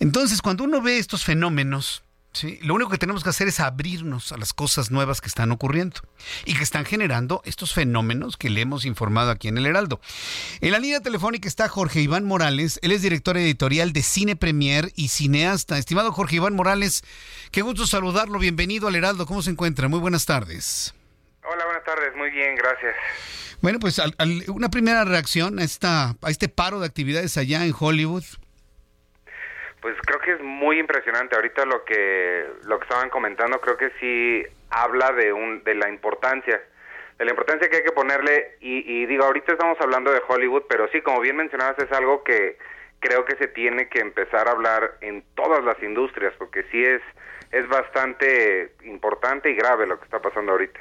Entonces, 0.01 0.43
cuando 0.43 0.65
uno 0.65 0.82
ve 0.82 0.98
estos 0.98 1.24
fenómenos, 1.24 2.02
¿sí? 2.32 2.59
lo 2.62 2.74
único 2.74 2.90
que 2.90 2.98
tenemos 2.98 3.23
que 3.23 3.31
hacer 3.31 3.48
es 3.48 3.61
abrirnos 3.61 4.32
a 4.32 4.36
las 4.36 4.52
cosas 4.52 4.90
nuevas 4.90 5.20
que 5.20 5.28
están 5.28 5.51
ocurriendo 5.52 6.01
y 6.44 6.55
que 6.55 6.62
están 6.62 6.85
generando 6.85 7.40
estos 7.44 7.73
fenómenos 7.73 8.36
que 8.36 8.51
le 8.51 8.61
hemos 8.61 8.85
informado 8.85 9.31
aquí 9.31 9.48
en 9.48 9.56
el 9.56 9.66
Heraldo. 9.66 10.01
En 10.61 10.73
la 10.73 10.78
línea 10.78 11.01
telefónica 11.01 11.48
está 11.48 11.69
Jorge 11.69 12.02
Iván 12.02 12.24
Morales, 12.24 12.81
él 12.82 12.93
es 12.93 13.01
director 13.01 13.36
editorial 13.36 13.93
de 13.93 14.02
Cine 14.02 14.36
Premier 14.36 14.93
y 14.97 15.09
cineasta. 15.09 15.78
Estimado 15.78 16.12
Jorge 16.12 16.36
Iván 16.36 16.55
Morales, 16.55 17.05
qué 17.51 17.62
gusto 17.62 17.86
saludarlo, 17.86 18.39
bienvenido 18.39 18.89
al 18.89 18.97
Heraldo, 18.97 19.24
¿cómo 19.24 19.40
se 19.40 19.51
encuentra? 19.51 19.89
Muy 19.89 20.01
buenas 20.01 20.27
tardes. 20.27 20.94
Hola, 21.47 21.66
buenas 21.66 21.85
tardes, 21.85 22.16
muy 22.16 22.31
bien, 22.31 22.55
gracias. 22.57 22.97
Bueno, 23.61 23.79
pues 23.79 23.99
al, 23.99 24.15
al, 24.19 24.43
una 24.49 24.71
primera 24.71 25.05
reacción 25.05 25.59
a, 25.59 25.62
esta, 25.62 26.11
a 26.23 26.31
este 26.31 26.49
paro 26.49 26.81
de 26.81 26.87
actividades 26.87 27.37
allá 27.37 27.65
en 27.65 27.73
Hollywood. 27.79 28.25
Pues 29.83 29.95
creo 30.07 30.19
que 30.21 30.33
es 30.33 30.41
muy 30.43 30.79
impresionante. 30.79 31.37
Ahorita 31.37 31.66
lo 31.66 31.85
que 31.85 32.47
lo 32.65 32.79
que 32.79 32.85
estaban 32.85 33.11
comentando 33.11 33.61
creo 33.61 33.77
que 33.77 33.91
sí 34.01 34.43
habla 34.71 35.12
de 35.12 35.35
un 35.35 35.62
de 35.65 35.75
la 35.75 35.91
importancia 35.91 36.62
de 37.19 37.25
la 37.25 37.31
importancia 37.31 37.69
que 37.69 37.77
hay 37.77 37.85
que 37.85 37.93
ponerle 37.93 38.57
y, 38.61 38.79
y 38.79 39.07
digo 39.07 39.25
ahorita 39.25 39.53
estamos 39.53 39.79
hablando 39.81 40.11
de 40.11 40.23
Hollywood, 40.27 40.62
pero 40.69 40.89
sí 40.89 41.03
como 41.03 41.21
bien 41.21 41.37
mencionabas 41.37 41.79
es 41.79 41.93
algo 41.93 42.25
que 42.25 42.57
creo 42.99 43.27
que 43.27 43.37
se 43.37 43.49
tiene 43.49 43.89
que 43.89 44.01
empezar 44.01 44.49
a 44.49 44.53
hablar 44.53 44.97
en 45.03 45.23
todas 45.35 45.62
las 45.62 45.81
industrias 45.83 46.33
porque 46.39 46.65
sí 46.73 46.83
es 46.83 47.03
es 47.53 47.69
bastante 47.69 48.73
importante 48.85 49.51
y 49.51 49.55
grave 49.55 49.87
lo 49.87 49.99
que 49.99 50.05
está 50.07 50.21
pasando 50.21 50.53
ahorita. 50.53 50.81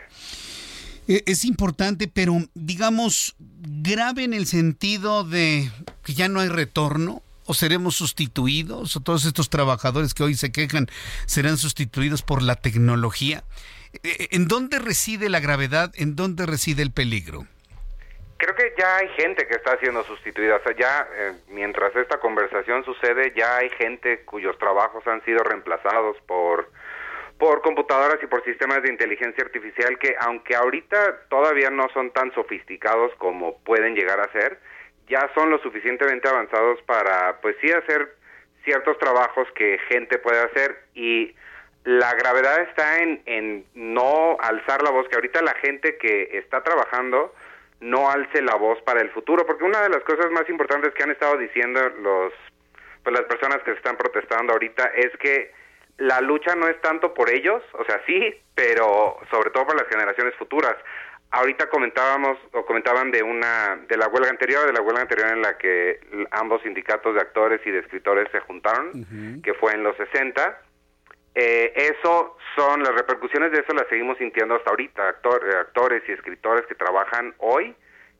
Es 1.07 1.43
importante, 1.43 2.07
pero 2.07 2.33
digamos 2.53 3.35
grave 3.39 4.23
en 4.23 4.33
el 4.33 4.45
sentido 4.45 5.23
de 5.23 5.69
que 6.03 6.13
ya 6.13 6.29
no 6.29 6.39
hay 6.39 6.49
retorno 6.49 7.21
o 7.45 7.53
seremos 7.53 7.95
sustituidos 7.95 8.95
o 8.95 9.01
todos 9.01 9.25
estos 9.25 9.49
trabajadores 9.49 10.13
que 10.13 10.23
hoy 10.23 10.35
se 10.35 10.51
quejan 10.51 10.87
serán 11.25 11.57
sustituidos 11.57 12.21
por 12.21 12.41
la 12.41 12.55
tecnología. 12.55 13.43
Eh, 14.03 14.29
¿En 14.31 14.47
dónde 14.47 14.79
reside 14.79 15.29
la 15.29 15.39
gravedad? 15.39 15.91
¿En 15.95 16.15
dónde 16.15 16.45
reside 16.45 16.81
el 16.81 16.91
peligro? 16.91 17.45
Creo 18.37 18.55
que 18.55 18.73
ya 18.77 18.97
hay 18.97 19.07
gente 19.09 19.47
que 19.47 19.55
está 19.55 19.77
siendo 19.79 20.03
sustituida. 20.03 20.55
O 20.57 20.63
sea, 20.63 20.75
ya 20.75 21.07
eh, 21.15 21.33
mientras 21.49 21.95
esta 21.95 22.19
conversación 22.19 22.83
sucede, 22.83 23.33
ya 23.35 23.57
hay 23.57 23.69
gente 23.71 24.23
cuyos 24.25 24.57
trabajos 24.57 25.05
han 25.07 25.23
sido 25.23 25.43
reemplazados 25.43 26.17
por 26.27 26.69
por 27.37 27.61
computadoras 27.61 28.21
y 28.21 28.27
por 28.27 28.43
sistemas 28.43 28.81
de 28.83 28.89
inteligencia 28.89 29.43
artificial 29.43 29.97
que 29.99 30.15
aunque 30.19 30.55
ahorita 30.55 31.27
todavía 31.29 31.69
no 31.69 31.89
son 31.93 32.11
tan 32.11 32.33
sofisticados 32.33 33.13
como 33.17 33.57
pueden 33.59 33.95
llegar 33.95 34.19
a 34.19 34.31
ser, 34.31 34.59
ya 35.07 35.29
son 35.35 35.49
lo 35.49 35.59
suficientemente 35.59 36.29
avanzados 36.29 36.81
para 36.83 37.39
pues 37.41 37.55
sí 37.61 37.71
hacer 37.71 38.15
ciertos 38.63 38.97
trabajos 38.97 39.47
que 39.55 39.77
gente 39.89 40.17
puede 40.19 40.41
hacer. 40.41 40.83
Y 40.93 41.35
la 41.83 42.13
gravedad 42.13 42.61
está 42.61 42.99
en, 42.99 43.21
en 43.25 43.65
no 43.73 44.37
alzar 44.39 44.81
la 44.81 44.91
voz, 44.91 45.07
que 45.09 45.15
ahorita 45.15 45.41
la 45.41 45.55
gente 45.55 45.97
que 45.97 46.37
está 46.37 46.63
trabajando 46.63 47.33
no 47.81 48.09
alce 48.09 48.41
la 48.41 48.55
voz 48.55 48.81
para 48.83 49.01
el 49.01 49.09
futuro, 49.09 49.45
porque 49.45 49.65
una 49.65 49.81
de 49.81 49.89
las 49.89 50.03
cosas 50.03 50.31
más 50.31 50.49
importantes 50.49 50.93
que 50.93 51.03
han 51.03 51.11
estado 51.11 51.37
diciendo 51.37 51.81
los 52.01 52.33
pues 53.03 53.13
las 53.13 53.25
personas 53.25 53.61
que 53.63 53.71
están 53.71 53.97
protestando 53.97 54.53
ahorita 54.53 54.85
es 54.95 55.11
que 55.17 55.51
la 55.97 56.21
lucha 56.21 56.55
no 56.55 56.67
es 56.67 56.79
tanto 56.81 57.13
por 57.13 57.29
ellos, 57.29 57.61
o 57.73 57.83
sea, 57.85 58.01
sí, 58.05 58.33
pero 58.55 59.17
sobre 59.29 59.51
todo 59.51 59.67
por 59.67 59.75
las 59.75 59.87
generaciones 59.87 60.35
futuras. 60.35 60.75
Ahorita 61.31 61.67
comentábamos 61.67 62.37
o 62.51 62.65
comentaban 62.65 63.09
de 63.11 63.23
una 63.23 63.77
de 63.87 63.97
la 63.97 64.07
huelga 64.07 64.29
anterior, 64.29 64.67
de 64.67 64.73
la 64.73 64.81
huelga 64.81 65.01
anterior 65.01 65.29
en 65.29 65.41
la 65.41 65.57
que 65.57 65.99
ambos 66.31 66.61
sindicatos 66.61 67.15
de 67.15 67.21
actores 67.21 67.59
y 67.65 67.71
de 67.71 67.79
escritores 67.79 68.29
se 68.31 68.39
juntaron, 68.41 69.41
que 69.41 69.53
fue 69.55 69.73
en 69.73 69.83
los 69.83 69.97
60. 69.97 70.61
Eh, 71.35 71.73
eso 71.75 72.37
son 72.55 72.83
las 72.83 72.93
repercusiones 72.93 73.51
de 73.51 73.61
eso 73.61 73.73
las 73.73 73.87
seguimos 73.87 74.19
sintiendo 74.19 74.55
hasta 74.55 74.69
ahorita. 74.69 75.09
Eh, 75.09 75.55
actores 75.59 76.03
y 76.07 76.11
escritores 76.11 76.67
que 76.67 76.75
trabajan 76.75 77.33
hoy 77.39 77.75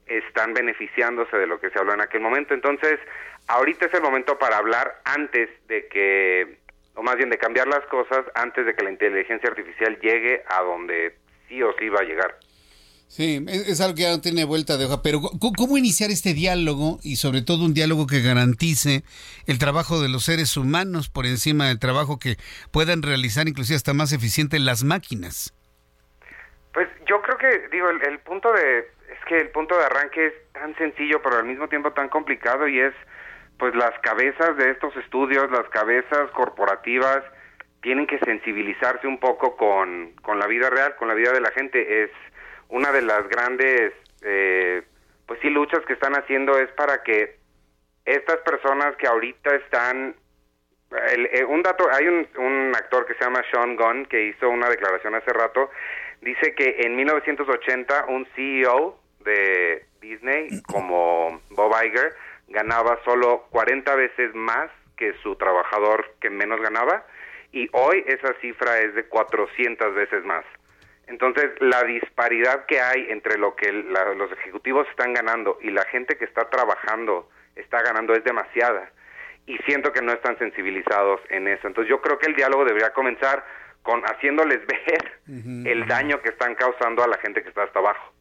están 0.08 0.54
beneficiándose 0.56 1.38
de 1.38 1.46
lo 1.46 1.60
que 1.60 1.70
se 1.70 1.78
habló 1.78 1.94
en 1.94 2.02
aquel 2.02 2.22
momento. 2.22 2.56
Entonces, 2.56 3.00
ahorita 3.48 3.86
es 3.86 3.94
el 3.94 4.02
momento 4.02 4.40
para 4.40 4.58
hablar 4.58 5.02
antes 5.06 5.50
de 5.68 5.88
que 5.88 6.63
o 6.96 7.04
más 7.04 7.16
bien 7.16 7.30
de 7.30 7.38
cambiar 7.38 7.68
las 7.68 7.86
cosas 7.86 8.26
antes 8.36 8.66
de 8.66 8.76
que 8.76 8.84
la 8.84 8.92
inteligencia 8.92 9.50
artificial 9.50 10.00
llegue 10.00 10.44
a 10.48 10.62
donde 10.62 11.16
sí 11.48 11.62
o 11.62 11.74
sí 11.78 11.90
va 11.90 12.00
a 12.00 12.04
llegar. 12.04 12.38
Sí, 13.08 13.46
es, 13.48 13.80
algo 13.80 13.94
que 13.94 14.02
ya 14.02 14.10
no 14.10 14.22
tiene 14.22 14.44
vuelta 14.44 14.76
de 14.76 14.86
hoja, 14.86 15.04
pero 15.04 15.20
¿cómo 15.56 15.78
iniciar 15.78 16.10
este 16.10 16.34
diálogo 16.34 16.98
y 17.04 17.18
sobre 17.18 17.44
todo 17.44 17.64
un 17.64 17.76
diálogo 17.76 18.08
que 18.08 18.22
garantice 18.22 19.04
el 19.46 19.60
trabajo 19.60 20.02
de 20.02 20.10
los 20.10 20.26
seres 20.26 20.58
humanos 20.58 21.10
por 21.10 21.28
encima 21.28 21.68
del 21.68 21.78
trabajo 21.78 22.18
que 22.18 22.38
puedan 22.72 23.04
realizar 23.04 23.48
inclusive 23.48 23.76
hasta 23.76 23.94
más 23.94 24.14
eficiente 24.14 24.58
las 24.58 24.84
máquinas? 24.84 25.54
Pues 26.74 26.88
yo 27.08 27.22
creo 27.22 27.38
que, 27.38 27.68
digo, 27.72 27.88
el, 27.92 28.02
el 28.02 28.18
punto 28.18 28.52
de, 28.52 28.80
es 28.80 29.26
que 29.28 29.42
el 29.42 29.50
punto 29.52 29.78
de 29.78 29.86
arranque 29.86 30.26
es 30.26 30.34
tan 30.54 30.76
sencillo, 30.78 31.22
pero 31.22 31.38
al 31.38 31.46
mismo 31.46 31.68
tiempo 31.68 31.94
tan 31.94 32.10
complicado 32.10 32.68
y 32.68 32.80
es 32.80 32.96
pues 33.64 33.76
las 33.76 33.98
cabezas 34.00 34.58
de 34.58 34.72
estos 34.72 34.94
estudios, 34.98 35.50
las 35.50 35.70
cabezas 35.70 36.30
corporativas, 36.32 37.24
tienen 37.82 38.06
que 38.08 38.20
sensibilizarse 38.20 39.08
un 39.08 39.22
poco 39.22 39.56
con, 39.56 40.12
con 40.22 40.38
la 40.38 40.48
vida 40.48 40.70
real, 40.70 40.98
con 40.98 41.08
la 41.08 41.14
vida 41.14 41.32
de 41.32 41.40
la 41.40 41.50
gente. 41.52 42.04
Es 42.04 42.10
una 42.68 42.92
de 42.92 43.04
las 43.04 43.26
grandes, 43.30 43.94
eh, 44.22 44.84
pues 45.26 45.40
sí, 45.42 45.50
luchas 45.50 45.80
que 45.86 45.94
están 45.94 46.14
haciendo 46.14 46.60
es 46.60 46.70
para 46.72 47.04
que 47.04 47.38
estas 48.04 48.40
personas 48.40 48.98
que 48.98 49.08
ahorita 49.08 49.56
están... 49.56 50.14
Eh, 51.32 51.46
un 51.46 51.64
dato, 51.64 51.88
hay 51.90 52.06
un, 52.06 52.28
un 52.36 52.76
actor 52.76 53.06
que 53.06 53.14
se 53.14 53.24
llama 53.24 53.44
Sean 53.50 53.78
Gunn 53.78 54.08
que 54.08 54.26
hizo 54.26 54.50
una 54.50 54.68
declaración 54.68 55.16
hace 55.16 55.32
rato, 55.32 55.72
dice 56.20 56.54
que 56.54 56.82
en 56.82 56.98
1980 56.98 58.08
un 58.10 58.28
CEO 58.36 59.00
de 59.24 59.86
Disney 60.02 60.50
como 60.64 61.40
Bob 61.52 61.74
Iger 61.82 62.14
ganaba 62.54 63.00
solo 63.04 63.48
40 63.50 63.96
veces 63.96 64.34
más 64.36 64.70
que 64.96 65.14
su 65.24 65.36
trabajador 65.36 66.14
que 66.22 66.30
menos 66.30 66.62
ganaba 66.62 67.06
y 67.52 67.68
hoy 67.74 68.04
esa 68.08 68.34
cifra 68.42 68.80
es 68.80 68.96
de 68.96 69.06
400 69.06 69.94
veces 69.96 70.24
más. 70.24 70.46
Entonces, 71.08 71.52
la 71.60 71.84
disparidad 71.84 72.66
que 72.66 72.80
hay 72.80 73.08
entre 73.10 73.38
lo 73.38 73.56
que 73.56 73.72
los 73.72 74.32
ejecutivos 74.32 74.88
están 74.90 75.14
ganando 75.14 75.60
y 75.62 75.70
la 75.70 75.84
gente 75.86 76.18
que 76.18 76.26
está 76.26 76.50
trabajando 76.50 77.30
está 77.56 77.82
ganando 77.82 78.14
es 78.14 78.24
demasiada. 78.24 78.90
Y 79.46 79.58
siento 79.60 79.92
que 79.92 80.02
no 80.02 80.14
están 80.14 80.38
sensibilizados 80.40 81.20
en 81.30 81.48
eso. 81.48 81.68
Entonces, 81.68 81.90
yo 81.90 82.02
creo 82.02 82.18
que 82.18 82.28
el 82.28 82.36
diálogo 82.36 82.64
debería 82.66 82.94
comenzar 82.94 83.46
con 83.82 84.02
haciéndoles 84.04 84.66
ver 84.66 85.12
el 85.68 85.86
daño 85.88 86.22
que 86.22 86.30
están 86.30 86.56
causando 86.56 87.04
a 87.04 87.08
la 87.08 87.18
gente 87.18 87.44
que 87.44 87.50
está 87.50 87.64
hasta 87.64 87.80
abajo. 87.80 88.14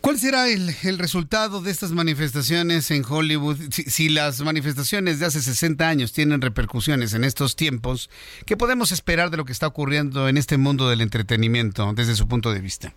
¿Cuál 0.00 0.16
será 0.16 0.46
el, 0.46 0.98
resultado 0.98 1.60
de 1.60 1.70
estas 1.70 1.90
manifestaciones 1.92 2.90
en 2.90 3.02
Hollywood? 3.08 3.56
Si, 3.70 4.08
las 4.08 4.40
manifestaciones 4.42 5.18
de 5.18 5.26
hace 5.26 5.40
60 5.40 5.88
años 5.88 6.12
tienen 6.12 6.40
repercusiones 6.40 7.14
en 7.14 7.24
estos 7.24 7.56
tiempos, 7.56 8.08
¿qué 8.46 8.56
podemos 8.56 8.92
esperar 8.92 9.30
de 9.30 9.36
lo 9.36 9.44
que 9.44 9.52
está 9.52 9.66
ocurriendo 9.66 10.28
en 10.28 10.36
este 10.36 10.56
mundo 10.56 10.88
del 10.88 11.00
entretenimiento 11.00 11.92
desde 11.94 12.14
su 12.14 12.28
punto 12.28 12.52
de 12.52 12.60
vista? 12.60 12.92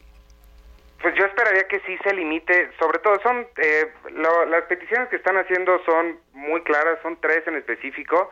Pues 1.02 1.16
yo 1.16 1.26
esperaría 1.26 1.68
que 1.68 1.80
sí 1.88 1.98
se 2.04 2.14
limite, 2.14 2.70
sobre 2.80 3.00
todo 3.00 3.20
son, 3.24 3.48
eh, 3.58 3.92
las 4.14 4.64
peticiones 4.70 5.10
que 5.10 5.16
están 5.16 5.38
haciendo 5.38 5.84
son 5.84 6.20
muy 6.34 6.62
claras, 6.62 7.00
son 7.02 7.20
tres 7.20 7.42
en 7.48 7.56
específico. 7.56 8.32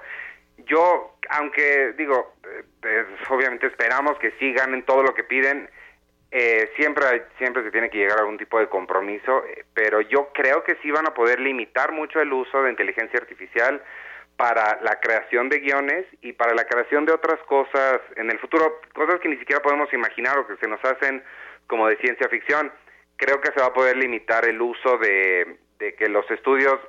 Yo, 0.67 1.17
aunque 1.31 1.93
digo, 1.97 2.35
eh, 2.83 3.05
obviamente 3.29 3.65
esperamos 3.65 4.19
que 4.19 4.31
sí 4.39 4.53
ganen 4.53 4.83
todo 4.83 5.01
lo 5.01 5.15
que 5.15 5.23
piden, 5.23 5.67
eh, 6.31 6.71
siempre, 6.75 7.25
siempre 7.39 7.63
se 7.63 7.71
tiene 7.71 7.89
que 7.89 7.97
llegar 7.97 8.19
a 8.19 8.21
algún 8.21 8.37
tipo 8.37 8.59
de 8.59 8.69
compromiso, 8.69 9.43
eh, 9.45 9.65
pero 9.73 10.01
yo 10.01 10.29
creo 10.31 10.63
que 10.63 10.77
sí 10.83 10.91
van 10.91 11.07
a 11.07 11.13
poder 11.13 11.39
limitar 11.39 11.91
mucho 11.91 12.21
el 12.21 12.31
uso 12.31 12.61
de 12.61 12.69
inteligencia 12.69 13.19
artificial 13.19 13.81
para 14.37 14.79
la 14.81 14.99
creación 14.99 15.49
de 15.49 15.59
guiones 15.59 16.05
y 16.21 16.33
para 16.33 16.53
la 16.53 16.65
creación 16.65 17.05
de 17.05 17.13
otras 17.13 17.39
cosas 17.41 17.99
en 18.15 18.29
el 18.29 18.37
futuro, 18.39 18.79
cosas 18.93 19.19
que 19.19 19.27
ni 19.27 19.37
siquiera 19.37 19.61
podemos 19.61 19.91
imaginar 19.91 20.37
o 20.37 20.47
que 20.47 20.55
se 20.57 20.67
nos 20.67 20.83
hacen 20.85 21.23
como 21.65 21.87
de 21.87 21.97
ciencia 21.97 22.29
ficción. 22.29 22.71
Creo 23.17 23.41
que 23.41 23.51
se 23.51 23.59
va 23.59 23.67
a 23.67 23.73
poder 23.73 23.97
limitar 23.97 24.47
el 24.47 24.61
uso 24.61 24.97
de, 24.99 25.57
de 25.79 25.95
que 25.95 26.07
los 26.07 26.29
estudios, 26.29 26.79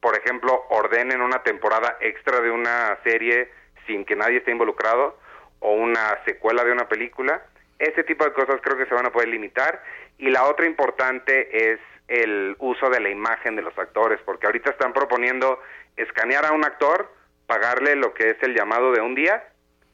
por 0.00 0.18
ejemplo, 0.18 0.64
ordenen 0.70 1.20
una 1.20 1.42
temporada 1.42 1.98
extra 2.00 2.40
de 2.40 2.50
una 2.50 2.98
serie 3.04 3.50
sin 3.86 4.04
que 4.04 4.16
nadie 4.16 4.38
esté 4.38 4.50
involucrado 4.50 5.18
o 5.60 5.74
una 5.74 6.24
secuela 6.24 6.64
de 6.64 6.72
una 6.72 6.88
película 6.88 7.42
ese 7.80 8.04
tipo 8.04 8.24
de 8.24 8.32
cosas 8.32 8.60
creo 8.62 8.76
que 8.76 8.86
se 8.86 8.94
van 8.94 9.06
a 9.06 9.10
poder 9.10 9.28
limitar. 9.28 9.82
Y 10.18 10.30
la 10.30 10.44
otra 10.44 10.66
importante 10.66 11.72
es 11.72 11.80
el 12.08 12.54
uso 12.58 12.90
de 12.90 13.00
la 13.00 13.08
imagen 13.08 13.56
de 13.56 13.62
los 13.62 13.76
actores, 13.78 14.20
porque 14.24 14.46
ahorita 14.46 14.70
están 14.70 14.92
proponiendo 14.92 15.58
escanear 15.96 16.44
a 16.44 16.52
un 16.52 16.64
actor, 16.64 17.10
pagarle 17.46 17.96
lo 17.96 18.12
que 18.14 18.30
es 18.30 18.42
el 18.42 18.54
llamado 18.54 18.92
de 18.92 19.00
un 19.00 19.14
día 19.14 19.44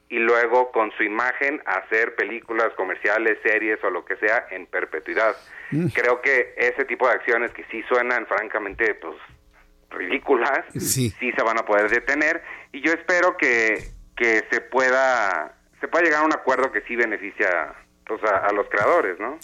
y 0.08 0.18
luego 0.18 0.70
con 0.72 0.92
su 0.92 1.02
imagen 1.02 1.62
hacer 1.66 2.14
películas 2.14 2.72
comerciales, 2.76 3.38
series 3.42 3.82
o 3.84 3.90
lo 3.90 4.04
que 4.04 4.16
sea 4.16 4.46
en 4.50 4.66
perpetuidad. 4.66 5.36
Mm. 5.70 5.88
Creo 5.88 6.20
que 6.20 6.54
ese 6.56 6.84
tipo 6.84 7.06
de 7.08 7.14
acciones 7.14 7.50
que 7.52 7.64
sí 7.70 7.82
suenan 7.88 8.26
francamente 8.26 8.94
pues 8.94 9.16
ridículas, 9.90 10.64
sí. 10.74 11.10
sí 11.10 11.32
se 11.32 11.42
van 11.42 11.58
a 11.58 11.64
poder 11.64 11.90
detener 11.90 12.42
y 12.72 12.80
yo 12.80 12.92
espero 12.92 13.36
que, 13.36 13.78
que 14.16 14.44
se 14.50 14.60
pueda 14.60 15.55
se 15.80 15.88
puede 15.88 16.04
llegar 16.04 16.22
a 16.22 16.26
un 16.26 16.32
acuerdo 16.32 16.72
que 16.72 16.82
sí 16.82 16.96
beneficia 16.96 17.74
pues, 18.06 18.20
a, 18.22 18.52
los 18.52 18.68
creadores, 18.68 19.18
¿no? 19.18 19.38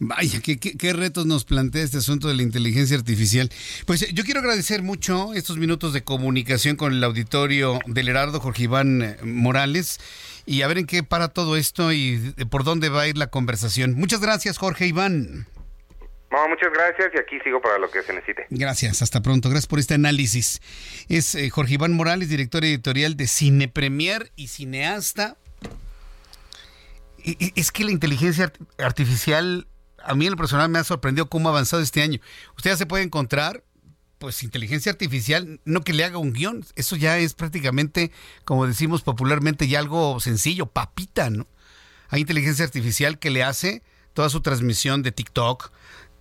Vaya, 0.00 0.40
¿qué, 0.42 0.58
¿qué, 0.58 0.92
retos 0.92 1.24
nos 1.24 1.44
plantea 1.44 1.82
este 1.82 1.98
asunto 1.98 2.26
de 2.26 2.34
la 2.34 2.42
inteligencia 2.42 2.96
artificial. 2.96 3.48
Pues 3.86 4.02
eh, 4.02 4.08
yo 4.12 4.24
quiero 4.24 4.40
agradecer 4.40 4.82
mucho 4.82 5.32
estos 5.34 5.56
minutos 5.56 5.92
de 5.92 6.02
comunicación 6.02 6.76
con 6.76 6.92
el 6.92 7.02
auditorio 7.04 7.78
del 7.86 8.08
Herardo 8.08 8.40
Jorge 8.40 8.64
Iván 8.64 9.02
eh, 9.02 9.16
Morales 9.22 10.00
y 10.46 10.62
a 10.62 10.68
ver 10.68 10.78
en 10.78 10.86
qué 10.86 11.04
para 11.04 11.28
todo 11.28 11.56
esto 11.56 11.92
y 11.92 12.34
por 12.50 12.64
dónde 12.64 12.88
va 12.88 13.02
a 13.02 13.06
ir 13.06 13.16
la 13.16 13.28
conversación. 13.28 13.94
Muchas 13.94 14.20
gracias, 14.20 14.58
Jorge 14.58 14.86
Iván. 14.86 15.46
muchas 16.48 16.72
gracias 16.74 17.12
y 17.14 17.18
aquí 17.18 17.38
sigo 17.44 17.62
para 17.62 17.78
lo 17.78 17.88
que 17.88 18.02
se 18.02 18.12
necesite. 18.12 18.46
Gracias, 18.50 19.00
hasta 19.00 19.22
pronto. 19.22 19.48
Gracias 19.48 19.68
por 19.68 19.78
este 19.78 19.94
análisis. 19.94 20.60
Es 21.08 21.36
eh, 21.36 21.48
Jorge 21.50 21.74
Iván 21.74 21.92
Morales, 21.92 22.28
director 22.28 22.64
editorial 22.64 23.16
de 23.16 23.28
Cine 23.28 23.68
Premier 23.68 24.32
y 24.34 24.48
cineasta 24.48 25.36
es 27.24 27.72
que 27.72 27.84
la 27.84 27.90
inteligencia 27.90 28.52
artificial, 28.78 29.66
a 30.02 30.14
mí 30.14 30.26
en 30.26 30.32
lo 30.32 30.36
personal 30.36 30.68
me 30.68 30.78
ha 30.78 30.84
sorprendido 30.84 31.28
cómo 31.28 31.48
ha 31.48 31.52
avanzado 31.52 31.82
este 31.82 32.02
año. 32.02 32.20
Usted 32.56 32.70
ya 32.70 32.76
se 32.76 32.86
puede 32.86 33.04
encontrar, 33.04 33.64
pues, 34.18 34.42
inteligencia 34.42 34.92
artificial, 34.92 35.60
no 35.64 35.80
que 35.82 35.94
le 35.94 36.04
haga 36.04 36.18
un 36.18 36.32
guion, 36.32 36.64
eso 36.76 36.96
ya 36.96 37.18
es 37.18 37.34
prácticamente, 37.34 38.12
como 38.44 38.66
decimos 38.66 39.02
popularmente, 39.02 39.68
ya 39.68 39.78
algo 39.78 40.20
sencillo, 40.20 40.66
papita, 40.66 41.30
¿no? 41.30 41.46
Hay 42.08 42.20
inteligencia 42.20 42.64
artificial 42.64 43.18
que 43.18 43.30
le 43.30 43.42
hace 43.42 43.82
toda 44.12 44.28
su 44.28 44.40
transmisión 44.40 45.02
de 45.02 45.12
TikTok, 45.12 45.72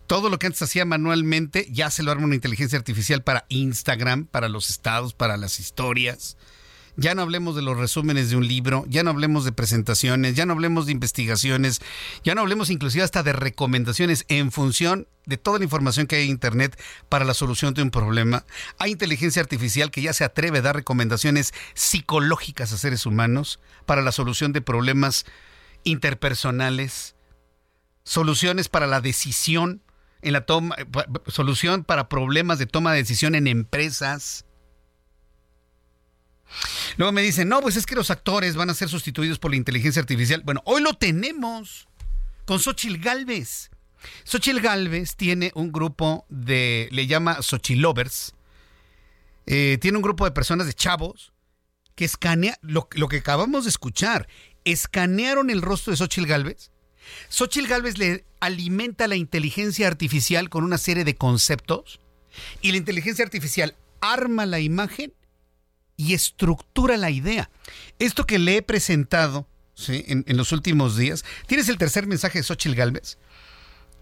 todo 0.07 0.29
lo 0.29 0.39
que 0.39 0.47
antes 0.47 0.61
hacía 0.61 0.85
manualmente, 0.85 1.67
ya 1.71 1.89
se 1.89 2.03
lo 2.03 2.11
arma 2.11 2.25
una 2.25 2.35
inteligencia 2.35 2.77
artificial 2.77 3.23
para 3.23 3.45
Instagram, 3.49 4.25
para 4.25 4.49
los 4.49 4.69
estados, 4.69 5.13
para 5.13 5.37
las 5.37 5.59
historias. 5.59 6.37
Ya 6.95 7.15
no 7.15 7.21
hablemos 7.23 7.55
de 7.55 7.61
los 7.61 7.77
resúmenes 7.77 8.29
de 8.29 8.35
un 8.35 8.47
libro, 8.47 8.85
ya 8.87 9.03
no 9.03 9.09
hablemos 9.09 9.45
de 9.45 9.51
presentaciones, 9.51 10.35
ya 10.35 10.45
no 10.45 10.53
hablemos 10.53 10.85
de 10.85 10.91
investigaciones, 10.91 11.81
ya 12.23 12.35
no 12.35 12.41
hablemos 12.41 12.69
inclusive 12.69 13.03
hasta 13.03 13.23
de 13.23 13.33
recomendaciones 13.33 14.25
en 14.27 14.51
función 14.51 15.07
de 15.25 15.37
toda 15.37 15.57
la 15.57 15.63
información 15.63 16.07
que 16.07 16.17
hay 16.17 16.25
en 16.25 16.31
Internet 16.31 16.79
para 17.09 17.25
la 17.25 17.33
solución 17.33 17.73
de 17.73 17.81
un 17.81 17.91
problema. 17.91 18.45
Hay 18.77 18.91
inteligencia 18.91 19.41
artificial 19.41 19.89
que 19.89 20.01
ya 20.01 20.13
se 20.13 20.23
atreve 20.23 20.59
a 20.59 20.61
dar 20.61 20.75
recomendaciones 20.75 21.53
psicológicas 21.73 22.73
a 22.73 22.77
seres 22.77 23.05
humanos 23.05 23.59
para 23.85 24.01
la 24.01 24.11
solución 24.11 24.53
de 24.53 24.61
problemas 24.61 25.25
interpersonales, 25.83 27.15
soluciones 28.03 28.69
para 28.69 28.87
la 28.87 29.01
decisión 29.01 29.81
en 30.21 30.33
la 30.33 30.45
toma, 30.45 30.75
solución 31.27 31.83
para 31.83 32.07
problemas 32.09 32.59
de 32.59 32.65
toma 32.65 32.91
de 32.91 32.99
decisión 32.99 33.35
en 33.35 33.47
empresas. 33.47 34.45
Luego 36.97 37.11
me 37.11 37.21
dicen, 37.21 37.49
no, 37.49 37.61
pues 37.61 37.75
es 37.75 37.85
que 37.85 37.95
los 37.95 38.11
actores 38.11 38.55
van 38.55 38.69
a 38.69 38.73
ser 38.73 38.89
sustituidos 38.89 39.39
por 39.39 39.51
la 39.51 39.57
inteligencia 39.57 40.01
artificial. 40.01 40.41
Bueno, 40.43 40.61
hoy 40.65 40.81
lo 40.81 40.93
tenemos 40.93 41.87
con 42.45 42.59
Xochil 42.59 42.99
Galvez. 42.99 43.71
Xochil 44.23 44.61
Galvez 44.61 45.15
tiene 45.15 45.51
un 45.55 45.71
grupo 45.71 46.25
de, 46.29 46.89
le 46.91 47.07
llama 47.07 47.41
Xochilovers, 47.41 48.33
eh, 49.45 49.77
tiene 49.81 49.97
un 49.97 50.03
grupo 50.03 50.25
de 50.25 50.31
personas 50.31 50.67
de 50.67 50.73
chavos 50.73 51.33
que 51.95 52.05
escanea, 52.05 52.57
lo, 52.61 52.87
lo, 52.91 53.07
que 53.07 53.17
acabamos 53.17 53.63
de 53.65 53.69
escuchar, 53.69 54.27
escanearon 54.65 55.49
el 55.49 55.61
rostro 55.61 55.91
de 55.91 55.97
Xochil 55.97 56.27
Galvez. 56.27 56.71
Xochil 57.29 57.67
Galvez 57.67 57.97
le 57.97 58.25
alimenta 58.39 59.07
la 59.07 59.15
inteligencia 59.15 59.87
artificial 59.87 60.49
con 60.49 60.63
una 60.63 60.77
serie 60.77 61.03
de 61.03 61.15
conceptos 61.15 61.99
y 62.61 62.71
la 62.71 62.77
inteligencia 62.77 63.23
artificial 63.23 63.75
arma 64.01 64.45
la 64.45 64.59
imagen 64.59 65.13
y 65.97 66.13
estructura 66.13 66.97
la 66.97 67.09
idea. 67.09 67.49
Esto 67.99 68.25
que 68.25 68.39
le 68.39 68.57
he 68.57 68.61
presentado 68.61 69.47
en, 69.87 70.23
en, 70.27 70.37
los 70.37 70.51
últimos 70.51 70.97
días, 70.97 71.25
tienes 71.47 71.69
el 71.69 71.77
tercer 71.77 72.07
mensaje 72.07 72.39
de 72.39 72.43
Xochil 72.43 72.75
Galvez, 72.75 73.17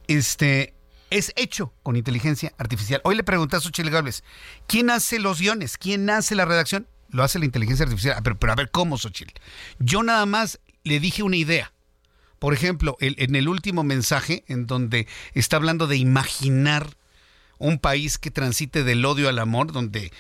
este, 0.07 0.73
es 1.09 1.33
hecho 1.35 1.73
con 1.83 1.95
inteligencia 1.95 2.53
artificial. 2.57 3.01
Hoy 3.03 3.15
le 3.15 3.23
pregunté 3.23 3.57
a 3.57 3.59
Xochil 3.59 3.89
Galvez, 3.89 4.23
¿quién 4.67 4.89
hace 4.89 5.19
los 5.19 5.39
guiones? 5.39 5.77
¿Quién 5.77 6.09
hace 6.09 6.35
la 6.35 6.45
redacción? 6.45 6.87
Lo 7.09 7.23
hace 7.23 7.39
la 7.39 7.45
inteligencia 7.45 7.83
artificial. 7.83 8.17
Pero, 8.23 8.39
pero 8.39 8.53
a 8.53 8.55
ver, 8.55 8.71
¿cómo, 8.71 8.97
Xochil? 8.97 9.31
Yo 9.79 10.03
nada 10.03 10.25
más 10.25 10.59
le 10.83 10.99
dije 10.99 11.23
una 11.23 11.35
idea. 11.35 11.73
Por 12.39 12.53
ejemplo, 12.53 12.97
el, 12.99 13.15
en 13.19 13.35
el 13.35 13.47
último 13.47 13.83
mensaje, 13.83 14.43
en 14.47 14.65
donde 14.65 15.07
está 15.33 15.57
hablando 15.57 15.85
de 15.85 15.97
imaginar 15.97 16.97
un 17.59 17.77
país 17.77 18.17
que 18.17 18.31
transite 18.31 18.83
del 18.83 19.05
odio 19.05 19.29
al 19.29 19.37
amor, 19.37 19.71
donde, 19.71 20.11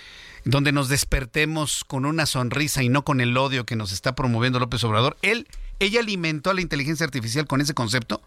donde 0.43 0.71
nos 0.71 0.89
despertemos 0.89 1.83
con 1.83 2.05
una 2.05 2.25
sonrisa 2.25 2.83
y 2.83 2.89
no 2.89 3.03
con 3.03 3.21
el 3.21 3.37
odio 3.37 3.65
que 3.65 3.75
nos 3.75 3.91
está 3.91 4.15
promoviendo 4.15 4.59
López 4.59 4.83
Obrador, 4.83 5.17
él, 5.21 5.47
ella 5.79 5.99
alimentó 5.99 6.49
a 6.49 6.53
la 6.53 6.61
inteligencia 6.61 7.05
artificial 7.05 7.47
con 7.47 7.61
ese 7.61 7.73
concepto 7.73 8.21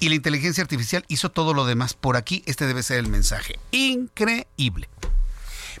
y 0.00 0.08
la 0.08 0.14
inteligencia 0.14 0.62
artificial 0.62 1.04
hizo 1.08 1.30
todo 1.30 1.54
lo 1.54 1.64
demás. 1.64 1.94
Por 1.94 2.16
aquí, 2.16 2.42
este 2.46 2.66
debe 2.66 2.82
ser 2.82 2.98
el 2.98 3.08
mensaje. 3.08 3.58
Increíble. 3.70 4.88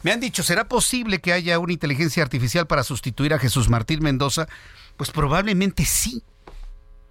Me 0.02 0.12
han 0.12 0.20
dicho, 0.20 0.42
¿será 0.42 0.68
posible 0.68 1.20
que 1.20 1.32
haya 1.32 1.58
una 1.58 1.72
inteligencia 1.72 2.22
artificial 2.22 2.66
para 2.66 2.84
sustituir 2.84 3.32
a 3.32 3.38
Jesús 3.38 3.70
Martín 3.70 4.02
Mendoza? 4.02 4.48
Pues 4.96 5.10
probablemente 5.10 5.84
sí 5.84 6.22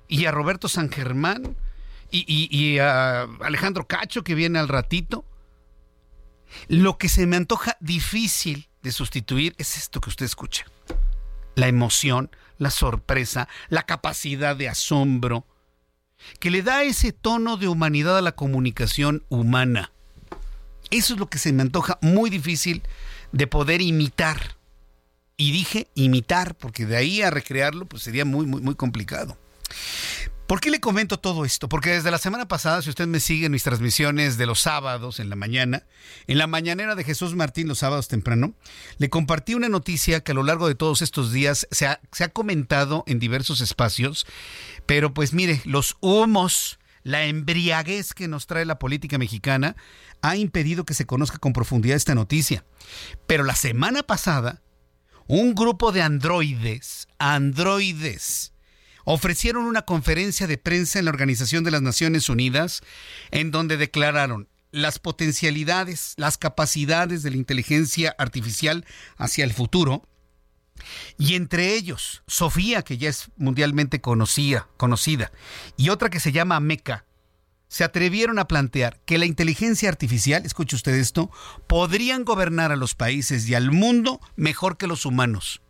y 0.07 0.25
a 0.25 0.31
Roberto 0.31 0.67
San 0.67 0.91
Germán 0.91 1.55
y, 2.11 2.23
y, 2.27 2.55
y, 2.55 2.77
a 2.77 3.23
Alejandro 3.41 3.87
Cacho 3.87 4.23
que 4.23 4.35
viene 4.35 4.59
al 4.59 4.67
ratito. 4.67 5.25
Lo 6.67 6.97
que 6.97 7.09
se 7.09 7.25
me 7.25 7.35
antoja 7.35 7.77
difícil 7.79 8.69
de 8.81 8.91
sustituir 8.91 9.55
es 9.57 9.77
esto 9.77 10.01
que 10.01 10.09
usted 10.09 10.25
escucha. 10.25 10.65
La 11.55 11.67
emoción, 11.67 12.31
la 12.57 12.69
sorpresa, 12.69 13.47
la 13.69 13.83
capacidad 13.83 14.55
de 14.55 14.69
asombro, 14.69 15.45
que 16.39 16.51
le 16.51 16.61
da 16.61 16.83
ese 16.83 17.11
tono 17.11 17.57
de 17.57 17.67
humanidad 17.67 18.17
a 18.17 18.21
la 18.21 18.33
comunicación 18.33 19.25
humana. 19.29 19.91
Eso 20.89 21.13
es 21.13 21.19
lo 21.19 21.29
que 21.29 21.39
se 21.39 21.53
me 21.53 21.61
antoja 21.61 21.97
muy 22.01 22.29
difícil 22.29 22.83
de 23.31 23.47
poder 23.47 23.81
imitar. 23.81 24.55
Y 25.35 25.51
dije 25.51 25.87
imitar, 25.95 26.55
porque 26.55 26.85
de 26.85 26.95
ahí 26.95 27.21
a 27.21 27.31
recrearlo 27.31 27.85
pues 27.85 28.03
sería 28.03 28.25
muy, 28.25 28.45
muy, 28.45 28.61
muy 28.61 28.75
complicado. 28.75 29.37
¿Por 30.47 30.59
qué 30.59 30.69
le 30.69 30.81
comento 30.81 31.19
todo 31.19 31.45
esto? 31.45 31.69
Porque 31.69 31.91
desde 31.91 32.11
la 32.11 32.17
semana 32.17 32.47
pasada, 32.47 32.81
si 32.81 32.89
usted 32.89 33.07
me 33.07 33.21
sigue 33.21 33.45
en 33.45 33.53
mis 33.53 33.63
transmisiones 33.63 34.37
de 34.37 34.45
los 34.45 34.59
sábados 34.59 35.19
en 35.19 35.29
la 35.29 35.37
mañana, 35.37 35.83
en 36.27 36.37
la 36.37 36.47
mañanera 36.47 36.95
de 36.95 37.05
Jesús 37.05 37.33
Martín 37.33 37.69
los 37.69 37.79
sábados 37.79 38.09
temprano, 38.09 38.53
le 38.97 39.09
compartí 39.09 39.53
una 39.53 39.69
noticia 39.69 40.21
que 40.21 40.33
a 40.33 40.35
lo 40.35 40.43
largo 40.43 40.67
de 40.67 40.75
todos 40.75 41.01
estos 41.01 41.31
días 41.31 41.65
se 41.71 41.87
ha, 41.87 42.01
se 42.11 42.25
ha 42.25 42.29
comentado 42.29 43.05
en 43.07 43.19
diversos 43.19 43.61
espacios, 43.61 44.27
pero 44.85 45.13
pues 45.13 45.33
mire, 45.33 45.61
los 45.63 45.95
humos, 46.01 46.77
la 47.03 47.25
embriaguez 47.25 48.13
que 48.13 48.27
nos 48.27 48.45
trae 48.45 48.65
la 48.65 48.79
política 48.79 49.17
mexicana 49.17 49.77
ha 50.21 50.35
impedido 50.35 50.85
que 50.85 50.93
se 50.93 51.05
conozca 51.05 51.37
con 51.37 51.53
profundidad 51.53 51.95
esta 51.95 52.15
noticia. 52.15 52.65
Pero 53.27 53.43
la 53.43 53.55
semana 53.55 54.03
pasada, 54.03 54.61
un 55.27 55.55
grupo 55.55 55.91
de 55.91 56.01
androides, 56.01 57.07
androides, 57.17 58.52
ofrecieron 59.05 59.65
una 59.65 59.83
conferencia 59.83 60.47
de 60.47 60.57
prensa 60.57 60.99
en 60.99 61.05
la 61.05 61.11
Organización 61.11 61.63
de 61.63 61.71
las 61.71 61.81
Naciones 61.81 62.29
Unidas 62.29 62.81
en 63.31 63.51
donde 63.51 63.77
declararon 63.77 64.49
las 64.71 64.99
potencialidades, 64.99 66.13
las 66.17 66.37
capacidades 66.37 67.23
de 67.23 67.29
la 67.29 67.37
inteligencia 67.37 68.15
artificial 68.17 68.85
hacia 69.17 69.43
el 69.43 69.53
futuro. 69.53 70.07
Y 71.17 71.35
entre 71.35 71.75
ellos, 71.75 72.23
Sofía, 72.27 72.81
que 72.81 72.97
ya 72.97 73.09
es 73.09 73.29
mundialmente 73.37 74.01
conocida, 74.01 74.67
conocida, 74.77 75.31
y 75.77 75.89
otra 75.89 76.09
que 76.09 76.19
se 76.19 76.31
llama 76.31 76.59
Meca, 76.59 77.05
se 77.67 77.83
atrevieron 77.83 78.37
a 78.37 78.47
plantear 78.47 78.99
que 79.05 79.17
la 79.17 79.25
inteligencia 79.25 79.89
artificial, 79.89 80.45
escuche 80.45 80.75
usted 80.75 80.93
esto, 80.93 81.31
podrían 81.67 82.23
gobernar 82.23 82.71
a 82.71 82.75
los 82.75 82.95
países 82.95 83.47
y 83.47 83.55
al 83.55 83.71
mundo 83.71 84.19
mejor 84.35 84.77
que 84.77 84.87
los 84.87 85.05
humanos. 85.05 85.61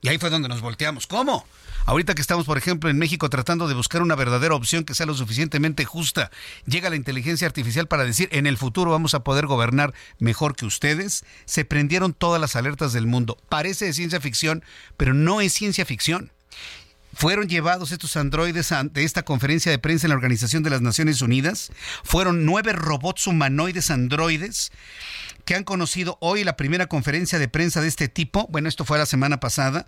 Y 0.00 0.08
ahí 0.08 0.18
fue 0.18 0.30
donde 0.30 0.48
nos 0.48 0.60
volteamos. 0.60 1.06
¿Cómo? 1.06 1.44
Ahorita 1.86 2.14
que 2.14 2.22
estamos, 2.22 2.46
por 2.46 2.58
ejemplo, 2.58 2.90
en 2.90 2.98
México 2.98 3.28
tratando 3.30 3.66
de 3.66 3.74
buscar 3.74 4.02
una 4.02 4.14
verdadera 4.14 4.54
opción 4.54 4.84
que 4.84 4.94
sea 4.94 5.06
lo 5.06 5.14
suficientemente 5.14 5.84
justa, 5.84 6.30
llega 6.66 6.90
la 6.90 6.96
inteligencia 6.96 7.46
artificial 7.46 7.88
para 7.88 8.04
decir 8.04 8.28
en 8.32 8.46
el 8.46 8.58
futuro 8.58 8.90
vamos 8.90 9.14
a 9.14 9.24
poder 9.24 9.46
gobernar 9.46 9.94
mejor 10.18 10.54
que 10.54 10.66
ustedes, 10.66 11.24
se 11.46 11.64
prendieron 11.64 12.12
todas 12.12 12.40
las 12.40 12.56
alertas 12.56 12.92
del 12.92 13.06
mundo. 13.06 13.38
Parece 13.48 13.86
de 13.86 13.92
ciencia 13.92 14.20
ficción, 14.20 14.64
pero 14.96 15.14
no 15.14 15.40
es 15.40 15.52
ciencia 15.52 15.84
ficción. 15.84 16.32
Fueron 17.12 17.48
llevados 17.48 17.92
estos 17.92 18.16
androides 18.16 18.72
ante 18.72 19.02
esta 19.04 19.24
conferencia 19.24 19.70
de 19.70 19.78
prensa 19.78 20.06
en 20.06 20.10
la 20.10 20.16
Organización 20.16 20.62
de 20.62 20.70
las 20.70 20.80
Naciones 20.80 21.22
Unidas. 21.22 21.70
Fueron 22.04 22.44
nueve 22.44 22.72
robots 22.72 23.26
humanoides 23.26 23.90
androides 23.90 24.70
que 25.44 25.54
han 25.54 25.64
conocido 25.64 26.16
hoy 26.20 26.44
la 26.44 26.56
primera 26.56 26.86
conferencia 26.86 27.38
de 27.38 27.48
prensa 27.48 27.80
de 27.80 27.88
este 27.88 28.08
tipo, 28.08 28.46
bueno, 28.50 28.68
esto 28.68 28.84
fue 28.84 28.98
la 28.98 29.06
semana 29.06 29.40
pasada, 29.40 29.86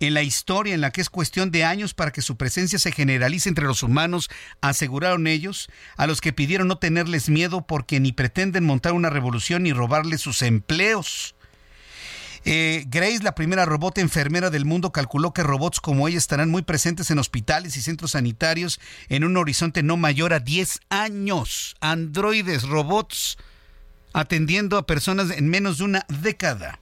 en 0.00 0.14
la 0.14 0.22
historia 0.22 0.74
en 0.74 0.80
la 0.80 0.90
que 0.90 1.02
es 1.02 1.10
cuestión 1.10 1.50
de 1.50 1.64
años 1.64 1.92
para 1.92 2.12
que 2.12 2.22
su 2.22 2.36
presencia 2.36 2.78
se 2.78 2.92
generalice 2.92 3.48
entre 3.48 3.66
los 3.66 3.82
humanos, 3.82 4.30
aseguraron 4.60 5.26
ellos, 5.26 5.68
a 5.96 6.06
los 6.06 6.20
que 6.20 6.32
pidieron 6.32 6.68
no 6.68 6.78
tenerles 6.78 7.28
miedo 7.28 7.66
porque 7.66 8.00
ni 8.00 8.12
pretenden 8.12 8.64
montar 8.64 8.94
una 8.94 9.10
revolución 9.10 9.64
ni 9.64 9.72
robarles 9.72 10.22
sus 10.22 10.40
empleos. 10.40 11.34
Eh, 12.44 12.84
Grace, 12.88 13.22
la 13.22 13.34
primera 13.34 13.64
robot 13.64 13.98
enfermera 13.98 14.50
del 14.50 14.64
mundo, 14.64 14.90
calculó 14.90 15.32
que 15.32 15.44
robots 15.44 15.80
como 15.80 16.08
ella 16.08 16.18
estarán 16.18 16.50
muy 16.50 16.62
presentes 16.62 17.10
en 17.10 17.18
hospitales 17.18 17.76
y 17.76 17.82
centros 17.82 18.12
sanitarios 18.12 18.80
en 19.08 19.24
un 19.24 19.36
horizonte 19.36 19.82
no 19.82 19.96
mayor 19.96 20.32
a 20.32 20.40
10 20.40 20.80
años. 20.88 21.76
Androides, 21.80 22.64
robots, 22.64 23.38
atendiendo 24.12 24.76
a 24.76 24.86
personas 24.86 25.30
en 25.30 25.48
menos 25.48 25.78
de 25.78 25.84
una 25.84 26.06
década. 26.08 26.80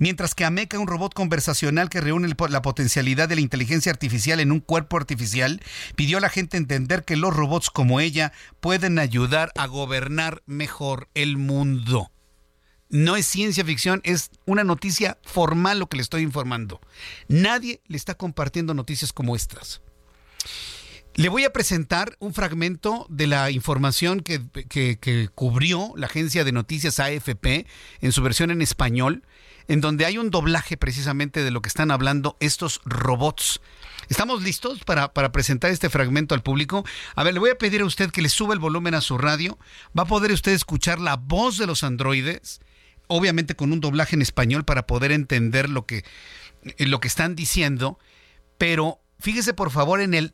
Mientras 0.00 0.34
que 0.34 0.44
Ameca, 0.44 0.80
un 0.80 0.88
robot 0.88 1.14
conversacional 1.14 1.88
que 1.88 2.00
reúne 2.00 2.34
la 2.48 2.62
potencialidad 2.62 3.28
de 3.28 3.36
la 3.36 3.40
inteligencia 3.40 3.92
artificial 3.92 4.40
en 4.40 4.50
un 4.50 4.58
cuerpo 4.58 4.96
artificial, 4.96 5.60
pidió 5.94 6.18
a 6.18 6.20
la 6.20 6.28
gente 6.28 6.56
entender 6.56 7.04
que 7.04 7.14
los 7.14 7.34
robots 7.34 7.70
como 7.70 8.00
ella 8.00 8.32
pueden 8.58 8.98
ayudar 8.98 9.52
a 9.56 9.66
gobernar 9.66 10.42
mejor 10.46 11.08
el 11.14 11.36
mundo. 11.36 12.10
No 12.90 13.14
es 13.14 13.24
ciencia 13.24 13.64
ficción, 13.64 14.00
es 14.02 14.30
una 14.46 14.64
noticia 14.64 15.18
formal 15.22 15.78
lo 15.78 15.88
que 15.88 15.96
le 15.96 16.02
estoy 16.02 16.22
informando. 16.22 16.80
Nadie 17.28 17.80
le 17.86 17.96
está 17.96 18.16
compartiendo 18.16 18.74
noticias 18.74 19.12
como 19.12 19.36
estas. 19.36 19.80
Le 21.14 21.28
voy 21.28 21.44
a 21.44 21.52
presentar 21.52 22.16
un 22.18 22.34
fragmento 22.34 23.06
de 23.08 23.28
la 23.28 23.52
información 23.52 24.20
que, 24.20 24.40
que, 24.68 25.28
cubrió 25.32 25.92
la 25.96 26.06
agencia 26.06 26.42
de 26.42 26.50
noticias 26.50 26.98
AFP 26.98 27.66
en 28.00 28.10
su 28.10 28.22
versión 28.22 28.50
en 28.50 28.60
español, 28.60 29.24
en 29.68 29.80
donde 29.80 30.04
hay 30.04 30.18
un 30.18 30.30
doblaje 30.30 30.76
precisamente 30.76 31.44
de 31.44 31.50
lo 31.52 31.62
que 31.62 31.68
están 31.68 31.92
hablando 31.92 32.36
estos 32.40 32.80
robots. 32.84 33.60
¿Estamos 34.08 34.42
listos 34.42 34.82
para, 34.82 35.12
para 35.12 35.30
presentar 35.30 35.70
este 35.70 35.90
fragmento 35.90 36.34
al 36.34 36.42
público? 36.42 36.84
A 37.14 37.22
ver, 37.22 37.34
le 37.34 37.40
voy 37.40 37.50
a 37.50 37.58
pedir 37.58 37.82
a 37.82 37.86
usted 37.86 38.10
que 38.10 38.22
le 38.22 38.28
suba 38.28 38.54
el 38.54 38.60
volumen 38.60 38.94
a 38.94 39.00
su 39.00 39.16
radio. 39.16 39.58
Va 39.96 40.02
a 40.04 40.06
poder 40.06 40.32
usted 40.32 40.52
escuchar 40.52 40.98
la 40.98 41.16
voz 41.16 41.56
de 41.56 41.66
los 41.66 41.84
androides 41.84 42.60
obviamente 43.10 43.56
con 43.56 43.72
un 43.72 43.80
doblaje 43.80 44.14
en 44.14 44.22
español 44.22 44.64
para 44.64 44.86
poder 44.86 45.10
entender 45.12 45.68
lo 45.68 45.84
que, 45.84 46.04
eh, 46.62 46.86
lo 46.86 47.00
que 47.00 47.08
están 47.08 47.34
diciendo, 47.34 47.98
pero 48.56 49.00
fíjese 49.18 49.52
por 49.52 49.70
favor 49.70 50.00
en 50.00 50.14
el, 50.14 50.32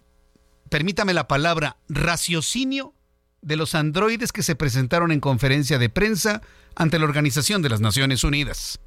permítame 0.69 1.15
la 1.15 1.27
palabra, 1.27 1.79
raciocinio 1.89 2.95
de 3.41 3.57
los 3.57 3.75
androides 3.75 4.31
que 4.31 4.43
se 4.43 4.57
presentaron 4.57 5.11
en 5.11 5.21
conferencia 5.21 5.79
de 5.79 5.89
prensa 5.89 6.43
ante 6.75 6.99
la 6.99 7.07
Organización 7.07 7.63
de 7.63 7.71
las 7.71 7.81
Naciones 7.81 8.25
Unidas. 8.25 8.79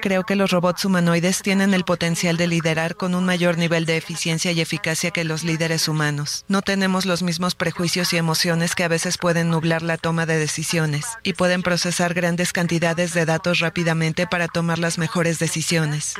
Creo 0.00 0.24
que 0.24 0.36
los 0.36 0.50
robots 0.50 0.84
humanoides 0.84 1.42
tienen 1.42 1.72
el 1.72 1.84
potencial 1.84 2.36
de 2.36 2.46
liderar 2.46 2.94
con 2.96 3.14
un 3.14 3.24
mayor 3.24 3.56
nivel 3.56 3.86
de 3.86 3.96
eficiencia 3.96 4.52
y 4.52 4.60
eficacia 4.60 5.10
que 5.10 5.24
los 5.24 5.44
líderes 5.44 5.88
humanos. 5.88 6.44
No 6.48 6.62
tenemos 6.62 7.06
los 7.06 7.22
mismos 7.22 7.54
prejuicios 7.54 8.12
y 8.12 8.18
emociones 8.18 8.74
que 8.74 8.84
a 8.84 8.88
veces 8.88 9.16
pueden 9.18 9.50
nublar 9.50 9.82
la 9.82 9.96
toma 9.96 10.26
de 10.26 10.36
decisiones 10.36 11.06
y 11.22 11.32
pueden 11.32 11.62
procesar 11.62 12.12
grandes 12.12 12.52
cantidades 12.52 13.14
de 13.14 13.24
datos 13.24 13.60
rápidamente 13.60 14.26
para 14.26 14.46
tomar 14.46 14.78
las 14.78 14.98
mejores 14.98 15.38
decisiones. 15.38 16.14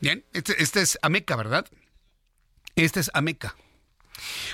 Bien, 0.00 0.24
este, 0.32 0.62
este 0.62 0.82
es 0.82 0.98
Ameca, 1.00 1.36
¿verdad? 1.36 1.66
Este 2.76 3.00
es 3.00 3.10
Ameca. 3.14 3.56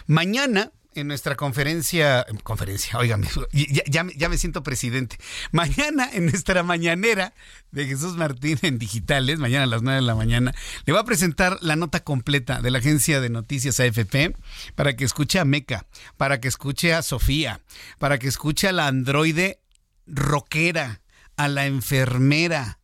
Mañana 0.07 0.73
en 0.95 1.07
nuestra 1.07 1.37
conferencia, 1.37 2.27
conferencia, 2.43 2.99
óigame, 2.99 3.29
ya, 3.53 4.07
ya, 4.17 4.29
me 4.29 4.39
siento 4.39 4.63
presidente. 4.63 5.17
Mañana 5.53 6.09
en 6.13 6.27
nuestra 6.27 6.63
mañanera 6.63 7.35
de 7.71 7.87
Jesús 7.87 8.17
Martín 8.17 8.59
en 8.63 8.79
digitales, 8.79 9.39
mañana 9.39 9.65
a 9.65 9.67
las 9.67 9.83
9 9.83 10.01
de 10.01 10.07
la 10.07 10.15
mañana, 10.15 10.55
le 10.87 10.93
voy 10.93 11.01
a 11.01 11.05
presentar 11.05 11.59
la 11.61 11.77
nota 11.77 12.01
completa 12.01 12.61
de 12.61 12.71
la 12.71 12.79
agencia 12.79 13.21
de 13.21 13.31
noticias 13.31 13.81
AFP 13.81 14.35
para 14.75 14.97
que 14.97 15.05
escuche 15.05 15.39
a 15.39 15.45
Meca, 15.45 15.87
para 16.17 16.41
que 16.41 16.49
escuche 16.49 16.95
a 16.95 17.03
Sofía, 17.03 17.61
para 17.99 18.19
que 18.19 18.29
escuche 18.29 18.69
a 18.69 18.73
la 18.73 18.87
androide 18.87 19.61
rockera, 20.07 21.03
a 21.37 21.49
la 21.49 21.67
enfermera. 21.67 22.81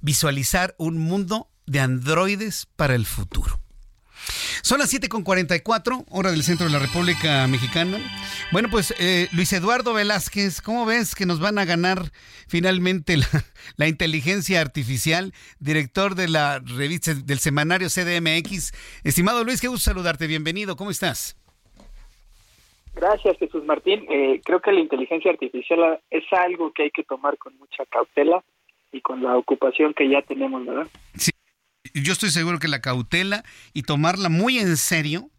Visualizar 0.00 0.74
un 0.78 0.98
mundo 0.98 1.50
de 1.66 1.80
androides 1.80 2.66
para 2.76 2.94
el 2.94 3.06
futuro. 3.06 3.60
Son 4.62 4.78
las 4.78 4.92
7.44, 4.92 6.06
hora 6.10 6.30
del 6.30 6.42
centro 6.42 6.66
de 6.66 6.72
la 6.72 6.78
República 6.78 7.46
Mexicana. 7.46 7.98
Bueno, 8.52 8.68
pues 8.70 8.94
eh, 8.98 9.28
Luis 9.32 9.52
Eduardo 9.52 9.94
Velázquez, 9.94 10.60
¿cómo 10.60 10.86
ves 10.86 11.14
que 11.14 11.26
nos 11.26 11.40
van 11.40 11.58
a 11.58 11.64
ganar 11.64 12.10
finalmente 12.48 13.16
la, 13.76 13.86
inteligencia 13.88 14.60
artificial? 14.60 15.32
Director 15.60 16.14
de 16.14 16.28
la 16.28 16.60
revista 16.60 17.14
del 17.14 17.38
semanario 17.38 17.88
CDMX. 17.88 18.72
Estimado 19.04 19.44
Luis, 19.44 19.60
qué 19.60 19.68
gusto 19.68 19.90
saludarte, 19.90 20.26
bienvenido, 20.26 20.76
¿cómo 20.76 20.90
estás? 20.90 21.36
Gracias, 22.96 23.36
Jesús 23.38 23.62
Martín. 23.64 24.06
Eh, 24.10 24.40
creo 24.42 24.60
que 24.60 24.72
la 24.72 24.80
inteligencia 24.80 25.30
artificial 25.30 26.00
es 26.10 26.24
algo 26.32 26.72
que 26.72 26.84
hay 26.84 26.90
que 26.90 27.04
tomar 27.04 27.36
con 27.36 27.56
mucha 27.58 27.84
cautela 27.86 28.42
y 28.90 29.00
con 29.02 29.22
la 29.22 29.36
ocupación 29.36 29.92
que 29.92 30.08
ya 30.08 30.22
tenemos, 30.22 30.64
¿verdad? 30.64 30.88
Sí, 31.14 31.30
yo 32.02 32.12
estoy 32.12 32.30
seguro 32.30 32.58
que 32.58 32.68
la 32.68 32.80
cautela 32.80 33.44
y 33.72 33.82
tomarla 33.82 34.28
muy 34.28 34.58
en 34.58 34.76
serio 34.76 35.30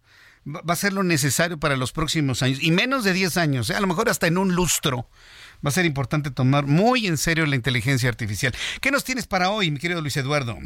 va 0.48 0.74
a 0.74 0.78
ser 0.78 0.94
lo 0.94 1.04
necesario 1.04 1.60
para 1.60 1.76
los 1.76 1.92
próximos 1.92 2.42
años, 2.42 2.60
y 2.62 2.72
menos 2.72 3.04
de 3.04 3.14
10 3.14 3.38
años, 3.38 3.70
¿eh? 3.70 3.76
a 3.76 3.82
lo 3.82 3.88
mejor 3.88 4.10
hasta 4.10 4.28
en 4.28 4.38
un 4.38 4.56
lustro. 4.56 5.10
Va 5.66 5.70
a 5.70 5.72
ser 5.72 5.86
importante 5.86 6.32
tomar 6.32 6.68
muy 6.68 7.08
en 7.08 7.18
serio 7.18 7.46
la 7.46 7.56
inteligencia 7.56 8.08
artificial. 8.10 8.54
¿Qué 8.80 8.92
nos 8.92 9.04
tienes 9.04 9.28
para 9.28 9.50
hoy, 9.50 9.72
mi 9.72 9.80
querido 9.80 10.02
Luis 10.02 10.16
Eduardo? 10.16 10.58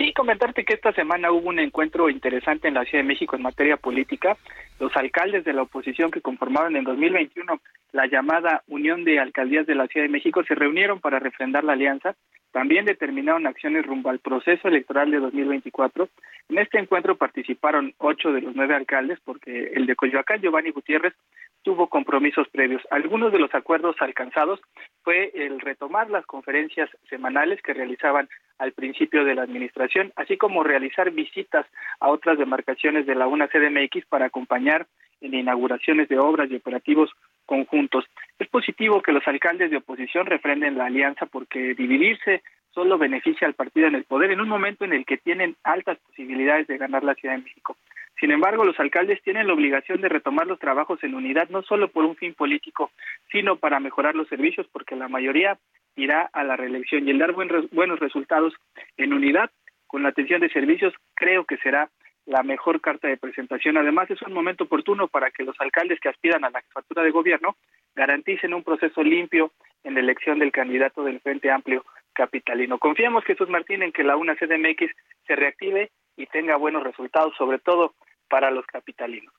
Sí, 0.00 0.14
comentarte 0.14 0.64
que 0.64 0.72
esta 0.72 0.94
semana 0.94 1.30
hubo 1.30 1.50
un 1.50 1.58
encuentro 1.58 2.08
interesante 2.08 2.66
en 2.68 2.72
la 2.72 2.86
Ciudad 2.86 3.04
de 3.04 3.08
México 3.08 3.36
en 3.36 3.42
materia 3.42 3.76
política. 3.76 4.34
Los 4.78 4.96
alcaldes 4.96 5.44
de 5.44 5.52
la 5.52 5.60
oposición 5.60 6.10
que 6.10 6.22
conformaban 6.22 6.74
en 6.74 6.84
2021 6.84 7.60
la 7.92 8.06
llamada 8.06 8.62
Unión 8.66 9.04
de 9.04 9.20
Alcaldías 9.20 9.66
de 9.66 9.74
la 9.74 9.88
Ciudad 9.88 10.06
de 10.06 10.12
México 10.12 10.42
se 10.44 10.54
reunieron 10.54 11.00
para 11.00 11.18
refrendar 11.18 11.64
la 11.64 11.74
alianza 11.74 12.16
también 12.52 12.84
determinaron 12.84 13.46
acciones 13.46 13.86
rumbo 13.86 14.10
al 14.10 14.18
proceso 14.18 14.68
electoral 14.68 15.10
de 15.10 15.18
2024. 15.18 16.08
En 16.48 16.58
este 16.58 16.78
encuentro 16.78 17.16
participaron 17.16 17.94
ocho 17.98 18.32
de 18.32 18.40
los 18.40 18.56
nueve 18.56 18.74
alcaldes, 18.74 19.20
porque 19.24 19.72
el 19.74 19.86
de 19.86 19.94
Coyoacán, 19.94 20.40
Giovanni 20.40 20.70
Gutiérrez, 20.70 21.14
tuvo 21.62 21.88
compromisos 21.88 22.48
previos. 22.48 22.82
Algunos 22.90 23.32
de 23.32 23.38
los 23.38 23.54
acuerdos 23.54 23.94
alcanzados 24.00 24.60
fue 25.02 25.30
el 25.34 25.60
retomar 25.60 26.10
las 26.10 26.26
conferencias 26.26 26.90
semanales 27.08 27.62
que 27.62 27.74
realizaban 27.74 28.28
al 28.60 28.72
principio 28.72 29.24
de 29.24 29.34
la 29.34 29.42
administración, 29.42 30.12
así 30.16 30.36
como 30.36 30.62
realizar 30.62 31.10
visitas 31.10 31.66
a 31.98 32.10
otras 32.10 32.38
demarcaciones 32.38 33.06
de 33.06 33.14
la 33.14 33.26
UNA 33.26 33.48
CDMX 33.48 34.04
para 34.06 34.26
acompañar 34.26 34.86
en 35.22 35.34
inauguraciones 35.34 36.08
de 36.08 36.18
obras 36.18 36.50
y 36.50 36.56
operativos 36.56 37.10
conjuntos. 37.46 38.04
Es 38.38 38.48
positivo 38.48 39.00
que 39.00 39.12
los 39.12 39.26
alcaldes 39.26 39.70
de 39.70 39.78
oposición 39.78 40.26
refrenden 40.26 40.76
la 40.76 40.86
alianza 40.86 41.24
porque 41.24 41.74
dividirse 41.74 42.42
solo 42.72 42.98
beneficia 42.98 43.46
al 43.46 43.54
partido 43.54 43.86
en 43.86 43.94
el 43.94 44.04
poder 44.04 44.30
en 44.30 44.40
un 44.40 44.48
momento 44.48 44.84
en 44.84 44.92
el 44.92 45.04
que 45.04 45.16
tienen 45.16 45.56
altas 45.64 45.98
posibilidades 45.98 46.66
de 46.66 46.78
ganar 46.78 47.04
la 47.04 47.14
Ciudad 47.14 47.36
de 47.36 47.42
México. 47.42 47.76
Sin 48.18 48.30
embargo, 48.30 48.64
los 48.64 48.78
alcaldes 48.78 49.22
tienen 49.22 49.46
la 49.46 49.54
obligación 49.54 50.00
de 50.02 50.08
retomar 50.08 50.46
los 50.46 50.58
trabajos 50.58 51.02
en 51.02 51.14
unidad, 51.14 51.48
no 51.48 51.62
solo 51.62 51.88
por 51.88 52.04
un 52.04 52.16
fin 52.16 52.34
político, 52.34 52.90
sino 53.32 53.56
para 53.56 53.80
mejorar 53.80 54.14
los 54.14 54.28
servicios, 54.28 54.66
porque 54.70 54.94
la 54.94 55.08
mayoría 55.08 55.58
irá 55.96 56.28
a 56.32 56.44
la 56.44 56.56
reelección 56.56 57.06
y 57.06 57.10
el 57.10 57.18
dar 57.18 57.32
buenos 57.32 57.98
resultados 57.98 58.54
en 58.96 59.14
unidad 59.14 59.50
con 59.86 60.02
la 60.02 60.10
atención 60.10 60.40
de 60.40 60.50
servicios 60.50 60.94
creo 61.14 61.44
que 61.44 61.56
será 61.56 61.90
la 62.26 62.42
mejor 62.42 62.80
carta 62.80 63.08
de 63.08 63.16
presentación. 63.16 63.76
Además, 63.76 64.10
es 64.10 64.22
un 64.22 64.32
momento 64.32 64.64
oportuno 64.64 65.08
para 65.08 65.30
que 65.30 65.44
los 65.44 65.56
alcaldes 65.60 65.98
que 66.00 66.08
aspiran 66.08 66.44
a 66.44 66.50
la 66.50 66.62
jefatura 66.62 67.02
de 67.02 67.10
gobierno 67.10 67.56
garanticen 67.94 68.54
un 68.54 68.62
proceso 68.62 69.02
limpio 69.02 69.52
en 69.82 69.94
la 69.94 70.00
elección 70.00 70.38
del 70.38 70.52
candidato 70.52 71.02
del 71.02 71.20
Frente 71.20 71.50
Amplio 71.50 71.84
capitalino. 72.12 72.78
Confiamos, 72.78 73.24
Jesús 73.24 73.48
Martín, 73.48 73.82
en 73.82 73.92
que 73.92 74.04
la 74.04 74.16
UNA 74.16 74.36
CDMX 74.36 74.90
se 75.26 75.36
reactive 75.36 75.90
y 76.16 76.26
tenga 76.26 76.56
buenos 76.56 76.82
resultados, 76.82 77.34
sobre 77.36 77.58
todo 77.58 77.94
para 78.28 78.50
los 78.50 78.66
capitalinos. 78.66 79.32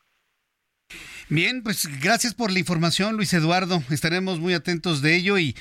Bien, 1.30 1.64
pues 1.64 1.88
gracias 2.02 2.34
por 2.34 2.52
la 2.52 2.60
información, 2.60 3.16
Luis 3.16 3.34
Eduardo. 3.34 3.80
Estaremos 3.90 4.40
muy 4.40 4.53
atentos 4.53 5.02
de 5.02 5.16
ello 5.16 5.38
y 5.38 5.56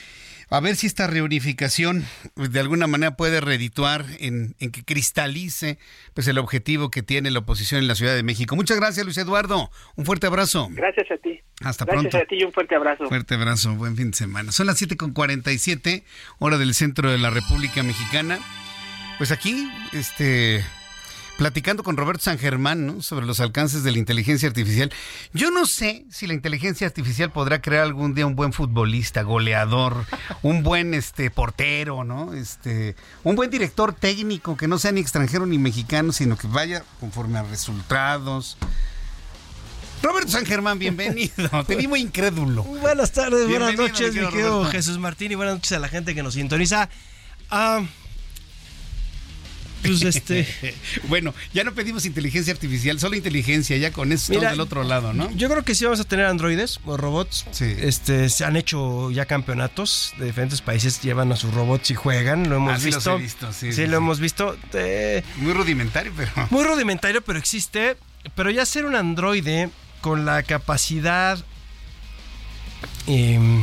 a 0.51 0.61
ver 0.61 0.75
si 0.75 0.87
esta 0.89 1.07
reunificación 1.07 2.05
pues, 2.35 2.53
de 2.53 2.61
alguna 2.61 2.89
manera 2.89 3.17
puede 3.17 3.41
redituar 3.41 4.05
en, 4.19 4.55
que 4.59 4.83
cristalice 4.85 5.79
pues 6.13 6.27
el 6.27 6.39
objetivo 6.39 6.91
que 6.91 7.03
tiene 7.03 7.31
la 7.31 7.39
oposición 7.39 7.81
en 7.81 7.87
la 7.87 7.95
Ciudad 7.95 8.17
de 8.17 8.25
México. 8.25 8.57
Muchas 8.57 8.79
gracias, 8.79 9.07
Luis 9.07 9.17
Eduardo. 9.19 9.71
Un 9.95 10.05
fuerte 10.05 10.27
abrazo. 10.27 10.69
Gracias 10.73 11.11
a 11.11 11.17
ti. 11.19 11.41
Hasta 11.63 11.87
pronto. 11.87 12.03
Gracias 12.03 12.23
a 12.25 12.27
ti 12.27 12.37
y 12.41 12.45
un 12.45 12.53
fuerte 12.53 12.75
abrazo. 12.75 13.07
Fuerte 13.09 13.35
abrazo, 13.35 13.75
buen 13.77 13.97
fin 13.97 14.11
de 14.11 14.17
semana. 14.17 14.51
Son 14.51 14.67
las 14.67 14.83
7.47, 14.83 16.03
hora 16.41 16.59
del 16.59 16.75
centro 16.75 17.11
de 17.11 17.19
la 17.19 17.31
República 17.31 17.83
Mexicana. 17.83 18.39
Pues 19.19 19.31
aquí, 19.31 19.71
este, 19.93 20.65
platicando 21.41 21.83
con 21.83 21.97
Roberto 21.97 22.25
San 22.25 22.39
Germán 22.39 23.01
sobre 23.01 23.25
los 23.25 23.41
alcances 23.41 23.83
de 23.83 23.91
la 23.91 23.97
inteligencia 23.97 24.47
artificial. 24.47 24.93
Yo 25.33 25.51
no 25.51 25.65
sé 25.65 26.05
si 26.11 26.27
la 26.27 26.35
inteligencia 26.35 26.87
artificial 26.87 27.33
podrá 27.33 27.63
crear 27.63 27.85
algún 27.85 28.15
día 28.15 28.27
un 28.27 28.37
buen 28.37 28.53
futbolista, 28.53 29.23
goleador, 29.23 30.05
un 30.43 30.63
buen 30.63 30.93
este 30.93 31.31
portero, 31.31 32.05
¿no? 32.05 32.35
Este, 32.35 32.95
un 33.25 33.37
buen 33.37 33.49
director 33.49 33.95
técnico 33.95 34.55
que 34.55 34.69
no 34.69 34.79
sea 34.79 34.93
ni 34.93 35.01
extranjero 35.01 35.47
ni 35.47 35.57
mexicano, 35.57 36.13
sino 36.13 36.37
que 36.37 36.47
vaya 36.47 36.85
conforme 37.01 37.39
a 37.39 37.43
resultados. 37.45 38.59
Roberto 40.03 40.33
San 40.33 40.45
Germán, 40.45 40.79
bienvenido. 40.79 41.65
Te 41.67 41.75
vi 41.75 41.89
muy 41.89 42.03
incrédulo. 42.03 42.65
Buenas 42.65 43.13
tardes, 43.13 43.49
buenas 43.49 43.77
noches, 43.77 44.15
mi 44.15 44.27
querido 44.27 44.67
Jesús 44.67 44.99
Martín, 44.99 45.33
y 45.33 45.37
buenas 45.37 45.55
noches 45.55 45.73
a 45.73 45.79
la 45.79 45.89
gente 45.89 46.15
que 46.15 46.23
nos 46.23 46.35
sintoniza. 46.35 46.91
Ah, 47.51 47.83
pues 49.83 50.03
este. 50.03 50.47
bueno, 51.09 51.35
ya 51.53 51.65
no 51.65 51.75
pedimos 51.75 52.07
inteligencia 52.07 52.53
artificial, 52.53 52.99
solo 53.01 53.17
inteligencia, 53.17 53.77
ya 53.77 53.93
con 53.93 54.13
eso 54.13 54.33
Mira, 54.33 54.51
del 54.51 54.61
otro 54.61 54.83
lado, 54.85 55.13
¿no? 55.13 55.31
Yo 55.33 55.49
creo 55.49 55.65
que 55.65 55.75
sí 55.75 55.85
vamos 55.85 56.01
a 56.01 56.05
tener 56.05 56.27
androides 56.27 56.81
o 56.85 56.97
robots. 56.97 57.47
Sí. 57.51 57.75
Este, 57.79 58.29
se 58.29 58.45
han 58.45 58.57
hecho 58.57 59.11
ya 59.11 59.27
campeonatos 59.27 60.13
de 60.19 60.27
diferentes 60.27 60.61
países, 60.61 61.01
llevan 61.03 61.33
a 61.33 61.37
sus 61.37 61.53
robots 61.55 61.91
y 61.91 61.95
juegan, 61.95 62.49
lo 62.49 62.57
hemos 62.57 62.83
visto. 62.83 63.19
visto. 63.19 63.53
Sí, 63.53 63.73
sí, 63.73 63.87
lo 63.87 63.97
hemos 63.97 64.21
visto. 64.21 64.57
muy 65.37 65.53
rudimentario, 65.53 66.13
pero. 66.17 66.31
Muy 66.51 66.65
rudimentario, 66.65 67.23
pero 67.23 67.39
existe. 67.39 67.97
Pero 68.35 68.51
ya 68.51 68.67
ser 68.67 68.85
un 68.85 68.97
androide 68.97 69.71
con 70.01 70.25
la 70.25 70.43
capacidad. 70.43 71.43
Em, 73.07 73.63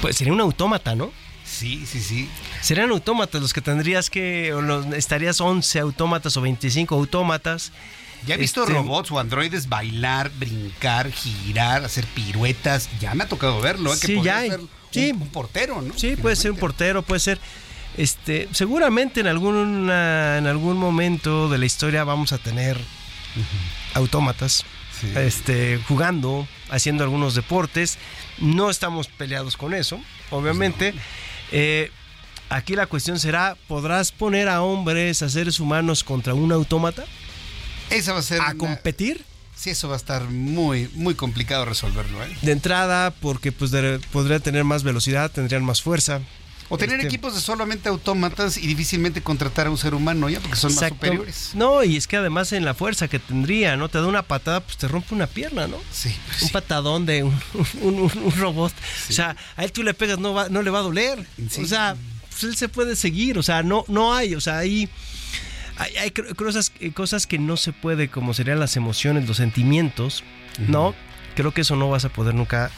pues 0.00 0.16
sería 0.16 0.32
un 0.32 0.40
autómata, 0.40 0.94
¿no? 0.94 1.12
Sí, 1.58 1.84
sí, 1.86 2.00
sí. 2.00 2.28
Serían 2.60 2.90
autómatas 2.90 3.42
los 3.42 3.52
que 3.52 3.60
tendrías 3.60 4.10
que, 4.10 4.54
o 4.54 4.62
los, 4.62 4.86
estarías 4.94 5.40
11 5.40 5.80
autómatas 5.80 6.36
o 6.36 6.40
25 6.40 6.94
autómatas. 6.94 7.72
Ya 8.26 8.36
he 8.36 8.38
visto 8.38 8.62
este, 8.62 8.74
robots 8.74 9.10
o 9.10 9.18
androides 9.18 9.68
bailar, 9.68 10.30
brincar, 10.38 11.10
girar, 11.10 11.84
hacer 11.84 12.04
piruetas. 12.06 12.88
Ya 13.00 13.12
me 13.14 13.24
ha 13.24 13.28
tocado 13.28 13.60
verlo, 13.60 13.92
¿eh? 13.92 13.98
que 14.00 14.06
sí, 14.06 14.20
ya 14.22 14.42
ser 14.42 14.60
sí. 14.92 15.10
un, 15.10 15.28
portero, 15.30 15.82
¿no? 15.82 15.98
Sí, 15.98 16.14
puede 16.14 16.36
ser 16.36 16.52
un 16.52 16.58
portero, 16.58 17.02
puede 17.02 17.18
ser. 17.18 17.40
Este, 17.96 18.48
seguramente 18.52 19.18
en 19.18 19.26
alguna, 19.26 20.38
en 20.38 20.46
algún 20.46 20.76
momento 20.76 21.48
de 21.48 21.58
la 21.58 21.66
historia 21.66 22.04
vamos 22.04 22.32
a 22.32 22.38
tener 22.38 22.78
autómatas. 23.94 24.64
este, 25.16 25.80
jugando, 25.88 26.46
haciendo 26.70 27.02
algunos 27.02 27.34
deportes. 27.34 27.98
No 28.38 28.70
estamos 28.70 29.08
peleados 29.08 29.56
con 29.56 29.74
eso, 29.74 30.00
obviamente. 30.30 30.94
Eh, 31.52 31.90
aquí 32.48 32.74
la 32.74 32.86
cuestión 32.86 33.18
será, 33.18 33.56
¿podrás 33.66 34.12
poner 34.12 34.48
a 34.48 34.62
hombres, 34.62 35.22
a 35.22 35.28
seres 35.28 35.60
humanos 35.60 36.04
contra 36.04 36.34
un 36.34 36.52
autómata? 36.52 37.04
Esa 37.90 38.12
va 38.12 38.20
a 38.20 38.22
ser... 38.22 38.40
¿A 38.40 38.54
competir? 38.54 39.24
Sí, 39.54 39.70
eso 39.70 39.88
va 39.88 39.94
a 39.94 39.96
estar 39.96 40.24
muy, 40.24 40.88
muy 40.94 41.14
complicado 41.14 41.64
resolverlo. 41.64 42.22
¿eh? 42.22 42.28
De 42.42 42.52
entrada, 42.52 43.10
porque 43.10 43.50
pues 43.50 43.72
podría 44.12 44.38
tener 44.38 44.62
más 44.62 44.84
velocidad, 44.84 45.32
tendrían 45.32 45.64
más 45.64 45.82
fuerza. 45.82 46.20
O 46.70 46.76
tener 46.76 46.96
este 46.96 47.08
equipos 47.08 47.34
de 47.34 47.40
solamente 47.40 47.88
autómatas 47.88 48.58
y 48.58 48.66
difícilmente 48.66 49.22
contratar 49.22 49.68
a 49.68 49.70
un 49.70 49.78
ser 49.78 49.94
humano 49.94 50.28
ya, 50.28 50.40
porque 50.40 50.56
son 50.56 50.74
más 50.74 50.88
superiores. 50.88 51.52
No, 51.54 51.82
y 51.82 51.96
es 51.96 52.06
que 52.06 52.16
además 52.16 52.52
en 52.52 52.64
la 52.64 52.74
fuerza 52.74 53.08
que 53.08 53.18
tendría, 53.18 53.76
¿no? 53.76 53.88
Te 53.88 53.98
da 53.98 54.06
una 54.06 54.22
patada, 54.22 54.60
pues 54.60 54.76
te 54.76 54.86
rompe 54.86 55.14
una 55.14 55.26
pierna, 55.26 55.66
¿no? 55.66 55.78
Sí. 55.90 56.14
Pues 56.26 56.42
un 56.42 56.48
patadón 56.50 57.06
de 57.06 57.22
un, 57.22 58.32
robot. 58.36 58.72
O 59.08 59.12
sea, 59.12 59.34
a 59.56 59.64
él 59.64 59.72
tú 59.72 59.82
le 59.82 59.94
pegas, 59.94 60.18
no, 60.18 60.34
va, 60.34 60.50
no 60.50 60.62
le 60.62 60.70
va 60.70 60.80
a 60.80 60.82
doler. 60.82 61.26
O 61.58 61.66
sea, 61.66 61.96
pues 62.28 62.44
él 62.44 62.56
se 62.56 62.68
puede 62.68 62.96
seguir, 62.96 63.38
o 63.38 63.42
sea, 63.42 63.62
no, 63.62 63.84
no 63.88 64.14
hay, 64.14 64.34
o 64.34 64.40
sea, 64.40 64.58
ahí... 64.58 64.88
Hay, 65.78 66.10
cosas, 66.10 66.72
cosas 66.92 67.28
que 67.28 67.38
no 67.38 67.56
se 67.56 67.72
puede, 67.72 68.08
como 68.08 68.34
serían 68.34 68.58
las 68.58 68.76
emociones, 68.76 69.28
los 69.28 69.36
sentimientos, 69.36 70.24
¿no? 70.66 70.92
Creo 71.36 71.54
que 71.54 71.60
eso 71.60 71.76
no 71.76 71.88
vas 71.88 72.04
a 72.04 72.08
poder 72.08 72.34
nunca 72.34 72.72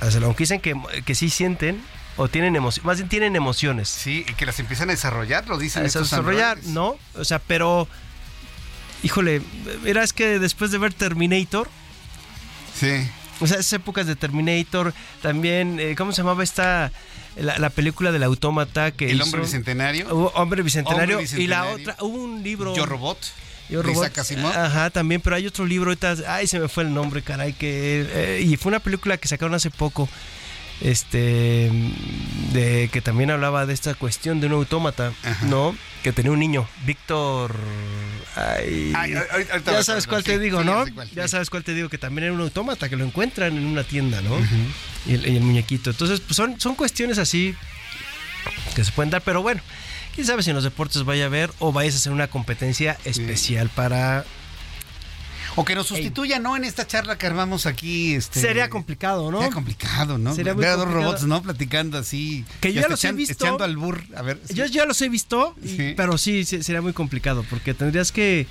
hacerlo. 0.00 0.26
Aunque 0.26 0.42
dicen 0.42 0.60
que, 0.60 0.78
que 1.06 1.14
sí 1.14 1.30
sienten, 1.30 1.80
o 2.16 2.28
tienen 2.28 2.56
emociones, 2.56 2.84
más 2.84 2.98
bien 2.98 3.08
tienen 3.08 3.36
emociones. 3.36 3.88
Sí, 3.88 4.24
y 4.28 4.34
que 4.34 4.46
las 4.46 4.58
empiezan 4.60 4.90
a 4.90 4.92
desarrollar, 4.92 5.48
lo 5.48 5.58
dicen. 5.58 5.82
A 5.82 5.84
desarrollar, 5.84 6.58
¿no? 6.64 6.96
O 7.14 7.24
sea, 7.24 7.38
pero, 7.38 7.88
híjole, 9.02 9.42
verás 9.82 10.12
que 10.12 10.38
después 10.38 10.70
de 10.70 10.78
ver 10.78 10.94
Terminator, 10.94 11.68
sí. 12.78 13.08
O 13.40 13.46
sea, 13.46 13.58
esas 13.58 13.72
épocas 13.72 14.06
de 14.06 14.14
Terminator, 14.14 14.94
también, 15.20 15.80
eh, 15.80 15.94
¿cómo 15.96 16.12
se 16.12 16.18
llamaba 16.18 16.44
esta, 16.44 16.92
la, 17.36 17.70
película 17.70 18.12
del 18.12 18.22
autómata 18.22 18.92
que 18.92 19.10
El 19.10 19.20
hombre 19.20 19.40
bicentenario. 19.40 20.08
hombre 20.34 20.62
bicentenario. 20.62 21.20
Y 21.20 21.46
la 21.46 21.66
otra, 21.66 21.96
hubo 22.00 22.22
un 22.22 22.42
libro... 22.42 22.74
Yo 22.76 22.86
Robot. 22.86 23.18
Yo 23.68 23.82
Robot. 23.82 24.12
Ajá, 24.54 24.90
también, 24.90 25.20
pero 25.20 25.36
hay 25.36 25.46
otro 25.46 25.66
libro, 25.66 25.90
ahorita, 25.90 26.16
ay, 26.28 26.46
se 26.46 26.60
me 26.60 26.68
fue 26.68 26.84
el 26.84 26.94
nombre, 26.94 27.22
caray, 27.22 27.52
que... 27.52 28.06
Eh, 28.08 28.42
y 28.42 28.56
fue 28.56 28.70
una 28.70 28.80
película 28.80 29.16
que 29.16 29.26
sacaron 29.26 29.54
hace 29.54 29.70
poco 29.70 30.08
este 30.80 31.70
de 32.52 32.88
que 32.92 33.00
también 33.00 33.30
hablaba 33.30 33.66
de 33.66 33.74
esta 33.74 33.94
cuestión 33.94 34.40
de 34.40 34.46
un 34.46 34.54
autómata, 34.54 35.12
¿no? 35.42 35.76
Que 36.02 36.12
tenía 36.12 36.32
un 36.32 36.40
niño, 36.40 36.66
Víctor 36.84 37.54
ay, 38.36 38.92
ya 39.64 39.82
sabes 39.82 40.06
cuál 40.06 40.24
te 40.24 40.38
digo, 40.38 40.64
¿no? 40.64 40.84
ya 41.14 41.28
sabes 41.28 41.50
cuál 41.50 41.64
te 41.64 41.74
digo, 41.74 41.88
que 41.88 41.98
también 41.98 42.24
era 42.24 42.32
un 42.32 42.40
autómata, 42.40 42.88
que 42.88 42.96
lo 42.96 43.04
encuentran 43.04 43.56
en 43.56 43.66
una 43.66 43.84
tienda, 43.84 44.20
¿no? 44.22 44.36
y, 45.06 45.14
el, 45.14 45.40
muñequito. 45.40 45.90
Entonces, 45.90 46.20
pues 46.20 46.36
son, 46.36 46.60
son 46.60 46.74
cuestiones 46.74 47.18
así 47.18 47.54
que 48.74 48.84
se 48.84 48.92
pueden 48.92 49.10
dar, 49.10 49.22
pero 49.22 49.42
bueno, 49.42 49.60
quién 50.14 50.26
sabe 50.26 50.42
si 50.42 50.50
en 50.50 50.56
los 50.56 50.64
deportes 50.64 51.04
vaya 51.04 51.24
a 51.24 51.26
haber 51.26 51.50
o 51.58 51.72
vayas 51.72 51.94
a 51.94 51.98
hacer 51.98 52.12
una 52.12 52.28
competencia 52.28 52.98
especial 53.04 53.68
para 53.68 54.24
o 55.56 55.64
que 55.64 55.74
nos 55.74 55.86
sustituya, 55.86 56.38
¿no? 56.38 56.56
En 56.56 56.64
esta 56.64 56.86
charla 56.86 57.18
que 57.18 57.26
armamos 57.26 57.66
aquí. 57.66 58.14
Este, 58.14 58.40
sería 58.40 58.70
complicado, 58.70 59.30
¿no? 59.30 59.38
Sería 59.38 59.54
complicado, 59.54 60.18
¿no? 60.18 60.34
Sería 60.34 60.54
muy 60.54 60.62
Ver 60.62 60.72
a 60.72 60.76
dos 60.76 60.90
robots, 60.90 61.24
¿no? 61.24 61.42
Platicando 61.42 61.98
así. 61.98 62.44
Que 62.60 62.72
yo 62.72 62.82
ya 62.82 62.88
los 62.88 63.04
he 63.04 63.12
visto. 63.12 63.44
Echando 63.44 63.64
al 63.64 63.76
burr. 63.76 64.04
A 64.16 64.22
ver. 64.22 64.40
Yo 64.52 64.64
ya 64.66 64.86
los 64.86 65.00
he 65.02 65.08
visto, 65.08 65.54
pero 65.96 66.18
sí, 66.18 66.44
sería 66.44 66.80
muy 66.80 66.92
complicado 66.92 67.44
porque 67.48 67.74
tendrías 67.74 68.12
que. 68.12 68.46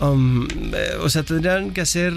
Um, 0.00 0.48
eh, 0.72 0.96
o 1.02 1.10
sea, 1.10 1.22
tendrían 1.22 1.72
que 1.72 1.82
hacer. 1.82 2.12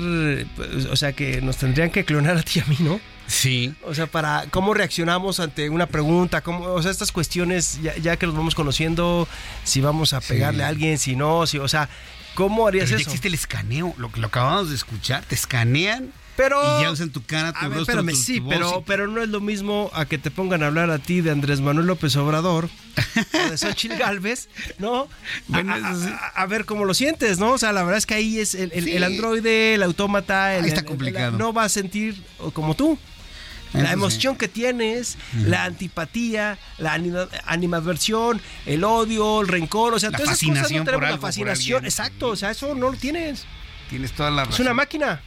O 0.89 0.95
sea, 0.95 1.13
que 1.13 1.41
nos 1.41 1.57
tendrían 1.57 1.91
que 1.91 2.05
clonar 2.05 2.37
a 2.37 2.43
ti 2.43 2.59
y 2.59 2.61
a 2.61 2.65
mí, 2.65 2.77
¿no? 2.79 2.99
Sí. 3.27 3.73
O 3.85 3.93
sea, 3.93 4.07
para 4.07 4.45
cómo 4.51 4.73
reaccionamos 4.73 5.39
ante 5.39 5.69
una 5.69 5.87
pregunta, 5.87 6.41
cómo, 6.41 6.65
o 6.65 6.81
sea, 6.81 6.91
estas 6.91 7.11
cuestiones, 7.11 7.79
ya, 7.81 8.17
que 8.17 8.25
los 8.25 8.35
vamos 8.35 8.55
conociendo, 8.55 9.27
si 9.63 9.81
vamos 9.81 10.13
a 10.13 10.21
pegarle 10.21 10.63
a 10.63 10.67
alguien, 10.67 10.97
si 10.97 11.15
no, 11.15 11.47
si, 11.47 11.57
o 11.57 11.67
sea, 11.67 11.89
¿Cómo 12.35 12.68
harías 12.68 12.85
Pero 12.85 12.99
eso? 12.99 13.10
existe 13.10 13.27
el 13.27 13.34
escaneo, 13.34 13.93
lo 13.97 14.11
que 14.11 14.19
lo 14.19 14.27
acabamos 14.27 14.69
de 14.69 14.76
escuchar, 14.76 15.23
te 15.26 15.35
escanean 15.35 16.11
pero, 16.35 16.80
y 16.80 16.84
ya 16.84 16.91
usan 16.91 17.11
tu 17.11 17.23
cara, 17.23 17.53
tu 17.53 17.65
rostro, 17.65 17.81
espérame, 17.81 18.15
sí, 18.15 18.41
pero, 18.41 18.84
pero 18.88 19.07
no 19.07 19.22
es 19.22 19.30
lo 19.30 19.39
mismo 19.39 19.91
a 19.93 20.05
que 20.05 20.18
te 20.18 20.31
pongan 20.31 20.64
a 20.64 20.68
hablar 20.68 20.89
a 20.89 20.97
ti 20.97 21.22
de 21.22 21.30
Andrés 21.30 21.61
Manuel 21.61 21.85
López 21.85 22.15
Obrador 22.15 22.69
o 23.47 23.51
de 23.51 23.57
Xochitl 23.57 23.97
Galvez, 23.97 24.49
¿no? 24.80 25.07
a, 25.53 26.45
ver 26.47 26.65
cómo 26.65 26.85
lo 26.85 26.95
sientes, 26.95 27.38
¿no? 27.38 27.51
O 27.51 27.57
sea, 27.57 27.72
la 27.72 27.84
verdad 27.84 27.99
es 27.99 28.05
que 28.07 28.15
ahí 28.15 28.39
es 28.39 28.55
el, 28.55 29.03
androide, 29.03 29.76
el 29.76 29.84
autómata, 29.84 30.55
el, 30.55 30.65
está 30.65 30.84
complicado. 30.84 31.38
no 31.38 31.53
va 31.53 31.65
a 31.65 31.69
sentir 31.69 32.23
como 32.53 32.73
tú 32.73 32.97
la 33.73 33.91
emoción 33.91 34.35
que 34.35 34.47
tienes, 34.47 35.17
la 35.45 35.65
antipatía, 35.65 36.57
la 36.77 36.99
animadversión, 37.45 38.41
el 38.65 38.83
odio, 38.83 39.41
el 39.41 39.47
rencor, 39.47 39.93
o 39.93 39.99
sea, 39.99 40.11
la 40.11 40.17
todas 40.17 40.41
esas 40.41 40.69
cosas 40.69 41.01
la 41.01 41.17
fascinación, 41.17 41.85
exacto, 41.85 42.29
o 42.29 42.35
sea, 42.35 42.51
eso 42.51 42.75
no 42.75 42.91
lo 42.91 42.97
tienes. 42.97 43.45
Tienes 43.89 44.11
toda 44.13 44.31
la 44.31 44.45
razón. 44.45 44.53
Es 44.53 44.59
una 44.59 44.73
máquina. 44.73 45.21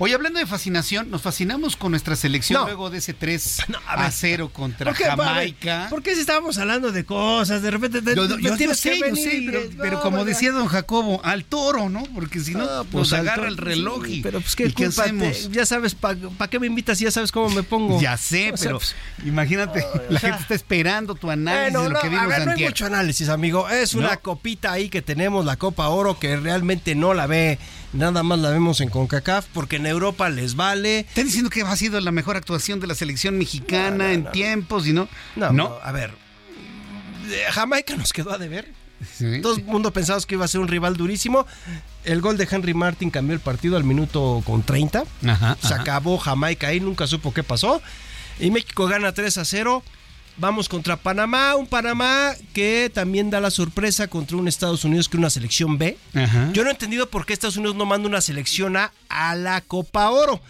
Hoy 0.00 0.12
hablando 0.12 0.38
de 0.38 0.46
fascinación, 0.46 1.10
nos 1.10 1.22
fascinamos 1.22 1.74
con 1.74 1.90
nuestra 1.90 2.14
selección 2.14 2.64
luego 2.64 2.88
de 2.88 2.98
ese 2.98 3.14
3 3.14 3.58
a, 3.88 4.08
0 4.08 4.50
contra 4.52 4.94
Jamaica. 4.94 5.88
¿Por 5.90 6.04
qué 6.04 6.14
si 6.14 6.20
estábamos 6.20 6.56
hablando 6.58 6.92
de 6.92 7.04
cosas? 7.04 7.62
De 7.62 7.70
repente 7.72 8.00
te, 8.00 8.14
yo, 8.14 8.28
sé, 8.56 8.66
yo 8.66 8.74
sé, 9.16 9.70
pero, 9.76 10.00
como 10.00 10.24
decía 10.24 10.52
don 10.52 10.68
Jacobo, 10.68 11.20
al 11.24 11.44
toro, 11.44 11.88
¿no? 11.88 12.04
Porque 12.14 12.38
si 12.38 12.54
no, 12.54 12.84
pues 12.92 13.12
agarra 13.12 13.48
el 13.48 13.56
reloj 13.56 14.06
y, 14.08 14.22
pero 14.22 14.40
pues 14.40 14.54
qué, 14.54 14.72
hacemos? 14.86 15.50
ya 15.50 15.66
sabes, 15.66 15.96
¿para 15.96 16.16
qué 16.48 16.60
me 16.60 16.68
invitas? 16.68 17.00
Ya 17.00 17.10
sabes 17.10 17.32
cómo 17.32 17.50
me 17.50 17.64
pongo. 17.64 18.00
Ya 18.00 18.16
sé, 18.16 18.54
pero 18.60 18.78
pues, 18.78 18.94
imagínate, 19.24 19.84
la 20.10 20.20
gente 20.20 20.42
está 20.42 20.54
esperando 20.54 21.16
tu 21.16 21.28
análisis 21.28 21.82
de 21.82 21.88
lo 21.88 22.00
que 22.00 22.08
vimos 22.08 22.24
a 22.24 22.26
ver, 22.28 22.46
No 22.46 22.52
hay 22.52 22.64
mucho 22.64 22.86
análisis, 22.86 23.28
amigo. 23.28 23.68
Es 23.68 23.94
una 23.94 24.16
copita 24.18 24.70
ahí 24.70 24.90
que 24.90 25.02
tenemos, 25.02 25.44
la 25.44 25.56
Copa 25.56 25.88
Oro, 25.88 26.20
que 26.20 26.36
realmente 26.36 26.94
no 26.94 27.14
la 27.14 27.26
ve 27.26 27.58
nada 27.92 28.22
más 28.22 28.38
la 28.38 28.50
vemos 28.50 28.80
en 28.80 28.88
CONCACAF 28.88 29.46
porque 29.52 29.76
en 29.76 29.86
Europa 29.86 30.28
les 30.28 30.56
vale. 30.56 31.00
Están 31.00 31.26
diciendo 31.26 31.50
que 31.50 31.62
ha 31.62 31.76
sido 31.76 32.00
la 32.00 32.12
mejor 32.12 32.36
actuación 32.36 32.80
de 32.80 32.86
la 32.86 32.94
selección 32.94 33.38
mexicana 33.38 34.12
en 34.12 34.30
tiempos 34.30 34.86
y 34.86 34.92
no. 34.92 35.08
No, 35.36 35.78
a 35.82 35.92
ver. 35.92 36.12
Jamaica 37.50 37.96
nos 37.96 38.12
quedó 38.12 38.32
a 38.32 38.38
deber. 38.38 38.72
Todo 39.42 39.56
el 39.56 39.64
mundo 39.64 39.92
pensaba 39.92 40.20
que 40.20 40.34
iba 40.34 40.44
a 40.44 40.48
ser 40.48 40.60
un 40.60 40.68
rival 40.68 40.96
durísimo. 40.96 41.46
El 42.04 42.20
gol 42.20 42.36
de 42.36 42.48
Henry 42.50 42.74
Martin 42.74 43.10
cambió 43.10 43.34
el 43.34 43.40
partido 43.40 43.76
al 43.76 43.84
minuto 43.84 44.42
con 44.44 44.62
30. 44.62 45.04
Se 45.62 45.74
acabó 45.74 46.18
Jamaica 46.18 46.68
ahí, 46.68 46.80
nunca 46.80 47.06
supo 47.06 47.32
qué 47.32 47.42
pasó. 47.42 47.80
Y 48.40 48.50
México 48.50 48.86
gana 48.86 49.12
3 49.12 49.38
a 49.38 49.44
0. 49.44 49.82
Vamos 50.38 50.68
contra 50.68 50.96
Panamá, 50.96 51.56
un 51.56 51.66
Panamá 51.66 52.32
que 52.54 52.90
también 52.94 53.28
da 53.28 53.40
la 53.40 53.50
sorpresa 53.50 54.06
contra 54.06 54.36
un 54.36 54.46
Estados 54.46 54.84
Unidos 54.84 55.08
que 55.08 55.16
es 55.16 55.18
una 55.18 55.30
selección 55.30 55.78
B. 55.78 55.98
Yo 56.52 56.62
no 56.62 56.68
he 56.68 56.72
entendido 56.72 57.10
por 57.10 57.26
qué 57.26 57.32
Estados 57.32 57.56
Unidos 57.56 57.74
no 57.74 57.86
manda 57.86 58.08
una 58.08 58.20
selección 58.20 58.76
A 58.76 58.92
a 59.08 59.34
la 59.34 59.60
Copa 59.62 60.10
Oro. 60.10 60.40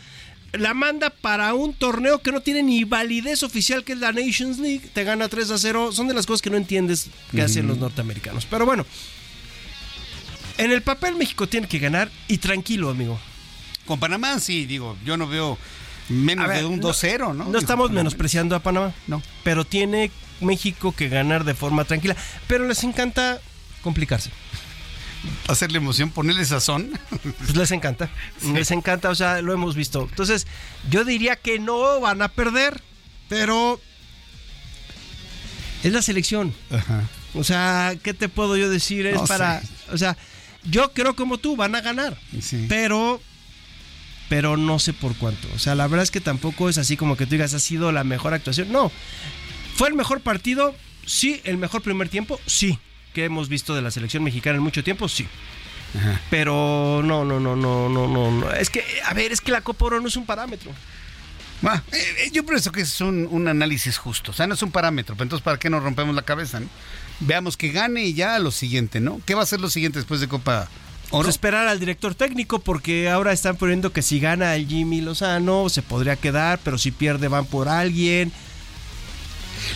La 0.52 0.74
manda 0.74 1.10
para 1.10 1.54
un 1.54 1.72
torneo 1.72 2.20
que 2.20 2.32
no 2.32 2.40
tiene 2.40 2.62
ni 2.62 2.84
validez 2.84 3.42
oficial, 3.42 3.82
que 3.84 3.94
es 3.94 3.98
la 3.98 4.12
Nations 4.12 4.58
League. 4.58 4.90
Te 4.92 5.04
gana 5.04 5.28
3 5.28 5.50
a 5.50 5.58
0. 5.58 5.92
Son 5.92 6.06
de 6.06 6.14
las 6.14 6.26
cosas 6.26 6.42
que 6.42 6.50
no 6.50 6.56
entiendes 6.56 7.08
que 7.30 7.42
hacen 7.42 7.66
los 7.66 7.78
norteamericanos. 7.78 8.46
Pero 8.46 8.66
bueno, 8.66 8.84
en 10.58 10.70
el 10.70 10.82
papel 10.82 11.16
México 11.16 11.48
tiene 11.48 11.66
que 11.66 11.78
ganar 11.78 12.10
y 12.28 12.38
tranquilo, 12.38 12.90
amigo. 12.90 13.18
Con 13.86 13.98
Panamá 13.98 14.38
sí, 14.38 14.66
digo, 14.66 14.98
yo 15.04 15.16
no 15.16 15.26
veo 15.26 15.56
menos 16.08 16.48
de 16.48 16.64
un 16.64 16.80
2-0, 16.80 17.34
¿no? 17.34 17.44
No 17.44 17.58
estamos 17.58 17.90
menospreciando 17.90 18.56
a 18.56 18.60
Panamá. 18.60 18.94
No. 19.06 19.22
Pero 19.44 19.64
tiene 19.64 20.10
México 20.40 20.92
que 20.92 21.08
ganar 21.08 21.44
de 21.44 21.54
forma 21.54 21.84
tranquila. 21.84 22.16
Pero 22.46 22.66
les 22.66 22.82
encanta 22.84 23.40
complicarse. 23.82 24.30
Hacerle 25.48 25.78
emoción, 25.78 26.10
ponerle 26.10 26.44
sazón. 26.44 26.98
Pues 27.38 27.56
les 27.56 27.70
encanta. 27.72 28.08
Les 28.54 28.70
encanta, 28.70 29.10
o 29.10 29.14
sea, 29.14 29.42
lo 29.42 29.52
hemos 29.52 29.74
visto. 29.74 30.06
Entonces, 30.08 30.46
yo 30.90 31.04
diría 31.04 31.36
que 31.36 31.58
no 31.58 32.00
van 32.00 32.22
a 32.22 32.28
perder, 32.28 32.80
pero 33.28 33.80
es 35.82 35.92
la 35.92 36.02
selección. 36.02 36.54
Ajá. 36.70 37.02
O 37.34 37.44
sea, 37.44 37.94
¿qué 38.02 38.14
te 38.14 38.28
puedo 38.28 38.56
yo 38.56 38.70
decir? 38.70 39.06
Es 39.06 39.20
para. 39.22 39.60
O 39.92 39.98
sea, 39.98 40.16
yo 40.64 40.92
creo 40.92 41.16
como 41.16 41.38
tú, 41.38 41.56
van 41.56 41.74
a 41.74 41.80
ganar. 41.80 42.16
Sí. 42.40 42.66
Pero 42.68 43.20
pero 44.28 44.56
no 44.56 44.78
sé 44.78 44.92
por 44.92 45.16
cuánto. 45.16 45.48
O 45.54 45.58
sea, 45.58 45.74
la 45.74 45.86
verdad 45.86 46.04
es 46.04 46.10
que 46.10 46.20
tampoco 46.20 46.68
es 46.68 46.78
así 46.78 46.96
como 46.96 47.16
que 47.16 47.26
tú 47.26 47.32
digas, 47.32 47.54
ha 47.54 47.58
sido 47.58 47.92
la 47.92 48.04
mejor 48.04 48.34
actuación. 48.34 48.70
No. 48.70 48.92
¿Fue 49.74 49.88
el 49.88 49.94
mejor 49.94 50.20
partido? 50.20 50.74
Sí. 51.06 51.40
¿El 51.44 51.56
mejor 51.56 51.82
primer 51.82 52.08
tiempo? 52.08 52.40
Sí. 52.46 52.78
¿Que 53.14 53.24
hemos 53.24 53.48
visto 53.48 53.74
de 53.74 53.82
la 53.82 53.90
selección 53.90 54.22
mexicana 54.22 54.56
en 54.56 54.62
mucho 54.62 54.84
tiempo? 54.84 55.08
Sí. 55.08 55.26
Pero 56.30 57.00
no, 57.02 57.24
no, 57.24 57.40
no, 57.40 57.56
no, 57.56 57.88
no, 57.88 58.08
no. 58.08 58.52
Es 58.52 58.68
que, 58.68 58.84
a 59.06 59.14
ver, 59.14 59.32
es 59.32 59.40
que 59.40 59.52
la 59.52 59.62
Copa 59.62 59.86
Oro 59.86 60.00
no 60.00 60.08
es 60.08 60.16
un 60.16 60.26
parámetro. 60.26 60.72
Eh, 61.62 61.78
eh, 61.92 62.30
yo 62.32 62.44
pienso 62.46 62.70
que 62.70 62.82
es 62.82 63.00
un, 63.00 63.48
análisis 63.48 63.96
justo. 63.98 64.30
O 64.30 64.34
sea, 64.34 64.46
no 64.46 64.54
es 64.54 64.62
un 64.62 64.70
parámetro. 64.70 65.14
Pero 65.16 65.24
entonces, 65.24 65.44
¿para 65.44 65.58
qué 65.58 65.70
nos 65.70 65.82
rompemos 65.82 66.14
la 66.14 66.22
cabeza? 66.22 66.60
Veamos 67.20 67.56
que 67.56 67.70
gane 67.70 68.04
y 68.04 68.14
ya 68.14 68.38
lo 68.38 68.50
siguiente, 68.50 69.00
¿no? 69.00 69.20
¿Qué 69.24 69.34
va 69.34 69.42
a 69.42 69.46
ser 69.46 69.60
lo 69.60 69.70
siguiente 69.70 69.98
después 69.98 70.20
de 70.20 70.28
Copa 70.28 70.68
pues 71.10 71.28
esperar 71.28 71.68
al 71.68 71.80
director 71.80 72.14
técnico 72.14 72.58
porque 72.58 73.08
ahora 73.08 73.32
están 73.32 73.56
poniendo 73.56 73.92
que 73.92 74.02
si 74.02 74.20
gana 74.20 74.54
el 74.56 74.66
Jimmy 74.66 75.00
Lozano 75.00 75.68
se 75.68 75.82
podría 75.82 76.16
quedar, 76.16 76.60
pero 76.62 76.78
si 76.78 76.90
pierde 76.90 77.28
van 77.28 77.46
por 77.46 77.68
alguien. 77.68 78.32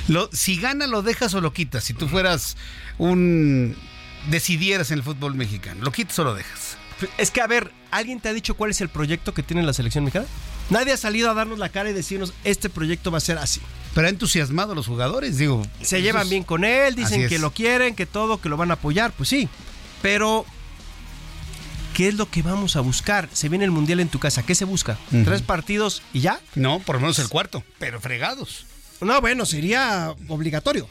Lo, 0.08 0.28
si 0.32 0.60
gana 0.60 0.86
lo 0.86 1.02
dejas 1.02 1.34
o 1.34 1.40
lo 1.40 1.52
quitas. 1.52 1.84
Si 1.84 1.94
tú 1.94 2.08
fueras 2.08 2.56
un 2.98 3.76
decidieras 4.28 4.90
en 4.90 4.98
el 4.98 5.04
fútbol 5.04 5.34
mexicano, 5.34 5.82
lo 5.82 5.90
quitas 5.90 6.18
o 6.18 6.24
lo 6.24 6.34
dejas. 6.34 6.76
Es 7.18 7.30
que 7.30 7.40
a 7.40 7.46
ver, 7.46 7.72
¿alguien 7.90 8.20
te 8.20 8.28
ha 8.28 8.32
dicho 8.32 8.54
cuál 8.54 8.70
es 8.70 8.80
el 8.80 8.88
proyecto 8.88 9.34
que 9.34 9.42
tiene 9.42 9.62
la 9.62 9.72
selección 9.72 10.04
mexicana? 10.04 10.26
Nadie 10.70 10.92
ha 10.92 10.96
salido 10.96 11.30
a 11.30 11.34
darnos 11.34 11.58
la 11.58 11.70
cara 11.70 11.90
y 11.90 11.92
decirnos 11.92 12.32
este 12.44 12.68
proyecto 12.68 13.10
va 13.10 13.18
a 13.18 13.20
ser 13.20 13.38
así. 13.38 13.60
Pero 13.94 14.06
ha 14.06 14.10
entusiasmado 14.10 14.72
a 14.72 14.74
los 14.74 14.86
jugadores, 14.86 15.36
digo. 15.36 15.62
Se 15.82 16.00
llevan 16.00 16.28
bien 16.28 16.44
con 16.44 16.64
él, 16.64 16.94
dicen 16.94 17.28
que 17.28 17.38
lo 17.38 17.52
quieren, 17.52 17.94
que 17.94 18.06
todo, 18.06 18.40
que 18.40 18.48
lo 18.48 18.56
van 18.56 18.70
a 18.70 18.74
apoyar, 18.74 19.12
pues 19.12 19.28
sí. 19.28 19.48
Pero 20.00 20.46
¿qué 21.94 22.08
es 22.08 22.14
lo 22.14 22.28
que 22.30 22.42
vamos 22.42 22.76
a 22.76 22.80
buscar? 22.80 23.28
Se 23.32 23.48
viene 23.48 23.64
el 23.64 23.70
Mundial 23.70 24.00
en 24.00 24.08
tu 24.08 24.18
casa, 24.18 24.42
¿qué 24.42 24.54
se 24.54 24.64
busca? 24.64 24.98
¿Tres 25.24 25.42
partidos 25.42 26.02
y 26.12 26.20
ya? 26.20 26.40
No, 26.54 26.80
por 26.80 26.96
lo 26.96 27.00
menos 27.00 27.18
el 27.18 27.28
cuarto, 27.28 27.62
pero 27.78 28.00
fregados. 28.00 28.66
No, 29.00 29.20
bueno, 29.20 29.44
sería 29.46 30.14
obligatorio. 30.28 30.88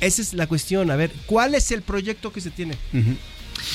Esa 0.00 0.22
es 0.22 0.34
la 0.34 0.46
cuestión, 0.46 0.90
a 0.90 0.96
ver, 0.96 1.10
¿cuál 1.26 1.54
es 1.54 1.70
el 1.70 1.82
proyecto 1.82 2.32
que 2.32 2.40
se 2.40 2.50
tiene? 2.50 2.76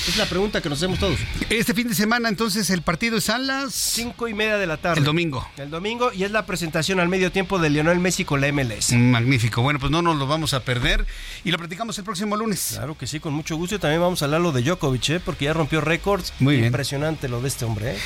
Es 0.08 0.16
la 0.16 0.26
pregunta 0.26 0.60
que 0.60 0.68
nos 0.68 0.78
hacemos 0.78 0.98
todos. 0.98 1.18
Este 1.48 1.74
fin 1.74 1.88
de 1.88 1.94
semana, 1.94 2.28
entonces, 2.28 2.70
el 2.70 2.82
partido 2.82 3.18
es 3.18 3.28
a 3.30 3.38
las 3.38 3.74
cinco 3.74 4.28
y 4.28 4.34
media 4.34 4.56
de 4.56 4.66
la 4.66 4.76
tarde. 4.76 4.98
El 4.98 5.04
domingo. 5.04 5.46
El 5.56 5.70
domingo 5.70 6.12
y 6.12 6.24
es 6.24 6.30
la 6.30 6.46
presentación 6.46 7.00
al 7.00 7.08
medio 7.08 7.32
tiempo 7.32 7.58
de 7.58 7.70
Lionel 7.70 7.98
Messi 7.98 8.24
con 8.24 8.40
la 8.40 8.50
MLS. 8.52 8.92
Magnífico. 8.92 9.62
Bueno, 9.62 9.78
pues 9.78 9.92
no 9.92 10.02
nos 10.02 10.16
lo 10.16 10.26
vamos 10.26 10.54
a 10.54 10.60
perder 10.64 11.06
y 11.44 11.50
lo 11.50 11.58
platicamos 11.58 11.98
el 11.98 12.04
próximo 12.04 12.36
lunes. 12.36 12.72
Claro 12.74 12.96
que 12.96 13.06
sí, 13.06 13.20
con 13.20 13.32
mucho 13.32 13.56
gusto. 13.56 13.74
Y 13.76 13.78
también 13.78 14.00
vamos 14.00 14.22
a 14.22 14.24
hablar 14.26 14.40
lo 14.40 14.52
de 14.52 14.62
Djokovic, 14.62 15.08
¿eh? 15.10 15.20
porque 15.20 15.46
ya 15.46 15.52
rompió 15.52 15.80
récords. 15.80 16.32
Muy 16.38 16.54
bien. 16.56 16.66
Impresionante 16.66 17.28
lo 17.28 17.40
de 17.40 17.48
este 17.48 17.64
hombre. 17.64 17.92
¿eh? 17.92 17.98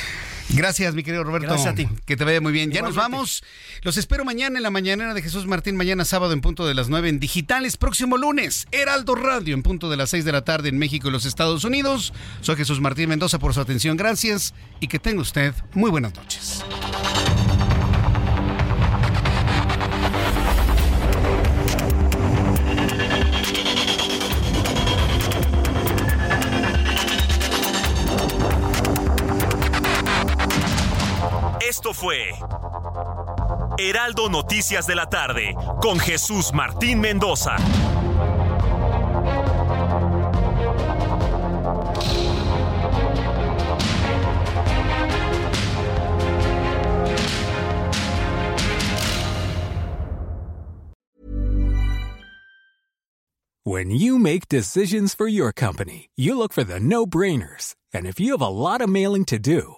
Gracias, 0.49 0.93
mi 0.93 1.03
querido 1.03 1.23
Roberto. 1.23 1.47
Gracias 1.47 1.73
a 1.73 1.75
ti. 1.75 1.87
Que 2.05 2.15
te 2.15 2.23
vaya 2.23 2.41
muy 2.41 2.51
bien. 2.51 2.71
Ya 2.71 2.81
nos 2.81 2.95
vamos. 2.95 3.43
Los 3.81 3.97
espero 3.97 4.23
mañana 4.25 4.57
en 4.57 4.63
la 4.63 4.69
mañanera 4.69 5.13
de 5.13 5.21
Jesús 5.21 5.47
Martín, 5.47 5.75
mañana 5.75 6.05
sábado 6.05 6.33
en 6.33 6.41
punto 6.41 6.67
de 6.67 6.73
las 6.73 6.89
9 6.89 7.09
en 7.09 7.19
digitales. 7.19 7.77
Próximo 7.77 8.17
lunes, 8.17 8.67
Heraldo 8.71 9.15
Radio 9.15 9.53
en 9.53 9.63
punto 9.63 9.89
de 9.89 9.97
las 9.97 10.11
6 10.11 10.25
de 10.25 10.31
la 10.31 10.43
tarde 10.43 10.69
en 10.69 10.77
México 10.77 11.07
y 11.07 11.11
los 11.11 11.25
Estados 11.25 11.63
Unidos. 11.63 12.13
Soy 12.41 12.55
Jesús 12.55 12.79
Martín 12.79 13.09
Mendoza 13.09 13.39
por 13.39 13.53
su 13.53 13.61
atención. 13.61 13.97
Gracias 13.97 14.53
y 14.79 14.87
que 14.87 14.99
tenga 14.99 15.21
usted 15.21 15.53
muy 15.73 15.89
buenas 15.89 16.13
noches. 16.15 16.63
Fue 31.95 32.31
Heraldo 33.77 34.29
Noticias 34.29 34.85
de 34.85 34.95
la 34.95 35.07
tarde 35.07 35.55
con 35.81 35.97
Jesús 35.97 36.53
Martín 36.53 36.99
Mendoza. 36.99 37.55
When 53.63 53.89
you 53.89 54.19
make 54.19 54.47
decisions 54.47 55.15
for 55.15 55.27
your 55.27 55.51
company, 55.51 56.09
you 56.15 56.37
look 56.37 56.53
for 56.53 56.63
the 56.63 56.79
no-brainers. 56.79 57.73
And 57.91 58.05
if 58.05 58.19
you 58.19 58.33
have 58.33 58.41
a 58.41 58.47
lot 58.47 58.81
of 58.81 58.89
mailing 58.89 59.25
to 59.25 59.39
do, 59.39 59.77